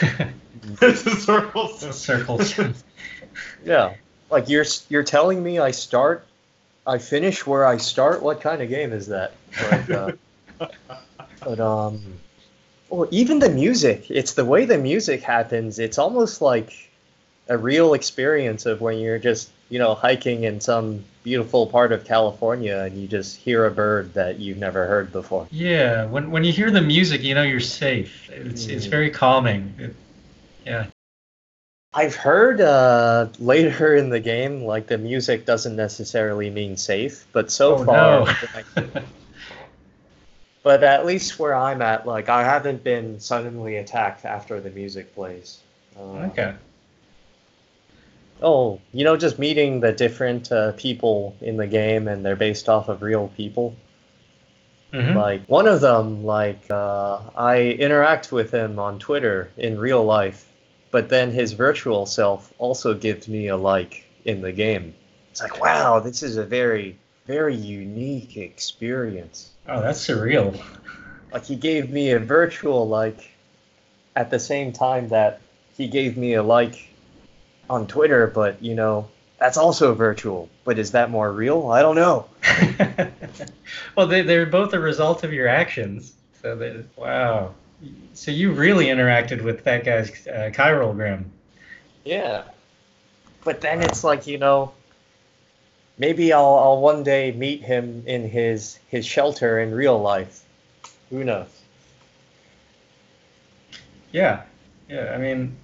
It's 0.00 1.06
a 1.06 1.16
circle. 1.16 1.70
It's 1.74 1.82
a 1.82 1.92
circle. 1.92 2.40
yeah, 3.64 3.94
like 4.30 4.48
you're 4.48 4.64
you're 4.88 5.02
telling 5.02 5.42
me 5.42 5.58
I 5.58 5.70
start, 5.70 6.26
I 6.86 6.98
finish 6.98 7.46
where 7.46 7.66
I 7.66 7.76
start. 7.76 8.22
What 8.22 8.40
kind 8.40 8.62
of 8.62 8.68
game 8.68 8.92
is 8.92 9.08
that? 9.08 9.34
Like, 9.70 9.90
uh, 9.90 10.12
but 11.44 11.60
um, 11.60 12.00
or 12.90 13.08
even 13.10 13.38
the 13.38 13.48
music. 13.48 14.10
It's 14.10 14.34
the 14.34 14.44
way 14.44 14.64
the 14.64 14.78
music 14.78 15.22
happens. 15.22 15.78
It's 15.78 15.98
almost 15.98 16.42
like 16.42 16.90
a 17.48 17.56
real 17.58 17.94
experience 17.94 18.66
of 18.66 18.80
when 18.80 18.98
you're 18.98 19.18
just 19.18 19.50
you 19.72 19.78
know 19.78 19.94
hiking 19.94 20.44
in 20.44 20.60
some 20.60 21.02
beautiful 21.22 21.66
part 21.66 21.92
of 21.92 22.04
California 22.04 22.80
and 22.80 23.00
you 23.00 23.08
just 23.08 23.36
hear 23.36 23.64
a 23.64 23.70
bird 23.70 24.12
that 24.12 24.38
you've 24.38 24.58
never 24.58 24.86
heard 24.86 25.10
before. 25.10 25.48
Yeah, 25.50 26.04
when 26.04 26.30
when 26.30 26.44
you 26.44 26.52
hear 26.52 26.70
the 26.70 26.82
music, 26.82 27.22
you 27.22 27.34
know 27.34 27.42
you're 27.42 27.58
safe. 27.58 28.28
It's 28.30 28.66
mm. 28.66 28.70
it's 28.70 28.84
very 28.84 29.10
calming. 29.10 29.74
It, 29.78 29.96
yeah. 30.66 30.86
I've 31.94 32.14
heard 32.14 32.60
uh, 32.60 33.28
later 33.38 33.96
in 33.96 34.10
the 34.10 34.20
game, 34.20 34.64
like 34.64 34.88
the 34.88 34.98
music 34.98 35.46
doesn't 35.46 35.76
necessarily 35.76 36.50
mean 36.50 36.76
safe, 36.76 37.26
but 37.32 37.50
so 37.50 37.76
oh, 37.76 37.84
far. 37.84 38.36
No. 38.76 39.02
but 40.62 40.84
at 40.84 41.06
least 41.06 41.38
where 41.38 41.54
I'm 41.54 41.80
at, 41.80 42.06
like 42.06 42.28
I 42.28 42.44
haven't 42.44 42.84
been 42.84 43.20
suddenly 43.20 43.76
attacked 43.76 44.26
after 44.26 44.60
the 44.60 44.70
music 44.70 45.14
plays. 45.14 45.60
Uh, 45.98 46.28
okay. 46.28 46.54
Oh, 48.42 48.80
you 48.92 49.04
know, 49.04 49.16
just 49.16 49.38
meeting 49.38 49.80
the 49.80 49.92
different 49.92 50.50
uh, 50.50 50.72
people 50.72 51.36
in 51.40 51.56
the 51.56 51.66
game, 51.66 52.08
and 52.08 52.24
they're 52.24 52.36
based 52.36 52.68
off 52.68 52.88
of 52.88 53.02
real 53.02 53.28
people. 53.36 53.76
Mm-hmm. 54.92 55.16
Like 55.16 55.46
one 55.46 55.66
of 55.66 55.80
them, 55.80 56.24
like 56.24 56.70
uh, 56.70 57.20
I 57.34 57.62
interact 57.62 58.30
with 58.30 58.50
him 58.50 58.78
on 58.78 58.98
Twitter 58.98 59.50
in 59.56 59.78
real 59.78 60.04
life, 60.04 60.46
but 60.90 61.08
then 61.08 61.30
his 61.30 61.52
virtual 61.52 62.04
self 62.04 62.52
also 62.58 62.92
gives 62.92 63.26
me 63.26 63.48
a 63.48 63.56
like 63.56 64.04
in 64.24 64.42
the 64.42 64.52
game. 64.52 64.94
It's 65.30 65.40
like, 65.40 65.62
wow, 65.62 65.98
this 66.00 66.22
is 66.22 66.36
a 66.36 66.44
very, 66.44 66.98
very 67.26 67.54
unique 67.54 68.36
experience. 68.36 69.50
Oh, 69.66 69.80
that's 69.80 70.06
surreal. 70.06 70.62
Like 71.32 71.46
he 71.46 71.56
gave 71.56 71.88
me 71.88 72.10
a 72.10 72.18
virtual 72.18 72.86
like 72.86 73.30
at 74.14 74.28
the 74.30 74.38
same 74.38 74.72
time 74.72 75.08
that 75.08 75.40
he 75.74 75.88
gave 75.88 76.18
me 76.18 76.34
a 76.34 76.42
like 76.42 76.91
on 77.72 77.86
Twitter, 77.86 78.26
but 78.26 78.62
you 78.62 78.74
know, 78.74 79.08
that's 79.38 79.56
also 79.56 79.94
virtual. 79.94 80.48
But 80.64 80.78
is 80.78 80.92
that 80.92 81.10
more 81.10 81.32
real? 81.32 81.70
I 81.70 81.80
don't 81.80 81.96
know. 81.96 82.26
well, 83.96 84.06
they, 84.06 84.22
they're 84.22 84.46
both 84.46 84.74
a 84.74 84.78
result 84.78 85.24
of 85.24 85.32
your 85.32 85.48
actions. 85.48 86.12
So 86.42 86.54
they, 86.54 86.84
wow. 86.96 87.54
So 88.12 88.30
you 88.30 88.52
really 88.52 88.86
interacted 88.86 89.42
with 89.42 89.64
that 89.64 89.84
guy's 89.84 90.10
uh, 90.26 90.50
chiralgram. 90.52 91.24
Yeah. 92.04 92.44
But 93.42 93.62
then 93.62 93.80
it's 93.80 94.04
like, 94.04 94.26
you 94.26 94.38
know, 94.38 94.72
maybe 95.98 96.32
I'll, 96.32 96.54
I'll 96.56 96.80
one 96.80 97.02
day 97.02 97.32
meet 97.32 97.62
him 97.62 98.04
in 98.06 98.28
his, 98.28 98.78
his 98.88 99.06
shelter 99.06 99.58
in 99.58 99.74
real 99.74 99.98
life. 99.98 100.44
Who 101.10 101.24
knows? 101.24 101.48
Yeah. 104.12 104.42
Yeah. 104.88 105.12
I 105.14 105.18
mean, 105.18 105.56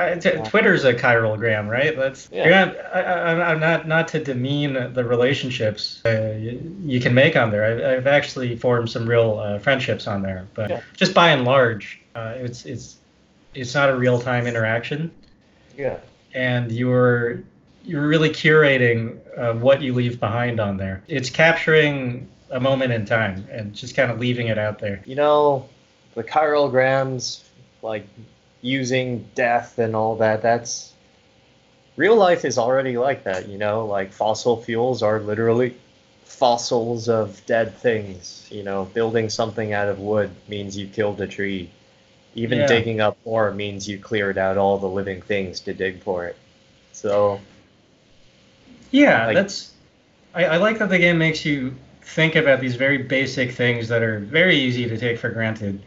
I, 0.00 0.14
t- 0.18 0.30
Twitter's 0.44 0.84
a 0.84 0.94
chiralgram, 0.94 1.68
right? 1.68 1.96
That's 1.96 2.28
yeah. 2.32 2.64
not. 2.64 2.76
I, 2.94 3.52
am 3.52 3.60
not 3.60 3.86
not 3.86 4.08
to 4.08 4.22
demean 4.22 4.92
the 4.92 5.04
relationships 5.04 6.02
uh, 6.04 6.36
you, 6.38 6.76
you, 6.84 7.00
can 7.00 7.14
make 7.14 7.36
on 7.36 7.50
there. 7.50 7.86
I, 7.86 7.92
have 7.92 8.06
actually 8.06 8.56
formed 8.56 8.90
some 8.90 9.06
real 9.06 9.38
uh, 9.38 9.58
friendships 9.58 10.06
on 10.06 10.22
there, 10.22 10.46
but 10.54 10.70
yeah. 10.70 10.80
just 10.96 11.14
by 11.14 11.30
and 11.30 11.44
large, 11.44 12.00
uh, 12.14 12.34
it's 12.36 12.64
it's 12.64 12.96
it's 13.54 13.74
not 13.74 13.90
a 13.90 13.96
real 13.96 14.18
time 14.20 14.46
interaction. 14.46 15.10
Yeah. 15.76 15.98
And 16.34 16.70
you're 16.72 17.42
you're 17.84 18.06
really 18.06 18.30
curating 18.30 19.18
uh, 19.36 19.54
what 19.54 19.82
you 19.82 19.92
leave 19.92 20.20
behind 20.20 20.60
on 20.60 20.76
there. 20.76 21.02
It's 21.08 21.30
capturing 21.30 22.28
a 22.50 22.60
moment 22.60 22.92
in 22.92 23.04
time 23.04 23.46
and 23.50 23.74
just 23.74 23.94
kind 23.94 24.10
of 24.10 24.18
leaving 24.18 24.48
it 24.48 24.58
out 24.58 24.78
there. 24.78 25.02
You 25.06 25.14
know, 25.14 25.68
the 26.14 26.24
chiralgrams 26.24 27.44
like 27.82 28.06
using 28.62 29.26
death 29.34 29.78
and 29.78 29.96
all 29.96 30.16
that 30.16 30.42
that's 30.42 30.92
real 31.96 32.16
life 32.16 32.44
is 32.44 32.58
already 32.58 32.96
like 32.98 33.24
that 33.24 33.48
you 33.48 33.58
know? 33.58 33.86
Like 33.86 34.12
fossil 34.12 34.62
fuels 34.62 35.02
are 35.02 35.20
literally 35.20 35.76
fossils 36.24 37.08
of 37.08 37.44
dead 37.46 37.76
things 37.76 38.48
you 38.50 38.62
know? 38.62 38.84
Building 38.86 39.28
something 39.28 39.72
out 39.72 39.88
of 39.88 39.98
wood 39.98 40.30
means 40.48 40.76
you 40.76 40.86
killed 40.86 41.20
a 41.20 41.26
tree. 41.26 41.70
Even 42.34 42.58
yeah. 42.58 42.66
digging 42.66 43.00
up 43.00 43.18
ore 43.24 43.50
means 43.52 43.88
you 43.88 43.98
cleared 43.98 44.38
out 44.38 44.56
all 44.56 44.78
the 44.78 44.88
living 44.88 45.20
things 45.20 45.60
to 45.60 45.74
dig 45.74 46.02
for 46.02 46.26
it. 46.26 46.36
So 46.92 47.40
yeah 48.90 49.26
like, 49.26 49.34
that's 49.34 49.72
I, 50.34 50.44
I 50.44 50.56
like 50.58 50.78
that 50.78 50.88
the 50.88 50.98
game 50.98 51.18
makes 51.18 51.44
you 51.44 51.74
think 52.02 52.34
about 52.34 52.60
these 52.60 52.76
very 52.76 52.98
basic 52.98 53.52
things 53.52 53.88
that 53.88 54.02
are 54.02 54.18
very 54.18 54.56
easy 54.56 54.88
to 54.88 54.98
take 54.98 55.18
for 55.18 55.30
granted 55.30 55.80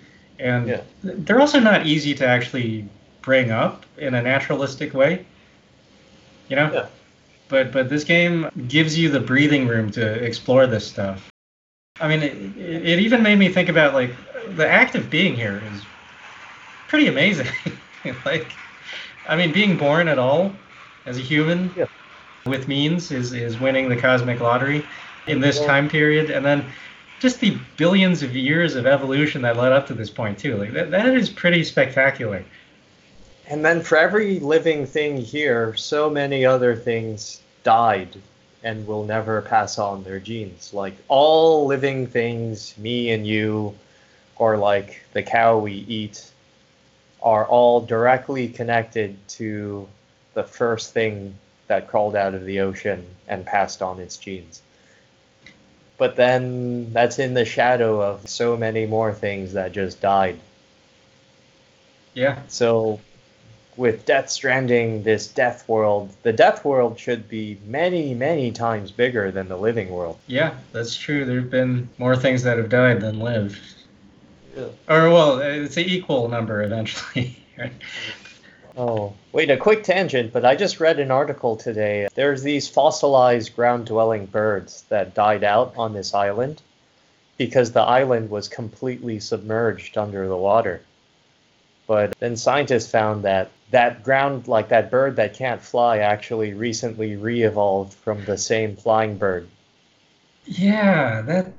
and 0.44 0.68
yeah. 0.68 0.82
they're 1.04 1.40
also 1.40 1.60
not 1.60 1.86
easy 1.88 2.14
to 2.16 2.28
actually 2.28 2.86
bring 3.22 3.50
up 3.50 3.86
in 3.98 4.14
a 4.14 4.22
naturalistic 4.22 4.94
way. 4.94 5.26
You 6.50 6.58
know. 6.58 6.72
Yeah. 6.72 6.86
But 7.48 7.72
but 7.72 7.90
this 7.90 8.04
game 8.04 8.50
gives 8.68 8.98
you 8.98 9.10
the 9.10 9.20
breathing 9.20 9.68
room 9.68 9.92
to 9.92 10.24
explore 10.24 10.68
this 10.68 10.86
stuff. 10.86 11.30
I 12.00 12.08
mean, 12.08 12.24
it, 12.24 12.58
it 12.58 13.00
even 13.00 13.24
made 13.24 13.38
me 13.38 13.50
think 13.50 13.70
about 13.70 13.94
like 13.94 14.14
the 14.56 14.68
act 14.68 14.96
of 14.96 15.10
being 15.10 15.36
here 15.36 15.62
is 15.74 15.82
pretty 16.90 17.08
amazing. 17.08 17.48
like, 18.26 18.52
I 19.28 19.36
mean, 19.36 19.54
being 19.54 19.78
born 19.78 20.08
at 20.08 20.20
all 20.20 20.52
as 21.06 21.18
a 21.18 21.22
human 21.22 21.72
yeah. 21.78 21.86
with 22.46 22.68
means 22.68 23.12
is 23.12 23.34
is 23.34 23.60
winning 23.60 23.88
the 23.88 23.98
cosmic 23.98 24.42
lottery 24.42 24.86
in 25.28 25.40
this 25.40 25.64
time 25.64 25.88
period, 25.88 26.32
and 26.32 26.46
then 26.46 26.66
just 27.24 27.40
the 27.40 27.58
billions 27.78 28.22
of 28.22 28.36
years 28.36 28.76
of 28.76 28.86
evolution 28.86 29.42
that 29.44 29.56
led 29.56 29.72
up 29.72 29.88
to 29.88 29.94
this 29.94 30.10
point 30.10 30.38
too. 30.38 30.58
Like 30.58 30.74
that, 30.74 30.92
that 30.92 31.06
is 31.06 31.30
pretty 31.30 31.64
spectacular. 31.64 32.44
And 33.48 33.64
then 33.64 33.82
for 33.82 33.98
every 33.98 34.42
living 34.42 34.86
thing 34.86 35.16
here, 35.16 35.74
so 35.78 36.10
many 36.10 36.46
other 36.46 36.76
things 36.76 37.42
died 37.64 38.18
and 38.62 38.86
will 38.86 39.06
never 39.06 39.42
pass 39.42 39.80
on 39.80 40.04
their 40.04 40.20
genes. 40.20 40.74
Like 40.74 40.96
all 41.08 41.66
living 41.66 42.08
things, 42.08 42.78
me 42.78 43.12
and 43.12 43.26
you, 43.26 43.74
or 44.36 44.58
like 44.58 45.00
the 45.14 45.24
cow 45.24 45.58
we 45.58 45.72
eat, 45.72 46.30
are 47.22 47.46
all 47.46 47.80
directly 47.80 48.50
connected 48.50 49.16
to 49.40 49.88
the 50.34 50.44
first 50.44 50.94
thing 50.94 51.36
that 51.68 51.88
crawled 51.88 52.18
out 52.18 52.34
of 52.34 52.44
the 52.44 52.60
ocean 52.60 53.06
and 53.30 53.46
passed 53.46 53.82
on 53.82 54.02
its 54.02 54.18
genes 54.18 54.62
but 55.98 56.16
then 56.16 56.92
that's 56.94 57.20
in 57.20 57.34
the 57.34 57.46
shadow 57.46 58.02
of 58.02 58.28
so 58.28 58.58
many 58.58 58.86
more 58.86 59.14
things 59.14 59.54
that 59.54 59.72
just 59.72 60.02
died. 60.02 60.40
Yeah. 62.14 62.40
So 62.48 63.00
with 63.78 64.06
Death 64.06 64.30
Stranding, 64.30 65.04
this 65.04 65.28
death 65.28 65.68
world, 65.68 66.16
the 66.24 66.34
death 66.34 66.64
world 66.64 67.00
should 67.00 67.28
be 67.28 67.60
many, 67.66 68.14
many 68.14 68.52
times 68.52 68.92
bigger 68.92 69.32
than 69.32 69.48
the 69.48 69.58
living 69.58 69.90
world. 69.90 70.20
Yeah, 70.28 70.56
that's 70.72 70.96
true. 70.96 71.26
There 71.26 71.42
have 71.42 71.50
been 71.50 71.90
more 71.98 72.16
things 72.16 72.44
that 72.44 72.58
have 72.58 72.70
died 72.70 73.02
than 73.02 73.20
lived. 73.20 73.60
Yeah. 74.56 74.66
Or, 74.88 75.10
well, 75.10 75.40
it's 75.40 75.78
an 75.78 75.86
equal 75.86 76.28
number 76.28 76.62
eventually. 76.62 77.38
Right? 77.58 77.74
Oh, 78.76 79.14
wait, 79.32 79.52
a 79.52 79.58
quick 79.58 79.84
tangent, 79.84 80.34
but 80.34 80.46
I 80.46 80.56
just 80.56 80.80
read 80.80 81.00
an 81.00 81.12
article 81.12 81.56
today. 81.56 82.08
There's 82.16 82.42
these 82.42 82.68
fossilized 82.68 83.56
ground 83.56 83.86
dwelling 83.86 84.26
birds 84.26 84.84
that 84.90 85.14
died 85.14 85.44
out 85.44 85.74
on 85.78 85.94
this 85.94 86.14
island 86.14 86.62
because 87.38 87.72
the 87.72 87.82
island 87.82 88.30
was 88.30 88.48
completely 88.48 89.20
submerged 89.20 89.98
under 89.98 90.28
the 90.28 90.38
water. 90.38 90.82
But 91.86 92.18
then 92.20 92.36
scientists 92.36 92.90
found 92.90 93.24
that 93.24 93.52
that 93.72 94.04
ground, 94.04 94.48
like 94.48 94.70
that 94.70 94.90
bird 94.90 95.18
that 95.18 95.34
can't 95.34 95.62
fly, 95.62 96.00
actually 96.00 96.54
recently 96.54 97.16
re 97.16 97.44
evolved 97.44 97.94
from 97.94 98.24
the 98.26 98.38
same 98.38 98.76
flying 98.76 99.18
bird. 99.18 99.48
Yeah, 100.46 101.22
that 101.22 101.52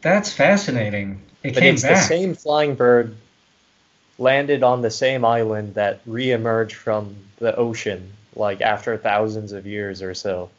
that's 0.00 0.32
fascinating. 0.32 1.22
It 1.42 1.54
but 1.54 1.62
it's 1.62 1.82
back. 1.82 1.94
the 1.94 2.00
same 2.00 2.34
flying 2.34 2.74
bird 2.74 3.16
landed 4.18 4.62
on 4.62 4.82
the 4.82 4.90
same 4.90 5.24
island 5.24 5.74
that 5.74 6.00
re-emerged 6.06 6.76
from 6.76 7.16
the 7.38 7.54
ocean 7.56 8.12
like 8.36 8.60
after 8.60 8.96
thousands 8.96 9.52
of 9.52 9.66
years 9.66 10.02
or 10.02 10.14
so 10.14 10.50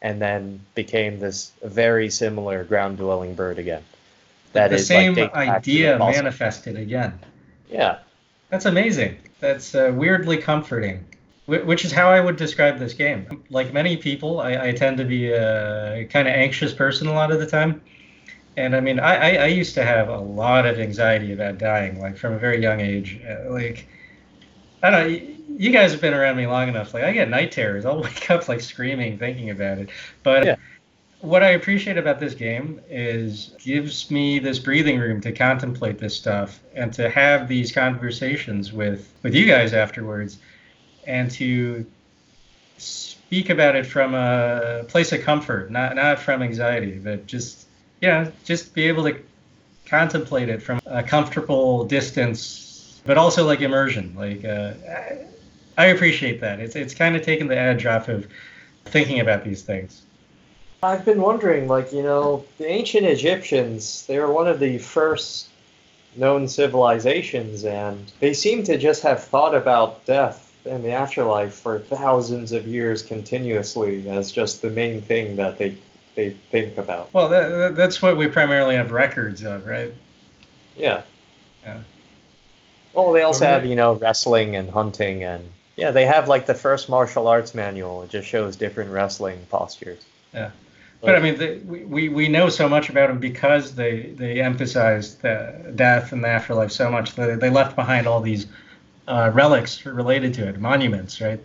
and 0.00 0.20
then 0.20 0.60
became 0.74 1.20
this 1.20 1.52
very 1.62 2.10
similar 2.10 2.64
ground 2.64 2.98
dwelling 2.98 3.34
bird 3.34 3.58
again. 3.58 3.82
That 4.52 4.68
the 4.68 4.76
is 4.76 4.86
same 4.86 5.14
like 5.14 5.32
idea 5.34 5.98
manifested 5.98 6.76
again. 6.76 7.18
Yeah. 7.70 7.98
That's 8.50 8.66
amazing. 8.66 9.16
That's 9.40 9.74
uh, 9.74 9.92
weirdly 9.94 10.36
comforting. 10.36 11.06
Which 11.46 11.84
is 11.84 11.90
how 11.90 12.08
I 12.08 12.20
would 12.20 12.36
describe 12.36 12.78
this 12.78 12.94
game. 12.94 13.42
Like 13.50 13.72
many 13.72 13.96
people, 13.96 14.40
I, 14.40 14.68
I 14.68 14.72
tend 14.72 14.98
to 14.98 15.04
be 15.04 15.32
a 15.32 16.06
kind 16.10 16.28
of 16.28 16.34
anxious 16.34 16.72
person 16.72 17.08
a 17.08 17.12
lot 17.12 17.32
of 17.32 17.40
the 17.40 17.46
time. 17.46 17.80
And 18.56 18.76
I 18.76 18.80
mean, 18.80 19.00
I, 19.00 19.16
I, 19.16 19.44
I, 19.44 19.46
used 19.46 19.74
to 19.74 19.84
have 19.84 20.08
a 20.08 20.18
lot 20.18 20.66
of 20.66 20.78
anxiety 20.78 21.32
about 21.32 21.58
dying, 21.58 22.00
like 22.00 22.18
from 22.18 22.34
a 22.34 22.38
very 22.38 22.60
young 22.60 22.80
age. 22.80 23.20
Uh, 23.26 23.50
like, 23.50 23.88
I 24.82 24.90
don't 24.90 25.08
know, 25.12 25.34
you 25.56 25.70
guys 25.70 25.92
have 25.92 26.00
been 26.00 26.12
around 26.12 26.36
me 26.36 26.46
long 26.46 26.68
enough. 26.68 26.92
Like, 26.92 27.04
I 27.04 27.12
get 27.12 27.30
night 27.30 27.52
terrors. 27.52 27.84
I'll 27.86 28.02
wake 28.02 28.30
up 28.30 28.48
like 28.48 28.60
screaming 28.60 29.18
thinking 29.18 29.50
about 29.50 29.78
it. 29.78 29.88
But 30.22 30.44
yeah. 30.44 30.56
what 31.20 31.42
I 31.42 31.50
appreciate 31.50 31.96
about 31.96 32.20
this 32.20 32.34
game 32.34 32.80
is 32.90 33.54
gives 33.58 34.10
me 34.10 34.38
this 34.38 34.58
breathing 34.58 34.98
room 34.98 35.20
to 35.22 35.32
contemplate 35.32 35.98
this 35.98 36.14
stuff 36.14 36.60
and 36.74 36.92
to 36.92 37.08
have 37.08 37.48
these 37.48 37.72
conversations 37.72 38.72
with 38.72 39.12
with 39.22 39.34
you 39.34 39.46
guys 39.46 39.72
afterwards, 39.72 40.38
and 41.06 41.30
to 41.32 41.86
speak 42.76 43.48
about 43.48 43.76
it 43.76 43.86
from 43.86 44.14
a 44.14 44.84
place 44.88 45.10
of 45.12 45.22
comfort, 45.22 45.70
not 45.70 45.96
not 45.96 46.18
from 46.18 46.42
anxiety, 46.42 46.98
but 46.98 47.26
just 47.26 47.66
yeah, 48.02 48.30
just 48.44 48.74
be 48.74 48.88
able 48.88 49.04
to 49.04 49.16
contemplate 49.86 50.48
it 50.48 50.60
from 50.60 50.80
a 50.84 51.02
comfortable 51.02 51.84
distance, 51.84 53.00
but 53.06 53.16
also 53.16 53.46
like 53.46 53.60
immersion. 53.60 54.14
Like 54.16 54.44
uh, 54.44 54.74
I 55.78 55.86
appreciate 55.86 56.40
that. 56.40 56.60
It's 56.60 56.76
it's 56.76 56.94
kind 56.94 57.16
of 57.16 57.22
taken 57.22 57.46
the 57.46 57.56
edge 57.56 57.86
off 57.86 58.08
of 58.08 58.26
thinking 58.84 59.20
about 59.20 59.44
these 59.44 59.62
things. 59.62 60.02
I've 60.82 61.04
been 61.04 61.20
wondering, 61.20 61.68
like 61.68 61.92
you 61.92 62.02
know, 62.02 62.44
the 62.58 62.68
ancient 62.68 63.06
Egyptians, 63.06 64.04
they 64.06 64.18
were 64.18 64.32
one 64.32 64.48
of 64.48 64.58
the 64.58 64.78
first 64.78 65.48
known 66.16 66.48
civilizations, 66.48 67.64
and 67.64 68.10
they 68.18 68.34
seem 68.34 68.64
to 68.64 68.76
just 68.76 69.02
have 69.02 69.22
thought 69.22 69.54
about 69.54 70.04
death 70.06 70.52
and 70.66 70.84
the 70.84 70.90
afterlife 70.90 71.54
for 71.54 71.78
thousands 71.78 72.50
of 72.50 72.66
years 72.66 73.02
continuously 73.02 74.08
as 74.08 74.32
just 74.32 74.60
the 74.60 74.70
main 74.70 75.00
thing 75.00 75.36
that 75.36 75.58
they 75.58 75.76
they 76.14 76.30
think 76.50 76.78
about. 76.78 77.12
Well, 77.12 77.28
that, 77.28 77.76
that's 77.76 78.02
what 78.02 78.16
we 78.16 78.28
primarily 78.28 78.76
have 78.76 78.92
records 78.92 79.42
of, 79.42 79.66
right? 79.66 79.92
Yeah. 80.76 81.02
Yeah. 81.64 81.80
Well, 82.92 83.12
they 83.12 83.22
also 83.22 83.46
have, 83.46 83.64
you 83.64 83.76
know, 83.76 83.94
wrestling 83.94 84.56
and 84.56 84.70
hunting 84.70 85.24
and 85.24 85.48
yeah, 85.76 85.90
they 85.90 86.04
have 86.04 86.28
like 86.28 86.46
the 86.46 86.54
first 86.54 86.88
martial 86.88 87.26
arts 87.28 87.54
manual. 87.54 88.02
It 88.02 88.10
just 88.10 88.28
shows 88.28 88.56
different 88.56 88.90
wrestling 88.90 89.38
postures. 89.50 90.04
Yeah. 90.34 90.50
But 91.00 91.16
I 91.16 91.20
mean, 91.20 91.36
they, 91.36 91.58
we, 91.58 92.08
we 92.08 92.28
know 92.28 92.48
so 92.48 92.68
much 92.68 92.88
about 92.88 93.08
them 93.08 93.18
because 93.18 93.74
they, 93.74 94.12
they 94.16 94.40
emphasized 94.40 95.20
the 95.22 95.72
death 95.74 96.12
and 96.12 96.22
the 96.22 96.28
afterlife 96.28 96.70
so 96.70 96.90
much 96.90 97.16
that 97.16 97.40
they 97.40 97.50
left 97.50 97.74
behind 97.74 98.06
all 98.06 98.20
these 98.20 98.46
uh, 99.08 99.32
relics 99.34 99.84
related 99.84 100.32
to 100.34 100.48
it, 100.48 100.60
monuments, 100.60 101.20
right? 101.20 101.40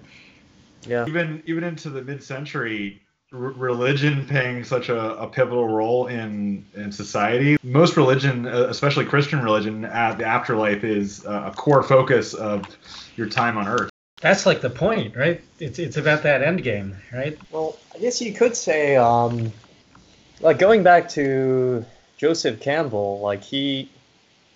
Yeah. 0.85 1.07
Even 1.07 1.41
even 1.47 1.63
into 1.63 1.89
the 1.89 2.03
mid-century, 2.03 3.01
religion 3.31 4.25
playing 4.25 4.63
such 4.63 4.89
a, 4.89 5.17
a, 5.17 5.27
pivotal 5.27 5.67
role 5.67 6.07
in 6.07 6.65
in 6.75 6.91
society. 6.91 7.57
Most 7.63 7.97
religion, 7.97 8.47
uh, 8.47 8.67
especially 8.69 9.05
Christian 9.05 9.41
religion, 9.43 9.85
at 9.85 10.17
the 10.17 10.25
afterlife 10.25 10.83
is 10.83 11.25
a 11.25 11.53
core 11.55 11.83
focus 11.83 12.33
of 12.33 12.65
your 13.15 13.27
time 13.27 13.57
on 13.57 13.67
Earth. 13.67 13.89
That's 14.21 14.45
like 14.45 14.61
the 14.61 14.69
point, 14.69 15.15
right? 15.15 15.41
It's 15.59 15.77
it's 15.77 15.97
about 15.97 16.23
that 16.23 16.41
end 16.41 16.63
game, 16.63 16.95
right? 17.13 17.37
Well, 17.51 17.77
I 17.93 17.99
guess 17.99 18.21
you 18.21 18.33
could 18.33 18.55
say, 18.55 18.95
um, 18.95 19.51
like 20.39 20.57
going 20.57 20.83
back 20.83 21.09
to 21.09 21.85
Joseph 22.17 22.59
Campbell, 22.59 23.19
like 23.19 23.43
he, 23.43 23.91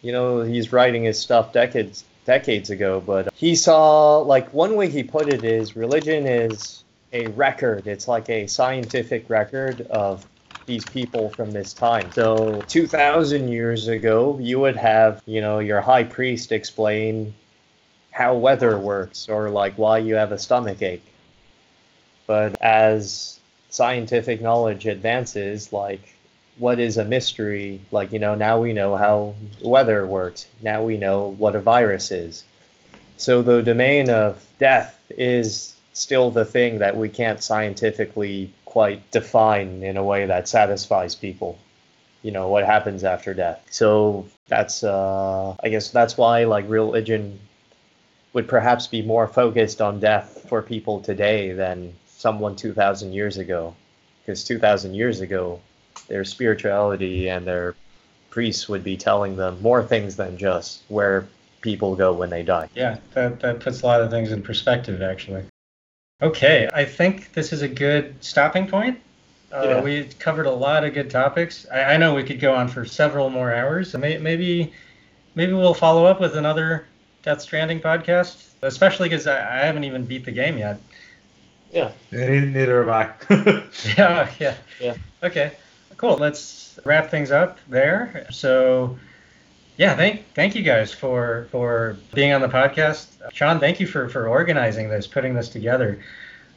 you 0.02 0.12
know, 0.12 0.42
he's 0.42 0.72
writing 0.72 1.04
his 1.04 1.20
stuff 1.20 1.54
decades 1.54 2.06
decades 2.26 2.70
ago, 2.70 3.04
but 3.06 3.34
he 3.34 3.56
saw 3.56 4.20
like 4.20 4.52
one 4.54 4.76
way 4.76 4.90
he 4.90 5.04
put 5.04 5.28
it 5.28 5.44
is 5.44 5.76
religion 5.76 6.26
is 6.26 6.81
a 7.14 7.28
record. 7.28 7.88
It's 7.88 8.08
like 8.08 8.30
a 8.30 8.48
scientific 8.48 9.30
record 9.30 9.82
of 9.82 10.26
these 10.66 10.86
people 10.86 11.30
from 11.30 11.52
this 11.52 11.74
time. 11.74 12.12
So 12.12 12.62
2000 12.68 13.50
years 13.50 13.88
ago, 13.88 14.38
you 14.40 14.60
would 14.60 14.78
have, 14.78 15.22
you 15.26 15.42
know, 15.42 15.60
your 15.60 15.82
high 15.82 16.04
priest 16.04 16.52
explain 16.52 17.34
how 18.12 18.36
weather 18.36 18.78
works 18.78 19.30
or 19.30 19.50
like 19.50 19.78
why 19.78 19.98
you 19.98 20.16
have 20.16 20.32
a 20.32 20.38
stomach 20.38 20.82
ache. 20.82 21.04
But 22.28 22.62
as 22.62 23.40
scientific 23.70 24.42
knowledge 24.42 24.86
advances, 24.86 25.74
like 25.74 26.14
what 26.58 26.80
is 26.80 26.98
a 26.98 27.06
mystery? 27.06 27.82
Like, 27.92 28.12
you 28.12 28.20
know, 28.20 28.36
now 28.36 28.60
we 28.60 28.74
know 28.74 28.96
how 28.96 29.36
weather 29.62 30.06
works. 30.06 30.46
Now 30.62 30.84
we 30.84 30.98
know 30.98 31.30
what 31.38 31.56
a 31.56 31.60
virus 31.60 32.12
is. 32.12 32.44
So 33.18 33.42
the 33.42 33.62
domain 33.62 34.10
of 34.10 34.46
death 34.60 35.00
is 35.10 35.71
still 35.94 36.32
the 36.32 36.46
thing 36.46 36.80
that 36.80 36.96
we 36.96 37.10
can't 37.10 37.42
scientifically 37.42 38.54
quite 38.66 39.10
define 39.12 39.84
in 39.84 39.98
a 39.98 40.04
way 40.04 40.26
that 40.26 40.48
satisfies 40.48 41.16
people. 41.16 41.60
You 42.24 42.32
know, 42.32 42.50
what 42.50 42.66
happens 42.66 43.04
after 43.04 43.34
death. 43.34 43.66
So 43.72 44.28
that's, 44.48 44.84
uh, 44.84 45.56
I 45.64 45.70
guess 45.70 45.90
that's 45.90 46.16
why, 46.16 46.44
like, 46.44 46.70
religion 46.70 47.40
would 48.34 48.48
perhaps 48.48 48.88
be 48.88 49.02
more 49.02 49.28
focused 49.28 49.82
on 49.82 50.00
death 50.00 50.46
for 50.48 50.62
people 50.62 51.02
today 51.02 51.52
than 51.52 51.94
someone 52.06 52.56
2,000 52.56 53.12
years 53.12 53.38
ago. 53.38 53.76
Because 54.22 54.44
2,000 54.44 54.94
years 54.94 55.20
ago, 55.20 55.60
their 56.08 56.24
spirituality 56.24 57.28
and 57.28 57.46
their 57.46 57.76
priests 58.30 58.70
would 58.70 58.84
be 58.84 58.98
telling 58.98 59.36
them 59.36 59.62
more 59.62 59.84
things 59.84 60.16
than 60.16 60.38
just 60.38 60.84
where 60.88 61.28
people 61.62 61.96
go 61.96 62.14
when 62.14 62.30
they 62.30 62.44
die. 62.44 62.70
Yeah, 62.76 62.98
that, 63.14 63.40
that 63.42 63.60
puts 63.60 63.82
a 63.82 63.86
lot 63.86 64.02
of 64.02 64.12
things 64.12 64.32
in 64.32 64.42
perspective, 64.42 65.02
actually. 65.02 65.44
Okay, 66.22 66.70
I 66.72 66.86
think 66.86 67.34
this 67.34 67.52
is 67.52 67.64
a 67.64 67.68
good 67.68 68.16
stopping 68.24 68.68
point. 68.68 69.00
Uh, 69.52 69.64
yeah. 69.66 69.82
We 69.82 70.04
covered 70.20 70.46
a 70.46 70.52
lot 70.52 70.84
of 70.84 70.94
good 70.94 71.10
topics. 71.10 71.66
I, 71.72 71.96
I, 71.96 71.98
know 71.98 72.14
we 72.14 72.24
could 72.24 72.40
go 72.40 72.54
on 72.54 72.68
for 72.68 72.86
several 72.86 73.30
more 73.30 73.54
hours. 73.54 73.94
maybe, 73.96 74.72
maybe 75.36 75.54
we'll 75.54 75.74
follow 75.74 76.06
up 76.06 76.22
with 76.22 76.38
another 76.38 76.86
Death 77.24 77.42
Stranding 77.42 77.82
podcast, 77.82 78.46
especially 78.62 79.10
because 79.10 79.28
I, 79.28 79.40
I, 79.40 79.66
haven't 79.66 79.84
even 79.84 80.06
beat 80.06 80.24
the 80.24 80.32
game 80.32 80.58
yet. 80.58 80.80
Yeah. 81.74 81.92
Neither 82.12 82.86
have 82.86 82.90
I. 83.30 83.66
yeah, 83.98 84.32
yeah. 84.40 84.56
Yeah. 84.80 84.96
Okay. 85.24 85.52
Cool. 85.98 86.18
Let's 86.18 86.80
wrap 86.86 87.10
things 87.10 87.32
up 87.32 87.60
there. 87.68 88.28
So, 88.32 88.98
yeah, 89.82 89.96
thank 89.96 90.32
thank 90.36 90.54
you 90.54 90.62
guys 90.62 90.94
for 90.94 91.48
for 91.50 91.98
being 92.14 92.34
on 92.34 92.42
the 92.42 92.48
podcast. 92.48 93.08
Sean, 93.34 93.60
thank 93.60 93.80
you 93.80 93.88
for 93.88 94.08
for 94.10 94.28
organizing 94.28 94.90
this, 94.90 95.08
putting 95.08 95.34
this 95.34 95.50
together. 95.50 96.00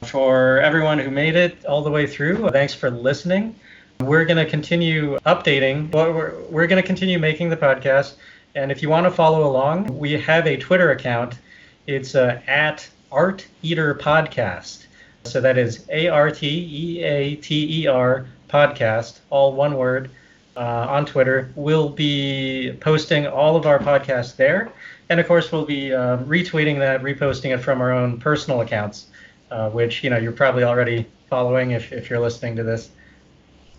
For 0.02 0.58
everyone 0.58 0.98
who 0.98 1.10
made 1.10 1.34
it 1.34 1.64
all 1.64 1.82
the 1.82 1.90
way 1.90 2.06
through, 2.06 2.50
thanks 2.50 2.74
for 2.74 2.90
listening. 2.90 3.54
We're 4.00 4.26
going 4.26 4.44
to 4.44 4.50
continue 4.50 5.18
updating. 5.20 5.90
We're, 5.90 6.38
we're 6.50 6.66
going 6.66 6.82
to 6.82 6.86
continue 6.86 7.18
making 7.18 7.48
the 7.48 7.56
podcast. 7.56 8.16
And 8.54 8.70
if 8.70 8.82
you 8.82 8.90
want 8.90 9.06
to 9.06 9.10
follow 9.10 9.48
along, 9.48 9.98
we 9.98 10.12
have 10.20 10.46
a 10.46 10.58
Twitter 10.58 10.90
account. 10.90 11.38
It's 11.86 12.14
uh, 12.14 12.42
at 12.46 12.86
Art 13.10 13.46
Eater 13.62 13.94
Podcast. 13.94 14.84
So 15.22 15.40
that 15.40 15.56
is 15.56 15.86
A 15.88 16.08
R 16.08 16.30
T 16.30 16.46
E 16.46 17.02
A 17.02 17.36
T 17.36 17.84
E 17.84 17.86
R 17.86 18.26
podcast, 18.50 19.20
all 19.30 19.54
one 19.54 19.78
word, 19.78 20.10
uh, 20.56 20.86
on 20.88 21.06
Twitter. 21.06 21.50
We'll 21.56 21.88
be 21.88 22.76
posting 22.80 23.26
all 23.26 23.56
of 23.56 23.66
our 23.66 23.78
podcasts 23.78 24.36
there. 24.36 24.72
And 25.08 25.20
of 25.20 25.26
course, 25.26 25.52
we'll 25.52 25.66
be 25.66 25.92
uh, 25.92 26.18
retweeting 26.18 26.78
that, 26.78 27.02
reposting 27.02 27.54
it 27.54 27.58
from 27.58 27.80
our 27.80 27.92
own 27.92 28.18
personal 28.18 28.62
accounts, 28.62 29.06
uh, 29.50 29.70
which 29.70 30.02
you 30.02 30.10
know 30.10 30.16
you're 30.16 30.32
probably 30.32 30.64
already 30.64 31.06
following 31.28 31.72
if, 31.72 31.92
if 31.92 32.08
you're 32.08 32.20
listening 32.20 32.56
to 32.56 32.62
this. 32.62 32.90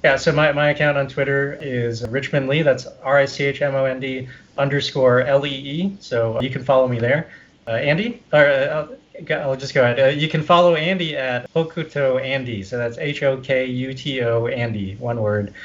Yeah, 0.03 0.18
so 0.18 0.31
my, 0.31 0.52
my 0.52 0.69
account 0.69 0.99
on 0.99 1.07
Twitter 1.07 1.57
is 1.60 2.07
Richmond 2.07 2.47
Lee. 2.47 2.61
That's 2.61 2.85
R 3.02 3.18
I 3.18 3.26
C 3.26 3.45
H 3.45 3.64
M 3.64 3.73
O 3.73 3.85
N 3.85 3.99
D 3.99 4.27
underscore 4.57 5.22
L 5.22 5.47
E 5.47 5.49
E. 5.49 5.97
So 5.99 6.39
you 6.41 6.52
can 6.52 6.64
follow 6.64 6.88
me 6.88 6.99
there. 6.99 7.31
Uh, 7.68 7.72
Andy, 7.72 8.22
or 8.31 8.45
uh, 8.45 8.88
I'll 9.31 9.56
just 9.56 9.73
go 9.73 9.81
ahead. 9.81 9.99
Uh, 9.99 10.07
you 10.10 10.27
can 10.30 10.43
follow 10.43 10.76
Andy 10.76 11.18
at 11.18 11.52
Hokuto 11.53 12.22
Andy. 12.22 12.61
So 12.61 12.77
that's 12.77 12.99
H 12.99 13.23
O 13.23 13.38
K 13.38 13.65
U 13.65 13.95
T 13.95 14.22
O 14.22 14.45
Andy, 14.45 14.95
one 14.97 15.19
word. 15.19 15.56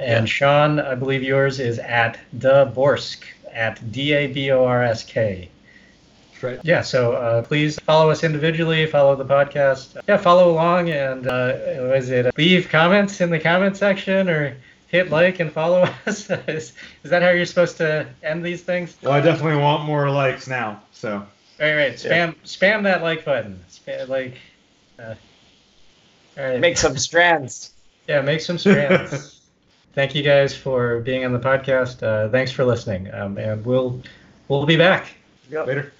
And 0.00 0.26
yeah. 0.26 0.32
Sean, 0.32 0.80
I 0.80 0.94
believe 0.94 1.22
yours 1.22 1.60
is 1.60 1.78
at 1.78 2.18
Daborsk 2.36 3.24
at 3.52 3.92
D 3.92 4.12
A 4.12 4.26
B 4.26 4.50
O 4.50 4.64
R 4.64 4.82
S 4.82 5.02
K. 5.04 5.50
Right. 6.40 6.60
Yeah, 6.62 6.82
so 6.82 7.12
uh, 7.14 7.42
please 7.42 7.78
follow 7.80 8.10
us 8.10 8.22
individually, 8.22 8.86
follow 8.86 9.16
the 9.16 9.24
podcast. 9.24 10.00
Yeah, 10.06 10.18
follow 10.18 10.50
along 10.52 10.90
and 10.90 11.26
uh, 11.26 11.54
is 11.94 12.10
it 12.10 12.36
leave 12.38 12.68
comments 12.68 13.20
in 13.20 13.30
the 13.30 13.40
comment 13.40 13.76
section 13.76 14.28
or 14.28 14.56
hit 14.86 15.10
like 15.10 15.40
and 15.40 15.52
follow 15.52 15.82
us? 16.06 16.30
is, 16.30 16.74
is 17.02 17.10
that 17.10 17.22
how 17.22 17.30
you're 17.30 17.46
supposed 17.46 17.76
to 17.78 18.06
end 18.22 18.44
these 18.44 18.62
things? 18.62 18.96
Well, 19.02 19.12
I 19.12 19.20
definitely 19.20 19.60
want 19.60 19.84
more 19.84 20.10
likes 20.10 20.46
now. 20.46 20.82
So. 20.92 21.26
Right, 21.58 21.74
right. 21.74 21.94
Spam, 21.94 22.08
yeah. 22.08 22.32
spam 22.44 22.84
that 22.84 23.02
like 23.02 23.24
button. 23.24 23.58
Spam, 23.68 24.08
like. 24.08 24.38
Uh, 24.98 25.14
all 26.38 26.44
right. 26.44 26.60
Make 26.60 26.76
some 26.76 26.96
strands. 26.96 27.72
Yeah, 28.06 28.20
make 28.20 28.40
some 28.40 28.58
strands. 28.58 29.34
Thank 29.94 30.14
you 30.14 30.22
guys 30.22 30.56
for 30.56 31.00
being 31.00 31.24
on 31.24 31.32
the 31.32 31.38
podcast. 31.38 32.02
Uh, 32.02 32.28
thanks 32.30 32.50
for 32.50 32.64
listening, 32.64 33.12
um, 33.12 33.36
and 33.38 33.64
we'll 33.64 34.00
we'll 34.48 34.66
be 34.66 34.76
back. 34.76 35.08
Yep. 35.50 35.66
Later. 35.66 35.92